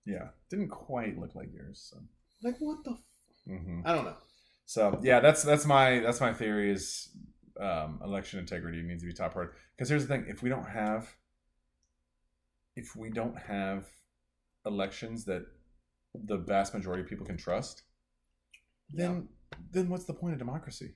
Yeah, 0.04 0.28
didn't 0.50 0.68
quite 0.68 1.18
look 1.18 1.34
like 1.34 1.52
yours. 1.52 1.90
So. 1.90 2.00
Like, 2.42 2.56
what 2.58 2.84
the? 2.84 2.92
F- 2.92 2.98
hmm 3.46 3.80
I 3.84 3.94
don't 3.94 4.04
know. 4.04 4.16
So 4.66 5.00
yeah, 5.02 5.20
that's 5.20 5.42
that's 5.42 5.64
my 5.64 6.00
that's 6.00 6.20
my 6.20 6.34
theory 6.34 6.70
is 6.70 7.08
um, 7.58 8.00
election 8.04 8.38
integrity 8.38 8.82
needs 8.82 9.02
to 9.02 9.06
be 9.06 9.14
top 9.14 9.32
priority. 9.32 9.54
Because 9.74 9.88
here's 9.88 10.06
the 10.06 10.14
thing: 10.14 10.26
if 10.28 10.42
we 10.42 10.50
don't 10.50 10.68
have 10.68 11.08
if 12.76 12.94
we 12.94 13.08
don't 13.08 13.36
have 13.38 13.86
elections 14.66 15.24
that 15.24 15.46
the 16.14 16.36
vast 16.36 16.74
majority 16.74 17.02
of 17.02 17.08
people 17.08 17.24
can 17.24 17.38
trust, 17.38 17.82
then 18.92 19.28
then 19.70 19.88
what's 19.88 20.04
the 20.04 20.14
point 20.14 20.32
of 20.34 20.38
democracy? 20.38 20.94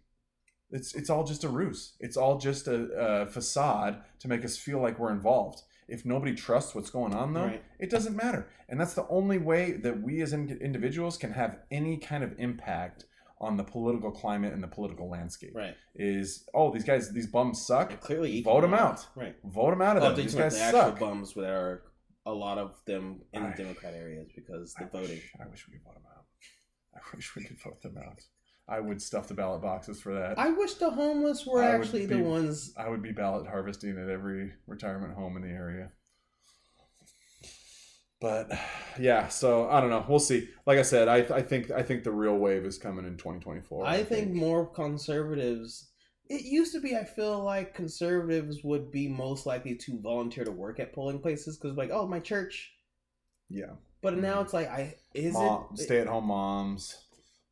It's 0.71 0.95
it's 0.95 1.11
all 1.11 1.25
just 1.25 1.45
a 1.45 1.49
ruse. 1.49 1.95
It's 2.01 2.17
all 2.17 2.39
just 2.39 2.67
a, 2.69 2.85
a 3.23 3.27
facade 3.27 4.03
to 4.21 4.29
make 4.29 4.45
us 4.45 4.57
feel 4.57 4.81
like 4.81 4.99
we're 4.99 5.13
involved. 5.13 5.63
If 5.89 6.07
nobody 6.07 6.35
trusts 6.35 6.75
what's 6.75 6.89
going 6.91 7.13
on, 7.15 7.35
though, 7.35 7.45
Right. 7.47 7.65
it 7.79 7.91
doesn't 7.91 8.17
matter. 8.17 8.49
And 8.69 8.81
that's 8.81 8.95
the 8.95 9.07
only 9.09 9.37
way 9.37 9.73
that 9.73 10.01
we 10.01 10.23
as 10.23 10.33
in- 10.33 10.59
individuals 10.63 11.19
can 11.19 11.33
have 11.33 11.59
any 11.71 11.99
kind 11.99 12.25
of 12.25 12.35
impact 12.39 13.05
on 13.39 13.57
the 13.59 13.65
political 13.65 14.11
climate 14.11 14.55
and 14.55 14.63
the 14.63 14.69
political 14.69 15.11
landscape. 15.11 15.53
Right. 15.55 15.75
Is 15.95 16.49
oh 16.55 16.73
these 16.73 16.85
guys 16.85 17.13
these 17.13 17.27
bums 17.27 17.67
suck. 17.67 18.01
Clearly, 18.01 18.41
Vote 18.43 18.65
'em 18.65 18.73
out. 18.73 19.07
Right. 19.15 19.37
Vote 19.45 19.71
them 19.71 19.83
out 19.83 19.97
of 19.99 20.05
Oh, 20.05 20.07
them. 20.15 20.17
These 20.17 20.35
guys 20.37 20.55
the 20.55 20.63
actual 20.63 20.81
suck. 20.81 20.99
bums 21.01 21.35
that 21.35 21.51
are 21.51 21.83
a 22.25 22.33
lot 22.33 22.57
of 22.57 22.81
them 22.87 23.21
in 23.35 23.43
I- 23.43 23.55
Democrat 23.57 23.93
areas 23.95 24.29
because 24.35 24.73
the 24.75 24.85
I 24.85 24.89
voting. 24.89 25.17
Wish, 25.17 25.33
I 25.45 25.47
wish 25.49 25.67
we 25.69 25.75
could 25.75 25.83
vote 25.85 25.95
them 25.95 26.05
out. 26.17 26.25
I 26.95 27.01
wish 27.17 27.35
we 27.37 27.45
could 27.45 27.61
vote 27.61 27.83
them 27.83 27.99
out. 27.99 28.21
I 28.73 28.81
would 28.81 29.03
stuff 29.03 29.29
the 29.29 29.35
ballot 29.35 29.61
boxes 29.61 30.01
for 30.01 30.15
that. 30.15 30.39
I 30.39 30.51
wish 30.51 30.75
the 30.75 30.89
homeless 30.91 31.45
were 31.45 31.63
I 31.63 31.73
actually 31.73 32.07
be- 32.07 32.15
the 32.15 32.23
ones. 32.23 32.73
I 32.77 32.89
would 32.89 33.03
be 33.03 33.13
ballot 33.13 33.47
harvesting 33.47 33.99
at 33.99 34.09
every 34.09 34.55
retirement 34.67 35.15
home 35.15 35.37
in 35.37 35.43
the 35.43 35.51
area. 35.51 35.91
But 38.19 38.51
yeah, 38.99 39.29
so 39.29 39.69
I 39.69 39.81
don't 39.81 39.91
know. 39.91 40.07
We'll 40.09 40.21
see. 40.21 40.49
Like 40.65 40.79
I 40.79 40.83
said, 40.83 41.09
I, 41.09 41.17
I 41.17 41.43
think 41.43 41.71
I 41.71 41.83
think 41.83 42.03
the 42.05 42.13
real 42.13 42.37
wave 42.37 42.65
is 42.65 42.79
coming 42.79 43.05
in 43.05 43.17
2024. 43.19 43.85
I 43.85 44.05
think 44.05 44.33
more 44.33 44.65
conservatives. 44.65 45.91
It 46.31 46.43
used 46.43 46.73
to 46.73 46.81
be. 46.81 46.97
I 46.97 47.05
feel 47.05 47.43
like 47.45 47.75
conservatives 47.75 48.63
would 48.65 48.91
be 48.91 49.07
most 49.07 49.45
likely 49.45 49.75
to 49.75 50.01
volunteer 50.01 50.45
to 50.45 50.53
work 50.53 50.81
at 50.81 50.95
polling 50.95 51.19
places 51.19 51.59
because, 51.59 51.77
like, 51.77 51.91
oh, 51.93 52.07
my 52.07 52.21
church. 52.21 52.73
yeah, 53.51 53.73
But 54.01 54.17
now 54.17 54.35
mm-hmm. 54.35 54.45
it's 54.45 54.53
like, 54.55 54.69
I 54.69 54.95
is 55.15 55.35
Mom, 55.35 55.67
it? 55.73 55.81
stay-at-home 55.81 56.27
moms, 56.27 56.97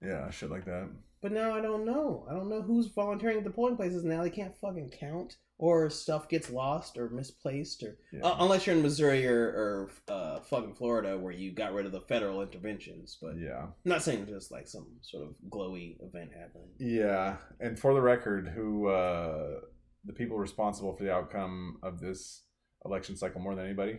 yeah, 0.00 0.30
shit 0.30 0.50
like 0.50 0.64
that. 0.64 0.88
But 1.22 1.32
now 1.32 1.54
I 1.54 1.60
don't 1.60 1.84
know. 1.84 2.26
I 2.30 2.32
don't 2.32 2.48
know 2.48 2.62
who's 2.62 2.86
volunteering 2.86 3.38
at 3.38 3.44
the 3.44 3.50
polling 3.50 3.76
places 3.76 4.04
now. 4.04 4.22
They 4.22 4.30
can't 4.30 4.56
fucking 4.58 4.92
count, 4.98 5.36
or 5.58 5.90
stuff 5.90 6.30
gets 6.30 6.48
lost 6.50 6.96
or 6.96 7.10
misplaced, 7.10 7.82
or 7.82 7.98
Yeah. 8.10 8.20
uh, 8.22 8.36
unless 8.40 8.66
you're 8.66 8.74
in 8.76 8.80
Missouri 8.82 9.26
or, 9.26 9.42
or 9.48 9.90
uh, 10.08 10.40
fucking 10.40 10.74
Florida 10.76 11.18
where 11.18 11.32
you 11.32 11.52
got 11.52 11.74
rid 11.74 11.84
of 11.84 11.92
the 11.92 12.00
federal 12.00 12.40
interventions. 12.40 13.18
But 13.20 13.36
yeah, 13.38 13.64
I'm 13.64 13.72
not 13.84 14.02
saying 14.02 14.26
just 14.28 14.50
like 14.50 14.66
some 14.66 14.86
sort 15.02 15.24
of 15.26 15.34
glowy 15.50 15.96
event 16.02 16.30
happening. 16.34 16.70
yeah. 16.78 17.36
And 17.60 17.78
for 17.78 17.92
the 17.92 18.00
record, 18.00 18.48
who 18.54 18.86
uh, 18.88 19.60
the 20.06 20.14
people 20.14 20.38
responsible 20.38 20.96
for 20.96 21.04
the 21.04 21.12
outcome 21.12 21.76
of 21.82 22.00
this 22.00 22.44
election 22.86 23.14
cycle 23.14 23.42
more 23.42 23.54
than 23.54 23.66
anybody? 23.66 23.98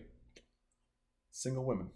Single 1.30 1.66
women. 1.66 1.92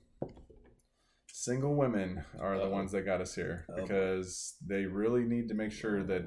Single 1.38 1.76
women 1.76 2.24
are 2.40 2.58
the 2.58 2.70
ones 2.70 2.94
that 2.94 3.02
got 3.02 3.20
us 3.20 3.36
here 3.36 3.66
Oh, 3.70 3.76
because 3.82 4.56
they 4.66 4.86
really 4.86 5.26
need 5.26 5.50
to 5.50 5.54
make 5.54 5.74
sure 5.74 6.02
that 6.02 6.24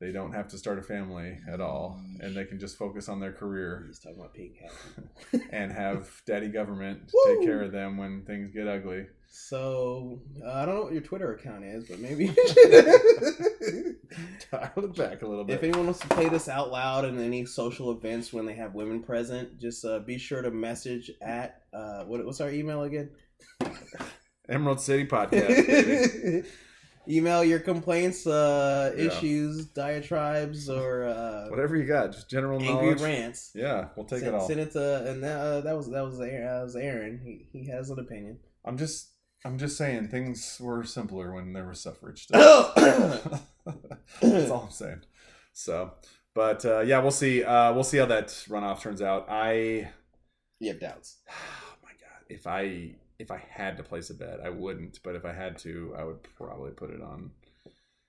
they 0.00 0.10
don't 0.10 0.32
have 0.32 0.48
to 0.48 0.58
start 0.58 0.78
a 0.78 0.82
family 0.82 1.36
at 1.46 1.60
all 1.60 2.00
and 2.18 2.34
they 2.34 2.46
can 2.46 2.58
just 2.58 2.78
focus 2.78 3.10
on 3.10 3.20
their 3.20 3.32
career 3.34 3.84
He's 3.86 3.98
talking 3.98 4.18
about 4.18 4.32
pink 4.32 4.56
hat. 4.58 4.72
and 5.52 5.70
have 5.70 6.10
daddy 6.26 6.48
government 6.48 7.12
take 7.26 7.42
care 7.42 7.60
of 7.62 7.72
them 7.72 7.98
when 7.98 8.24
things 8.24 8.50
get 8.54 8.66
ugly. 8.66 9.04
So 9.28 10.22
uh, 10.42 10.50
I 10.50 10.64
don't 10.64 10.76
know 10.76 10.82
what 10.84 10.92
your 10.94 11.02
Twitter 11.02 11.34
account 11.34 11.64
is, 11.64 11.86
but 11.86 12.00
maybe 12.00 12.28
Dial 14.50 14.72
it 14.76 14.96
back 14.96 15.20
a 15.20 15.26
little 15.26 15.44
bit. 15.44 15.56
if 15.56 15.62
anyone 15.62 15.84
wants 15.84 16.00
to 16.00 16.08
play 16.08 16.30
this 16.30 16.48
out 16.48 16.70
loud 16.72 17.04
in 17.04 17.18
any 17.20 17.44
social 17.44 17.90
events 17.90 18.32
when 18.32 18.46
they 18.46 18.54
have 18.54 18.74
women 18.74 19.02
present, 19.02 19.60
just 19.60 19.84
uh, 19.84 19.98
be 19.98 20.16
sure 20.16 20.40
to 20.40 20.50
message 20.50 21.10
at 21.20 21.62
uh, 21.74 22.04
what, 22.04 22.24
what's 22.24 22.40
our 22.40 22.50
email 22.50 22.82
again? 22.84 23.10
Emerald 24.52 24.80
City 24.80 25.06
Podcast. 25.06 26.46
Email 27.08 27.42
your 27.42 27.58
complaints, 27.58 28.26
uh, 28.28 28.94
Yeah. 28.96 29.06
issues, 29.06 29.66
diatribes, 29.66 30.68
or 30.68 31.04
uh, 31.04 31.48
Whatever 31.48 31.76
you 31.76 31.84
got, 31.84 32.12
just 32.12 32.30
general 32.30 32.60
angry 32.62 32.74
knowledge. 32.94 33.00
rants. 33.00 33.50
Yeah, 33.56 33.88
we'll 33.96 34.06
take 34.06 34.20
send, 34.20 34.34
it 34.34 34.38
all. 34.38 34.46
Send 34.46 34.60
it 34.60 34.70
to 34.72 35.10
and 35.10 35.22
that, 35.24 35.40
uh, 35.40 35.60
that 35.62 35.76
was 35.76 35.90
that 35.90 36.04
was 36.04 36.20
Aaron. 36.20 36.46
That 36.46 36.62
was 36.62 36.76
Aaron. 36.76 37.20
He 37.24 37.48
he 37.50 37.66
has 37.70 37.90
an 37.90 37.98
opinion. 37.98 38.38
I'm 38.64 38.78
just 38.78 39.08
I'm 39.44 39.58
just 39.58 39.76
saying 39.76 40.08
things 40.08 40.58
were 40.60 40.84
simpler 40.84 41.34
when 41.34 41.52
there 41.52 41.66
was 41.66 41.80
suffrage. 41.80 42.28
That's 42.28 43.40
all 44.50 44.62
I'm 44.64 44.70
saying. 44.70 45.00
So, 45.52 45.92
but 46.34 46.64
uh, 46.64 46.80
yeah, 46.80 47.00
we'll 47.00 47.10
see. 47.10 47.42
Uh, 47.42 47.72
we'll 47.72 47.82
see 47.82 47.98
how 47.98 48.06
that 48.06 48.28
runoff 48.48 48.80
turns 48.80 49.02
out. 49.02 49.26
I, 49.28 49.90
you 50.60 50.68
have 50.68 50.78
doubts. 50.80 51.16
oh 51.30 51.74
my 51.82 51.90
god, 51.90 52.24
if 52.28 52.46
I 52.46 52.94
if 53.22 53.30
I 53.30 53.38
had 53.48 53.76
to 53.76 53.82
place 53.82 54.10
a 54.10 54.14
bet, 54.14 54.40
I 54.44 54.50
wouldn't. 54.50 54.98
But 55.04 55.14
if 55.14 55.24
I 55.24 55.32
had 55.32 55.56
to, 55.58 55.94
I 55.98 56.02
would 56.04 56.22
probably 56.36 56.72
put 56.72 56.90
it 56.90 57.00
on 57.00 57.30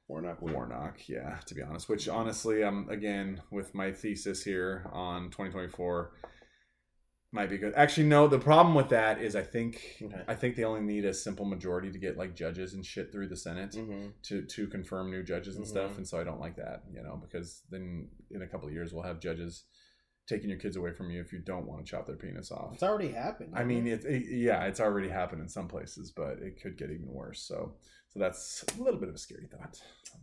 Warnock. 0.07 0.41
Warnock. 0.41 1.07
Yeah, 1.07 1.37
to 1.45 1.53
be 1.55 1.61
honest. 1.61 1.87
Which 1.87 2.09
honestly, 2.09 2.63
I'm 2.63 2.89
again 2.89 3.41
with 3.51 3.73
my 3.75 3.91
thesis 3.91 4.43
here 4.43 4.89
on 4.91 5.25
2024 5.29 6.11
might 7.31 7.49
be 7.49 7.57
good. 7.57 7.73
Actually, 7.75 8.07
no. 8.07 8.27
The 8.27 8.37
problem 8.39 8.75
with 8.75 8.89
that 8.89 9.19
is 9.21 9.35
I 9.35 9.41
think 9.41 9.97
Okay. 10.01 10.21
I 10.27 10.35
think 10.35 10.55
they 10.55 10.63
only 10.65 10.81
need 10.81 11.05
a 11.05 11.13
simple 11.13 11.45
majority 11.45 11.91
to 11.91 11.97
get 11.97 12.17
like 12.17 12.35
judges 12.35 12.73
and 12.73 12.85
shit 12.85 13.11
through 13.11 13.27
the 13.29 13.37
Senate 13.37 13.71
Mm-hmm. 13.71 14.07
to 14.23 14.45
to 14.45 14.67
confirm 14.67 15.09
new 15.11 15.23
judges 15.23 15.57
and 15.57 15.67
stuff 15.67 15.91
Mhm. 15.93 15.97
and 15.97 16.07
so 16.07 16.19
i 16.19 16.23
don't 16.23 16.39
like 16.39 16.55
that 16.57 16.83
you 16.95 17.01
know 17.01 17.15
because 17.25 17.63
then 17.71 18.09
in 18.31 18.41
a 18.43 18.47
couple 18.47 18.67
of 18.67 18.73
years 18.73 18.93
we'll 18.93 19.03
have 19.11 19.19
judges 19.19 19.63
taking 20.27 20.49
your 20.49 20.59
kids 20.59 20.75
away 20.77 20.91
from 20.93 21.09
you 21.11 21.19
if 21.21 21.33
you 21.33 21.39
don't 21.39 21.65
want 21.67 21.85
to 21.85 21.89
chop 21.91 22.05
their 22.07 22.15
penis 22.15 22.51
off 22.51 22.73
It's 22.73 22.83
already 22.83 23.09
happened. 23.11 23.53
i 23.55 23.63
mean 23.63 23.87
it, 23.87 24.05
it- 24.05 24.25
yeah 24.29 24.63
it's 24.65 24.79
already 24.79 25.09
happened 25.09 25.41
in 25.41 25.49
some 25.49 25.67
places 25.67 26.11
but 26.15 26.39
it 26.41 26.61
could 26.61 26.77
get 26.77 26.89
even 26.91 27.07
worse 27.07 27.41
so 27.41 27.73
so 28.09 28.19
that's 28.19 28.63
a 28.79 28.81
little 28.83 28.99
bit 28.99 29.09
of 29.09 29.15
a 29.15 29.17
scary 29.17 29.47
thought 29.51 29.81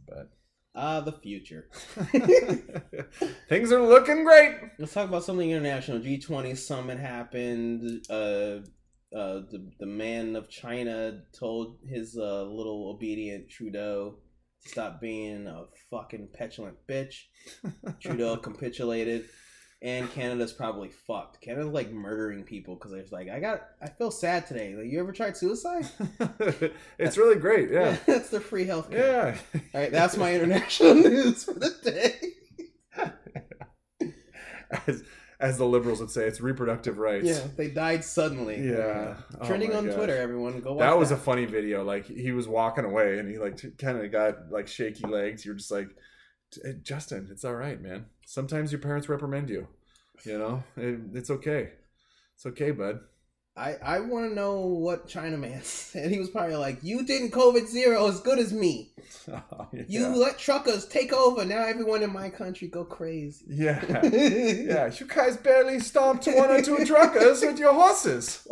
but 0.09 0.31
ah, 0.75 1.01
the 1.01 1.13
future. 1.13 1.69
things 3.49 3.73
are 3.73 3.83
looking 3.83 4.25
great 4.25 4.57
Let's 4.79 4.93
talk 4.95 5.09
about 5.09 5.25
something 5.25 5.51
international. 5.51 5.99
G 5.99 6.19
twenty 6.19 6.55
summit 6.55 6.99
happened. 6.99 8.07
Uh, 8.09 8.61
uh, 9.15 9.43
the 9.51 9.71
the 9.81 9.87
man 9.87 10.37
of 10.37 10.49
China 10.49 11.23
told 11.39 11.79
his 11.87 12.17
uh, 12.17 12.45
little 12.45 12.91
obedient 12.95 13.51
Trudeau 13.51 14.19
to 14.63 14.69
stop 14.69 15.01
being 15.01 15.47
a 15.49 15.65
fucking 15.91 16.29
petulant 16.33 16.77
bitch. 16.89 17.25
Trudeau 18.01 18.37
capitulated, 18.43 19.29
and 19.83 20.11
Canada's 20.13 20.53
probably 20.53 20.89
fucked. 20.91 21.41
Canada's 21.41 21.73
like 21.73 21.91
murdering 21.91 22.43
people 22.45 22.75
because 22.75 22.93
it's 22.93 23.13
like 23.13 23.29
I 23.31 23.41
got 23.41 23.63
I 23.81 23.89
feel 23.89 24.11
sad 24.11 24.47
today. 24.47 24.75
Like 24.75 24.87
you 24.87 25.01
ever 25.01 25.13
tried 25.13 25.37
suicide? 25.37 25.87
it's 26.99 27.17
really 27.17 27.37
great 27.37 27.71
yeah 27.71 27.97
that's 28.07 28.31
the 28.31 28.41
free 28.41 28.65
health 28.65 28.89
yeah 28.93 29.37
All 29.55 29.81
right, 29.81 29.91
that's 29.91 30.17
my 30.17 30.35
international 30.35 30.95
news 30.97 31.45
for 31.45 31.55
the 31.55 31.75
day. 31.83 32.21
as, 34.87 35.03
as 35.41 35.57
the 35.59 35.65
liberals 35.65 36.01
would 36.01 36.11
say 36.11 36.27
it's 36.27 36.41
reproductive 36.41 36.99
rights 36.99 37.27
Yeah, 37.27 37.41
they 37.57 37.69
died 37.69 38.05
suddenly. 38.05 38.61
Yeah. 38.61 39.17
Oh 39.41 39.47
trending 39.47 39.75
on 39.75 39.87
gosh. 39.87 39.95
Twitter. 39.95 40.17
Everyone 40.17 40.61
go 40.61 40.75
watch 40.75 40.81
that 40.81 40.99
was 40.99 41.11
a 41.11 41.17
funny 41.17 41.47
video. 41.47 41.83
Like 41.83 42.05
he 42.07 42.33
was 42.33 42.47
walking 42.47 42.85
away 42.85 43.19
and 43.19 43.29
he 43.29 43.39
like 43.39 43.59
kind 43.79 43.99
of 43.99 44.13
got 44.13 44.51
like 44.51 44.69
shaky 44.69 45.07
legs. 45.07 45.45
You're 45.45 45.55
just 45.55 45.71
like, 45.71 45.87
"Eh, 45.89 45.93
Justin, 46.83 47.29
it's 47.31 47.45
all 47.45 47.55
right, 47.55 47.81
man. 47.81 48.07
Sometimes 48.27 48.73
your 48.73 48.81
parents 48.81 49.09
reprimand 49.09 49.49
you. 49.51 49.69
You 50.25 50.39
know, 50.39 50.65
It- 50.77 51.01
it's 51.15 51.31
okay. 51.31 51.73
It's 52.35 52.47
okay, 52.47 52.71
bud. 52.71 53.01
I, 53.61 53.77
I 53.97 54.01
want 54.01 54.29
to 54.31 54.35
know 54.35 54.61
what 54.61 55.07
China 55.07 55.37
man 55.37 55.61
said. 55.65 56.11
He 56.11 56.19
was 56.19 56.31
probably 56.31 56.57
like, 56.57 56.79
"You 56.83 57.05
didn't 57.05 57.31
COVID 57.33 57.67
zero 57.67 58.07
as 58.09 58.21
good 58.21 58.39
as 58.39 58.53
me. 58.53 58.93
You 59.73 60.01
yeah. 60.01 60.09
let 60.09 60.39
truckers 60.39 60.87
take 60.87 61.13
over. 61.13 61.45
Now 61.45 61.65
everyone 61.65 62.03
in 62.03 62.13
my 62.13 62.31
country 62.31 62.69
go 62.69 62.85
crazy." 62.85 63.45
yeah. 63.49 63.85
Yeah, 64.71 64.91
you 64.99 65.07
guys 65.07 65.37
barely 65.37 65.79
stomped 65.81 66.27
one 66.27 66.51
or 66.51 66.63
two 66.63 66.85
truckers 66.85 67.43
with 67.43 67.59
your 67.59 67.75
horses. 67.75 68.43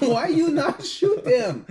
Why 0.00 0.28
you 0.28 0.50
not 0.50 0.84
shoot 0.84 1.24
them? 1.24 1.64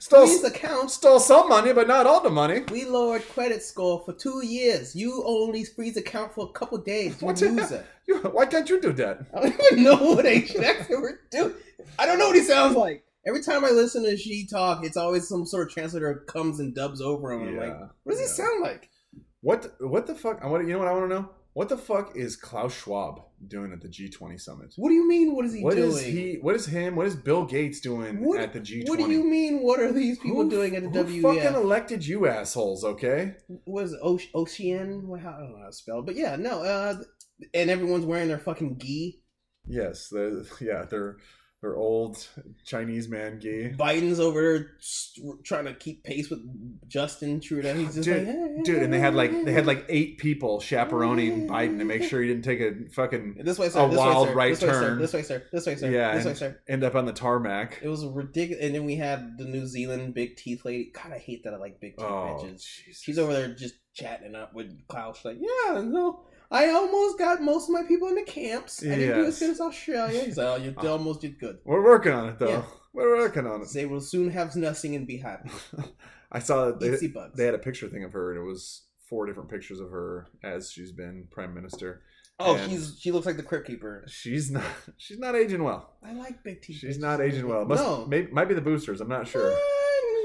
Stole, 0.00 0.26
These 0.26 0.44
accounts. 0.44 0.94
stole 0.94 1.18
some 1.18 1.48
money, 1.48 1.72
but 1.72 1.88
not 1.88 2.06
all 2.06 2.20
the 2.20 2.30
money. 2.30 2.62
We 2.70 2.84
lowered 2.84 3.28
credit 3.30 3.62
score 3.62 4.02
for 4.04 4.12
two 4.12 4.44
years. 4.46 4.94
You 4.94 5.22
only 5.26 5.64
freeze 5.64 5.96
account 5.96 6.34
for 6.34 6.46
a 6.46 6.52
couple 6.52 6.78
days. 6.78 7.20
You 7.20 7.26
What 7.26 7.40
loser. 7.40 7.84
You, 8.06 8.18
why 8.20 8.46
can't 8.46 8.68
you 8.70 8.80
do 8.80 8.92
that? 8.92 9.26
I 9.34 9.40
don't 9.40 9.60
even 9.72 9.82
know 9.84 9.96
what 9.96 10.24
accent 10.24 10.86
we're 10.88 11.20
doing. 11.30 11.54
I 11.98 12.06
don't 12.06 12.18
know 12.18 12.26
what 12.28 12.36
he 12.36 12.42
sounds 12.42 12.76
like. 12.76 13.04
Every 13.26 13.42
time 13.42 13.64
I 13.64 13.70
listen 13.70 14.04
to 14.04 14.16
Xi 14.16 14.46
talk, 14.46 14.84
it's 14.84 14.96
always 14.96 15.28
some 15.28 15.44
sort 15.44 15.66
of 15.68 15.72
translator 15.74 16.24
comes 16.28 16.60
and 16.60 16.74
dubs 16.74 17.00
over 17.00 17.32
him. 17.32 17.48
I'm 17.48 17.56
like, 17.56 17.78
what 18.04 18.12
does 18.12 18.20
he 18.20 18.26
sound 18.26 18.62
like? 18.62 18.88
What 19.40 19.72
what 19.80 20.06
the 20.06 20.14
fuck? 20.14 20.40
I 20.42 20.46
want 20.46 20.66
you 20.66 20.72
know 20.72 20.78
what 20.78 20.88
I 20.88 20.92
want 20.92 21.10
to 21.10 21.14
know. 21.14 21.30
What 21.54 21.68
the 21.68 21.76
fuck 21.76 22.14
is 22.14 22.36
Klaus 22.36 22.72
Schwab 22.72 23.20
doing 23.48 23.72
at 23.72 23.80
the 23.80 23.88
G20 23.88 24.40
summit? 24.40 24.72
What 24.76 24.90
do 24.90 24.94
you 24.94 25.08
mean? 25.08 25.34
What 25.34 25.44
is 25.44 25.54
he 25.54 25.62
What 25.62 25.74
doing? 25.74 25.90
is 25.90 26.00
he? 26.02 26.38
What 26.40 26.54
is 26.54 26.66
him? 26.66 26.94
What 26.94 27.06
is 27.06 27.16
Bill 27.16 27.44
Gates 27.44 27.80
doing 27.80 28.24
What- 28.24 28.38
at 28.40 28.52
the 28.52 28.60
G20? 28.60 28.88
What 28.88 28.98
do 28.98 29.10
you 29.10 29.24
mean? 29.24 29.62
What 29.62 29.80
are 29.80 29.90
these 29.92 30.18
people 30.20 30.44
Who- 30.44 30.50
doing 30.50 30.76
at 30.76 30.92
the 30.92 31.02
who 31.04 31.20
fucking 31.20 31.54
elected 31.54 32.06
you 32.06 32.28
assholes? 32.28 32.84
Okay. 32.84 33.34
Was 33.66 33.92
it, 33.92 33.98
Ocean? 34.02 35.08
What, 35.08 35.20
how, 35.20 35.30
I 35.32 35.38
don't 35.40 35.52
know 35.52 35.58
how 35.60 35.66
to 35.66 35.72
spell, 35.72 36.02
but 36.02 36.14
yeah, 36.14 36.36
no. 36.36 36.62
Uh, 36.62 37.02
and 37.54 37.70
everyone's 37.70 38.04
wearing 38.06 38.28
their 38.28 38.38
fucking 38.38 38.78
gi. 38.78 39.20
Yes. 39.66 40.08
The 40.08 40.48
yeah. 40.60 40.84
They're 40.88 41.16
they're 41.60 41.76
old 41.76 42.24
Chinese 42.64 43.08
man 43.08 43.40
gay. 43.40 43.74
Biden's 43.76 44.20
over 44.20 44.40
there 44.40 44.70
trying 45.44 45.64
to 45.64 45.74
keep 45.74 46.04
pace 46.04 46.30
with 46.30 46.38
Justin 46.86 47.40
Trudeau. 47.40 47.74
He's 47.74 47.94
just 47.96 48.04
Dude, 48.08 48.26
like, 48.28 48.36
"Eh, 48.36 48.62
Dude, 48.64 48.82
and 48.82 48.92
they 48.92 49.00
had 49.00 49.14
like 49.14 49.32
they 49.44 49.52
had 49.52 49.66
like 49.66 49.84
eight 49.88 50.18
people 50.18 50.60
chaperoning 50.60 51.48
Biden 51.48 51.78
to 51.78 51.84
make 51.84 52.04
sure 52.04 52.22
he 52.22 52.28
didn't 52.28 52.44
take 52.44 52.60
a 52.60 52.88
fucking 52.92 53.40
This 53.42 53.58
way, 53.58 53.68
sir. 53.70 53.84
a 53.84 53.88
this 53.88 53.98
wild 53.98 54.28
way, 54.28 54.32
sir. 54.32 54.36
right 54.36 54.50
this 54.50 54.62
Way, 54.62 54.68
sir. 54.68 54.80
turn. 54.88 54.98
This 54.98 55.12
way, 55.14 55.22
sir. 55.22 55.42
This 55.52 55.66
way, 55.66 55.74
sir. 55.76 55.90
Yeah, 55.90 56.14
This 56.16 56.24
way, 56.26 56.34
sir. 56.34 56.60
end 56.68 56.84
up 56.84 56.94
on 56.94 57.06
the 57.06 57.12
tarmac. 57.12 57.80
It 57.82 57.88
was 57.88 58.04
ridiculous. 58.06 58.64
And 58.64 58.74
then 58.74 58.84
we 58.84 58.94
had 58.94 59.36
the 59.38 59.44
New 59.44 59.66
Zealand 59.66 60.14
big 60.14 60.36
teeth 60.36 60.64
lady. 60.64 60.92
God, 60.94 61.12
I 61.12 61.18
hate 61.18 61.42
that 61.44 61.54
I 61.54 61.56
like 61.56 61.80
big 61.80 61.96
teeth 61.96 62.06
Oh, 62.06 62.38
bitches. 62.40 62.62
Jesus. 62.64 63.02
She's 63.02 63.18
over 63.18 63.32
there 63.32 63.48
just 63.54 63.74
chatting 63.94 64.36
up 64.36 64.54
with 64.54 64.86
Klaus. 64.86 65.24
Like, 65.24 65.38
yeah, 65.40 65.80
no, 65.84 66.20
I 66.50 66.70
almost 66.70 67.18
got 67.18 67.42
most 67.42 67.68
of 67.68 67.74
my 67.74 67.82
people 67.82 68.08
in 68.08 68.14
the 68.14 68.22
camps. 68.22 68.82
I 68.82 68.94
didn't 68.94 69.18
do 69.18 69.24
as 69.26 69.38
good 69.38 69.50
as 69.50 69.60
Australia. 69.60 70.20
He's 70.24 70.36
like, 70.38 70.46
oh, 70.46 70.56
you 70.56 70.74
almost 70.88 71.20
did 71.20 71.38
good. 71.38 71.58
We're 71.64 71.84
working 71.84 72.12
on 72.12 72.28
it 72.30 72.38
though. 72.38 72.48
Yeah. 72.48 72.62
We're 72.94 73.16
working 73.18 73.46
on 73.46 73.60
it. 73.62 73.68
They 73.74 73.84
will 73.86 74.00
soon 74.00 74.30
have 74.30 74.56
nothing 74.56 74.94
and 74.94 75.06
be 75.06 75.18
happy. 75.18 75.50
I 76.32 76.38
saw 76.40 76.66
that 76.66 76.80
they, 76.80 76.96
they 77.34 77.44
had 77.44 77.54
a 77.54 77.58
picture 77.58 77.88
thing 77.88 78.04
of 78.04 78.12
her, 78.12 78.32
and 78.32 78.40
it 78.40 78.44
was 78.44 78.82
four 79.08 79.26
different 79.26 79.50
pictures 79.50 79.78
of 79.80 79.90
her 79.90 80.26
as 80.42 80.70
she's 80.70 80.92
been 80.92 81.26
prime 81.30 81.54
minister. 81.54 82.02
oh, 82.40 82.56
and- 82.56 82.70
she's 82.70 82.96
she 83.00 83.10
looks 83.12 83.26
like 83.26 83.36
the 83.36 83.42
Crypt 83.42 83.66
Keeper. 83.66 84.04
She's 84.08 84.50
not. 84.50 84.64
She's 84.96 85.18
not 85.18 85.34
aging 85.36 85.62
well. 85.62 85.96
I 86.02 86.12
like 86.14 86.42
big 86.42 86.62
teeth. 86.62 86.78
She's 86.80 86.98
not 86.98 87.20
aging 87.20 87.46
well. 87.46 87.64
Must, 87.66 87.82
no, 87.82 88.06
maybe, 88.06 88.30
might 88.32 88.46
be 88.48 88.54
the 88.54 88.60
boosters. 88.62 89.00
I'm 89.00 89.08
not 89.08 89.28
sure. 89.28 89.56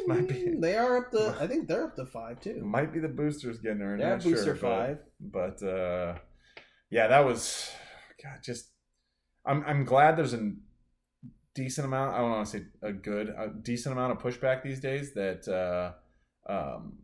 Mm, 0.04 0.08
Might 0.08 0.28
be. 0.28 0.56
They 0.60 0.78
are 0.78 0.98
up 0.98 1.12
to. 1.12 1.36
I 1.40 1.48
think 1.48 1.68
they're 1.68 1.86
up 1.86 1.96
to 1.96 2.06
five 2.06 2.42
too. 2.42 2.62
Might 2.64 2.94
be 2.94 3.00
the 3.00 3.08
boosters 3.08 3.60
getting 3.60 3.80
her. 3.80 3.98
They're 3.98 4.18
booster 4.18 4.44
sure, 4.44 4.56
five. 4.56 5.00
But, 5.20 5.60
but 5.60 5.68
uh, 5.68 6.16
yeah, 6.90 7.08
that 7.08 7.26
was. 7.26 7.72
God, 8.24 8.40
just. 8.44 8.70
I'm 9.46 9.64
I'm 9.66 9.84
glad 9.84 10.18
there's 10.18 10.34
a 10.34 10.54
decent 11.56 11.86
amount. 11.86 12.16
I 12.16 12.20
don't 12.20 12.32
want 12.32 12.48
to 12.48 12.58
say 12.58 12.64
a 12.82 12.94
good, 12.94 13.30
a 13.30 13.50
decent 13.62 13.94
amount 13.94 14.14
of 14.14 14.20
pushback 14.20 14.64
these 14.64 14.80
days 14.80 15.14
that. 15.14 15.48
Uh, 15.48 15.94
um, 16.52 16.98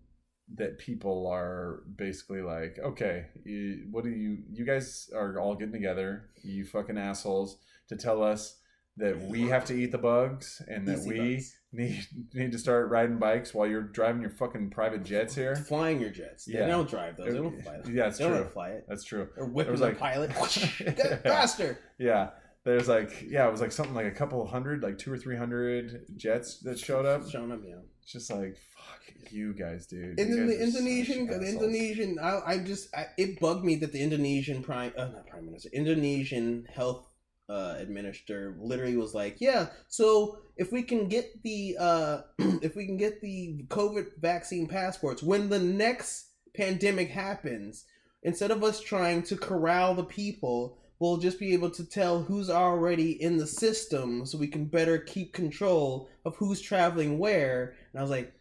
that 0.56 0.80
people 0.80 1.28
are 1.28 1.84
basically 1.96 2.42
like, 2.42 2.80
okay, 2.84 3.28
you, 3.46 3.88
what 3.92 4.04
do 4.04 4.10
you, 4.10 4.40
you 4.52 4.66
guys 4.66 5.10
are 5.16 5.40
all 5.40 5.56
getting 5.56 5.74
together, 5.74 6.30
you 6.44 6.66
fucking 6.66 6.98
assholes, 6.98 7.58
to 7.88 7.96
tell 7.96 8.24
us 8.24 8.58
that 8.98 9.22
we 9.28 9.44
have 9.44 9.66
to 9.66 9.74
eat 9.74 9.92
the 9.92 9.98
bugs 9.98 10.62
and 10.68 10.88
that 10.88 10.98
Easy 11.00 11.10
we 11.10 11.36
bugs. 11.36 11.59
Need 11.72 12.06
need 12.34 12.52
to 12.52 12.60
start 12.60 12.90
riding 12.90 13.18
bikes 13.18 13.54
while 13.54 13.68
you're 13.68 13.84
driving 13.84 14.22
your 14.22 14.32
fucking 14.32 14.70
private 14.70 15.04
jets 15.04 15.36
here. 15.36 15.56
flying 15.68 16.00
your 16.00 16.10
jets. 16.10 16.48
Yeah. 16.48 16.62
They 16.62 16.68
don't 16.68 16.90
drive 16.90 17.18
those. 17.18 17.28
They 17.28 17.38
don't 17.38 17.62
fly 17.64 17.78
them. 17.80 17.96
Yeah, 17.96 18.08
it's 18.08 18.18
they 18.18 18.26
don't 18.26 18.36
true. 18.36 18.44
to 18.44 18.50
fly 18.50 18.70
it. 18.70 18.86
That's 18.88 19.04
true. 19.04 19.28
Or 19.38 19.46
whipping 19.46 19.72
was 19.72 19.82
the 19.82 19.88
like- 19.88 20.00
pilot. 20.00 20.32
Get 20.80 21.24
faster. 21.24 21.80
Yeah. 21.98 22.30
There's 22.66 22.90
like 22.90 23.26
yeah, 23.28 23.48
it 23.48 23.52
was 23.52 23.62
like 23.62 23.72
something 23.72 23.96
like 23.96 24.06
a 24.06 24.12
couple 24.12 24.46
hundred, 24.46 24.84
like 24.84 24.98
two 24.98 25.12
or 25.12 25.18
three 25.18 25.38
hundred 25.38 26.06
jets 26.18 26.60
that 26.60 26.78
showed 26.78 27.06
up. 27.06 27.30
Showing 27.30 27.52
up, 27.52 27.62
yeah. 27.66 27.76
It's 28.04 28.12
just 28.12 28.30
like 28.30 28.58
fuck 28.76 29.32
you 29.32 29.54
guys, 29.54 29.88
dude. 29.88 30.20
And 30.20 30.34
then 30.34 30.48
the 30.48 30.62
Indonesian, 30.62 31.28
the. 31.28 31.42
Indonesian, 31.42 32.18
I, 32.22 32.40
I 32.46 32.58
just, 32.60 32.94
I, 32.96 33.08
it 33.18 33.40
bugged 33.40 33.64
me 33.64 33.76
that 33.78 33.92
the 33.92 34.02
Indonesian 34.02 34.62
prime, 34.64 34.92
uh, 34.98 35.06
not 35.06 35.28
prime 35.28 35.46
minister, 35.46 35.70
Indonesian 35.72 36.68
health 36.74 37.06
uh, 37.50 37.76
administrator 37.80 38.56
literally 38.60 38.98
was 38.98 39.14
like, 39.14 39.38
yeah, 39.40 39.68
so 39.88 40.40
if 40.58 40.72
we 40.72 40.84
can 40.84 41.08
get 41.08 41.42
the, 41.44 41.76
uh, 41.80 42.22
if 42.62 42.76
we 42.76 42.86
can 42.86 42.98
get 42.98 43.22
the 43.22 43.66
COVID 43.70 44.20
vaccine 44.20 44.68
passports, 44.68 45.24
when 45.24 45.50
the 45.50 45.60
next 45.60 46.28
pandemic 46.56 47.10
happens, 47.10 47.86
instead 48.24 48.52
of 48.52 48.64
us 48.64 48.80
trying 48.80 49.24
to 49.24 49.36
corral 49.36 49.96
the 49.96 50.04
people, 50.04 50.78
we'll 51.00 51.18
just 51.18 51.40
be 51.40 51.54
able 51.54 51.72
to 51.72 51.86
tell 51.86 52.22
who's 52.22 52.50
already 52.50 53.22
in 53.22 53.38
the 53.38 53.48
system 53.48 54.26
so 54.26 54.38
we 54.38 54.48
can 54.48 54.66
better 54.66 54.98
keep 54.98 55.34
control 55.34 56.10
of 56.26 56.36
who's 56.36 56.62
traveling 56.62 57.18
where. 57.18 57.76
And 57.92 58.00
I 58.00 58.02
was 58.02 58.12
like, 58.12 58.34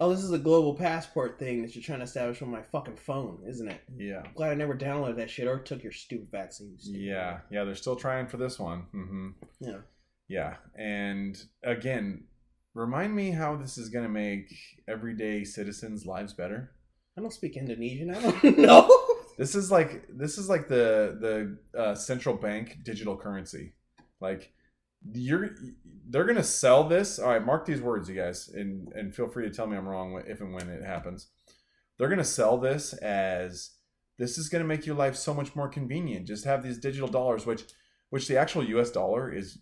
oh, 0.00 0.10
this 0.10 0.22
is 0.22 0.32
a 0.32 0.38
global 0.38 0.74
passport 0.74 1.38
thing 1.38 1.62
that 1.62 1.74
you're 1.74 1.82
trying 1.82 2.00
to 2.00 2.04
establish 2.04 2.42
on 2.42 2.50
my 2.50 2.62
fucking 2.62 2.96
phone, 2.96 3.42
isn't 3.48 3.68
it? 3.68 3.80
Yeah. 3.96 4.22
I'm 4.24 4.34
glad 4.34 4.50
I 4.50 4.54
never 4.54 4.76
downloaded 4.76 5.16
that 5.16 5.30
shit 5.30 5.46
or 5.46 5.58
took 5.58 5.82
your 5.82 5.92
stupid 5.92 6.28
vaccine. 6.30 6.76
stupid 6.78 7.00
Yeah. 7.00 7.38
Yeah, 7.50 7.64
they're 7.64 7.74
still 7.74 7.96
trying 7.96 8.26
for 8.26 8.36
this 8.36 8.58
one. 8.58 8.86
Mm-hmm. 8.94 9.28
Yeah. 9.60 9.78
Yeah. 10.28 10.54
And 10.76 11.40
again, 11.62 12.24
remind 12.74 13.14
me 13.14 13.30
how 13.30 13.56
this 13.56 13.78
is 13.78 13.88
gonna 13.88 14.08
make 14.08 14.52
everyday 14.88 15.44
citizens' 15.44 16.06
lives 16.06 16.32
better. 16.32 16.72
I 17.16 17.20
don't 17.20 17.32
speak 17.32 17.56
Indonesian. 17.56 18.10
I 18.10 18.20
don't 18.20 18.58
know. 18.58 18.90
This 19.38 19.54
is 19.54 19.70
like 19.70 20.06
this 20.08 20.38
is 20.38 20.48
like 20.48 20.68
the 20.68 21.56
the 21.74 21.78
uh, 21.80 21.94
central 21.94 22.36
bank 22.36 22.78
digital 22.82 23.16
currency. 23.16 23.74
Like 24.20 24.52
you're 25.12 25.50
they're 26.08 26.24
gonna 26.24 26.42
sell 26.42 26.84
this. 26.88 27.18
All 27.18 27.28
right, 27.30 27.44
mark 27.44 27.66
these 27.66 27.80
words, 27.80 28.08
you 28.08 28.14
guys, 28.14 28.48
and 28.48 28.88
and 28.94 29.14
feel 29.14 29.28
free 29.28 29.48
to 29.48 29.54
tell 29.54 29.66
me 29.66 29.76
I'm 29.76 29.88
wrong 29.88 30.22
if 30.26 30.40
and 30.40 30.54
when 30.54 30.68
it 30.68 30.82
happens. 30.84 31.28
They're 31.98 32.08
gonna 32.08 32.24
sell 32.24 32.56
this 32.58 32.92
as 32.94 33.70
this 34.18 34.38
is 34.38 34.48
gonna 34.48 34.64
make 34.64 34.86
your 34.86 34.96
life 34.96 35.16
so 35.16 35.34
much 35.34 35.54
more 35.56 35.68
convenient. 35.68 36.26
Just 36.26 36.44
have 36.44 36.62
these 36.62 36.78
digital 36.78 37.08
dollars, 37.08 37.46
which 37.46 37.64
which 38.10 38.28
the 38.28 38.36
actual 38.38 38.64
U.S. 38.64 38.90
dollar 38.90 39.32
is 39.32 39.58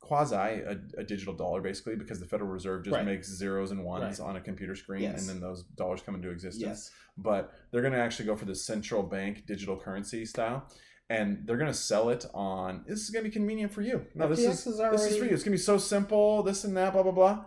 quasi 0.00 0.34
a, 0.36 0.76
a 0.98 1.02
digital 1.04 1.32
dollar 1.34 1.62
basically 1.62 1.96
because 1.96 2.20
the 2.20 2.26
Federal 2.26 2.50
Reserve 2.50 2.84
just 2.84 2.94
Right. 2.94 3.06
makes 3.06 3.26
zeros 3.28 3.70
and 3.70 3.82
ones 3.84 4.20
Right. 4.20 4.28
on 4.28 4.36
a 4.36 4.40
computer 4.40 4.74
screen 4.74 5.02
Yes. 5.02 5.20
and 5.20 5.28
then 5.30 5.40
those 5.40 5.64
dollars 5.64 6.02
come 6.02 6.14
into 6.14 6.30
existence 6.30 6.62
yes. 6.62 6.90
but 7.16 7.52
they're 7.72 7.80
going 7.80 7.94
to 7.94 7.98
actually 7.98 8.26
go 8.26 8.36
for 8.36 8.44
the 8.44 8.54
central 8.54 9.02
bank 9.02 9.46
digital 9.46 9.80
currency 9.80 10.26
style 10.26 10.68
and 11.10 11.46
they're 11.46 11.56
going 11.56 11.70
to 11.70 11.76
sell 11.76 12.08
it 12.08 12.24
on 12.32 12.84
this 12.86 13.00
is 13.00 13.10
going 13.10 13.24
to 13.24 13.28
be 13.28 13.32
convenient 13.32 13.72
for 13.72 13.82
you 13.82 14.04
no 14.14 14.28
this 14.28 14.40
is 14.40 14.66
is 14.66 14.78
this 14.78 15.06
is 15.06 15.16
for 15.16 15.24
you 15.24 15.30
it's 15.30 15.42
going 15.42 15.52
to 15.52 15.58
be 15.58 15.58
so 15.58 15.78
simple 15.78 16.42
this 16.42 16.64
and 16.64 16.76
that 16.76 16.92
blah 16.92 17.02
blah 17.02 17.12
blah 17.12 17.44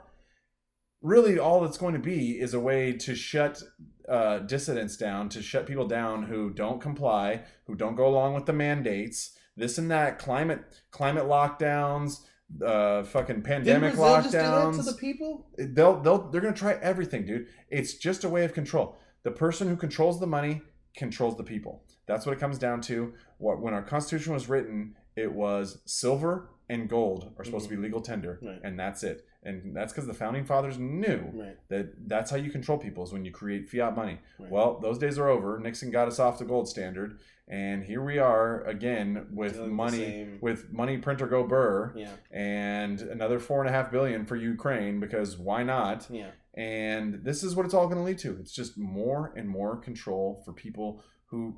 really 1.01 1.39
all 1.39 1.63
it's 1.65 1.77
going 1.77 1.93
to 1.93 1.99
be 1.99 2.39
is 2.39 2.53
a 2.53 2.59
way 2.59 2.93
to 2.93 3.15
shut 3.15 3.61
uh, 4.09 4.39
dissidents 4.39 4.95
down 4.95 5.27
to 5.29 5.41
shut 5.41 5.65
people 5.65 5.87
down 5.87 6.23
who 6.23 6.49
don't 6.49 6.81
comply 6.81 7.41
who 7.65 7.75
don't 7.75 7.95
go 7.95 8.07
along 8.07 8.33
with 8.33 8.45
the 8.45 8.53
mandates 8.53 9.37
this 9.57 9.77
and 9.77 9.91
that 9.91 10.19
climate 10.19 10.61
climate 10.91 11.25
lockdowns 11.25 12.21
uh 12.65 13.03
fucking 13.03 13.41
pandemic 13.41 13.93
Brazil 13.93 14.15
just 14.15 14.31
do 14.31 14.37
that 14.37 14.53
lockdowns 14.53 14.75
to 14.77 14.83
the 14.83 14.93
people? 14.93 15.47
they'll 15.57 15.99
they'll 15.99 16.29
they're 16.29 16.41
gonna 16.41 16.55
try 16.55 16.73
everything, 16.81 17.25
dude. 17.25 17.47
It's 17.69 17.95
just 17.95 18.23
a 18.23 18.29
way 18.29 18.45
of 18.45 18.53
control. 18.53 18.97
The 19.23 19.31
person 19.31 19.67
who 19.67 19.75
controls 19.75 20.19
the 20.19 20.27
money 20.27 20.61
controls 20.95 21.35
the 21.35 21.43
people. 21.43 21.83
That's 22.07 22.25
what 22.25 22.33
it 22.33 22.39
comes 22.39 22.57
down 22.57 22.81
to. 22.81 23.13
What 23.37 23.59
when 23.61 23.73
our 23.73 23.83
Constitution 23.83 24.33
was 24.33 24.49
written, 24.49 24.95
it 25.15 25.31
was 25.31 25.79
silver 25.85 26.49
and 26.69 26.89
gold 26.89 27.31
are 27.37 27.45
supposed 27.45 27.65
to 27.65 27.69
be 27.69 27.75
mm-hmm. 27.75 27.83
legal 27.85 28.01
tender, 28.01 28.39
Right. 28.41 28.59
and 28.63 28.77
that's 28.79 29.03
it. 29.03 29.25
And 29.43 29.75
that's 29.75 29.93
because 29.93 30.07
the 30.07 30.13
founding 30.13 30.43
fathers 30.43 30.77
knew 30.77 31.31
Right. 31.33 31.57
that 31.69 32.07
that's 32.09 32.29
how 32.29 32.35
you 32.37 32.51
control 32.51 32.77
people 32.77 33.03
is 33.03 33.13
when 33.13 33.23
you 33.23 33.31
create 33.31 33.69
fiat 33.69 33.95
money. 33.95 34.19
Right. 34.37 34.51
Well, 34.51 34.79
those 34.79 34.97
days 34.97 35.17
are 35.17 35.29
over. 35.29 35.59
Nixon 35.59 35.91
got 35.91 36.07
us 36.07 36.19
off 36.19 36.39
the 36.39 36.45
gold 36.45 36.67
standard, 36.67 37.19
and 37.47 37.83
here 37.83 38.03
we 38.03 38.17
are 38.17 38.63
again 38.65 39.27
with 39.31 39.55
Doing 39.55 39.73
money 39.73 40.27
with 40.41 40.71
money 40.73 40.97
printer 40.97 41.27
go 41.27 41.43
burr, 41.43 41.93
Yeah. 41.95 42.11
and 42.31 42.99
another 43.01 43.39
four 43.39 43.61
and 43.61 43.69
a 43.69 43.71
half 43.71 43.89
billion 43.89 44.25
for 44.25 44.35
Ukraine 44.35 44.99
because 44.99 45.37
why 45.37 45.63
not? 45.63 46.07
Yeah. 46.09 46.31
And 46.53 47.23
this 47.23 47.43
is 47.43 47.55
what 47.55 47.65
it's 47.65 47.73
all 47.75 47.85
going 47.85 47.97
to 47.99 48.03
lead 48.03 48.17
to. 48.19 48.35
It's 48.39 48.51
just 48.51 48.77
more 48.77 49.31
and 49.37 49.47
more 49.47 49.77
control 49.77 50.41
for 50.43 50.51
people 50.51 51.01
who 51.27 51.55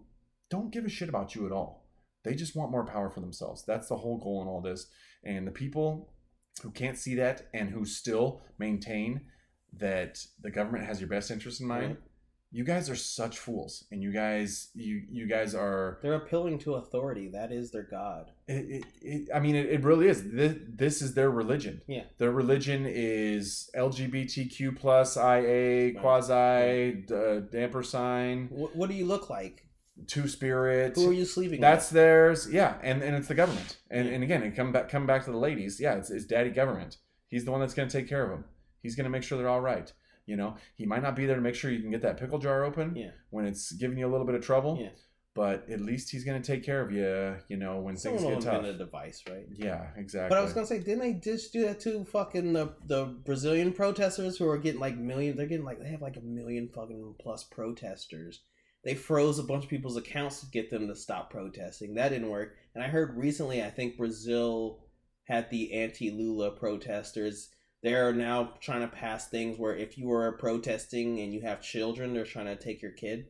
don't 0.50 0.72
give 0.72 0.86
a 0.86 0.90
shit 0.90 1.10
about 1.10 1.36
you 1.36 1.46
at 1.46 1.52
all. 1.52 1.86
They 2.24 2.34
just 2.36 2.56
want 2.56 2.72
more 2.72 2.86
power 2.86 3.10
for 3.10 3.20
themselves. 3.22 3.64
That's 3.66 3.88
the 3.88 3.98
whole 3.98 4.18
goal 4.18 4.42
in 4.42 4.48
all 4.48 4.62
this. 4.62 4.88
And 5.24 5.46
the 5.48 5.52
people 5.52 6.14
who 6.64 6.72
can't 6.72 6.98
see 6.98 7.16
that 7.16 7.48
and 7.54 7.70
who 7.70 7.86
still 7.86 8.42
maintain 8.58 9.22
that 9.78 10.20
the 10.42 10.52
government 10.52 10.86
has 10.86 11.00
your 11.00 11.10
best 11.10 11.32
interest 11.32 11.62
in 11.62 11.68
mind, 11.68 11.88
Right. 11.92 11.98
you 12.52 12.64
guys 12.64 12.90
are 12.90 12.96
such 12.96 13.38
fools. 13.38 13.86
And 13.92 14.02
you 14.04 14.12
guys, 14.12 14.70
you 14.74 15.04
you 15.10 15.28
guys 15.28 15.54
are. 15.56 16.00
They're 16.02 16.16
appealing 16.16 16.58
to 16.60 16.74
authority. 16.76 17.30
That 17.30 17.52
is 17.52 17.72
their 17.72 17.84
god. 17.84 18.32
It, 18.48 18.66
it, 18.70 18.84
it, 19.02 19.30
I 19.34 19.40
mean, 19.40 19.56
it, 19.56 19.68
it 19.68 19.84
really 19.84 20.08
is. 20.08 20.24
This, 20.32 20.56
this 20.68 21.02
is 21.02 21.14
their 21.14 21.30
religion. 21.30 21.82
Yeah. 21.88 22.04
Their 22.18 22.32
religion 22.32 22.86
is 22.88 23.70
LGBTQ 23.78 24.76
plus 24.76 25.16
IA 25.16 25.94
Right. 25.94 25.98
quasi 26.02 27.06
uh, 27.14 27.40
damper 27.52 27.84
sign 27.84 28.48
What, 28.50 28.76
what 28.76 28.90
do 28.90 28.96
you 28.96 29.06
look 29.06 29.30
like? 29.30 29.66
Two 30.08 30.28
spirit. 30.28 30.96
Who 30.96 31.10
are 31.10 31.14
you 31.14 31.26
sleeping 31.26 31.62
That's 31.62 31.90
theirs. 31.90 32.48
Yeah, 32.52 32.76
and, 32.82 33.02
and 33.02 33.16
it's 33.16 33.28
the 33.28 33.36
government. 33.36 33.78
And 33.90 34.08
Yeah. 34.08 34.14
and 34.14 34.24
again, 34.24 34.44
it 34.44 34.56
come 34.56 34.72
back 34.72 34.90
come 34.90 35.06
back 35.08 35.26
to 35.26 35.32
the 35.32 35.38
ladies. 35.38 35.80
Yeah, 35.80 35.96
it's, 35.96 36.10
it's 36.10 36.26
daddy 36.26 36.50
government. 36.50 36.98
He's 37.28 37.46
the 37.46 37.52
one 37.52 37.60
that's 37.60 37.74
going 37.74 37.88
to 37.88 37.98
take 37.98 38.08
care 38.10 38.24
of 38.24 38.30
them. 38.30 38.46
He's 38.82 38.96
going 38.96 39.04
to 39.06 39.10
make 39.10 39.24
sure 39.24 39.38
they're 39.38 39.50
all 39.50 39.62
right. 39.62 39.92
You 40.26 40.36
know, 40.36 40.56
he 40.76 40.86
might 40.86 41.02
not 41.04 41.16
be 41.16 41.26
there 41.26 41.36
to 41.36 41.42
make 41.42 41.56
sure 41.56 41.72
you 41.72 41.82
can 41.82 41.92
get 41.92 42.02
that 42.04 42.18
pickle 42.18 42.38
jar 42.40 42.64
open 42.64 42.96
Yeah. 42.96 43.12
when 43.32 43.46
it's 43.46 43.72
giving 43.72 43.98
you 43.98 44.08
a 44.08 44.12
little 44.12 44.26
bit 44.26 44.36
of 44.36 44.42
trouble. 44.42 44.78
Yeah. 44.80 44.90
But 45.36 45.70
at 45.70 45.80
least 45.80 46.10
he's 46.10 46.24
going 46.26 46.42
to 46.42 46.46
take 46.46 46.64
care 46.66 46.82
of 46.82 46.92
you. 46.92 47.36
You 47.48 47.58
know, 47.58 47.80
when? 47.80 47.96
Someone 47.96 48.22
things 48.24 48.44
get 48.44 48.52
tough. 48.52 48.60
invent 48.60 48.76
a 48.76 48.78
device, 48.78 49.24
right? 49.30 49.46
Yeah, 49.56 49.88
exactly. 49.96 50.30
But 50.30 50.38
I 50.40 50.42
was 50.42 50.54
gonna 50.54 50.66
say, 50.66 50.80
didn't 50.80 51.00
they 51.00 51.14
just 51.14 51.54
do 51.54 51.62
that 51.66 51.80
to 51.82 52.04
fucking 52.06 52.52
the 52.54 52.74
the 52.88 53.06
Brazilian 53.06 53.72
protesters 53.72 54.38
who 54.38 54.50
are 54.50 54.58
getting 54.58 54.82
like 54.82 54.98
million? 54.98 55.38
They're 55.38 55.46
getting 55.46 55.66
like 55.66 55.80
they 55.80 55.90
have 55.90 56.02
like 56.02 56.18
a 56.18 56.22
million 56.22 56.68
fucking 56.68 57.16
plus 57.22 57.44
protesters. 57.44 58.42
They 58.84 58.96
froze 58.96 59.40
a 59.40 59.44
bunch 59.44 59.66
of 59.66 59.70
people's 59.70 59.98
accounts 59.98 60.40
to 60.40 60.46
get 60.48 60.70
them 60.70 60.88
to 60.88 60.96
stop 60.96 61.30
protesting. 61.30 61.96
That 61.96 62.10
didn't 62.10 62.30
work. 62.30 62.56
And 62.74 62.84
I 62.84 62.88
heard 62.88 63.18
recently, 63.18 63.62
I 63.62 63.70
think 63.70 63.98
Brazil 63.98 64.86
had 65.26 65.50
the 65.50 65.74
anti-Lula 65.74 66.52
protesters. 66.52 67.50
They're 67.84 68.14
now 68.14 68.54
trying 68.62 68.82
to 68.82 68.88
pass 68.88 69.28
things 69.28 69.60
where 69.60 69.76
if 69.76 69.98
you 69.98 70.12
are 70.12 70.32
protesting 70.38 71.20
and 71.20 71.34
you 71.34 71.42
have 71.42 71.62
children, 71.62 72.14
they're 72.14 72.26
trying 72.26 72.46
to 72.46 72.56
take 72.56 72.82
your 72.82 72.92
kid. 72.92 73.28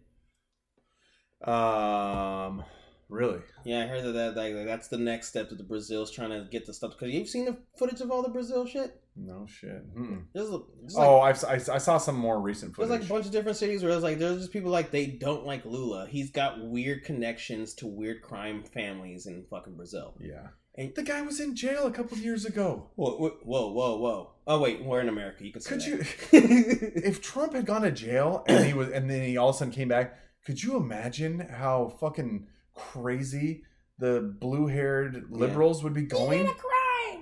Um, 1.43 2.63
really? 3.09 3.39
Yeah, 3.65 3.84
I 3.84 3.88
heard 3.88 4.05
that, 4.05 4.11
that 4.13 4.35
like, 4.35 4.65
that's 4.65 4.88
the 4.88 4.97
next 4.97 5.30
step 5.30 5.49
that 5.49 5.57
the 5.57 5.63
Brazil's 5.63 6.11
trying 6.11 6.30
to 6.30 6.47
get 6.49 6.65
the 6.65 6.73
stuff. 6.73 6.91
Because 6.91 7.13
you've 7.13 7.30
seen 7.30 7.45
the 7.45 7.57
footage 7.77 8.01
of 8.01 8.11
all 8.11 8.21
the 8.21 8.30
Brazil 8.30 8.65
shit. 8.65 9.01
No 9.15 9.45
shit. 9.48 9.94
Mm-mm. 9.95 10.23
There's, 10.34 10.49
a, 10.49 10.60
there's 10.81 10.95
like, 10.95 11.07
oh, 11.07 11.19
I've, 11.19 11.44
I, 11.44 11.53
I 11.56 11.77
saw 11.77 11.98
some 11.98 12.15
more 12.15 12.40
recent 12.40 12.76
there's 12.77 12.90
like 12.90 13.03
a 13.03 13.06
bunch 13.06 13.26
of 13.26 13.31
different 13.31 13.57
cities 13.57 13.84
where 13.84 13.91
it's 13.91 14.03
like 14.03 14.18
there's 14.18 14.38
just 14.40 14.53
people 14.53 14.72
like 14.72 14.91
they 14.91 15.07
don't 15.07 15.45
like 15.45 15.65
Lula. 15.65 16.07
He's 16.07 16.31
got 16.31 16.64
weird 16.64 17.03
connections 17.03 17.73
to 17.76 17.88
weird 17.88 18.22
crime 18.22 18.64
families 18.64 19.26
in 19.26 19.45
fucking 19.49 19.76
Brazil. 19.76 20.15
yeah. 20.19 20.48
And 20.76 20.95
The 20.95 21.03
guy 21.03 21.22
was 21.23 21.41
in 21.41 21.56
jail 21.56 21.88
a 21.88 21.91
couple 21.91 22.18
of 22.18 22.23
years 22.23 22.45
ago. 22.45 22.91
whoa, 22.95 23.18
whoa, 23.18 23.72
whoa, 23.73 23.98
whoa! 23.98 24.31
Oh 24.48 24.60
wait, 24.61 24.81
we're 24.86 25.02
in 25.02 25.10
America. 25.10 25.44
You 25.44 25.52
can 25.52 25.61
say 25.61 25.72
Could 25.72 25.86
you, 25.86 25.99
if 26.31 27.22
Trump 27.22 27.53
had 27.53 27.65
gone 27.65 27.81
to 27.81 27.91
jail 27.91 28.45
and 28.48 28.64
he 28.65 28.73
was, 28.73 28.88
and 28.90 29.10
then 29.10 29.23
he 29.23 29.36
all 29.36 29.49
of 29.49 29.56
a 29.56 29.57
sudden 29.57 29.73
came 29.73 29.90
back, 29.90 30.18
could 30.45 30.64
you 30.64 30.77
imagine 30.77 31.40
how 31.40 31.98
fucking 31.99 32.48
crazy 32.76 33.64
the 33.98 34.34
blue-haired 34.40 35.26
liberals 35.30 35.84
would 35.84 35.94
be 35.94 36.03
going? 36.03 36.45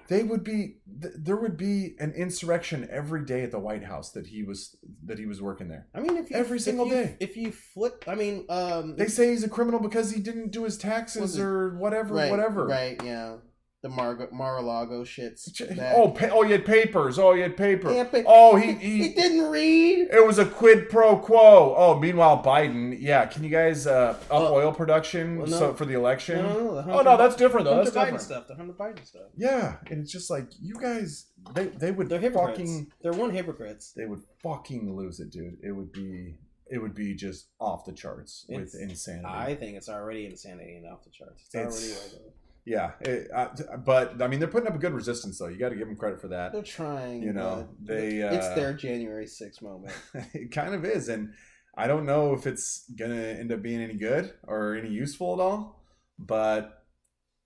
They 0.10 0.24
would 0.24 0.44
be. 0.44 0.78
Th- 1.02 1.14
there 1.18 1.36
would 1.36 1.58
be 1.58 1.96
an 2.00 2.14
insurrection 2.14 2.88
every 2.92 3.26
day 3.26 3.44
at 3.44 3.52
the 3.52 3.60
White 3.60 3.84
House 3.84 4.12
that 4.12 4.28
he 4.28 4.44
was 4.44 4.76
that 5.06 5.20
he 5.20 5.26
was 5.26 5.42
working 5.42 5.68
there. 5.68 5.88
I 5.94 6.00
mean, 6.00 6.18
if 6.18 6.30
you, 6.30 6.36
Every 6.38 6.58
if 6.58 6.64
single 6.64 6.88
you- 6.88 6.94
day. 6.94 7.18
If 7.20 7.36
you 7.38 7.52
flip, 7.52 8.04
I 8.08 8.16
mean, 8.16 8.46
um, 8.50 8.96
They 8.96 9.08
say 9.08 9.30
he's 9.32 9.44
a 9.44 9.50
criminal 9.50 9.80
because 9.80 10.12
he 10.12 10.22
didn't 10.22 10.52
do 10.52 10.64
his 10.64 10.78
taxes 10.78 11.38
or 11.40 11.76
whatever, 11.78 12.14
right, 12.16 12.32
whatever. 12.32 12.66
right? 12.66 13.00
Yeah, 13.04 13.38
the 13.84 13.90
Mar- 13.90 14.28
Mar-a-Lago 14.32 15.04
shits. 15.04 15.46
That- 15.76 15.96
Oh, 15.96 16.10
pa- 16.10 16.30
oh, 16.32 16.44
you 16.44 16.54
had 16.54 16.66
papers. 16.66 17.20
Oh, 17.20 17.34
you 17.34 17.44
had 17.44 17.56
paper. 17.56 17.92
Yeah, 17.94 18.06
but- 18.12 18.26
oh, 18.28 18.56
he, 18.56 18.74
he 18.74 19.04
he 19.04 19.14
didn't 19.14 19.50
read. 19.52 20.08
It 20.12 20.26
was 20.26 20.40
a 20.40 20.46
quid 20.46 20.90
pro 20.90 21.16
quo. 21.18 21.76
Oh, 21.78 22.00
meanwhile, 22.00 22.42
Biden. 22.44 22.98
Yeah, 23.00 23.26
can 23.28 23.44
you 23.44 23.50
guys 23.50 23.86
uh, 23.86 24.18
up 24.20 24.30
Well- 24.32 24.54
oil 24.54 24.72
production 24.74 25.38
well, 25.38 25.48
no. 25.48 25.58
so, 25.60 25.74
for 25.74 25.86
the 25.86 25.94
election? 25.94 26.38
No, 26.38 26.48
no, 26.54 26.64
no, 26.64 26.76
the 26.82 26.92
oh 26.92 27.02
no, 27.04 27.18
that's 27.18 27.36
different 27.36 27.66
though. 27.66 27.76
Hunter 27.76 27.92
That's 27.92 27.98
Biden 27.98 28.04
different. 28.06 28.22
stuff. 28.24 28.48
The 28.48 28.56
Hunter 28.56 28.74
Biden 28.74 29.06
stuff. 29.06 29.28
Yeah, 29.36 29.76
and 29.92 30.02
it's 30.02 30.12
just 30.12 30.30
like 30.32 30.48
you 30.62 30.76
guys. 30.80 31.28
They 31.54 31.68
they 31.68 31.92
would 31.92 32.10
They're 32.10 32.20
hypocrites. 32.20 32.58
fucking 32.60 32.92
They're 33.04 33.14
one 33.14 33.30
hypocrites. 33.32 33.92
they 33.96 34.06
would 34.06 34.22
fucking 34.44 34.96
lose 34.96 35.20
it, 35.20 35.30
dude. 35.30 35.58
It 35.64 35.72
would 35.72 35.92
be 35.92 36.36
it 36.70 36.80
would 36.80 36.94
be 36.96 37.14
just 37.16 37.48
off 37.62 37.86
the 37.86 37.94
charts 37.94 38.46
It's- 38.50 38.74
with 38.74 38.82
insanity. 38.82 39.26
I 39.28 39.56
think 39.56 39.78
it's 39.78 39.88
already 39.88 40.26
insanity 40.26 40.76
and 40.76 40.86
off 40.88 41.04
the 41.06 41.12
charts. 41.12 41.44
It's, 41.46 41.56
It's- 41.56 41.74
already 41.74 41.94
like 42.16 42.22
a- 42.26 42.32
yeah, 42.68 42.92
it, 43.00 43.32
uh, 43.34 43.48
but 43.78 44.22
I 44.22 44.28
mean 44.28 44.42
they're 44.42 44.50
putting 44.50 44.68
up 44.68 44.76
a 44.76 44.78
good 44.78 44.92
resistance 44.92 45.40
though. 45.40 45.48
You 45.48 45.58
got 45.58 45.70
to 45.70 45.76
give 45.78 45.88
them 45.88 45.96
credit 45.96 46.20
for 46.20 46.28
that. 46.28 46.52
they're 46.52 46.62
trying. 46.62 47.24
You 47.24 47.32
know, 47.32 47.70
they, 47.82 48.18
it's 48.18 48.48
uh, 48.48 48.56
their 48.56 48.74
January 48.74 49.26
6th 49.26 49.62
moment. 49.62 49.94
it 50.34 50.52
kind 50.52 50.76
of 50.76 50.84
is, 50.84 51.08
and 51.08 51.34
I 51.78 51.88
don't 51.88 52.06
know 52.06 52.34
if 52.34 52.46
it's 52.46 52.84
gonna 53.00 53.16
end 53.16 53.54
up 53.54 53.62
being 53.62 53.82
any 53.82 53.94
good 53.94 54.34
or 54.44 54.76
any 54.76 54.90
useful 54.90 55.34
at 55.34 55.40
all. 55.40 55.82
But 56.20 56.84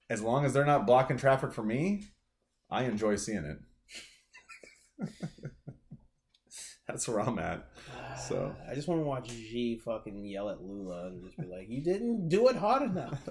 as 0.09 0.23
long 0.23 0.43
as 0.43 0.53
they're 0.53 0.65
not 0.65 0.87
blocking 0.87 1.17
traffic 1.17 1.53
for 1.53 1.61
me, 1.61 2.07
I 2.71 2.85
enjoy 2.85 3.15
seeing 3.17 3.45
it. 4.97 5.07
That's 6.87 7.07
where 7.07 7.19
I'm 7.19 7.37
at. 7.37 7.67
So. 8.27 8.55
I 8.69 8.73
just 8.73 8.87
want 8.87 9.01
to 9.01 9.05
watch 9.05 9.29
Xi 9.29 9.79
fucking 9.85 10.25
yell 10.25 10.49
at 10.49 10.63
Lula 10.63 11.09
and 11.09 11.23
just 11.23 11.37
be 11.37 11.45
like, 11.45 11.67
"You 11.69 11.83
didn't 11.83 12.27
do 12.27 12.47
it 12.47 12.55
hard 12.55 12.81
enough." 12.81 13.21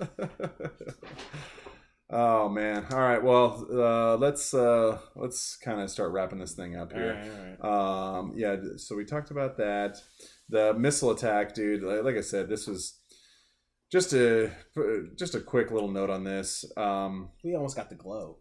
oh 2.11 2.49
man! 2.49 2.87
All 2.93 2.99
right. 2.99 3.23
Well, 3.23 3.67
uh, 3.73 4.17
let's 4.17 4.53
uh, 4.55 4.99
let's 5.17 5.57
kind 5.57 5.81
of 5.81 5.91
start 5.91 6.13
wrapping 6.13 6.39
this 6.39 6.53
thing 6.55 6.77
up 6.77 6.93
here. 6.93 7.15
right, 7.15 7.65
all 7.65 7.73
right. 7.73 8.19
Um, 8.19 8.33
yeah, 8.37 8.57
so 8.77 8.97
we 8.97 9.05
talked 9.05 9.31
about 9.31 9.57
that. 9.59 9.97
The 10.49 10.75
missile 10.75 11.11
attack, 11.13 11.55
dude. 11.55 11.83
Like, 11.83 12.03
like 12.05 12.17
I 12.17 12.21
said, 12.23 12.49
this 12.49 12.67
was 12.67 12.99
just 13.93 14.13
a 14.13 14.51
just 15.17 15.35
a 15.35 15.41
quick 15.41 15.71
little 15.71 15.91
note 15.91 16.11
on 16.11 16.25
this. 16.25 16.65
Um, 16.77 17.31
We 17.45 17.55
almost 17.55 17.77
got 17.77 17.89
the 17.89 17.97
glow. 17.97 18.39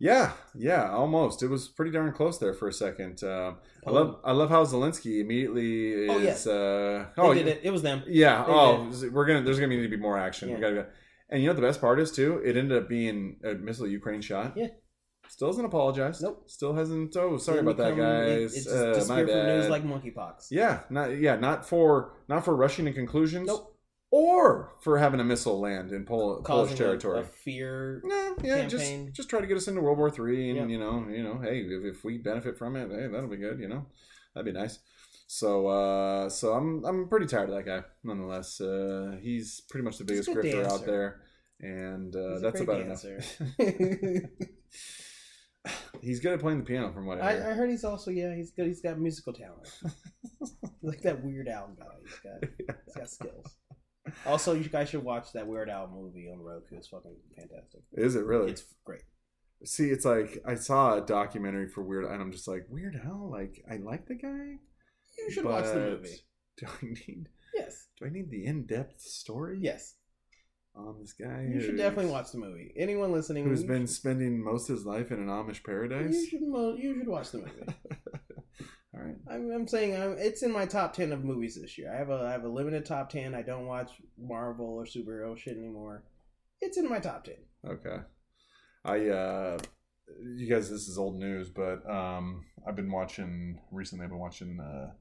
yeah, 0.00 0.32
yeah, 0.54 0.90
almost. 0.90 1.42
It 1.42 1.48
was 1.48 1.68
pretty 1.68 1.90
darn 1.92 2.12
close 2.12 2.38
there 2.38 2.54
for 2.54 2.68
a 2.68 2.72
second. 2.72 3.22
Uh, 3.22 3.54
I 3.86 3.90
love 3.90 4.20
I 4.24 4.32
love 4.32 4.50
how 4.50 4.64
Zelensky 4.64 5.20
immediately 5.20 6.08
Oh, 6.08 6.18
yeah. 6.18 6.30
is. 6.30 6.46
Uh, 6.46 7.06
oh, 7.16 7.34
did 7.34 7.48
it. 7.48 7.60
It 7.64 7.70
was 7.70 7.82
them. 7.82 8.02
yeah. 8.06 8.44
They 8.44 8.52
Oh, 8.52 8.90
we're 9.12 9.26
gonna. 9.26 9.42
There's 9.42 9.58
gonna 9.60 9.74
need 9.74 9.82
to 9.82 9.88
be 9.88 9.96
more 9.96 10.18
action. 10.18 10.52
We 10.54 10.60
gotta 10.60 10.74
go. 10.74 10.86
And 11.30 11.42
you 11.42 11.48
know 11.48 11.54
the 11.54 11.62
best 11.62 11.80
part 11.80 12.00
is 12.00 12.10
too? 12.10 12.40
It 12.44 12.56
ended 12.56 12.76
up 12.82 12.88
being 12.88 13.36
a 13.44 13.54
missile 13.54 13.86
Ukraine 13.86 14.20
shot. 14.22 14.54
Yeah. 14.56 14.68
Still 15.28 15.48
hasn't 15.48 15.66
apologized. 15.66 16.22
Nope. 16.22 16.44
Still 16.48 16.72
hasn't. 16.74 17.14
Oh, 17.16 17.36
sorry 17.36 17.58
Didn't 17.58 17.68
about 17.72 17.76
that, 17.84 17.94
become- 17.96 18.10
it- 18.22 18.40
guys. 18.40 18.52
It, 18.56 18.64
just 18.64 18.68
Uh, 18.68 18.80
my 18.86 18.92
disappeared 18.94 19.28
from 19.28 19.46
news 19.46 19.64
bad. 19.64 19.70
like 19.70 19.84
monkeypox. 19.84 20.46
Yeah, 20.50 20.80
not 20.88 21.06
yeah, 21.18 21.36
not 21.36 21.68
for 21.68 22.14
not 22.28 22.44
for 22.46 22.56
rushing 22.56 22.86
to 22.86 22.92
conclusions, 22.92 23.46
Nope. 23.46 23.76
or 24.10 24.74
for 24.80 24.96
having 24.96 25.20
a 25.20 25.24
missile 25.24 25.60
land 25.60 25.92
in 25.92 26.06
Pol- 26.06 26.42
Polish 26.42 26.70
Causing 26.70 26.74
a- 26.74 26.78
territory. 26.78 27.20
A, 27.20 27.24
fear. 27.24 28.00
no, 28.04 28.36
yeah, 28.42 28.60
campaign. 28.66 28.68
just 28.70 29.12
just 29.16 29.28
try 29.28 29.40
to 29.42 29.46
get 29.46 29.58
us 29.58 29.68
into 29.68 29.82
World 29.82 29.98
War 29.98 30.08
Three, 30.10 30.48
and 30.48 30.58
Yep. 30.60 30.68
you 30.70 30.78
know, 30.78 31.06
you 31.10 31.22
know, 31.22 31.38
hey, 31.42 31.60
if, 31.60 31.96
if 31.96 32.04
we 32.04 32.16
benefit 32.16 32.56
from 32.56 32.74
it, 32.76 32.90
hey, 32.90 33.08
that'll 33.08 33.28
be 33.28 33.36
good. 33.36 33.58
You 33.60 33.68
know, 33.68 33.84
that'd 34.34 34.50
be 34.50 34.58
nice. 34.58 34.78
So, 35.30 35.66
uh, 35.66 36.30
so 36.30 36.54
I'm 36.54 36.82
I'm 36.86 37.06
pretty 37.06 37.26
tired 37.26 37.50
of 37.50 37.54
that 37.54 37.66
guy. 37.66 37.82
Nonetheless, 38.02 38.62
uh, 38.62 39.18
he's 39.20 39.60
pretty 39.68 39.84
much 39.84 39.98
the 39.98 40.04
biggest 40.04 40.30
grifter 40.30 40.64
out 40.64 40.86
there, 40.86 41.20
and 41.60 42.16
uh, 42.16 42.38
that's 42.38 42.62
about 42.62 42.78
dancer. 42.78 43.20
enough. 43.58 44.30
he's 46.00 46.20
good 46.20 46.32
at 46.32 46.40
playing 46.40 46.60
the 46.60 46.64
piano, 46.64 46.94
from 46.94 47.04
what 47.04 47.20
I 47.20 47.28
I, 47.28 47.32
hear. 47.34 47.42
I 47.42 47.52
heard 47.52 47.68
he's 47.68 47.84
also 47.84 48.10
yeah 48.10 48.34
he's 48.34 48.52
good. 48.52 48.68
He's 48.68 48.80
got 48.80 48.98
musical 48.98 49.34
talent. 49.34 49.70
like 50.82 51.02
that 51.02 51.22
Weird 51.22 51.48
Al 51.48 51.76
guy. 51.78 51.84
He's 52.02 52.18
got 52.20 52.50
he's 52.86 52.94
got 52.94 53.10
skills. 53.10 53.54
Also, 54.24 54.54
you 54.54 54.70
guys 54.70 54.88
should 54.88 55.04
watch 55.04 55.34
that 55.34 55.46
Weird 55.46 55.68
Al 55.68 55.88
movie 55.88 56.30
on 56.32 56.40
Roku. 56.40 56.74
It's 56.74 56.88
fucking 56.88 57.14
fantastic. 57.36 57.82
Is 57.92 58.16
it 58.16 58.24
really? 58.24 58.50
It's 58.50 58.64
great. 58.86 59.02
See, 59.62 59.90
it's 59.90 60.06
like 60.06 60.38
I 60.46 60.54
saw 60.54 60.96
a 60.96 61.04
documentary 61.04 61.68
for 61.68 61.82
Weird, 61.82 62.06
and 62.06 62.22
I'm 62.22 62.32
just 62.32 62.48
like 62.48 62.64
Weird 62.70 62.98
Al. 63.04 63.30
Like 63.30 63.62
I 63.70 63.76
like 63.76 64.06
the 64.06 64.14
guy. 64.14 64.60
You 65.18 65.30
should 65.30 65.44
watch 65.44 65.64
the 65.66 65.74
movie. 65.80 66.08
Do 66.58 66.66
I 66.66 66.84
need? 66.86 67.28
Yes. 67.54 67.86
Do 67.98 68.06
I 68.06 68.10
need 68.10 68.30
the 68.30 68.44
in-depth 68.44 69.00
story? 69.00 69.58
Yes. 69.60 69.94
on 70.74 70.96
this 71.00 71.12
guy. 71.12 71.48
You 71.52 71.60
should 71.60 71.76
definitely 71.76 72.10
watch 72.12 72.30
the 72.32 72.38
movie. 72.38 72.72
Anyone 72.76 73.12
listening 73.12 73.44
who's 73.44 73.64
been 73.64 73.82
should- 73.86 73.90
spending 73.94 74.42
most 74.42 74.68
of 74.70 74.76
his 74.76 74.86
life 74.86 75.10
in 75.10 75.18
an 75.18 75.26
Amish 75.28 75.62
paradise? 75.64 76.14
You 76.14 76.26
should, 76.28 76.40
you 76.82 76.94
should 76.98 77.08
watch 77.08 77.30
the 77.30 77.38
movie. 77.38 77.50
All 78.94 79.00
right. 79.04 79.16
I'm, 79.30 79.50
I'm 79.52 79.68
saying 79.68 79.94
I'm, 80.00 80.16
it's 80.18 80.42
in 80.42 80.50
my 80.52 80.66
top 80.66 80.92
ten 80.92 81.12
of 81.12 81.24
movies 81.24 81.58
this 81.60 81.78
year. 81.78 81.92
I 81.94 81.98
have 81.98 82.10
a 82.10 82.24
I 82.28 82.32
have 82.32 82.44
a 82.44 82.48
limited 82.48 82.84
top 82.86 83.10
ten. 83.10 83.34
I 83.34 83.42
don't 83.42 83.66
watch 83.66 83.90
Marvel 84.18 84.66
or 84.66 84.84
superhero 84.84 85.36
shit 85.38 85.56
anymore. 85.56 86.04
It's 86.60 86.78
in 86.78 86.88
my 86.88 86.98
top 86.98 87.24
ten. 87.24 87.36
Okay. 87.66 87.98
I 88.84 89.08
uh 89.08 89.58
you 90.34 90.48
guys 90.48 90.70
this 90.70 90.88
is 90.88 90.98
old 90.98 91.18
news, 91.18 91.48
but 91.50 91.88
um 91.88 92.44
I've 92.66 92.76
been 92.76 92.90
watching 92.90 93.60
recently 93.70 94.04
I've 94.04 94.10
been 94.10 94.18
watching 94.18 94.58
uh 94.58 94.92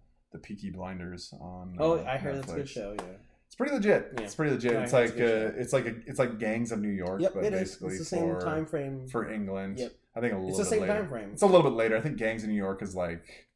the 0.41 0.47
Peaky 0.47 0.69
Blinders 0.69 1.34
on 1.39 1.76
Oh, 1.80 1.97
uh, 1.97 2.05
I 2.07 2.18
heard 2.18 2.38
that's 2.38 2.51
a 2.51 2.55
good 2.55 2.69
show. 2.69 2.95
Yeah. 2.97 3.03
It's 3.47 3.55
pretty 3.55 3.73
legit. 3.73 4.11
Yeah. 4.18 4.23
It's 4.23 4.35
pretty 4.35 4.51
legit. 4.53 4.76
I 4.76 4.84
it's 4.84 4.93
like 4.93 5.15
it's 5.15 5.22
uh, 5.22 5.51
it's 5.59 5.73
like 5.73 5.85
a, 5.85 5.95
it's 6.05 6.19
like 6.19 6.38
Gangs 6.39 6.72
of 6.72 6.80
New 6.80 6.89
York, 6.89 7.22
Yep, 7.22 7.34
but 7.34 7.43
it 7.45 7.53
is. 7.53 7.59
basically 7.61 7.89
It's 7.89 7.99
the 7.99 8.05
same 8.05 8.30
for 8.35 8.41
time 8.41 8.65
frame. 8.65 9.07
for 9.07 9.31
England. 9.31 9.80
Yep. 9.80 9.93
I 10.15 10.19
think 10.19 10.34
a 10.34 10.35
little 10.38 10.49
It's 10.49 10.57
the 10.59 10.65
same 10.65 10.81
later. 10.81 10.93
time 10.93 11.07
frame. 11.09 11.30
It's 11.34 11.41
a 11.43 11.45
little 11.45 11.64
bit 11.64 11.73
later. 11.76 11.95
I 11.97 12.01
think 12.01 12.18
Gangs 12.18 12.43
of 12.43 12.49
New 12.49 12.55
York 12.55 12.81
is 12.81 12.95
like 12.95 13.47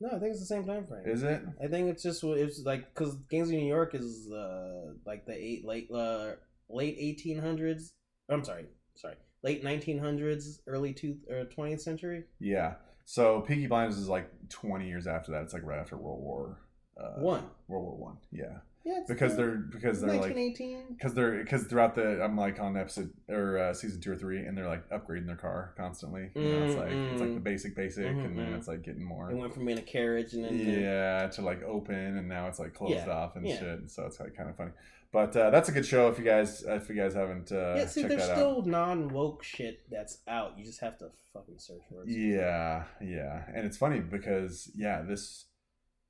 No, 0.00 0.08
I 0.08 0.18
think 0.18 0.30
it's 0.30 0.40
the 0.40 0.46
same 0.46 0.64
time 0.64 0.86
frame. 0.86 1.02
is 1.06 1.22
it? 1.22 1.42
I 1.62 1.66
think 1.66 1.88
it's 1.90 2.02
just 2.02 2.22
it's 2.24 2.60
like 2.64 2.94
because 2.94 3.16
Gangs 3.30 3.48
of 3.48 3.54
New 3.54 3.66
York 3.66 3.94
is 3.94 4.30
uh 4.30 4.92
like 5.04 5.26
the 5.26 5.34
eight 5.34 5.64
late 5.64 5.90
uh 5.92 6.32
late 6.68 6.96
eighteen 6.98 7.38
hundreds. 7.40 7.92
I'm 8.30 8.44
sorry, 8.44 8.66
sorry, 8.94 9.14
late 9.42 9.64
nineteen 9.64 9.98
hundreds, 9.98 10.60
early 10.66 10.92
two 10.92 11.16
or 11.28 11.44
twentieth 11.46 11.80
century. 11.82 12.24
Yeah. 12.38 12.74
So 13.10 13.40
Peaky 13.40 13.66
Blinders 13.68 13.96
is 13.96 14.06
like 14.06 14.30
20 14.50 14.86
years 14.86 15.06
after 15.06 15.32
that. 15.32 15.40
It's 15.44 15.54
like 15.54 15.64
right 15.64 15.78
after 15.78 15.96
World 15.96 16.20
War 16.22 16.58
uh, 17.00 17.18
One. 17.20 17.42
World 17.66 17.84
War 17.84 17.96
One. 17.96 18.16
Yeah. 18.30 18.58
Yeah, 18.84 18.98
it's 19.00 19.08
Because 19.08 19.34
the- 19.34 19.42
they're 19.44 19.56
because 19.56 20.00
they're 20.02 20.14
like 20.16 20.34
because 20.34 21.14
they're 21.14 21.38
because 21.42 21.64
throughout 21.64 21.94
the 21.94 22.22
I'm 22.22 22.36
like 22.36 22.60
on 22.60 22.76
episode 22.76 23.10
or 23.30 23.56
uh, 23.58 23.72
season 23.72 24.02
two 24.02 24.12
or 24.12 24.16
three, 24.16 24.44
and 24.44 24.56
they're 24.56 24.68
like 24.68 24.88
upgrading 24.90 25.26
their 25.26 25.36
car 25.36 25.72
constantly. 25.76 26.30
You 26.34 26.42
know, 26.42 26.64
it's 26.64 26.76
like 26.76 26.92
it's 26.92 27.20
like 27.20 27.32
the 27.34 27.40
basic 27.40 27.74
basic, 27.74 28.06
and 28.06 28.38
then 28.38 28.52
it's 28.52 28.68
like 28.68 28.82
getting 28.82 29.02
more. 29.04 29.30
It 29.30 29.36
went 29.36 29.54
from 29.54 29.64
being 29.64 29.78
a 29.78 29.82
carriage 29.82 30.34
and 30.34 30.44
then 30.44 30.58
Yeah, 30.58 31.26
to 31.28 31.42
like 31.42 31.62
open, 31.62 31.94
and 32.18 32.28
now 32.28 32.46
it's 32.46 32.58
like 32.58 32.74
closed 32.74 32.94
Yeah, 32.94 33.08
off 33.10 33.36
and 33.36 33.46
yeah. 33.46 33.58
shit. 33.58 33.90
So 33.90 34.04
it's 34.04 34.20
like 34.20 34.36
kind 34.36 34.48
of 34.50 34.56
funny. 34.56 34.70
But 35.10 35.34
uh, 35.36 35.48
that's 35.50 35.68
a 35.70 35.72
good 35.72 35.86
show 35.86 36.08
if 36.08 36.18
you 36.18 36.24
guys 36.24 36.62
if 36.66 36.88
you 36.90 36.94
guys 36.94 37.14
haven't 37.14 37.50
uh, 37.50 37.74
yeah. 37.76 37.86
See, 37.86 38.02
there's 38.02 38.24
still 38.24 38.62
non 38.62 39.08
woke 39.08 39.42
shit 39.42 39.80
that's 39.90 40.18
out. 40.28 40.58
You 40.58 40.64
just 40.64 40.80
have 40.80 40.98
to 40.98 41.08
fucking 41.32 41.58
search 41.58 41.80
for 41.88 42.02
it. 42.02 42.08
Yeah, 42.10 42.84
yeah, 43.00 43.44
and 43.54 43.64
it's 43.64 43.78
funny 43.78 44.00
because 44.00 44.70
yeah, 44.76 45.00
this 45.02 45.46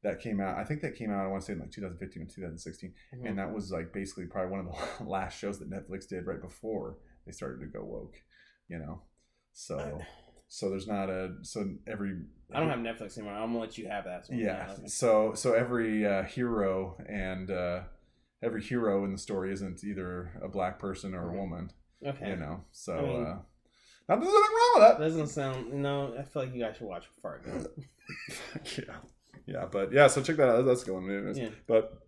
that 0.02 0.20
came 0.20 0.40
out. 0.40 0.56
I 0.58 0.64
think 0.64 0.82
that 0.82 0.96
came 0.96 1.10
out. 1.12 1.24
I 1.24 1.28
want 1.28 1.42
to 1.42 1.46
say 1.46 1.52
in 1.52 1.60
like 1.60 1.70
2015 1.70 2.22
or 2.22 2.26
2016, 2.26 2.92
Mhm. 3.14 3.28
and 3.28 3.38
that 3.38 3.52
was 3.52 3.70
like 3.70 3.92
basically 3.92 4.26
probably 4.26 4.50
one 4.50 4.66
of 4.66 4.74
the 4.98 5.04
last 5.08 5.38
shows 5.38 5.58
that 5.60 5.70
Netflix 5.70 6.08
did 6.08 6.26
right 6.26 6.40
before 6.40 6.98
they 7.24 7.32
started 7.32 7.60
to 7.60 7.66
go 7.66 7.84
woke. 7.84 8.16
You 8.68 8.78
know, 8.78 9.02
so 9.52 9.78
I- 10.00 10.06
so 10.50 10.70
there's 10.70 10.88
not 10.88 11.08
a 11.10 11.34
so 11.42 11.62
every 11.86 12.16
I 12.52 12.58
don't 12.58 12.70
have 12.70 12.78
Netflix 12.80 13.16
anymore. 13.18 13.34
I'm 13.34 13.50
gonna 13.50 13.58
let 13.60 13.76
you 13.78 13.86
have 13.88 14.04
that. 14.06 14.24
one. 14.28 14.38
yeah 14.40 14.74
so 14.86 15.34
so 15.34 15.52
every 15.52 16.06
uh, 16.06 16.22
hero 16.22 16.96
and 17.08 17.50
uh, 17.50 17.80
every 18.42 18.62
hero 18.62 19.04
in 19.04 19.12
the 19.12 19.18
story 19.18 19.52
isn't 19.52 19.82
either 19.84 20.32
a 20.42 20.48
black 20.48 20.78
person 20.78 21.14
or 21.14 21.30
a 21.30 21.32
Mhm. 21.32 21.38
woman. 21.38 21.70
Okay. 22.06 22.30
You 22.30 22.36
know, 22.36 22.64
so 22.70 22.96
I 22.96 23.02
mean- 23.02 23.26
uh, 23.26 23.38
now 24.08 24.16
there's 24.16 24.32
nothing 24.32 24.56
wrong 24.56 24.72
with 24.74 24.82
that. 24.82 24.98
Doesn't 25.00 25.26
sound. 25.28 25.72
No, 25.72 26.14
I 26.16 26.22
feel 26.22 26.42
like 26.44 26.54
you 26.54 26.60
guys 26.62 26.76
should 26.76 26.86
watch 26.86 27.06
Fargo. 27.20 27.66
yeah, 28.78 28.96
yeah, 29.46 29.66
but 29.70 29.92
yeah. 29.92 30.06
So 30.06 30.22
check 30.22 30.36
that 30.36 30.48
out. 30.48 30.62
That's 30.64 30.84
going. 30.84 31.34
Yeah. 31.34 31.50
But 31.66 31.98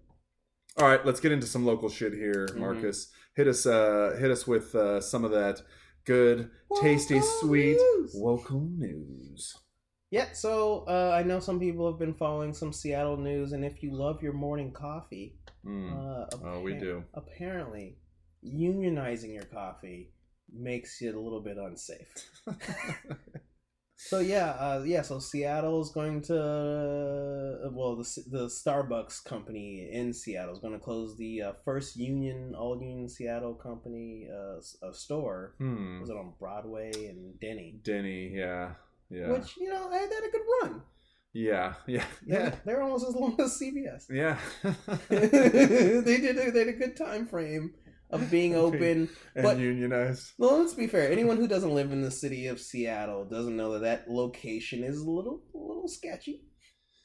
all 0.78 0.86
right, 0.86 1.04
let's 1.04 1.20
get 1.20 1.32
into 1.32 1.46
some 1.46 1.66
local 1.66 1.88
shit 1.88 2.12
here, 2.12 2.46
Mhm. 2.52 2.56
Marcus. 2.56 3.12
Hit 3.34 3.48
us, 3.48 3.66
uh, 3.66 4.16
hit 4.18 4.30
us 4.30 4.46
with 4.46 4.74
uh, 4.74 5.00
some 5.00 5.24
of 5.24 5.30
that 5.32 5.62
good, 6.04 6.50
tasty, 6.80 7.20
sweet 7.40 7.76
news. 7.76 8.14
local 8.14 8.60
news. 8.60 9.56
Yeah, 10.10 10.32
so 10.32 10.84
uh, 10.88 11.12
I 11.14 11.22
know 11.22 11.38
some 11.38 11.60
people 11.60 11.88
have 11.90 11.98
been 11.98 12.14
following 12.14 12.52
some 12.52 12.72
Seattle 12.72 13.16
news, 13.16 13.52
and 13.52 13.64
if 13.64 13.82
you 13.82 13.92
love 13.94 14.22
your 14.22 14.32
morning 14.32 14.72
coffee, 14.72 15.38
Mm. 15.64 15.92
uh, 15.92 16.36
Oh, 16.44 16.60
we 16.60 16.74
do. 16.74 17.04
Apparently, 17.14 17.98
unionizing 18.44 19.34
your 19.34 19.44
coffee 19.44 20.12
makes 20.52 21.00
it 21.02 21.14
a 21.14 21.20
little 21.20 21.42
bit 21.42 21.56
unsafe. 21.56 22.30
So 24.02 24.20
yeah, 24.20 24.52
uh, 24.52 24.82
yeah. 24.86 25.02
So 25.02 25.18
Seattle 25.18 25.82
is 25.82 25.90
going 25.90 26.22
to 26.22 26.34
uh, 26.34 27.70
well, 27.70 27.96
the 27.96 28.22
the 28.30 28.46
Starbucks 28.46 29.22
company 29.24 29.90
in 29.92 30.14
Seattle 30.14 30.54
is 30.54 30.58
going 30.58 30.72
to 30.72 30.78
close 30.78 31.18
the 31.18 31.42
uh, 31.42 31.52
first 31.66 31.96
union 31.96 32.54
all 32.56 32.80
union 32.80 33.10
Seattle 33.10 33.52
company 33.52 34.26
uh, 34.32 34.56
uh, 34.86 34.92
store. 34.92 35.54
hmm. 35.58 36.00
Was 36.00 36.08
it 36.08 36.16
on 36.16 36.32
Broadway 36.38 36.92
and 36.94 37.38
Denny? 37.40 37.78
Denny, 37.84 38.32
yeah, 38.34 38.70
yeah, 39.10 39.32
Which 39.32 39.58
you 39.58 39.68
know, 39.68 39.90
they 39.90 39.98
had 39.98 40.10
a 40.10 40.30
good 40.32 40.46
run. 40.62 40.82
Yeah, 41.32 41.74
yeah, 41.86 42.04
They're, 42.26 42.40
yeah, 42.40 42.54
they're 42.64 42.82
almost 42.82 43.06
as 43.08 43.14
long 43.14 43.36
as 43.40 43.58
CBS. 43.60 44.04
yeah. 44.10 44.38
they 45.08 46.16
did 46.20 46.36
a, 46.38 46.50
they 46.50 46.58
had 46.60 46.68
a 46.68 46.72
good 46.72 46.96
time 46.96 47.26
frame 47.26 47.74
of 48.10 48.30
being 48.30 48.54
open. 48.56 49.08
and 49.34 49.42
But- 49.44 49.58
unionized. 49.58 50.32
Well, 50.38 50.58
let's 50.60 50.74
be 50.74 50.86
fair. 50.88 51.10
Anyone 51.10 51.36
who 51.36 51.46
doesn't 51.48 51.74
live 51.74 51.92
in 51.92 52.02
the 52.02 52.10
city 52.10 52.46
of 52.48 52.60
Seattle 52.60 53.24
doesn't 53.24 53.56
know 53.56 53.72
that 53.78 53.82
that 53.82 54.10
location 54.10 54.82
is 54.82 54.98
a 54.98 55.08
little 55.10 55.42
a 55.54 55.58
little 55.58 55.88
sketchy. 55.88 56.42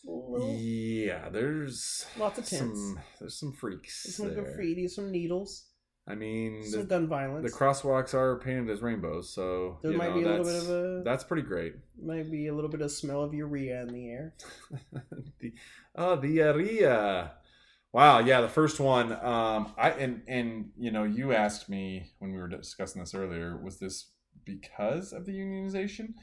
A 0.08 0.12
little, 0.12 0.56
Yeah, 0.60 1.30
there's 1.30 2.06
Lots 2.18 2.38
of 2.40 2.46
tents. 2.46 2.80
some 2.80 3.00
there's 3.20 3.40
some 3.40 3.54
freaks 3.54 4.16
some 4.16 4.28
there. 4.34 4.44
graffiti, 4.44 4.88
some 4.88 5.12
needles, 5.12 5.66
I 6.08 6.14
mean, 6.14 6.64
some 6.64 6.82
the, 6.82 6.86
gun 6.86 7.08
violence. 7.08 7.52
the 7.52 7.58
crosswalks 7.58 8.14
are 8.14 8.38
painted 8.38 8.70
as 8.70 8.82
rainbows, 8.82 9.30
so 9.30 9.80
there 9.82 9.94
might 9.94 10.10
know, 10.10 10.20
be 10.20 10.24
a 10.24 10.28
little 10.28 10.46
bit 10.46 10.56
of 10.64 10.70
a 10.70 11.02
that's 11.04 11.24
pretty 11.24 11.42
great. 11.42 11.74
might 12.00 12.30
be 12.30 12.48
a 12.48 12.54
little 12.54 12.70
bit 12.70 12.82
of 12.82 12.92
smell 12.92 13.24
of 13.24 13.34
urea 13.34 13.82
in 13.82 13.88
the 13.88 14.10
air. 14.10 14.34
the, 15.40 15.54
oh, 15.96 16.16
the 16.16 16.42
area. 16.42 17.32
Wow, 17.92 18.20
yeah, 18.20 18.42
the 18.42 18.50
first 18.50 18.80
one. 18.80 19.14
Um, 19.14 19.74
I 19.78 19.92
and 19.92 20.22
and 20.28 20.72
you 20.78 20.92
know, 20.92 21.06
you 21.06 21.34
asked 21.34 21.70
me 21.70 22.12
when 22.20 22.32
we 22.34 22.38
were 22.38 22.50
discussing 22.50 23.02
this 23.02 23.16
earlier. 23.16 23.58
Was 23.58 23.80
this 23.80 24.12
because 24.44 25.12
of 25.12 25.26
the 25.26 25.32
unionization? 25.32 26.14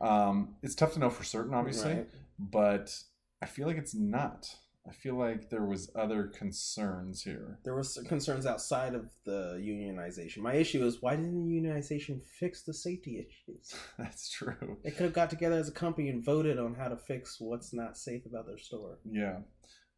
Um, 0.00 0.56
it's 0.62 0.74
tough 0.74 0.92
to 0.94 0.98
know 1.00 1.10
for 1.10 1.24
certain, 1.24 1.54
obviously, 1.54 1.94
Right. 1.94 2.08
but 2.38 2.96
I 3.42 3.46
feel 3.46 3.66
like 3.66 3.78
it's 3.78 3.94
not. 3.94 4.54
I 4.86 4.92
feel 4.92 5.14
like 5.14 5.48
there 5.48 5.64
was 5.64 5.90
other 5.94 6.24
concerns 6.24 7.22
here. 7.22 7.58
There 7.64 7.74
was 7.74 7.98
concerns 8.06 8.44
outside 8.44 8.94
of 8.94 9.08
the 9.24 9.58
unionization. 9.58 10.38
My 10.38 10.54
issue 10.54 10.84
is 10.84 11.00
why 11.00 11.16
didn't 11.16 11.48
the 11.48 11.60
unionization 11.60 12.20
fix 12.38 12.62
the 12.62 12.74
safety 12.74 13.26
issues? 13.26 13.74
That's 13.98 14.30
true. 14.30 14.76
They 14.84 14.90
could 14.90 15.04
have 15.04 15.14
got 15.14 15.30
together 15.30 15.56
as 15.56 15.68
a 15.68 15.72
company 15.72 16.10
and 16.10 16.22
voted 16.22 16.58
on 16.58 16.74
how 16.74 16.88
to 16.88 16.96
fix 16.96 17.40
what's 17.40 17.72
not 17.72 17.96
safe 17.96 18.26
about 18.26 18.46
their 18.46 18.58
store. 18.58 18.98
Yeah, 19.10 19.38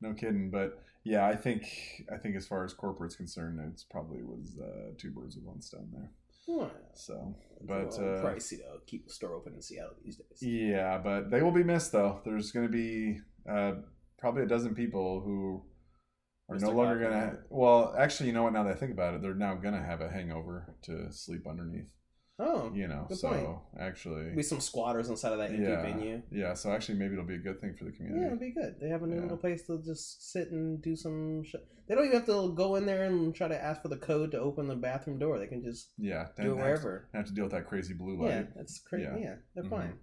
no 0.01 0.15
kidding. 0.15 0.51
But 0.51 0.81
yeah, 1.03 1.27
I 1.27 1.35
think 1.35 2.05
I 2.13 2.17
think 2.17 2.37
as 2.37 2.47
far 2.47 2.65
as 2.65 2.73
corporate's 2.73 3.17
concerned, 3.17 3.59
it's 3.73 3.83
probably 3.83 4.23
was 4.23 4.57
uh, 4.63 4.93
two 4.99 5.11
birds 5.11 5.35
with 5.35 5.45
one 5.45 5.63
stone 5.63 5.89
there. 5.93 6.11
So, 6.95 7.35
but 7.67 7.99
a 7.99 8.19
uh, 8.19 8.25
pricey 8.25 8.59
to 8.59 8.79
keep 8.87 9.09
the 9.09 9.13
store 9.13 9.35
open 9.35 9.55
in 9.55 9.63
Seattle 9.63 9.95
these 10.05 10.17
days. 10.17 10.41
yeah, 10.41 10.97
but 10.99 11.29
they 11.29 11.43
will 11.43 11.51
be 11.51 11.65
missed 11.65 11.91
though. 11.91 12.21
There's 12.25 12.53
going 12.53 12.67
to 12.67 12.73
be 12.73 13.19
uh, 13.51 13.73
probably 14.19 14.43
a 14.43 14.47
dozen 14.47 14.75
people 14.75 15.21
who 15.21 15.63
are 16.49 16.55
Miss 16.55 16.63
no 16.63 16.71
longer 16.71 16.99
going 16.99 17.13
to. 17.13 17.39
Well, 17.51 17.95
actually, 17.99 18.29
you 18.29 18.33
know 18.33 18.43
what? 18.45 18.53
Now 18.53 18.63
that 18.65 18.77
I 18.77 18.79
think 18.79 18.93
about 18.93 19.15
it, 19.15 19.23
they're 19.23 19.35
now 19.35 19.55
going 19.55 19.75
to 19.75 19.83
have 19.83 20.01
a 20.01 20.09
hangover 20.11 20.75
to 20.83 21.13
sleep 21.13 21.47
underneath. 21.49 21.93
Oh, 22.39 22.71
You 22.75 22.87
know, 22.87 23.07
so 23.11 23.29
point. 23.31 23.49
actually, 23.81 24.35
be 24.37 24.43
some 24.43 24.61
squatters 24.61 25.09
inside 25.09 25.33
of 25.33 25.39
that 25.39 25.49
empty 25.53 25.63
Yeah. 25.63 25.81
venue. 25.81 26.23
yeah. 26.31 26.53
So 26.53 26.71
actually, 26.71 26.99
maybe 26.99 27.15
it'll 27.15 27.25
be 27.25 27.37
a 27.37 27.39
good 27.39 27.59
thing 27.63 27.75
for 27.75 27.85
the 27.85 27.93
community. 27.93 28.21
Yeah, 28.21 28.27
it'll 28.27 28.39
be 28.39 28.53
good. 28.53 28.77
They 28.79 28.89
have 28.91 29.03
a 29.03 29.07
new 29.07 29.17
Yeah. 29.17 29.23
little 29.23 29.39
place 29.39 29.67
to 29.69 29.81
just 29.83 30.31
sit 30.33 30.51
and 30.51 30.83
do 30.83 30.95
some. 30.97 31.43
Sh- 31.45 31.55
they 31.89 31.95
don't 31.95 32.05
even 32.05 32.19
have 32.19 32.27
to 32.27 32.53
go 32.55 32.75
in 32.77 32.85
there 32.85 33.05
and 33.05 33.35
try 33.35 33.49
to 33.49 33.59
ask 33.59 33.81
for 33.81 33.89
the 33.89 33.97
code 33.97 34.33
to 34.33 34.39
open 34.39 34.69
the 34.69 34.77
bathroom 34.77 35.19
door. 35.19 35.39
They 35.39 35.47
can 35.47 35.63
just 35.65 35.95
Yeah, 35.97 36.27
do 36.37 36.43
it 36.43 36.45
don't 36.49 36.59
have 36.59 36.59
to- 36.59 36.63
wherever. 36.63 37.09
Have 37.15 37.25
to 37.25 37.33
deal 37.33 37.45
with 37.45 37.53
that 37.53 37.67
crazy 37.69 37.95
blue 37.95 38.21
light. 38.23 38.29
Yeah, 38.29 38.43
that's 38.55 38.81
crazy. 38.81 39.05
Yeah. 39.07 39.17
Yeah. 39.19 39.35
they're 39.55 39.65
Mhm. 39.65 39.71
fine. 39.71 39.99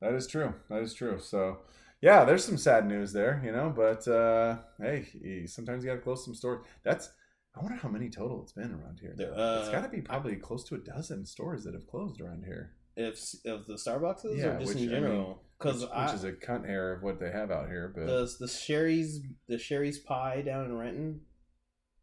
That 0.00 0.14
is 0.14 0.26
true. 0.26 0.54
That 0.70 0.82
is 0.82 0.94
true. 0.94 1.20
So, 1.20 1.58
yeah, 2.00 2.24
there's 2.24 2.44
some 2.44 2.58
sad 2.58 2.86
news 2.86 3.12
there, 3.12 3.42
you 3.44 3.52
know. 3.52 3.72
But 3.74 4.06
uh, 4.06 4.58
hey, 4.80 5.46
sometimes 5.46 5.82
you 5.82 5.90
got 5.90 5.96
to 5.96 6.02
close 6.02 6.24
some 6.24 6.34
stores. 6.34 6.64
That's. 6.82 7.10
I 7.56 7.60
wonder 7.60 7.78
how 7.78 7.88
many 7.88 8.08
total 8.08 8.42
it's 8.42 8.52
been 8.52 8.70
around 8.70 9.00
here. 9.00 9.14
Now. 9.18 9.24
it's 9.24 9.68
uh, 9.68 9.72
got 9.72 9.82
to 9.82 9.88
be 9.88 10.00
probably 10.00 10.36
close 10.36 10.62
to 10.64 10.76
a 10.76 10.78
dozen 10.78 11.26
stores 11.26 11.64
that 11.64 11.74
have 11.74 11.88
closed 11.88 12.20
around 12.20 12.44
here, 12.44 12.74
If 12.94 13.18
if 13.44 13.66
the 13.66 13.74
Starbucks 13.74 14.26
is 14.26 14.38
Yeah, 14.38 14.56
or 14.56 14.58
just 14.60 14.74
which, 14.74 14.82
in 14.84 14.90
I 14.90 14.92
mean, 14.92 15.02
general, 15.02 15.42
because 15.58 15.80
which, 15.80 15.90
which 15.90 16.14
is 16.14 16.24
a 16.24 16.32
cunt 16.32 16.66
hair 16.66 16.92
of 16.92 17.02
what 17.02 17.18
they 17.18 17.32
have 17.32 17.50
out 17.50 17.68
here. 17.68 17.92
But 17.92 18.06
the 18.06 18.32
the 18.38 18.46
Shari's 18.46 19.20
the 19.48 19.58
Shari's 19.58 19.98
Pie 19.98 20.42
down 20.42 20.66
in 20.66 20.76
Renton. 20.76 21.20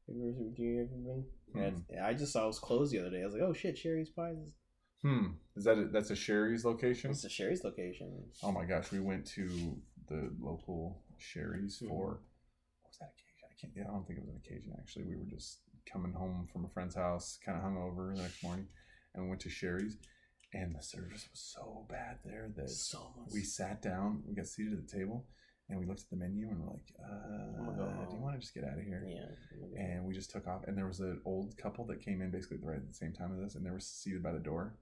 Have 0.08 0.18
you 0.18 0.30
ever, 0.36 0.50
do 0.56 0.62
you 0.64 0.82
ever 0.82 0.98
been? 0.98 1.26
Hmm. 1.54 2.04
I 2.04 2.14
just 2.14 2.34
saw 2.34 2.44
it 2.44 2.48
was 2.48 2.60
closed 2.60 2.92
the 2.92 3.00
other 3.00 3.12
day. 3.12 3.22
I 3.22 3.26
was 3.26 3.34
like, 3.34 3.44
oh 3.44 3.54
shit, 3.54 3.78
Shari's 3.78 4.10
Pie. 4.10 4.32
is- 4.32 4.54
hmm, 5.02 5.28
is 5.56 5.64
that 5.66 5.78
a, 5.78 5.86
that's 5.86 6.10
a 6.12 6.16
Shari's 6.16 6.66
location? 6.66 7.12
It's 7.12 7.22
the 7.22 7.30
Shari's 7.30 7.64
location. 7.64 8.12
Oh 8.44 8.52
my 8.52 8.66
gosh, 8.66 8.92
we 8.92 9.00
went 9.00 9.26
to 9.28 9.78
the 10.08 10.32
local 10.40 11.02
Shari's 11.18 11.80
Mhm. 11.80 11.88
for 11.90 12.06
what 12.82 12.90
was 12.90 12.98
that 13.00 13.14
occasion? 13.14 13.48
I 13.50 13.54
can't. 13.60 13.74
Yeah, 13.76 13.84
I 13.84 13.94
don't 13.94 14.06
think 14.08 14.20
it 14.20 14.26
was 14.26 14.30
an 14.34 14.42
occasion 14.46 14.74
actually. 14.78 15.06
We 15.06 15.16
were 15.16 15.26
just 15.26 15.62
coming 15.92 16.14
home 16.14 16.48
from 16.52 16.66
a 16.66 16.70
friend's 16.70 16.96
house, 16.96 17.38
kind 17.46 17.58
of 17.58 17.64
hungover 17.64 18.16
the 18.16 18.22
next 18.24 18.44
morning, 18.44 18.68
and 19.14 19.24
we 19.24 19.30
went 19.30 19.42
to 19.42 19.50
Shari's, 19.50 19.98
and 20.54 20.76
the 20.76 20.82
service 20.82 21.28
was 21.32 21.40
so 21.40 21.86
bad 21.90 22.20
there 22.26 22.52
that 22.56 22.70
So 22.70 23.14
we 23.32 23.42
sat 23.42 23.82
down, 23.82 24.24
we 24.28 24.34
got 24.36 24.48
seated 24.48 24.74
at 24.74 24.88
the 24.88 24.98
table, 24.98 25.28
and 25.70 25.80
we 25.80 25.86
looked 25.86 26.02
at 26.02 26.10
the 26.10 26.16
menu 26.18 26.48
and 26.50 26.60
we're 26.62 26.72
like, 26.72 26.92
I'm 27.04 27.66
gonna 27.66 27.78
go 27.78 27.84
uh, 27.86 28.06
"Do 28.10 28.16
you 28.16 28.22
want 28.22 28.36
to 28.36 28.40
just 28.42 28.54
get 28.54 28.64
out 28.64 28.78
of 28.78 28.84
here?" 28.84 29.04
yeah. 29.08 29.82
And 29.82 30.06
we 30.06 30.14
just 30.14 30.32
took 30.32 30.48
off, 30.48 30.64
and 30.66 30.78
there 30.78 30.88
was 30.88 31.00
an 31.00 31.22
old 31.26 31.56
couple 31.58 31.86
that 31.86 32.02
came 32.02 32.22
in 32.22 32.32
basically 32.32 32.58
right 32.62 32.78
at 32.78 32.88
the 32.88 32.94
same 32.94 33.14
time 33.14 33.34
as 33.38 33.40
us, 33.44 33.56
and 33.56 33.66
they 33.66 33.72
were 33.72 33.80
seated 33.80 34.22
by 34.24 34.32
the 34.32 34.40
door. 34.40 34.76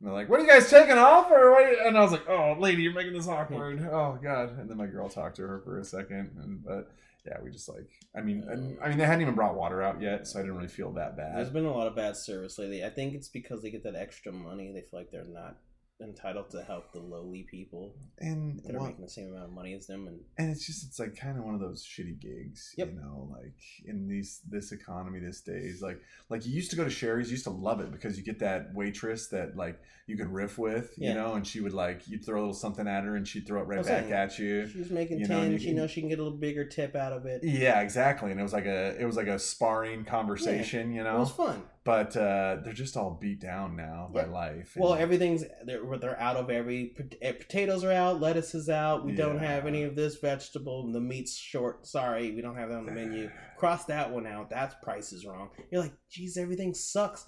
And 0.00 0.08
they're 0.08 0.14
like, 0.14 0.28
"What 0.28 0.40
are 0.40 0.42
you 0.42 0.48
guys 0.48 0.70
taking 0.70 0.96
off?" 0.96 1.30
Or 1.30 1.52
what? 1.52 1.86
And 1.86 1.96
I 1.96 2.00
was 2.00 2.12
like, 2.12 2.28
"Oh, 2.28 2.56
lady, 2.58 2.82
you're 2.82 2.94
making 2.94 3.12
this 3.12 3.28
awkward. 3.28 3.80
Oh 3.92 4.18
God!" 4.22 4.58
And 4.58 4.68
then 4.68 4.76
my 4.76 4.86
girl 4.86 5.08
talked 5.08 5.36
to 5.36 5.46
her 5.46 5.60
for 5.60 5.78
a 5.78 5.84
second, 5.84 6.30
and 6.42 6.64
but 6.64 6.90
yeah, 7.26 7.36
we 7.42 7.50
just 7.50 7.68
like, 7.68 7.90
I 8.16 8.22
mean, 8.22 8.44
and, 8.48 8.78
I 8.82 8.88
mean, 8.88 8.96
they 8.96 9.04
hadn't 9.04 9.20
even 9.20 9.34
brought 9.34 9.54
water 9.54 9.82
out 9.82 10.00
yet, 10.00 10.26
so 10.26 10.38
I 10.38 10.42
didn't 10.42 10.56
really 10.56 10.68
feel 10.68 10.90
that 10.92 11.16
bad. 11.16 11.36
There's 11.36 11.50
been 11.50 11.66
a 11.66 11.76
lot 11.76 11.86
of 11.86 11.94
bad 11.94 12.16
service 12.16 12.58
lately. 12.58 12.82
I 12.82 12.88
think 12.88 13.14
it's 13.14 13.28
because 13.28 13.60
they 13.60 13.70
get 13.70 13.84
that 13.84 13.94
extra 13.94 14.32
money. 14.32 14.72
They 14.72 14.80
feel 14.80 15.00
like 15.00 15.10
they're 15.10 15.24
not 15.24 15.56
entitled 16.00 16.50
to 16.50 16.62
help 16.62 16.92
the 16.92 16.98
lowly 17.00 17.42
people 17.50 17.94
And 18.18 18.60
that 18.64 18.74
are 18.74 18.78
well, 18.78 18.86
making 18.88 19.04
the 19.04 19.10
same 19.10 19.28
amount 19.30 19.44
of 19.46 19.52
money 19.52 19.74
as 19.74 19.86
them. 19.86 20.06
And 20.08 20.20
and 20.38 20.50
it's 20.50 20.66
just 20.66 20.84
it's 20.86 20.98
like 20.98 21.16
kind 21.16 21.38
of 21.38 21.44
one 21.44 21.54
of 21.54 21.60
those 21.60 21.84
shitty 21.84 22.18
gigs 22.20 22.74
Yep. 22.76 22.92
you 22.94 23.00
know 23.00 23.28
like 23.30 23.54
in 23.84 24.08
these 24.08 24.40
this 24.48 24.72
economy 24.72 25.18
these 25.20 25.40
days 25.40 25.82
like 25.82 26.00
like 26.28 26.46
you 26.46 26.52
used 26.54 26.70
to 26.70 26.76
go 26.76 26.84
to 26.84 26.90
shari's 26.90 27.28
you 27.28 27.32
used 27.32 27.44
to 27.44 27.50
love 27.50 27.80
it 27.80 27.92
because 27.92 28.16
you 28.18 28.24
get 28.24 28.38
that 28.40 28.74
waitress 28.74 29.28
that 29.28 29.56
like 29.56 29.78
you 30.06 30.16
could 30.16 30.32
riff 30.32 30.58
with 30.58 30.92
you 30.96 31.14
know 31.14 31.34
and 31.34 31.46
she 31.46 31.60
would 31.60 31.72
like 31.74 32.08
you'd 32.08 32.24
throw 32.24 32.38
a 32.38 32.40
little 32.40 32.54
something 32.54 32.88
at 32.88 33.04
her 33.04 33.16
and 33.16 33.28
she'd 33.28 33.46
throw 33.46 33.60
it 33.60 33.64
right 33.64 33.84
back 33.84 34.10
at 34.10 34.38
you 34.38 34.66
she's 34.68 34.90
making 34.90 35.18
You 35.20 35.26
ten. 35.26 35.52
you 35.52 35.58
she 35.58 35.66
can- 35.66 35.76
knows 35.76 35.90
she 35.90 36.00
can 36.00 36.08
get 36.08 36.18
a 36.18 36.22
little 36.22 36.38
bigger 36.38 36.64
tip 36.64 36.96
out 36.96 37.12
of 37.12 37.26
it. 37.26 37.44
yeah 37.44 37.80
exactly 37.80 38.30
and 38.30 38.40
it 38.40 38.42
was 38.42 38.52
like 38.52 38.66
a 38.66 38.96
it 39.00 39.04
was 39.04 39.16
like 39.16 39.28
a 39.28 39.38
sparring 39.38 40.04
conversation 40.04 40.92
you 40.92 41.04
know. 41.04 41.16
It 41.16 41.20
was 41.20 41.30
fun. 41.30 41.62
But 41.84 42.14
uh 42.16 42.58
they're 42.62 42.72
just 42.74 42.96
all 42.96 43.18
beat 43.20 43.40
down 43.40 43.74
now 43.74 44.10
by 44.12 44.24
life 44.24 44.74
Well, 44.76 44.94
everything's 44.94 45.44
they're 45.64 45.82
they're 45.98 46.20
out 46.20 46.36
of 46.36 46.50
every 46.50 46.94
eh, 47.22 47.32
potatoes 47.32 47.84
are 47.84 47.92
out, 47.92 48.20
lettuce 48.20 48.54
is 48.54 48.68
out. 48.68 49.04
We 49.04 49.12
don't 49.12 49.38
have 49.38 49.66
any 49.66 49.84
of 49.84 49.96
this 49.96 50.16
vegetable. 50.16 50.90
The 50.92 51.00
meat's 51.00 51.36
short. 51.36 51.86
Sorry, 51.86 52.32
we 52.32 52.42
don't 52.42 52.56
have 52.56 52.68
that 52.68 52.78
on 52.78 52.86
the 52.86 52.92
menu. 52.92 53.30
Cross 53.56 53.86
that 53.86 54.10
one 54.10 54.26
out. 54.26 54.50
That's 54.50 54.74
price 54.82 55.12
is 55.12 55.24
wrong. 55.26 55.50
You're 55.70 55.82
like, 55.82 55.94
geez, 56.10 56.36
everything 56.36 56.74
sucks. 56.74 57.26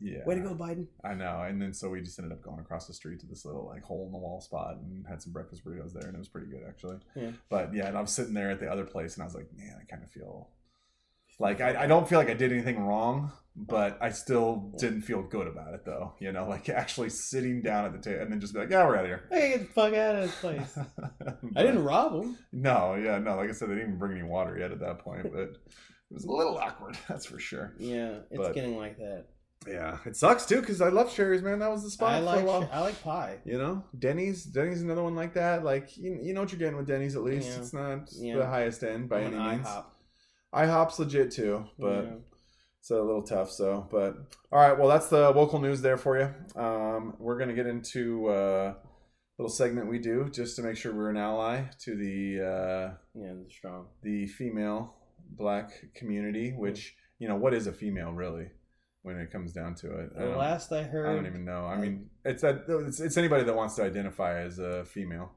yeah 0.00 0.24
Way 0.26 0.34
to 0.36 0.40
go, 0.42 0.54
Biden. 0.54 0.86
I 1.04 1.14
know, 1.14 1.42
and 1.46 1.60
then 1.60 1.72
so 1.72 1.88
we 1.90 2.00
just 2.02 2.18
ended 2.18 2.32
up 2.32 2.42
going 2.42 2.60
across 2.60 2.86
the 2.86 2.94
street 2.94 3.20
to 3.20 3.26
this 3.26 3.44
little 3.46 3.66
like 3.66 3.82
hole 3.82 4.06
in 4.06 4.12
the 4.12 4.18
wall 4.18 4.40
spot 4.40 4.76
and 4.76 5.06
had 5.08 5.22
some 5.22 5.32
breakfast 5.32 5.64
burritos 5.64 5.92
there, 5.94 6.06
and 6.06 6.14
it 6.14 6.18
was 6.18 6.28
pretty 6.28 6.48
good 6.48 6.62
actually. 6.68 6.98
Yeah. 7.16 7.30
But 7.48 7.74
yeah, 7.74 7.86
and 7.88 7.96
I 7.96 8.00
was 8.02 8.10
sitting 8.10 8.34
there 8.34 8.50
at 8.50 8.60
the 8.60 8.70
other 8.70 8.84
place, 8.84 9.14
and 9.14 9.22
I 9.22 9.26
was 9.26 9.34
like, 9.34 9.48
man, 9.56 9.76
I 9.80 9.84
kind 9.84 10.02
of 10.02 10.10
feel 10.10 10.48
like 11.38 11.60
I, 11.60 11.84
I 11.84 11.86
don't 11.86 12.08
feel 12.08 12.18
like 12.18 12.30
I 12.30 12.34
did 12.34 12.52
anything 12.52 12.78
wrong, 12.84 13.32
but 13.56 13.98
I 14.00 14.10
still 14.10 14.72
didn't 14.78 15.02
feel 15.02 15.22
good 15.22 15.46
about 15.46 15.74
it 15.74 15.84
though. 15.84 16.14
You 16.20 16.32
know, 16.32 16.48
like 16.48 16.68
actually 16.68 17.10
sitting 17.10 17.62
down 17.62 17.84
at 17.84 17.92
the 17.92 17.98
table 17.98 18.22
and 18.22 18.32
then 18.32 18.40
just 18.40 18.54
be 18.54 18.60
like, 18.60 18.70
yeah, 18.70 18.86
we're 18.86 18.96
out 18.96 19.04
of 19.04 19.08
here. 19.10 19.28
Hey, 19.30 19.50
get 19.50 19.60
the 19.60 19.72
fuck 19.72 19.94
out 19.94 20.16
of 20.16 20.22
this 20.22 20.34
place. 20.40 20.78
I 21.56 21.62
didn't 21.62 21.84
rob 21.84 22.12
them. 22.20 22.38
No, 22.52 22.94
yeah, 22.94 23.18
no. 23.18 23.36
Like 23.36 23.48
I 23.50 23.52
said, 23.52 23.68
they 23.68 23.74
didn't 23.74 23.88
even 23.88 23.98
bring 23.98 24.12
any 24.18 24.28
water 24.28 24.58
yet 24.58 24.70
at 24.72 24.80
that 24.80 24.98
point, 25.00 25.24
but 25.32 25.40
it 25.40 25.56
was 26.10 26.24
a 26.24 26.30
little 26.32 26.56
awkward. 26.58 26.96
That's 27.08 27.26
for 27.26 27.38
sure. 27.38 27.74
Yeah, 27.78 28.18
it's 28.30 28.38
But- 28.38 28.54
getting 28.54 28.76
like 28.76 28.96
that. 28.98 29.26
Yeah, 29.66 29.96
it 30.04 30.14
sucks 30.14 30.44
too 30.44 30.60
because 30.60 30.82
I 30.82 30.90
love 30.90 31.10
Shari's, 31.10 31.40
man. 31.40 31.58
That 31.60 31.70
was 31.70 31.82
the 31.82 31.88
spot 31.88 32.12
I 32.12 32.18
for 32.18 32.24
like 32.26 32.42
a 32.42 32.44
while. 32.44 32.68
I 32.70 32.80
like 32.80 33.02
pie. 33.02 33.38
You 33.46 33.56
know, 33.56 33.82
Denny's. 33.98 34.44
Denny's 34.44 34.82
another 34.82 35.02
one 35.02 35.14
like 35.14 35.32
that. 35.34 35.64
Like 35.64 35.96
you, 35.96 36.18
you 36.22 36.34
know 36.34 36.42
what 36.42 36.52
you're 36.52 36.58
getting 36.58 36.76
with 36.76 36.86
Denny's 36.86 37.16
at 37.16 37.22
least. 37.22 37.48
Yeah. 37.48 37.56
It's 37.56 37.72
not 37.72 38.08
Yeah. 38.12 38.36
the 38.36 38.46
highest 38.46 38.82
end 38.82 39.08
by 39.08 39.20
I'm 39.20 39.28
any 39.28 39.36
an 39.36 39.50
means. 39.56 39.66
IHOP. 39.66 39.84
IHOP's 40.54 40.98
legit 40.98 41.30
too, 41.30 41.64
but 41.78 42.04
Yeah. 42.04 42.14
it's 42.80 42.90
a 42.90 42.94
little 43.02 43.22
tough. 43.22 43.50
So, 43.50 43.88
but 43.90 44.16
all 44.52 44.60
right. 44.60 44.78
Well, 44.78 44.88
that's 44.88 45.08
the 45.08 45.30
local 45.30 45.58
news 45.60 45.80
there 45.82 45.96
for 45.96 46.18
you. 46.18 46.60
Um, 46.60 47.16
we're 47.18 47.38
gonna 47.38 47.54
get 47.54 47.66
into 47.66 48.28
uh, 48.28 48.74
a 48.74 49.36
little 49.38 49.50
segment 49.54 49.88
we 49.88 49.98
do 49.98 50.28
just 50.30 50.56
to 50.56 50.62
make 50.62 50.76
sure 50.76 50.94
we're 50.94 51.10
an 51.10 51.16
ally 51.16 51.64
to 51.80 51.96
the 51.96 52.40
uh, 52.40 52.94
yeah, 53.14 53.32
they're 53.34 53.50
strong. 53.50 53.86
the 54.02 54.26
female 54.26 54.94
black 55.30 55.70
community. 55.94 56.52
Which 56.52 56.94
you 57.18 57.28
know, 57.28 57.36
what 57.36 57.54
is 57.54 57.66
a 57.66 57.72
female 57.72 58.12
really? 58.12 58.50
When 59.02 59.18
it 59.18 59.30
comes 59.30 59.52
down 59.52 59.74
to 59.76 59.98
it, 59.98 60.14
The 60.14 60.20
don't- 60.26 60.38
last 60.38 60.72
I 60.72 60.82
heard, 60.82 61.06
I 61.08 61.14
don't 61.14 61.26
even 61.26 61.44
know. 61.44 61.66
I 61.66 61.76
mean, 61.76 62.08
it's 62.24 62.40
that 62.42 62.64
it's, 62.68 63.00
it's 63.00 63.16
anybody 63.18 63.44
that 63.44 63.54
wants 63.54 63.74
to 63.76 63.82
identify 63.82 64.38
as 64.40 64.58
a 64.58 64.84
female, 64.86 65.30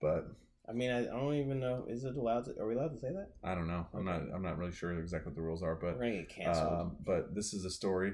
but 0.00 0.26
I 0.68 0.72
mean, 0.74 0.90
I, 0.90 1.04
don't 1.04 1.34
even 1.34 1.60
know. 1.60 1.86
Is 1.88 2.04
it 2.04 2.14
allowed? 2.16 2.44
To, 2.44 2.50
are 2.60 2.66
we 2.66 2.74
allowed 2.74 2.92
to 2.92 2.98
say 2.98 3.08
that? 3.12 3.30
I 3.42 3.54
don't 3.54 3.66
know. 3.68 3.86
I'm 3.94 4.04
not. 4.04 4.22
I'm 4.34 4.42
not 4.42 4.58
really 4.58 4.72
sure 4.72 4.98
exactly 4.98 5.30
what 5.30 5.36
the 5.36 5.42
rules 5.42 5.62
are, 5.62 5.78
We're 5.80 5.92
but 5.92 5.98
gonna 5.98 6.16
get 6.18 6.28
canceled. 6.28 6.72
um, 6.72 6.96
but 7.04 7.34
this 7.34 7.54
is 7.54 7.64
a 7.64 7.70
story 7.70 8.12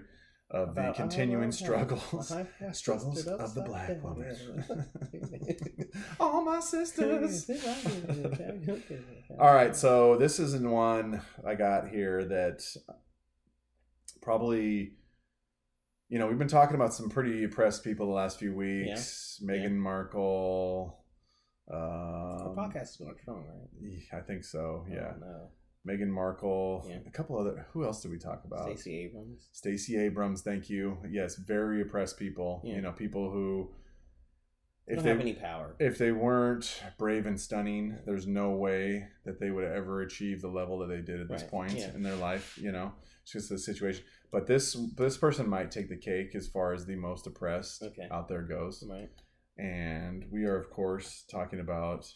of 0.51 0.74
the 0.74 0.93
continuing 0.94 1.48
oh, 1.48 1.51
struggles 1.51 2.31
uh-huh, 2.31 2.72
struggles 2.72 3.26
of 3.26 3.55
the 3.55 3.62
black 3.62 3.89
down. 3.89 4.02
woman. 4.02 4.36
All 6.20 6.44
my 6.44 6.60
sisters. 6.60 7.51
All 9.40 9.52
right, 9.55 9.74
so 9.74 10.16
this 10.16 10.39
is 10.39 10.55
in 10.55 10.70
one 10.70 11.22
I 11.44 11.55
got 11.56 11.89
here 11.89 12.24
that 12.26 12.62
probably, 14.22 14.93
you 16.09 16.18
know, 16.18 16.26
we've 16.28 16.39
been 16.39 16.47
talking 16.47 16.76
about 16.76 16.94
some 16.94 17.09
pretty 17.10 17.44
oppressed 17.44 17.82
people 17.82 18.06
the 18.06 18.12
last 18.12 18.39
few 18.39 18.55
weeks. 18.55 19.40
Meghan 19.44 19.62
Yeah. 19.62 19.68
Markle. 19.70 21.03
Our 21.69 22.49
Um, 22.51 22.57
podcast 22.57 22.91
is 22.91 22.97
going 22.99 23.16
strong, 23.20 23.45
right? 23.47 24.03
I 24.12 24.20
think 24.20 24.45
so. 24.45 24.85
Yeah, 24.91 25.15
Oh, 25.16 25.19
no. 25.20 25.49
Meghan 25.86 26.09
Markle. 26.09 26.85
Yeah. 26.89 26.99
A 27.07 27.11
couple 27.11 27.39
other. 27.39 27.66
Who 27.73 27.85
else 27.85 28.01
did 28.03 28.11
we 28.11 28.19
talk 28.19 28.45
about? 28.45 28.65
Stacey 28.65 28.99
Abrams. 29.01 29.49
Stacey 29.53 29.97
Abrams. 29.99 30.43
Thank 30.43 30.70
you. 30.70 30.99
Yes, 31.11 31.36
very 31.36 31.82
oppressed 31.82 32.19
people. 32.19 32.62
Yeah. 32.65 32.77
You 32.77 32.81
know, 32.82 32.93
people 32.93 33.31
who, 33.31 33.70
if 34.86 34.97
don't 34.97 35.05
they 35.05 35.11
have 35.11 35.20
any 35.20 35.35
power. 35.35 35.77
if 35.78 35.99
they 35.99 36.12
weren't 36.12 36.82
brave 36.99 37.27
and 37.27 37.39
stunning, 37.41 37.99
there's 38.07 38.27
no 38.27 38.53
way 38.53 39.07
that 39.24 39.41
they 39.41 39.51
would 39.51 39.65
ever 39.65 40.01
achieve 40.03 40.41
the 40.43 40.49
level 40.49 40.78
that 40.78 40.86
they 40.89 41.01
did 41.03 41.20
at 41.20 41.28
this 41.28 41.43
Right, 41.43 41.51
point 41.51 41.73
yeah. 41.78 41.95
in 41.95 42.03
their 42.03 42.16
life. 42.16 42.57
You 42.59 42.73
know, 42.73 42.93
it's 43.23 43.32
just 43.32 43.49
the 43.51 43.59
situation. 43.59 44.05
But 44.31 44.47
this 44.47 44.73
this 44.97 45.16
person 45.19 45.49
might 45.49 45.70
take 45.70 45.89
the 45.91 45.97
cake 45.97 46.35
as 46.35 46.49
far 46.49 46.73
as 46.73 46.86
the 46.86 46.97
most 46.97 47.27
oppressed 47.27 47.82
Okay. 47.82 48.09
out 48.11 48.28
there 48.28 48.43
goes. 48.43 48.82
Right. 48.89 49.11
And 49.56 50.24
we 50.31 50.44
are, 50.44 50.56
of 50.56 50.70
course, 50.70 51.24
talking 51.31 51.60
about 51.60 52.06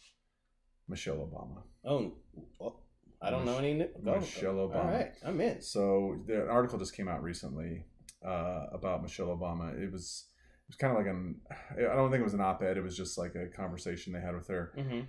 Michelle 0.88 1.16
Obama. 1.18 1.62
Oh, 1.84 2.14
well, 2.58 2.82
I 3.22 3.30
don't 3.30 3.44
know 3.44 3.58
any. 3.58 3.74
Go. 4.04 4.14
Michelle 4.20 4.54
Obama. 4.54 4.92
right, 4.92 5.12
I'm 5.24 5.40
in. 5.40 5.62
So 5.62 6.22
the 6.26 6.42
an 6.44 6.48
article 6.48 6.78
just 6.78 6.96
came 6.96 7.08
out 7.08 7.22
recently 7.22 7.84
uh, 8.26 8.66
about 8.72 9.02
Michelle 9.02 9.28
Obama. 9.28 9.80
It 9.80 9.92
was 9.92 10.26
it 10.30 10.68
was 10.70 10.76
kind 10.76 10.92
of 10.92 10.98
like 10.98 11.06
an 11.12 11.40
I 11.76 11.94
don't 11.94 12.10
think 12.10 12.20
it 12.20 12.24
was 12.24 12.34
an 12.34 12.40
op-ed. 12.40 12.76
It 12.76 12.82
was 12.82 12.96
just 12.96 13.16
like 13.18 13.34
a 13.34 13.46
conversation 13.56 14.12
they 14.12 14.20
had 14.20 14.34
with 14.34 14.48
her. 14.48 14.72
hmm 14.76 15.00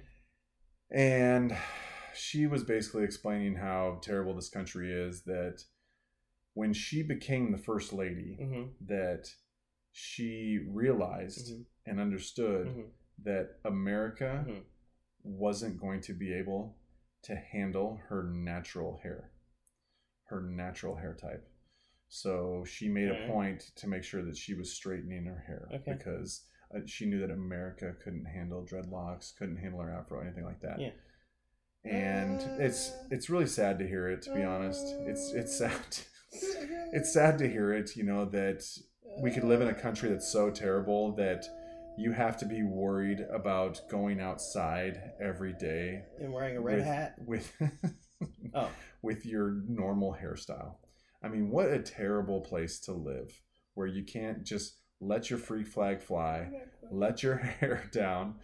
and 0.91 1.56
she 2.15 2.47
was 2.47 2.64
basically 2.64 3.03
explaining 3.03 3.56
how 3.56 3.99
terrible 4.01 4.34
this 4.35 4.49
country 4.49 4.91
is 4.91 5.22
that 5.23 5.61
when 6.56 6.73
she 6.73 7.03
became 7.03 7.51
the 7.51 7.57
first 7.60 7.93
lady 7.93 8.38
hmm 8.39 8.64
that 8.88 9.27
she 9.91 10.60
realized 10.68 11.51
Mhm. 11.53 11.65
And 11.90 11.99
understood 11.99 12.68
Mhm. 12.68 12.86
that 13.24 13.60
america 13.66 14.45
Mhm. 14.48 14.64
wasn't 15.24 15.80
going 15.80 16.02
to 16.02 16.14
be 16.14 16.34
able 16.34 16.78
to 17.24 17.36
handle 17.36 17.98
her 18.10 18.24
natural 18.24 18.98
hair 19.03 19.32
her 20.26 20.41
natural 20.41 20.95
hair 20.95 21.14
type 21.16 21.45
so 22.07 22.64
she 22.66 22.88
made 22.90 23.10
Okay. 23.10 23.24
a 23.24 23.28
point 23.28 23.60
to 23.76 23.88
make 23.88 24.03
sure 24.03 24.24
that 24.24 24.38
she 24.38 24.53
was 24.53 24.72
straightening 24.74 25.26
her 25.26 25.40
hair 25.48 25.68
Okay. 25.74 25.94
because 25.94 26.45
uh, 26.74 26.80
she 26.86 27.06
knew 27.06 27.20
that 27.20 27.32
america 27.32 27.95
couldn't 28.03 28.26
handle 28.26 28.64
dreadlocks 28.66 29.36
couldn't 29.38 29.57
handle 29.57 29.82
her 29.82 29.91
afro 29.91 30.22
anything 30.22 30.45
like 30.45 30.61
that 30.61 30.80
Yeah. 30.80 30.91
and 31.84 32.41
it's 32.60 32.91
it's 33.11 33.30
really 33.30 33.48
sad 33.48 33.80
to 33.80 33.88
hear 33.88 34.10
it 34.10 34.22
to 34.24 34.34
be 34.34 34.44
honest 34.44 34.86
it's 35.06 35.34
it's 35.34 35.56
sad 35.57 35.82
it's 36.94 37.11
sad 37.14 37.38
to 37.40 37.49
hear 37.49 37.74
it 37.74 37.95
you 37.95 38.03
know 38.03 38.26
that 38.26 38.64
we 39.22 39.32
could 39.32 39.44
live 39.44 39.61
in 39.61 39.68
a 39.68 39.74
country 39.74 40.10
that's 40.10 40.28
so 40.32 40.49
terrible 40.52 41.14
that 41.16 41.45
you 42.00 42.12
have 42.14 42.38
to 42.38 42.46
be 42.46 42.64
worried 42.64 43.20
about 43.34 43.82
going 43.90 44.20
outside 44.22 44.96
every 45.22 45.54
day 45.54 46.04
And 46.20 46.32
wearing 46.32 46.56
a 46.58 46.62
red 46.62 46.78
with, 46.78 46.86
hat. 46.86 47.16
with 47.26 47.52
Oh, 48.54 48.70
with 49.02 49.26
your 49.26 49.62
normal 49.68 50.16
hairstyle. 50.22 50.76
I 51.24 51.28
mean, 51.28 51.50
what 51.50 51.68
a 51.70 51.80
terrible 51.80 52.42
place 52.42 52.80
to 52.82 52.94
live 52.94 53.40
where 53.76 53.88
you 53.88 54.04
can't 54.04 54.44
just 54.44 54.78
let 55.02 55.30
your 55.30 55.40
freak 55.40 55.68
flag 55.68 56.02
fly, 56.02 56.50
let 56.92 57.22
your 57.24 57.36
hair 57.60 57.90
down. 57.92 58.36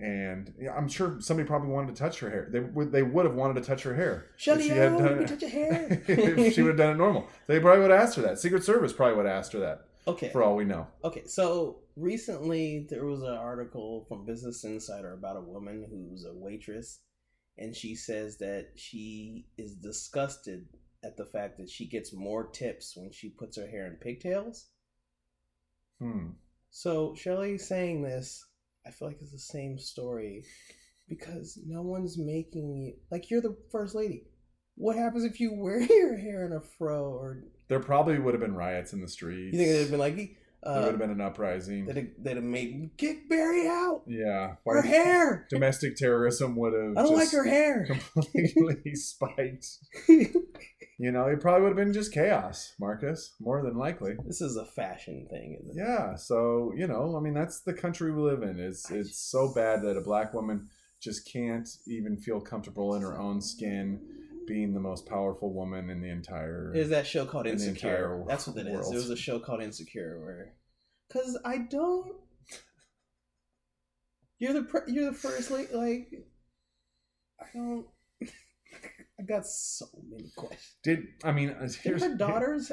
And 0.00 0.52
yeah, 0.58 0.72
I'm 0.74 0.88
sure 0.88 1.18
somebody 1.20 1.46
probably 1.46 1.68
wanted 1.68 1.94
to 1.94 2.02
touch 2.02 2.18
her 2.18 2.28
hair. 2.28 2.48
They 2.50 2.60
would 2.60 2.90
they 2.90 3.02
would 3.04 3.26
have 3.26 3.34
wanted 3.36 3.54
to 3.54 3.66
touch 3.68 3.84
her 3.84 3.94
hair 3.94 4.26
Shelly, 4.36 4.64
if 4.64 4.72
she 4.72 4.76
had 4.76 4.98
done 4.98 5.02
let 5.04 5.18
me 5.18 5.24
it- 5.24 5.28
touch 5.28 5.42
your 5.42 5.50
hair. 5.50 6.02
if 6.08 6.54
she 6.54 6.62
would 6.62 6.70
have 6.70 6.78
done 6.78 6.94
it 6.96 6.98
normal. 6.98 7.28
They 7.46 7.60
probably 7.60 7.82
would 7.82 7.90
have 7.92 8.00
asked 8.00 8.16
her 8.16 8.22
that. 8.22 8.38
Secret 8.40 8.64
Service 8.64 8.92
probably 8.92 9.16
would 9.16 9.26
have 9.26 9.36
asked 9.36 9.52
her 9.52 9.60
that, 9.60 9.84
okay. 10.06 10.28
for 10.30 10.42
all 10.42 10.56
we 10.56 10.64
know. 10.64 10.86
Okay, 11.02 11.24
so 11.26 11.80
recently 11.96 12.86
there 12.88 13.04
was 13.04 13.22
an 13.22 13.34
article 13.34 14.04
from 14.08 14.26
Business 14.26 14.64
Insider 14.64 15.12
about 15.12 15.36
a 15.36 15.40
woman 15.40 15.86
who's 15.88 16.24
a 16.24 16.34
waitress, 16.34 17.00
and 17.58 17.74
she 17.74 17.94
says 17.94 18.38
that 18.38 18.68
she 18.76 19.46
is 19.56 19.74
disgusted 19.76 20.66
at 21.04 21.16
the 21.16 21.26
fact 21.26 21.58
that 21.58 21.68
she 21.68 21.86
gets 21.86 22.12
more 22.12 22.48
tips 22.48 22.96
when 22.96 23.12
she 23.12 23.28
puts 23.28 23.56
her 23.56 23.66
hair 23.66 23.86
in 23.86 23.96
pigtails. 23.96 24.68
Hmm. 26.00 26.30
So 26.70 27.14
Shelley 27.14 27.58
saying 27.58 28.02
this, 28.02 28.44
I 28.86 28.90
feel 28.90 29.08
like 29.08 29.18
it's 29.20 29.32
the 29.32 29.38
same 29.38 29.78
story 29.78 30.44
because 31.08 31.58
no 31.66 31.82
one's 31.82 32.18
making 32.18 32.74
you 32.74 32.94
like 33.10 33.30
you're 33.30 33.40
the 33.40 33.56
first 33.70 33.94
lady. 33.94 34.24
What 34.76 34.96
happens 34.96 35.24
if 35.24 35.40
you 35.40 35.52
wear 35.54 35.80
your 35.90 36.16
hair 36.16 36.44
in 36.46 36.52
a 36.52 36.60
fro 36.60 37.04
or 37.12 37.44
There 37.68 37.80
probably 37.80 38.18
would 38.18 38.34
have 38.34 38.40
been 38.40 38.54
riots 38.54 38.92
in 38.92 39.00
the 39.00 39.08
streets. 39.08 39.52
you 39.52 39.58
think 39.58 39.70
it'd 39.70 39.80
have 39.82 39.90
been 39.90 40.00
like 40.00 40.16
there 40.16 40.72
uh, 40.72 40.80
would 40.84 40.92
have 40.92 40.98
been 40.98 41.10
an 41.10 41.20
uprising. 41.20 41.84
that 41.86 42.24
they'd 42.24 42.36
have 42.36 42.42
made 42.44 42.90
kick 42.96 43.28
Barry 43.28 43.68
out 43.68 44.02
yeah. 44.06 44.54
her 44.66 44.80
hair. 44.82 45.46
Domestic 45.50 45.94
terrorism 45.96 46.56
would 46.56 46.72
have 46.72 46.96
I 46.96 47.02
don't 47.02 47.14
like 47.16 47.30
her 47.32 47.44
hair. 47.44 47.86
completely 48.14 48.94
spiked. 48.94 49.66
You 50.96 51.10
know, 51.10 51.26
it 51.26 51.40
probably 51.40 51.62
would 51.62 51.70
have 51.70 51.76
been 51.76 51.92
just 51.92 52.14
chaos, 52.14 52.72
Marcus, 52.78 53.34
more 53.40 53.62
than 53.62 53.76
likely. 53.76 54.14
this 54.24 54.40
is 54.40 54.56
a 54.56 54.64
fashion 54.64 55.26
thing. 55.28 55.58
Isn't 55.60 55.76
it? 55.78 55.84
Yeah, 55.86 56.14
so 56.14 56.72
you 56.76 56.86
know, 56.86 57.16
I 57.16 57.20
mean, 57.20 57.34
that's 57.34 57.60
the 57.62 57.74
country 57.74 58.12
we 58.12 58.22
live 58.22 58.42
in. 58.42 58.58
It's 58.60 58.90
I 58.90 58.96
it's 58.96 59.08
just- 59.10 59.30
so 59.30 59.52
bad 59.52 59.82
that 59.82 59.96
a 59.96 60.00
black 60.00 60.32
woman 60.32 60.68
just 61.02 61.30
can't 61.30 61.68
even 61.88 62.16
feel 62.16 62.40
comfortable 62.40 62.94
in 62.94 63.02
her 63.02 63.18
own 63.18 63.42
skin, 63.42 64.00
being 64.46 64.74
the 64.74 64.80
most 64.80 65.06
powerful 65.06 65.52
woman 65.52 65.90
in 65.90 66.00
the 66.00 66.10
entire. 66.10 66.72
Is 66.74 66.88
that 66.90 67.06
show 67.06 67.24
called 67.26 67.46
In 67.46 67.54
Insecure? 67.54 68.24
That's 68.28 68.46
what 68.46 68.56
it 68.56 68.66
is. 68.66 68.72
world. 68.72 68.92
There 68.92 68.98
was 69.00 69.10
a 69.10 69.16
show 69.16 69.38
called 69.38 69.62
Insecure 69.62 70.20
where, 70.20 70.54
because 71.08 71.38
I 71.44 71.58
don't. 71.58 72.12
You're 74.38 74.52
the 74.54 74.62
pr- 74.62 74.88
you're 74.88 75.10
the 75.10 75.16
first 75.16 75.50
like 75.50 75.72
like. 75.72 76.08
I 77.40 77.46
don't. 77.54 77.86
I 79.18 79.22
got 79.22 79.46
so 79.46 79.86
many 80.10 80.30
questions. 80.36 80.74
Did 80.82 81.06
I 81.22 81.32
mean? 81.32 81.50
uh, 81.50 81.68
Did 81.82 82.00
her 82.00 82.16
daughters? 82.16 82.72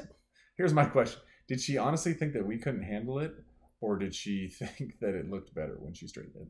Here's 0.58 0.74
my 0.74 0.86
question: 0.86 1.22
Did 1.48 1.62
she 1.62 1.78
honestly 1.78 2.14
think 2.14 2.34
that 2.34 2.46
we 2.46 2.58
couldn't 2.58 2.84
handle 2.84 3.20
it, 3.20 3.34
or 3.80 3.98
did 3.98 4.14
she 4.16 4.48
think 4.60 5.00
that 5.02 5.14
it 5.16 5.30
looked 5.30 5.54
better 5.54 5.78
when 5.80 5.94
she 5.94 6.08
straightened 6.08 6.36
it? 6.42 6.48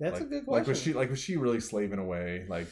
That's 0.00 0.14
like, 0.14 0.22
a 0.22 0.26
good 0.26 0.46
question. 0.46 0.52
Like 0.52 0.68
was 0.68 0.82
she 0.82 0.92
like 0.92 1.10
was 1.10 1.20
she 1.20 1.36
really 1.36 1.60
slaving 1.60 1.98
away? 1.98 2.46
Like 2.48 2.68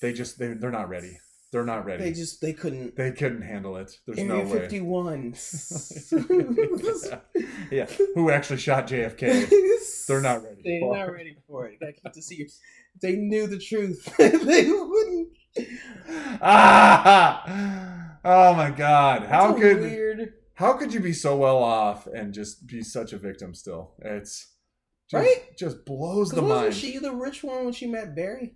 they 0.00 0.12
just 0.12 0.38
they 0.38 0.48
they're 0.48 0.70
not 0.70 0.88
ready. 0.88 1.18
They're 1.52 1.64
not 1.64 1.84
ready. 1.84 2.04
They 2.04 2.12
just 2.12 2.40
they 2.40 2.52
couldn't. 2.52 2.94
They 2.96 3.10
couldn't 3.10 3.42
handle 3.42 3.76
it. 3.76 3.98
There's 4.06 4.18
Area 4.18 4.32
no 4.32 4.44
way. 4.48 4.60
fifty 4.60 4.80
one. 4.80 5.34
yeah. 7.72 7.86
Who 8.14 8.30
actually 8.30 8.58
shot 8.58 8.86
JFK? 8.86 9.50
They're 10.06 10.20
not 10.20 10.44
ready. 10.44 10.62
They're 10.64 10.80
for 10.80 10.96
not 10.96 11.08
it. 11.08 11.12
ready 11.12 11.36
for 11.48 11.66
it. 11.66 11.80
Gotta 11.80 11.92
keep 11.92 12.12
the 12.12 12.22
secret. 12.22 12.52
They 13.02 13.16
knew 13.16 13.48
the 13.48 13.58
truth. 13.58 14.14
they 14.16 14.70
wouldn't. 14.70 15.28
Ah! 16.40 18.18
Oh 18.24 18.54
my 18.54 18.70
God! 18.70 19.26
How 19.26 19.48
That's 19.48 19.60
could 19.60 19.80
weird? 19.80 20.34
how 20.54 20.74
could 20.74 20.94
you 20.94 21.00
be 21.00 21.12
so 21.12 21.36
well 21.36 21.58
off 21.58 22.06
and 22.06 22.32
just 22.32 22.66
be 22.66 22.82
such 22.82 23.12
a 23.12 23.18
victim 23.18 23.54
still? 23.54 23.94
It's 23.98 24.49
just, 25.10 25.14
Right? 25.14 25.56
Just 25.58 25.84
blows 25.84 26.30
the 26.30 26.42
wasn't 26.42 26.60
mind. 26.62 26.74
she 26.74 26.98
the 26.98 27.12
rich 27.12 27.42
one 27.42 27.64
when 27.64 27.72
she 27.72 27.86
met 27.86 28.14
Barry? 28.14 28.54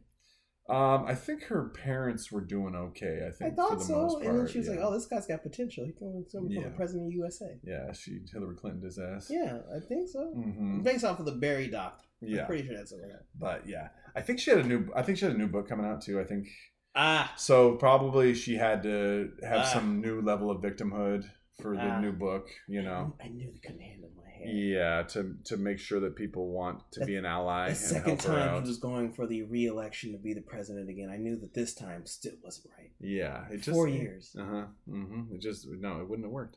Um, 0.66 1.04
I 1.06 1.14
think 1.14 1.42
her 1.44 1.68
parents 1.68 2.32
were 2.32 2.40
doing 2.40 2.74
okay. 2.74 3.26
I 3.28 3.30
think 3.32 3.52
I 3.52 3.54
thought 3.54 3.70
for 3.72 3.76
the 3.76 3.84
so. 3.84 3.94
most 4.02 4.14
part. 4.14 4.26
and 4.26 4.38
then 4.40 4.48
she 4.48 4.58
was 4.58 4.66
yeah. 4.68 4.74
like, 4.76 4.80
"Oh, 4.82 4.94
this 4.94 5.04
guy's 5.04 5.26
got 5.26 5.42
potential. 5.42 5.84
He 5.84 5.92
can 5.92 6.22
become 6.24 6.48
Yeah. 6.50 6.62
the 6.64 6.70
president 6.70 7.04
of 7.04 7.10
the 7.10 7.16
USA." 7.16 7.58
yeah, 7.62 7.92
she 7.92 8.20
Hillary 8.32 8.56
Clinton 8.56 8.80
his 8.82 8.98
ass. 8.98 9.28
Yeah, 9.30 9.58
I 9.76 9.80
think 9.86 10.08
so. 10.08 10.24
hmm 10.32 10.80
Based 10.80 11.04
off 11.04 11.18
of 11.20 11.26
the 11.26 11.32
Barry 11.32 11.68
doc. 11.68 12.00
Yeah, 12.22 12.40
I'm 12.42 12.46
pretty 12.46 12.66
sure 12.66 12.76
that's 12.78 12.92
what 12.92 13.02
but 13.38 13.68
yeah, 13.68 13.88
I 14.16 14.22
think 14.22 14.38
she 14.40 14.50
had 14.52 14.60
a 14.60 14.64
new. 14.66 14.88
I 14.96 15.02
think 15.02 15.18
she 15.18 15.26
had 15.26 15.34
a 15.34 15.38
new 15.38 15.48
book 15.48 15.68
coming 15.68 15.84
out 15.84 16.00
too. 16.00 16.18
I 16.18 16.24
think 16.24 16.46
Ah, 16.94 17.34
so. 17.36 17.74
Probably 17.76 18.32
she 18.32 18.54
had 18.54 18.82
to 18.84 19.32
have 19.42 19.60
Ah. 19.60 19.64
some 19.74 20.00
new 20.00 20.22
level 20.22 20.50
of 20.50 20.62
victimhood 20.62 21.24
for 21.60 21.76
the 21.76 21.82
Ah. 21.82 22.00
new 22.00 22.12
book. 22.12 22.48
You 22.68 22.80
know. 22.82 23.14
I 23.22 23.28
knew 23.28 23.52
they 23.52 23.58
couldn't 23.58 23.82
handle 23.82 24.08
my 24.16 24.23
hair. 24.34 24.52
Yeah, 24.52 25.02
to 25.02 25.36
to 25.44 25.56
make 25.56 25.78
sure 25.78 26.00
that 26.00 26.16
people 26.16 26.48
want 26.48 26.80
to 26.92 27.04
be 27.04 27.16
an 27.16 27.24
ally 27.24 27.64
The 27.64 27.68
and 27.70 27.78
second 27.78 28.20
time 28.20 28.62
he 28.62 28.68
was 28.68 28.78
going 28.78 29.12
for 29.12 29.26
the 29.26 29.42
re-election 29.42 30.12
to 30.12 30.18
be 30.18 30.34
the 30.34 30.42
president 30.42 30.88
again, 30.88 31.10
I 31.10 31.16
knew 31.16 31.36
that 31.40 31.54
this 31.54 31.74
time 31.74 32.06
still 32.06 32.34
wasn't 32.42 32.68
right. 32.78 32.90
Yeah, 33.00 33.44
it 33.50 33.58
just 33.58 33.70
Four 33.70 33.88
years. 33.88 34.36
Uh 34.38 34.44
huh. 34.44 34.64
Mm-hmm. 34.88 35.34
It 35.34 35.40
just 35.40 35.66
no, 35.68 36.00
it 36.00 36.08
wouldn't 36.08 36.26
have 36.26 36.32
worked. 36.32 36.56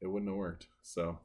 It 0.00 0.06
wouldn't 0.06 0.30
have 0.30 0.38
worked. 0.38 0.66
So, 0.82 1.18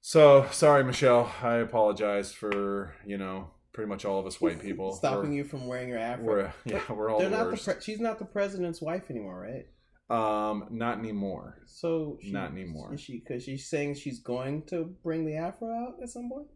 so 0.00 0.46
sorry, 0.50 0.84
Michelle. 0.84 1.32
I 1.42 1.56
apologize 1.56 2.32
for 2.32 2.94
you 3.06 3.18
know 3.18 3.50
pretty 3.72 3.88
much 3.88 4.04
all 4.04 4.18
of 4.18 4.26
us 4.26 4.40
white 4.40 4.60
people 4.60 4.92
stopping 4.92 5.30
we're, 5.30 5.36
you 5.36 5.44
from 5.44 5.66
wearing 5.66 5.88
your 5.88 5.98
afro. 5.98 6.24
We're 6.24 6.52
yeah, 6.64 6.80
we're 6.92 7.10
all 7.10 7.20
They're 7.20 7.30
the 7.30 7.36
not 7.36 7.50
the 7.50 7.56
pre- 7.56 7.80
she's 7.82 8.00
not 8.00 8.18
the 8.18 8.24
president's 8.24 8.80
wife 8.80 9.10
anymore, 9.10 9.40
right? 9.40 9.66
Um, 10.10 10.66
not 10.70 10.98
anymore. 10.98 11.58
So 11.66 12.18
she, 12.22 12.32
Not 12.32 12.50
anymore. 12.52 12.94
Is 12.94 13.00
she 13.00 13.18
because 13.20 13.44
she's 13.44 13.68
saying 13.68 13.94
she's 13.94 14.20
going 14.20 14.62
to 14.66 14.84
bring 15.02 15.24
the 15.26 15.36
afro 15.36 15.68
out 15.70 15.96
at 16.02 16.08
some 16.08 16.28
point? 16.30 16.46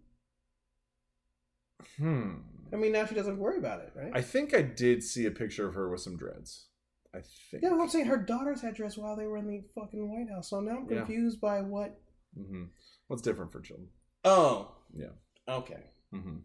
Hmm. 1.98 2.32
I 2.72 2.76
mean, 2.76 2.92
now 2.92 3.04
she 3.04 3.14
doesn't 3.14 3.38
worry 3.38 3.58
about 3.58 3.80
it, 3.80 3.92
right? 3.94 4.12
I 4.14 4.22
think 4.22 4.54
I 4.54 4.62
did 4.62 5.02
see 5.02 5.26
a 5.26 5.30
picture 5.30 5.66
of 5.68 5.74
her 5.74 5.90
with 5.90 6.00
some 6.00 6.16
dreads. 6.16 6.68
I 7.14 7.18
think. 7.50 7.62
yeah, 7.62 7.70
I'm 7.70 7.88
saying 7.90 8.06
her 8.06 8.16
daughters 8.16 8.62
had 8.62 8.74
dress 8.74 8.96
while 8.96 9.16
they 9.16 9.26
were 9.26 9.36
in 9.36 9.46
the 9.46 9.62
fucking 9.74 10.10
White 10.10 10.30
House. 10.34 10.48
So 10.48 10.60
now 10.60 10.78
I'm 10.78 10.88
Yeah. 10.90 11.04
confused 11.04 11.40
by 11.40 11.60
what. 11.60 12.00
hmm 12.34 12.64
What's 13.08 13.20
different 13.22 13.52
for 13.52 13.60
children? 13.60 13.88
Oh, 14.24 14.74
Yeah. 14.94 15.10
Okay. 15.46 15.82
hmm 16.10 16.38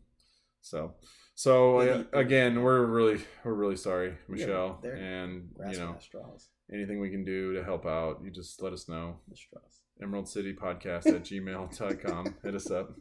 So, 0.59 0.95
so 1.35 1.77
uh, 1.77 2.03
again, 2.11 2.61
we're 2.61 2.85
really 2.85 3.23
we're 3.45 3.53
really 3.53 3.77
sorry, 3.77 4.17
Michelle, 4.27 4.79
they're 4.81 4.95
and 4.95 5.49
you 5.71 5.77
know 5.77 5.95
straws. 6.01 6.49
Anything 6.73 6.99
we 6.99 7.10
can 7.10 7.23
do 7.26 7.53
to 7.53 7.64
help 7.64 7.85
out, 7.85 8.19
you 8.23 8.31
just 8.31 8.61
let 8.61 8.73
us 8.73 8.88
know. 8.89 9.18
The 9.30 9.35
straws. 9.35 9.81
Emerald 10.02 10.30
City 10.30 10.53
Podcast 10.53 11.07
at 11.07 11.23
gmail.com. 11.23 12.35
Hit 12.44 12.56
us 12.56 12.69
up. 12.69 12.94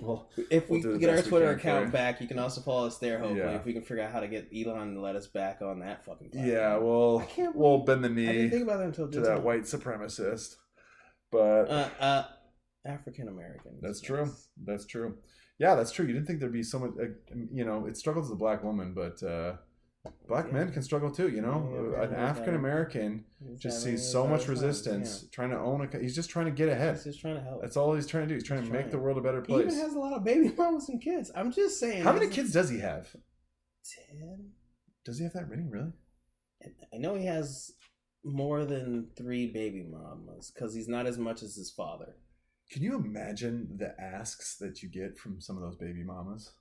Well, 0.00 0.28
If 0.50 0.68
We'll 0.68 0.78
we 0.80 0.82
do 0.82 0.98
get 0.98 1.10
our 1.16 1.22
Twitter 1.22 1.50
account 1.50 1.86
you. 1.86 1.92
back, 1.92 2.20
you 2.20 2.26
can 2.26 2.38
also 2.38 2.60
follow 2.60 2.86
us 2.88 2.98
there. 2.98 3.18
Hopefully, 3.20 3.40
Yeah. 3.40 3.56
if 3.56 3.64
we 3.64 3.72
can 3.72 3.82
figure 3.82 4.02
out 4.02 4.12
how 4.12 4.20
to 4.20 4.28
get 4.28 4.48
Elon 4.54 4.94
to 4.94 5.00
let 5.00 5.14
us 5.16 5.28
back 5.28 5.62
on 5.62 5.78
that 5.80 6.04
fucking. 6.04 6.30
Platform. 6.30 6.52
yeah, 6.52 6.76
we'll 6.76 7.20
I 7.20 7.24
can't 7.26 7.54
we'll 7.56 7.78
bend 7.78 8.04
the 8.04 8.08
I 8.08 8.12
didn't 8.12 8.36
knee 8.42 8.48
think 8.50 8.62
about 8.64 8.78
that 8.78 8.86
until 8.86 9.08
to 9.10 9.20
that 9.20 9.36
now. 9.36 9.40
white 9.40 9.62
supremacist. 9.62 10.56
But 11.30 11.70
Uh, 11.70 11.88
uh, 12.00 12.24
African 12.84 13.28
American. 13.28 13.78
that's 13.80 14.00
true. 14.00 14.30
That's 14.64 14.84
true. 14.86 15.16
Yeah, 15.58 15.74
that's 15.76 15.92
true. 15.92 16.04
You 16.06 16.14
didn't 16.14 16.26
think 16.26 16.40
there'd 16.40 16.52
be 16.52 16.62
so 16.64 16.78
much. 16.80 16.90
Uh, 17.00 17.06
you 17.52 17.64
know, 17.64 17.86
it 17.86 17.96
struggles 17.96 18.26
as 18.26 18.32
a 18.32 18.36
black 18.36 18.64
woman, 18.64 18.92
but 18.94 19.22
uh, 19.22 19.56
black 20.28 20.46
Yeah. 20.46 20.52
men 20.52 20.72
can 20.72 20.82
struggle 20.82 21.10
too. 21.10 21.28
You 21.28 21.42
know, 21.42 21.92
Yeah, 21.96 22.04
an 22.04 22.14
African 22.14 22.54
American 22.54 23.24
just 23.56 23.82
sees 23.82 24.06
so 24.06 24.26
much 24.26 24.48
resistance, 24.48 25.28
trying 25.30 25.50
to 25.50 25.58
own 25.58 25.82
a. 25.92 25.98
He's 25.98 26.14
just 26.14 26.30
trying 26.30 26.46
to 26.46 26.52
get 26.52 26.68
ahead. 26.68 26.94
He's 26.94 27.04
just 27.04 27.20
trying 27.20 27.36
to 27.36 27.42
help. 27.42 27.60
That's 27.62 27.76
all 27.76 27.94
he's 27.94 28.06
trying 28.06 28.24
to 28.24 28.28
do. 28.28 28.34
He's 28.34 28.44
trying 28.44 28.60
He's 28.60 28.68
to 28.68 28.72
make 28.72 28.82
trying. 28.82 28.90
the 28.92 28.98
world 28.98 29.18
a 29.18 29.20
better 29.20 29.42
place. 29.42 29.64
He 29.64 29.72
even 29.72 29.84
has 29.84 29.94
a 29.94 29.98
lot 29.98 30.12
of 30.14 30.24
baby 30.24 30.52
mamas 30.58 30.88
and 30.88 31.00
kids. 31.02 31.30
I'm 31.34 31.52
just 31.52 31.78
saying. 31.78 32.02
How 32.02 32.12
many 32.12 32.28
kids 32.28 32.52
does 32.52 32.68
he 32.70 32.78
have? 32.80 33.08
Ten. 33.84 34.50
Does 35.04 35.18
he 35.18 35.24
have 35.24 35.32
that 35.34 35.48
many? 35.48 35.64
Really? 35.68 35.92
I 36.92 36.98
know 36.98 37.14
he 37.14 37.24
has 37.26 37.72
more 38.22 38.66
than 38.66 39.08
three 39.16 39.46
baby 39.46 39.82
mamas 39.82 40.50
because 40.54 40.74
he's 40.74 40.88
not 40.88 41.06
as 41.06 41.16
much 41.18 41.42
as 41.42 41.54
his 41.56 41.70
father. 41.70 42.16
Can 42.70 42.82
you 42.82 42.96
imagine 42.96 43.76
the 43.78 43.98
asks 44.00 44.56
that 44.58 44.82
you 44.82 44.88
get 44.90 45.18
from 45.18 45.40
some 45.40 45.56
of 45.56 45.62
those 45.62 45.76
baby 45.76 46.04
mamas? 46.04 46.52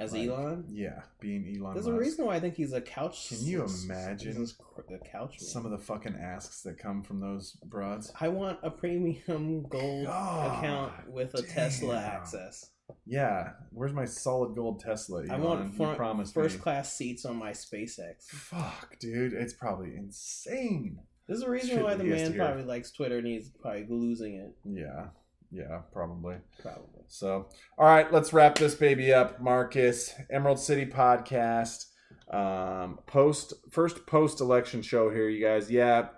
As 0.00 0.12
Like, 0.14 0.28
Elon, 0.28 0.64
Yeah, 0.68 1.02
being 1.20 1.44
Elon. 1.46 1.74
there's 1.74 1.86
Musk. 1.86 1.96
a 1.96 1.98
reason 1.98 2.24
why 2.24 2.36
I 2.36 2.40
think 2.40 2.54
he's 2.54 2.72
a 2.72 2.80
couch. 2.80 3.28
Can 3.28 3.44
you 3.44 3.64
imagine 3.84 4.42
a 4.42 4.98
couch? 4.98 5.32
Man. 5.32 5.38
Some 5.40 5.64
of 5.66 5.70
the 5.72 5.78
fucking 5.78 6.16
asks 6.16 6.62
that 6.62 6.78
come 6.78 7.02
from 7.02 7.20
those 7.20 7.52
broads. 7.64 8.10
I 8.20 8.28
want 8.28 8.58
a 8.62 8.70
premium 8.70 9.62
gold 9.68 10.06
God 10.06 10.58
account 10.58 11.10
with 11.12 11.34
a 11.34 11.42
Tesla 11.42 11.98
access. 11.98 12.70
Yeah, 13.06 13.50
where's 13.70 13.92
my 13.92 14.04
solid 14.04 14.54
gold 14.56 14.80
Tesla? 14.80 15.24
I 15.30 15.36
want 15.38 15.76
front, 15.76 16.28
first 16.32 16.56
me. 16.56 16.62
class 16.62 16.92
seats 16.92 17.24
on 17.24 17.36
my 17.36 17.50
SpaceX. 17.52 18.24
Fuck, 18.28 18.98
dude, 18.98 19.32
it's 19.32 19.52
probably 19.52 19.94
insane. 19.96 20.98
There's 21.28 21.42
a 21.42 21.50
reason 21.50 21.76
Shit 21.76 21.84
why 21.84 21.94
the 21.94 22.02
he 22.04 22.10
has 22.10 22.22
to 22.22 22.28
man 22.30 22.38
probably 22.38 22.64
likes 22.64 22.90
Twitter 22.90 23.18
and 23.18 23.26
he's 23.28 23.50
probably 23.50 23.86
losing 23.88 24.34
it. 24.34 24.56
Yeah, 24.64 25.08
yeah, 25.50 25.80
probably. 25.92 26.36
Probably. 26.62 27.02
So, 27.08 27.48
all 27.78 27.86
right, 27.86 28.12
let's 28.12 28.32
wrap 28.32 28.56
this 28.56 28.74
baby 28.74 29.12
up, 29.12 29.40
Marcus. 29.40 30.14
Emerald 30.30 30.58
City 30.60 30.86
Podcast. 30.86 31.86
Um, 32.30 33.00
post 33.06 33.54
first 33.70 34.06
post 34.06 34.40
election 34.40 34.82
show 34.82 35.10
here, 35.10 35.28
you 35.28 35.44
guys. 35.44 35.70
Yeah, 35.70 36.08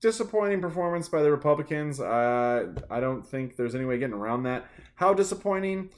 disappointing 0.00 0.60
performance 0.60 1.08
by 1.08 1.22
the 1.22 1.30
Republicans. 1.30 2.00
Uh, 2.00 2.74
I 2.90 3.00
don't 3.00 3.26
think 3.26 3.56
there's 3.56 3.74
any 3.74 3.84
way 3.84 3.98
getting 3.98 4.14
around 4.14 4.42
that. 4.44 4.66
How 4.94 5.14
disappointing? 5.14 5.90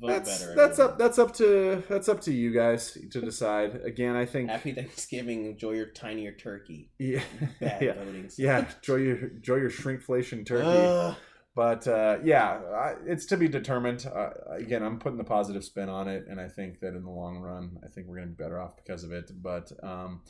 Vote 0.00 0.06
That's 0.06 0.38
better. 0.44 0.54
that's 0.54 0.78
everyone. 0.78 0.92
up 0.92 0.98
that's 0.98 1.18
up 1.18 1.34
to 1.36 1.82
that's 1.88 2.08
up 2.08 2.20
to 2.22 2.32
you 2.32 2.52
guys 2.54 2.96
to 3.10 3.20
decide. 3.20 3.80
Again, 3.84 4.14
I 4.14 4.24
think 4.24 4.48
Happy 4.48 4.72
Thanksgiving. 4.72 5.46
Enjoy 5.46 5.72
your 5.72 5.86
tinier 5.86 6.30
turkey. 6.32 6.90
yeah 7.00 7.20
Bad 7.60 7.82
yeah 7.82 7.92
voting. 7.94 8.30
yeah 8.38 8.64
enjoy 8.76 8.94
your 8.96 9.16
enjoy 9.16 9.56
your 9.56 9.70
shrinkflation 9.70 10.46
turkey. 10.46 10.64
Ugh. 10.68 11.16
But 11.54 11.86
uh, 11.86 12.18
yeah, 12.24 12.60
I, 12.74 12.94
it's 13.06 13.26
to 13.26 13.36
be 13.36 13.46
determined. 13.48 14.06
Uh, 14.06 14.30
again, 14.50 14.82
I'm 14.82 14.98
putting 14.98 15.18
the 15.18 15.24
positive 15.24 15.64
spin 15.64 15.88
on 15.90 16.08
it, 16.08 16.24
and 16.28 16.40
I 16.40 16.48
think 16.48 16.80
that 16.80 16.94
in 16.94 17.04
the 17.04 17.10
long 17.10 17.38
run, 17.38 17.78
I 17.84 17.88
think 17.88 18.06
we're 18.06 18.16
going 18.16 18.28
to 18.28 18.34
be 18.34 18.42
better 18.42 18.58
off 18.60 18.76
because 18.76 19.04
of 19.04 19.12
it. 19.12 19.30
But 19.42 19.70
um, 19.82 20.22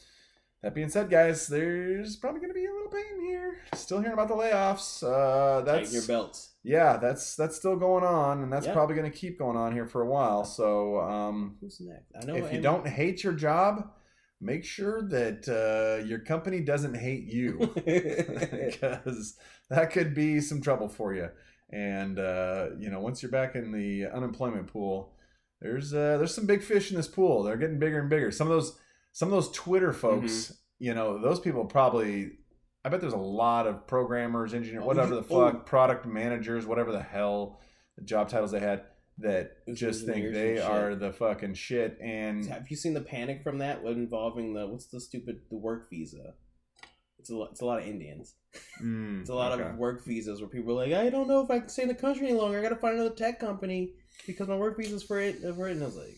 that 0.63 0.75
being 0.75 0.89
said, 0.89 1.11
guys, 1.11 1.47
there's 1.47 2.17
probably 2.17 2.41
going 2.41 2.51
to 2.51 2.55
be 2.55 2.67
a 2.67 2.73
little 2.73 2.91
pain 2.91 3.21
here. 3.21 3.59
Still 3.75 3.99
hearing 4.01 4.15
about 4.15 4.29
the 4.29 4.35
layoffs. 4.35 5.03
Uh, 5.05 5.61
that's 5.61 5.91
Tighten 5.91 5.95
your 5.95 6.07
belts. 6.09 6.55
yeah, 6.65 6.97
that's 6.97 7.37
that's 7.37 7.57
still 7.57 7.77
going 7.77 8.03
on, 8.05 8.43
and 8.43 8.53
that's 8.53 8.67
Yeah. 8.67 8.73
probably 8.73 8.97
going 8.97 9.11
to 9.11 9.17
keep 9.17 9.39
going 9.39 9.57
on 9.57 9.73
here 9.73 9.87
for 9.87 10.03
a 10.03 10.07
while. 10.07 10.45
So, 10.45 11.01
um, 11.01 11.57
Who's 11.61 11.81
next? 11.81 12.13
I 12.21 12.25
know. 12.27 12.35
if 12.35 12.53
you 12.53 12.61
don't 12.61 12.87
hate 12.87 13.23
your 13.23 13.33
job, 13.33 13.93
make 14.43 14.65
sure 14.65 15.03
that 15.09 15.49
uh, 15.49 16.05
your 16.05 16.19
company 16.19 16.61
doesn't 16.61 16.95
hate 16.95 17.25
you, 17.33 17.73
because 17.77 19.37
that 19.71 19.91
could 19.93 20.15
be 20.15 20.41
some 20.41 20.61
trouble 20.61 20.89
for 20.89 21.15
you. 21.15 21.29
And 21.71 22.19
uh, 22.19 22.67
you 22.79 22.91
know, 22.91 23.01
once 23.01 23.23
you're 23.23 23.33
back 23.33 23.55
in 23.55 23.73
the 23.73 24.07
unemployment 24.13 24.67
pool, 24.67 25.15
there's 25.61 25.95
uh, 25.95 26.19
there's 26.19 26.35
some 26.35 26.47
big 26.47 26.63
fish 26.63 26.91
in 26.91 26.97
this 26.97 27.09
pool. 27.09 27.43
They're 27.43 27.57
getting 27.57 27.79
bigger 27.79 28.01
and 28.01 28.11
bigger. 28.11 28.31
Some 28.31 28.49
of 28.49 28.53
those 28.53 28.79
some 29.13 29.29
of 29.29 29.33
those 29.33 29.51
Twitter 29.53 29.93
folks, 29.93 30.33
Mm-hmm. 30.33 30.55
you 30.85 30.95
know, 30.95 31.19
those 31.19 31.41
people 31.41 31.65
probably. 31.65 32.33
I 32.85 32.89
bet 32.89 33.01
there's 33.01 33.13
a 33.13 33.17
lot 33.17 33.69
of 33.69 33.87
programmers, 33.87 34.55
engineers, 34.55 34.83
Oh, 34.83 34.87
whatever 34.89 35.15
the 35.15 35.23
fuck, 35.23 35.55
oh. 35.55 35.59
product 35.65 36.05
managers, 36.05 36.67
whatever 36.67 36.91
the 36.91 37.01
hell 37.01 37.61
job 38.05 38.29
titles 38.29 38.51
they 38.51 38.59
had, 38.59 38.83
that 39.19 39.53
just 39.75 40.07
think 40.07 40.33
they 40.33 40.59
are 40.59 40.95
the 40.95 41.13
fucking 41.13 41.55
shit. 41.55 41.99
And 42.03 42.45
Have 42.47 42.71
you 42.71 42.77
seen 42.77 42.95
the 42.95 43.01
panic 43.01 43.43
from 43.43 43.59
that 43.59 43.83
involving 43.85 44.55
the 44.55 44.67
what's 44.67 44.87
the 44.87 45.01
stupid 45.01 45.43
the 45.51 45.57
work 45.57 45.89
visa? 45.91 46.35
It's 47.19 47.31
a 47.31 47.37
lot, 47.37 47.51
it's 47.53 47.61
a 47.61 47.67
lot 47.67 47.79
of 47.81 47.87
Indians. 47.87 48.35
Mm, 48.83 49.21
It's 49.21 49.31
a 49.31 49.35
lot 49.35 49.53
okay. 49.53 49.69
of 49.69 49.77
work 49.77 50.05
visas 50.05 50.41
where 50.41 50.51
people 50.51 50.73
are 50.73 50.87
like, 50.87 50.93
I 50.93 51.09
don't 51.09 51.29
know 51.29 51.41
if 51.41 51.51
I 51.51 51.61
can 51.61 51.69
stay 51.69 51.83
in 51.83 51.89
the 51.89 51.95
country 51.95 52.27
any 52.29 52.37
longer. 52.37 52.59
I 52.59 52.63
got 52.63 52.71
to 52.71 52.77
find 52.77 52.95
another 52.95 53.15
tech 53.15 53.39
company 53.39 53.93
because 54.27 54.49
my 54.49 54.57
work 54.57 54.77
visa's 54.77 55.05
for 55.05 55.21
it. 55.21 55.41
For 55.41 55.69
it. 55.69 55.73
And 55.73 55.83
I 55.83 55.87
was 55.87 55.97
like, 55.97 56.17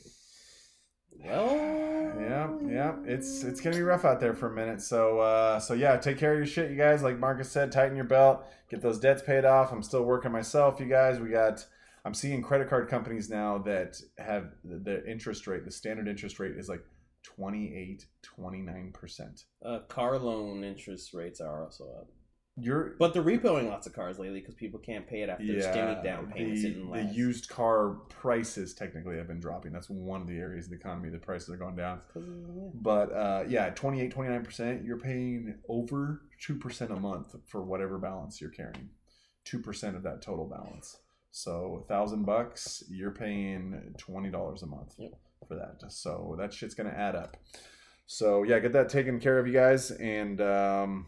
well, 1.22 1.54
yeah, 2.20 2.50
yeah, 2.66 2.96
it's 3.04 3.44
it's 3.44 3.60
gonna 3.60 3.76
be 3.76 3.82
rough 3.82 4.04
out 4.04 4.20
there 4.20 4.34
for 4.34 4.50
a 4.50 4.54
minute. 4.54 4.80
So, 4.82 5.20
uh, 5.20 5.60
so 5.60 5.74
yeah, 5.74 5.96
take 5.96 6.18
care 6.18 6.32
of 6.32 6.38
your 6.38 6.46
shit, 6.46 6.70
you 6.70 6.76
guys. 6.76 7.02
Like 7.02 7.18
Marcus 7.18 7.50
said, 7.50 7.70
tighten 7.70 7.96
your 7.96 8.04
belt, 8.06 8.44
get 8.70 8.82
those 8.82 8.98
debts 8.98 9.22
paid 9.22 9.44
off. 9.44 9.72
I'm 9.72 9.82
still 9.82 10.02
working 10.02 10.32
myself, 10.32 10.80
you 10.80 10.86
guys. 10.86 11.20
We 11.20 11.28
got. 11.30 11.66
I'm 12.05 12.14
seeing 12.14 12.43
credit 12.43 12.68
card 12.68 12.89
companies 12.89 13.31
now 13.31 13.59
that 13.59 13.97
have 14.18 14.52
the, 14.62 15.02
interest 15.10 15.47
rate. 15.47 15.64
The 15.64 15.70
standard 15.70 16.06
interest 16.06 16.39
rate 16.39 16.56
is 16.56 16.68
like 16.68 16.85
28, 17.22 18.05
29 18.22 18.93
percent. 18.93 19.44
Uh, 19.64 19.81
car 19.89 20.18
loan 20.18 20.64
interest 20.64 21.14
rates 21.14 21.40
are 21.40 21.64
also 21.64 21.85
up. 21.98 22.09
You're 22.56 22.94
But 23.01 23.14
they're 23.14 23.22
repoing 23.22 23.68
lots 23.68 23.89
of 23.89 23.94
cars 23.94 24.18
lately 24.20 24.39
because 24.39 24.55
people 24.55 24.78
can't 24.78 25.09
pay 25.09 25.22
it 25.22 25.28
after 25.28 25.44
their 25.44 25.60
stimmy 25.60 26.05
down 26.05 26.31
payments 26.31 26.62
the, 26.62 26.89
the 26.93 27.12
used 27.12 27.48
car 27.48 27.97
prices 28.09 28.74
technically 28.74 29.16
have 29.16 29.26
been 29.26 29.40
dropping. 29.40 29.72
That's 29.72 29.90
one 29.90 30.20
of 30.20 30.28
the 30.28 30.36
areas 30.36 30.66
of 30.66 30.70
the 30.70 30.76
economy 30.76 31.10
the 31.10 31.18
prices 31.18 31.48
are 31.48 31.56
going 31.56 31.74
down. 31.74 32.01
But 32.74 33.12
uh, 33.12 33.44
yeah, 33.48 33.70
28, 33.70 34.14
29%, 34.14 34.86
you're 34.86 34.98
paying 34.98 35.56
over 35.68 36.22
2% 36.48 36.90
a 36.90 37.01
month 37.01 37.35
for 37.47 37.64
whatever 37.64 37.98
balance 37.98 38.40
you're 38.40 38.51
carrying. 38.51 38.90
2% 39.47 39.97
of 39.97 40.05
that 40.05 40.22
total 40.22 40.47
balance. 40.47 40.98
So 41.36 41.82
a 41.82 41.89
thousand 41.89 42.24
bucks, 42.27 42.85
you're 42.89 43.11
paying 43.11 43.93
$20 43.98 44.62
a 44.62 44.66
month 44.66 44.94
Yep. 44.98 45.11
for 45.48 45.56
that. 45.56 45.90
So 45.90 46.36
that 46.39 46.52
shit's 46.52 46.74
going 46.74 46.89
to 46.89 46.97
add 46.97 47.16
up. 47.16 47.36
So 48.06 48.44
yeah, 48.44 48.61
get 48.61 48.73
that 48.74 48.89
taken 48.89 49.19
care 49.19 49.40
of, 49.40 49.47
you 49.48 49.52
guys. 49.52 49.90
And 49.90 50.40
um, 50.40 51.06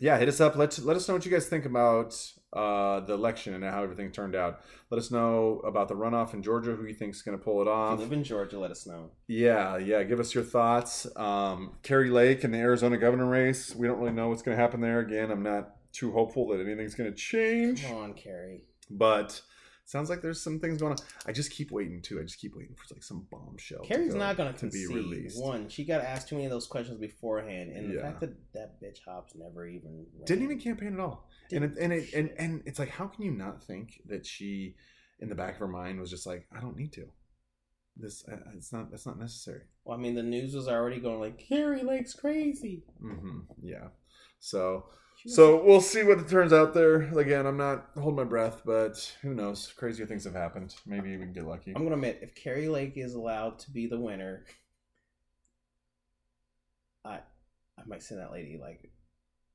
yeah, 0.00 0.18
hit 0.18 0.28
us 0.28 0.40
up. 0.40 0.56
Let, 0.56 0.76
let 0.80 0.96
us 0.96 1.06
know 1.06 1.14
what 1.14 1.24
you 1.24 1.30
guys 1.30 1.46
think 1.46 1.66
about 1.66 2.20
uh, 2.52 2.98
the 2.98 3.12
election 3.14 3.54
and 3.54 3.62
how 3.62 3.84
everything 3.84 4.10
turned 4.10 4.34
out. 4.34 4.58
Let 4.90 4.98
us 4.98 5.12
know 5.12 5.60
about 5.64 5.86
the 5.86 5.94
runoff 5.94 6.34
in 6.34 6.42
Georgia, 6.42 6.74
who 6.74 6.84
you 6.86 6.94
think's 6.94 7.22
going 7.22 7.38
to 7.38 7.44
pull 7.44 7.60
it 7.60 7.68
If 7.68 7.68
off. 7.68 7.98
you 7.98 8.04
live 8.06 8.12
in 8.14 8.24
Georgia, 8.24 8.58
let 8.58 8.72
us 8.72 8.88
know. 8.88 9.12
Yeah, 9.28 9.76
yeah. 9.76 10.02
Give 10.02 10.18
us 10.18 10.34
your 10.34 10.42
thoughts. 10.42 11.06
Um, 11.14 11.76
Kari 11.84 12.10
Lake 12.10 12.42
in 12.42 12.50
the 12.50 12.58
Arizona 12.58 12.98
governor 12.98 13.26
race. 13.26 13.72
We 13.76 13.86
don't 13.86 14.00
really 14.00 14.10
know 14.12 14.30
what's 14.30 14.42
going 14.42 14.56
to 14.56 14.60
happen 14.60 14.80
there. 14.80 14.98
Again, 14.98 15.30
I'm 15.30 15.44
not 15.44 15.76
too 15.92 16.10
hopeful 16.10 16.48
that 16.48 16.60
anything's 16.60 16.96
going 16.96 17.08
to 17.08 17.16
change, 17.16 17.86
Come 17.86 17.96
on, 17.98 18.14
Kari. 18.14 18.64
But 18.90 19.40
sounds 19.84 20.10
like 20.10 20.20
there's 20.20 20.40
some 20.42 20.60
things 20.60 20.78
going 20.80 20.92
on. 20.92 20.98
I 21.26 21.32
just 21.32 21.50
keep 21.50 21.70
waiting 21.70 22.02
too. 22.02 22.18
I 22.20 22.22
just 22.22 22.38
keep 22.38 22.54
waiting 22.56 22.74
for 22.74 22.94
like 22.94 23.02
some 23.02 23.26
bombshell. 23.30 23.84
Kari's 23.84 24.12
go- 24.12 24.18
not 24.18 24.36
going 24.36 24.52
to 24.54 24.66
be 24.70 24.86
released. 24.86 25.40
One, 25.42 25.68
she 25.68 25.84
got 25.84 26.02
asked 26.02 26.28
too 26.28 26.34
many 26.36 26.44
of 26.46 26.50
those 26.50 26.66
questions 26.66 26.98
beforehand, 26.98 27.70
and 27.72 27.90
the 27.90 27.94
Yeah. 27.96 28.02
fact 28.02 28.20
that 28.20 28.52
that 28.54 28.80
bitch 28.82 28.98
Hobbs 29.06 29.34
never 29.34 29.66
even 29.66 30.06
ran. 30.14 30.24
Didn't 30.26 30.44
even 30.44 30.58
campaign 30.60 30.94
at 30.94 31.00
all. 31.00 31.28
And 31.52 31.64
it, 31.64 31.74
Didn't 31.74 31.82
and 31.84 31.92
it, 31.92 32.12
and 32.14 32.30
and 32.38 32.62
it's 32.66 32.78
like, 32.78 32.90
how 32.90 33.06
can 33.06 33.24
you 33.24 33.30
not 33.30 33.62
think 33.64 34.02
that 34.06 34.26
she, 34.26 34.76
in 35.20 35.28
the 35.30 35.34
back 35.34 35.54
of 35.54 35.60
her 35.60 35.68
mind, 35.68 35.98
was 36.00 36.10
just 36.10 36.26
like, 36.26 36.46
I 36.54 36.60
don't 36.60 36.76
need 36.76 36.92
to. 36.94 37.06
This 37.96 38.24
uh, 38.30 38.36
it's 38.56 38.72
not 38.72 38.90
that's 38.90 39.06
not 39.06 39.18
necessary. 39.18 39.62
Well, 39.84 39.98
I 39.98 40.00
mean, 40.00 40.14
the 40.14 40.22
news 40.22 40.54
was 40.54 40.68
already 40.68 41.00
going 41.00 41.18
like 41.20 41.38
Kari 41.38 41.82
Lake's 41.82 42.14
crazy. 42.14 42.84
Mm-hmm. 43.02 43.38
Yeah. 43.62 43.88
So 44.38 44.86
So 45.26 45.62
we'll 45.64 45.80
see 45.80 46.02
what 46.04 46.18
it 46.18 46.28
turns 46.28 46.52
out 46.52 46.74
there. 46.74 47.02
Again, 47.18 47.46
I'm 47.46 47.56
not 47.56 47.90
holding 47.94 48.16
my 48.16 48.24
breath, 48.24 48.62
but 48.64 49.16
who 49.22 49.34
knows? 49.34 49.72
Crazier 49.76 50.06
things 50.06 50.24
have 50.24 50.34
happened. 50.34 50.74
Maybe 50.86 51.16
we 51.16 51.24
can 51.24 51.32
get 51.32 51.44
lucky. 51.44 51.72
I'm 51.74 51.82
gonna 51.82 51.96
admit, 51.96 52.20
if 52.22 52.34
Kari 52.34 52.68
Lake 52.68 52.96
is 52.96 53.14
allowed 53.14 53.58
to 53.60 53.70
be 53.70 53.86
the 53.86 53.98
winner, 53.98 54.44
I 57.04 57.16
I 57.78 57.82
might 57.86 58.02
send 58.02 58.20
that 58.20 58.32
lady 58.32 58.58
like 58.60 58.90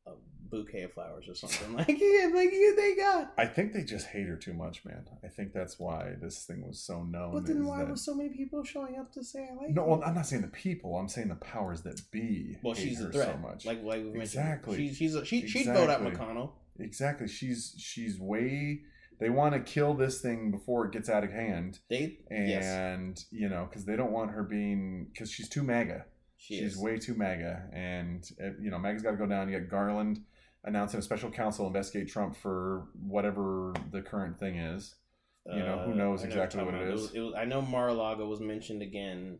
a 0.06 0.11
bouquet 0.49 0.83
of 0.83 0.93
flowers 0.93 1.27
or 1.27 1.35
something. 1.35 1.73
like, 1.77 1.87
yeah, 1.87 2.29
like 2.33 2.49
yeah, 2.51 2.71
they 2.75 2.95
got. 2.95 3.33
I 3.37 3.45
think 3.45 3.73
they 3.73 3.83
just 3.83 4.07
hate 4.07 4.27
her 4.27 4.35
too 4.35 4.53
much, 4.53 4.83
man. 4.85 5.05
I 5.23 5.27
think 5.27 5.53
that's 5.53 5.79
why 5.79 6.13
this 6.21 6.45
thing 6.45 6.65
was 6.67 6.79
so 6.79 7.03
known. 7.03 7.33
But 7.33 7.45
then 7.45 7.65
why 7.65 7.79
that- 7.79 7.89
were 7.89 7.95
so 7.95 8.13
many 8.13 8.29
people 8.29 8.63
showing 8.63 8.97
up 8.97 9.11
to 9.13 9.23
say 9.23 9.47
I 9.51 9.55
like? 9.55 9.69
No, 9.71 9.85
well, 9.85 10.03
I'm 10.05 10.15
not 10.15 10.25
saying 10.27 10.41
the 10.43 10.47
people. 10.49 10.97
I'm 10.97 11.09
saying 11.09 11.29
the 11.29 11.35
powers 11.35 11.81
that 11.83 12.01
be. 12.11 12.57
Well, 12.63 12.73
she's 12.73 13.01
a 13.01 13.11
threat. 13.11 13.31
so 13.33 13.37
much. 13.37 13.65
Like 13.65 13.83
like 13.83 13.99
we 13.99 14.03
mentioned, 14.11 14.21
Exactly. 14.21 14.77
She, 14.89 14.93
she's 14.93 15.15
a, 15.15 15.25
she 15.25 15.47
she'd 15.47 15.65
vote 15.67 15.89
out 15.89 16.01
McConnell. 16.01 16.51
exactly. 16.79 17.27
She's 17.27 17.73
she's 17.77 18.19
way. 18.19 18.81
They 19.19 19.29
want 19.29 19.53
to 19.53 19.61
kill 19.61 19.93
this 19.93 20.19
thing 20.21 20.51
before 20.51 20.85
it 20.87 20.91
gets 20.91 21.07
out 21.07 21.23
of 21.23 21.31
hand, 21.31 21.79
They 21.89 22.17
yes, 22.29 22.65
and 22.65 23.23
you 23.31 23.47
know, 23.47 23.67
because 23.69 23.85
they 23.85 23.95
don't 23.95 24.11
want 24.11 24.31
her 24.31 24.43
being 24.43 25.07
because 25.13 25.31
she's 25.31 25.47
too 25.47 25.63
MAGA. 25.63 26.05
she 26.35 26.57
She's 26.59 26.73
is. 26.73 26.77
way 26.77 26.97
too 26.97 27.13
MAGA, 27.13 27.69
and 27.71 28.27
uh, 28.43 28.49
you 28.59 28.69
know 28.71 28.79
MAGA's 28.79 29.01
got 29.03 29.11
to 29.11 29.17
go 29.17 29.27
down. 29.27 29.49
You 29.49 29.59
got 29.59 29.69
Garland 29.69 30.19
announcing 30.64 30.99
a 30.99 31.03
special 31.03 31.30
counsel 31.30 31.68
investigate 31.68 32.07
Trump 32.10 32.35
for 32.35 32.88
whatever 33.06 33.73
the 33.91 34.02
current 34.02 34.40
thing 34.40 34.56
is. 34.57 34.95
you 35.45 35.60
know, 35.60 35.80
who 35.80 35.94
knows 35.94 36.22
Uh, 36.22 36.23
I 36.23 36.27
know 36.27 36.34
exactly 36.44 36.64
what 36.64 36.73
it 36.76 36.88
is. 36.88 37.03
about. 37.06 37.15
It 37.15 37.19
was, 37.19 37.34
I 37.35 37.44
know 37.45 37.61
Mar-a-Lago 37.61 38.26
was 38.27 38.40
mentioned 38.40 38.81
again 38.81 39.40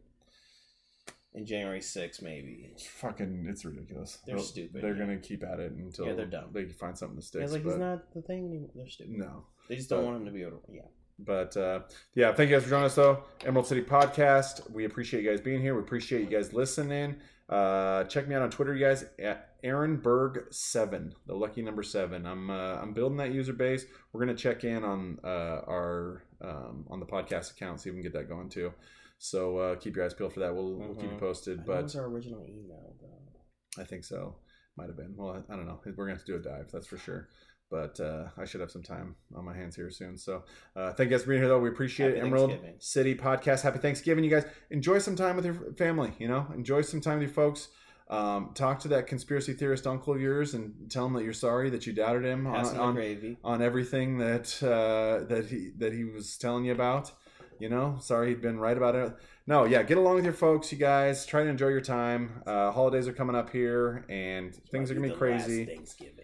in 1.34 1.46
January 1.46 1.80
6th, 1.80 2.22
maybe. 2.22 2.70
It's 2.74 2.86
fucking, 2.86 3.46
it's 3.50 3.64
ridiculous. 3.66 4.20
They're 4.26 4.36
They'll- 4.36 4.44
stupid, 4.44 4.82
They're 4.82 4.94
yeah. 4.94 5.00
gonna 5.00 5.18
keep 5.18 5.44
at 5.44 5.60
it 5.62 5.72
until 5.72 6.06
Yeah, 6.08 6.14
they're 6.14 6.26
dumb. 6.26 6.50
they 6.52 6.66
find 6.66 6.98
something 6.98 7.16
to 7.18 7.24
stick. 7.26 7.42
Yeah, 7.42 7.48
like 7.48 7.64
but 7.64 7.70
he's 7.72 7.80
not 7.80 8.14
the 8.14 8.22
thing 8.22 8.46
anymore. 8.48 8.70
They're 8.76 8.90
stupid. 8.90 9.14
no. 9.18 9.46
They 9.70 9.78
just 9.78 9.90
don't 9.90 10.00
But- 10.00 10.06
want 10.08 10.18
him 10.18 10.26
to 10.26 10.32
be 10.32 10.42
able 10.44 10.58
to. 10.58 10.74
Yeah. 10.74 10.82
But 11.20 11.56
uh, 11.56 11.84
yeah, 12.16 12.34
thank 12.34 12.50
you 12.50 12.56
guys 12.58 12.64
for 12.64 12.70
joining 12.72 12.86
us 12.88 12.96
though. 12.96 13.24
Emerald 13.46 13.68
City 13.68 13.82
Podcast. 13.84 14.70
We 14.72 14.84
appreciate 14.86 15.24
you 15.24 15.30
guys 15.30 15.40
being 15.42 15.62
here. 15.62 15.74
We 15.76 15.82
appreciate 15.82 16.22
you 16.22 16.28
guys 16.38 16.54
listening. 16.54 17.16
Uh, 17.54 18.04
check 18.06 18.28
me 18.28 18.34
out 18.34 18.42
on 18.42 18.50
Twitter, 18.50 18.74
you 18.74 18.84
guys, 18.84 19.06
at 19.20 19.50
Aaron 19.64 19.98
Berg 19.98 20.46
seven, 20.52 21.14
the 21.28 21.36
lucky 21.36 21.62
number 21.62 21.84
seven. 21.84 22.26
I'm 22.26 22.50
uh, 22.50 22.76
I'm 22.82 22.94
building 22.94 23.18
that 23.20 23.32
user 23.32 23.54
base. 23.54 23.86
We're 24.12 24.22
gonna 24.22 24.36
check 24.36 24.64
in 24.64 24.84
on 24.84 25.20
uh, 25.24 25.62
our 25.68 26.24
um, 26.42 26.86
on 26.90 27.00
the 27.00 27.06
podcast 27.06 27.52
account, 27.52 27.80
see 27.80 27.90
if 27.90 27.96
we 27.96 28.02
can 28.02 28.12
get 28.12 28.18
that 28.20 28.28
going 28.28 28.50
too. 28.50 28.74
So 29.20 29.58
uh, 29.60 29.76
keep 29.76 29.96
your 29.96 30.04
eyes 30.04 30.16
peeled 30.16 30.34
for 30.34 30.40
that. 30.40 30.54
We'll, 30.54 30.74
we'll 30.80 30.96
keep 30.96 31.04
you 31.12 31.18
Mhm. 31.18 31.20
posted. 31.20 31.58
But 31.60 31.74
But 31.76 31.84
was 31.84 31.96
our 31.96 32.06
original 32.06 32.44
email 32.44 32.96
though? 33.00 33.82
I 33.82 33.86
think 33.86 34.04
so. 34.04 34.36
Might 34.76 34.88
have 34.88 34.98
been. 34.98 35.14
Well, 35.16 35.44
I, 35.48 35.54
I 35.54 35.56
don't 35.56 35.68
know. 35.68 35.80
We're 35.86 35.94
gonna 36.08 36.18
have 36.18 36.26
to 36.26 36.32
do 36.32 36.40
a 36.40 36.42
dive, 36.42 36.72
that's 36.72 36.88
for 36.88 36.98
sure. 36.98 37.30
But 37.74 38.00
uh, 38.00 38.26
I 38.38 38.46
should 38.46 38.62
have 38.62 38.70
some 38.70 38.84
time 38.84 39.16
on 39.36 39.44
my 39.44 39.56
hands 39.56 39.76
here 39.76 39.90
soon. 39.90 40.16
So 40.16 40.44
uh, 40.76 40.94
thank 40.94 41.10
you 41.10 41.18
guys 41.18 41.24
for 41.24 41.30
being 41.30 41.42
here, 41.42 41.50
though. 41.50 41.58
We 41.58 41.70
appreciate 41.70 42.10
Happy 42.10 42.20
it. 42.20 42.24
Emerald 42.24 42.60
City 42.78 43.16
Podcast. 43.16 43.64
Happy 43.64 43.80
Thanksgiving, 43.80 44.24
you 44.24 44.30
guys. 44.30 44.46
Enjoy 44.70 45.00
some 45.00 45.16
time 45.16 45.36
with 45.36 45.44
your 45.44 45.56
family. 45.74 46.14
You 46.20 46.28
know, 46.28 46.46
enjoy 46.54 46.84
some 46.84 47.02
time 47.02 47.18
with 47.18 47.30
your 47.30 47.34
folks. 47.34 47.70
Um, 48.12 48.52
talk 48.54 48.78
to 48.82 48.90
that 48.90 49.08
conspiracy 49.08 49.54
theorist 49.54 49.88
uncle 49.88 50.14
of 50.14 50.22
yours 50.22 50.54
and 50.54 50.92
tell 50.92 51.08
him 51.08 51.14
that 51.14 51.24
you're 51.24 51.34
sorry 51.34 51.72
that 51.72 51.88
you 51.88 51.94
doubted 51.94 52.26
him 52.26 52.46
on, 52.46 52.64
on, 52.78 53.38
on 53.44 53.62
everything 53.64 54.20
that 54.20 54.62
uh, 54.62 55.26
that 55.26 55.48
he 55.48 55.72
that 55.80 55.94
he 55.94 56.04
was 56.04 56.38
telling 56.38 56.66
you 56.66 56.74
about. 56.74 57.12
You 57.60 57.70
know, 57.70 57.98
sorry 58.00 58.30
he'd 58.30 58.42
been 58.42 58.60
right 58.60 58.78
about 58.78 58.94
it. 58.94 59.14
No, 59.48 59.66
yeah, 59.66 59.82
get 59.82 59.98
along 59.98 60.16
with 60.16 60.26
your 60.26 60.34
folks, 60.34 60.72
you 60.72 60.78
guys. 60.78 61.26
Try 61.26 61.44
to 61.44 61.50
enjoy 61.50 61.70
your 61.70 61.82
time. 61.82 62.44
Uh, 62.46 62.72
holidays 62.72 63.08
are 63.08 63.14
coming 63.14 63.36
up 63.36 63.50
here, 63.50 64.06
and 64.10 64.56
things 64.70 64.92
are 64.92 64.94
gonna 64.94 65.08
be 65.08 65.10
last 65.10 65.18
crazy. 65.18 65.66
Thanksgiving. 65.66 66.23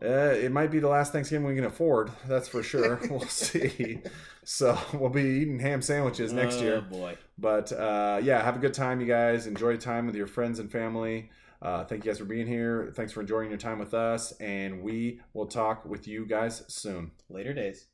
Uh, 0.00 0.32
it 0.34 0.52
might 0.52 0.70
be 0.70 0.78
the 0.78 0.88
last 0.88 1.12
Thanksgiving 1.12 1.46
we 1.46 1.56
can 1.56 1.64
afford. 1.64 2.12
That's 2.26 2.46
for 2.46 2.62
sure. 2.62 3.00
we'll 3.10 3.20
see. 3.22 4.00
So 4.44 4.78
we'll 4.94 5.10
be 5.10 5.22
eating 5.22 5.58
ham 5.58 5.82
sandwiches 5.82 6.32
next 6.32 6.60
year. 6.60 6.74
oh, 6.74 6.74
year. 6.74 6.80
boy. 6.82 7.16
But 7.36 7.72
uh, 7.72 8.20
yeah, 8.22 8.42
have 8.42 8.56
a 8.56 8.60
good 8.60 8.74
time, 8.74 9.00
you 9.00 9.06
guys. 9.06 9.46
Enjoy 9.46 9.76
time 9.76 10.06
with 10.06 10.14
your 10.14 10.28
friends 10.28 10.58
and 10.58 10.70
family. 10.70 11.30
Uh, 11.60 11.84
thank 11.84 12.04
you 12.04 12.10
guys 12.10 12.18
for 12.18 12.24
being 12.24 12.46
here. 12.46 12.92
Thanks 12.94 13.12
for 13.12 13.20
enjoying 13.20 13.48
your 13.48 13.58
time 13.58 13.80
with 13.80 13.92
us, 13.92 14.32
and 14.32 14.80
we 14.82 15.20
will 15.34 15.46
talk 15.46 15.84
with 15.84 16.06
you 16.06 16.24
guys 16.24 16.62
soon. 16.68 17.10
Later 17.28 17.52
days. 17.52 17.86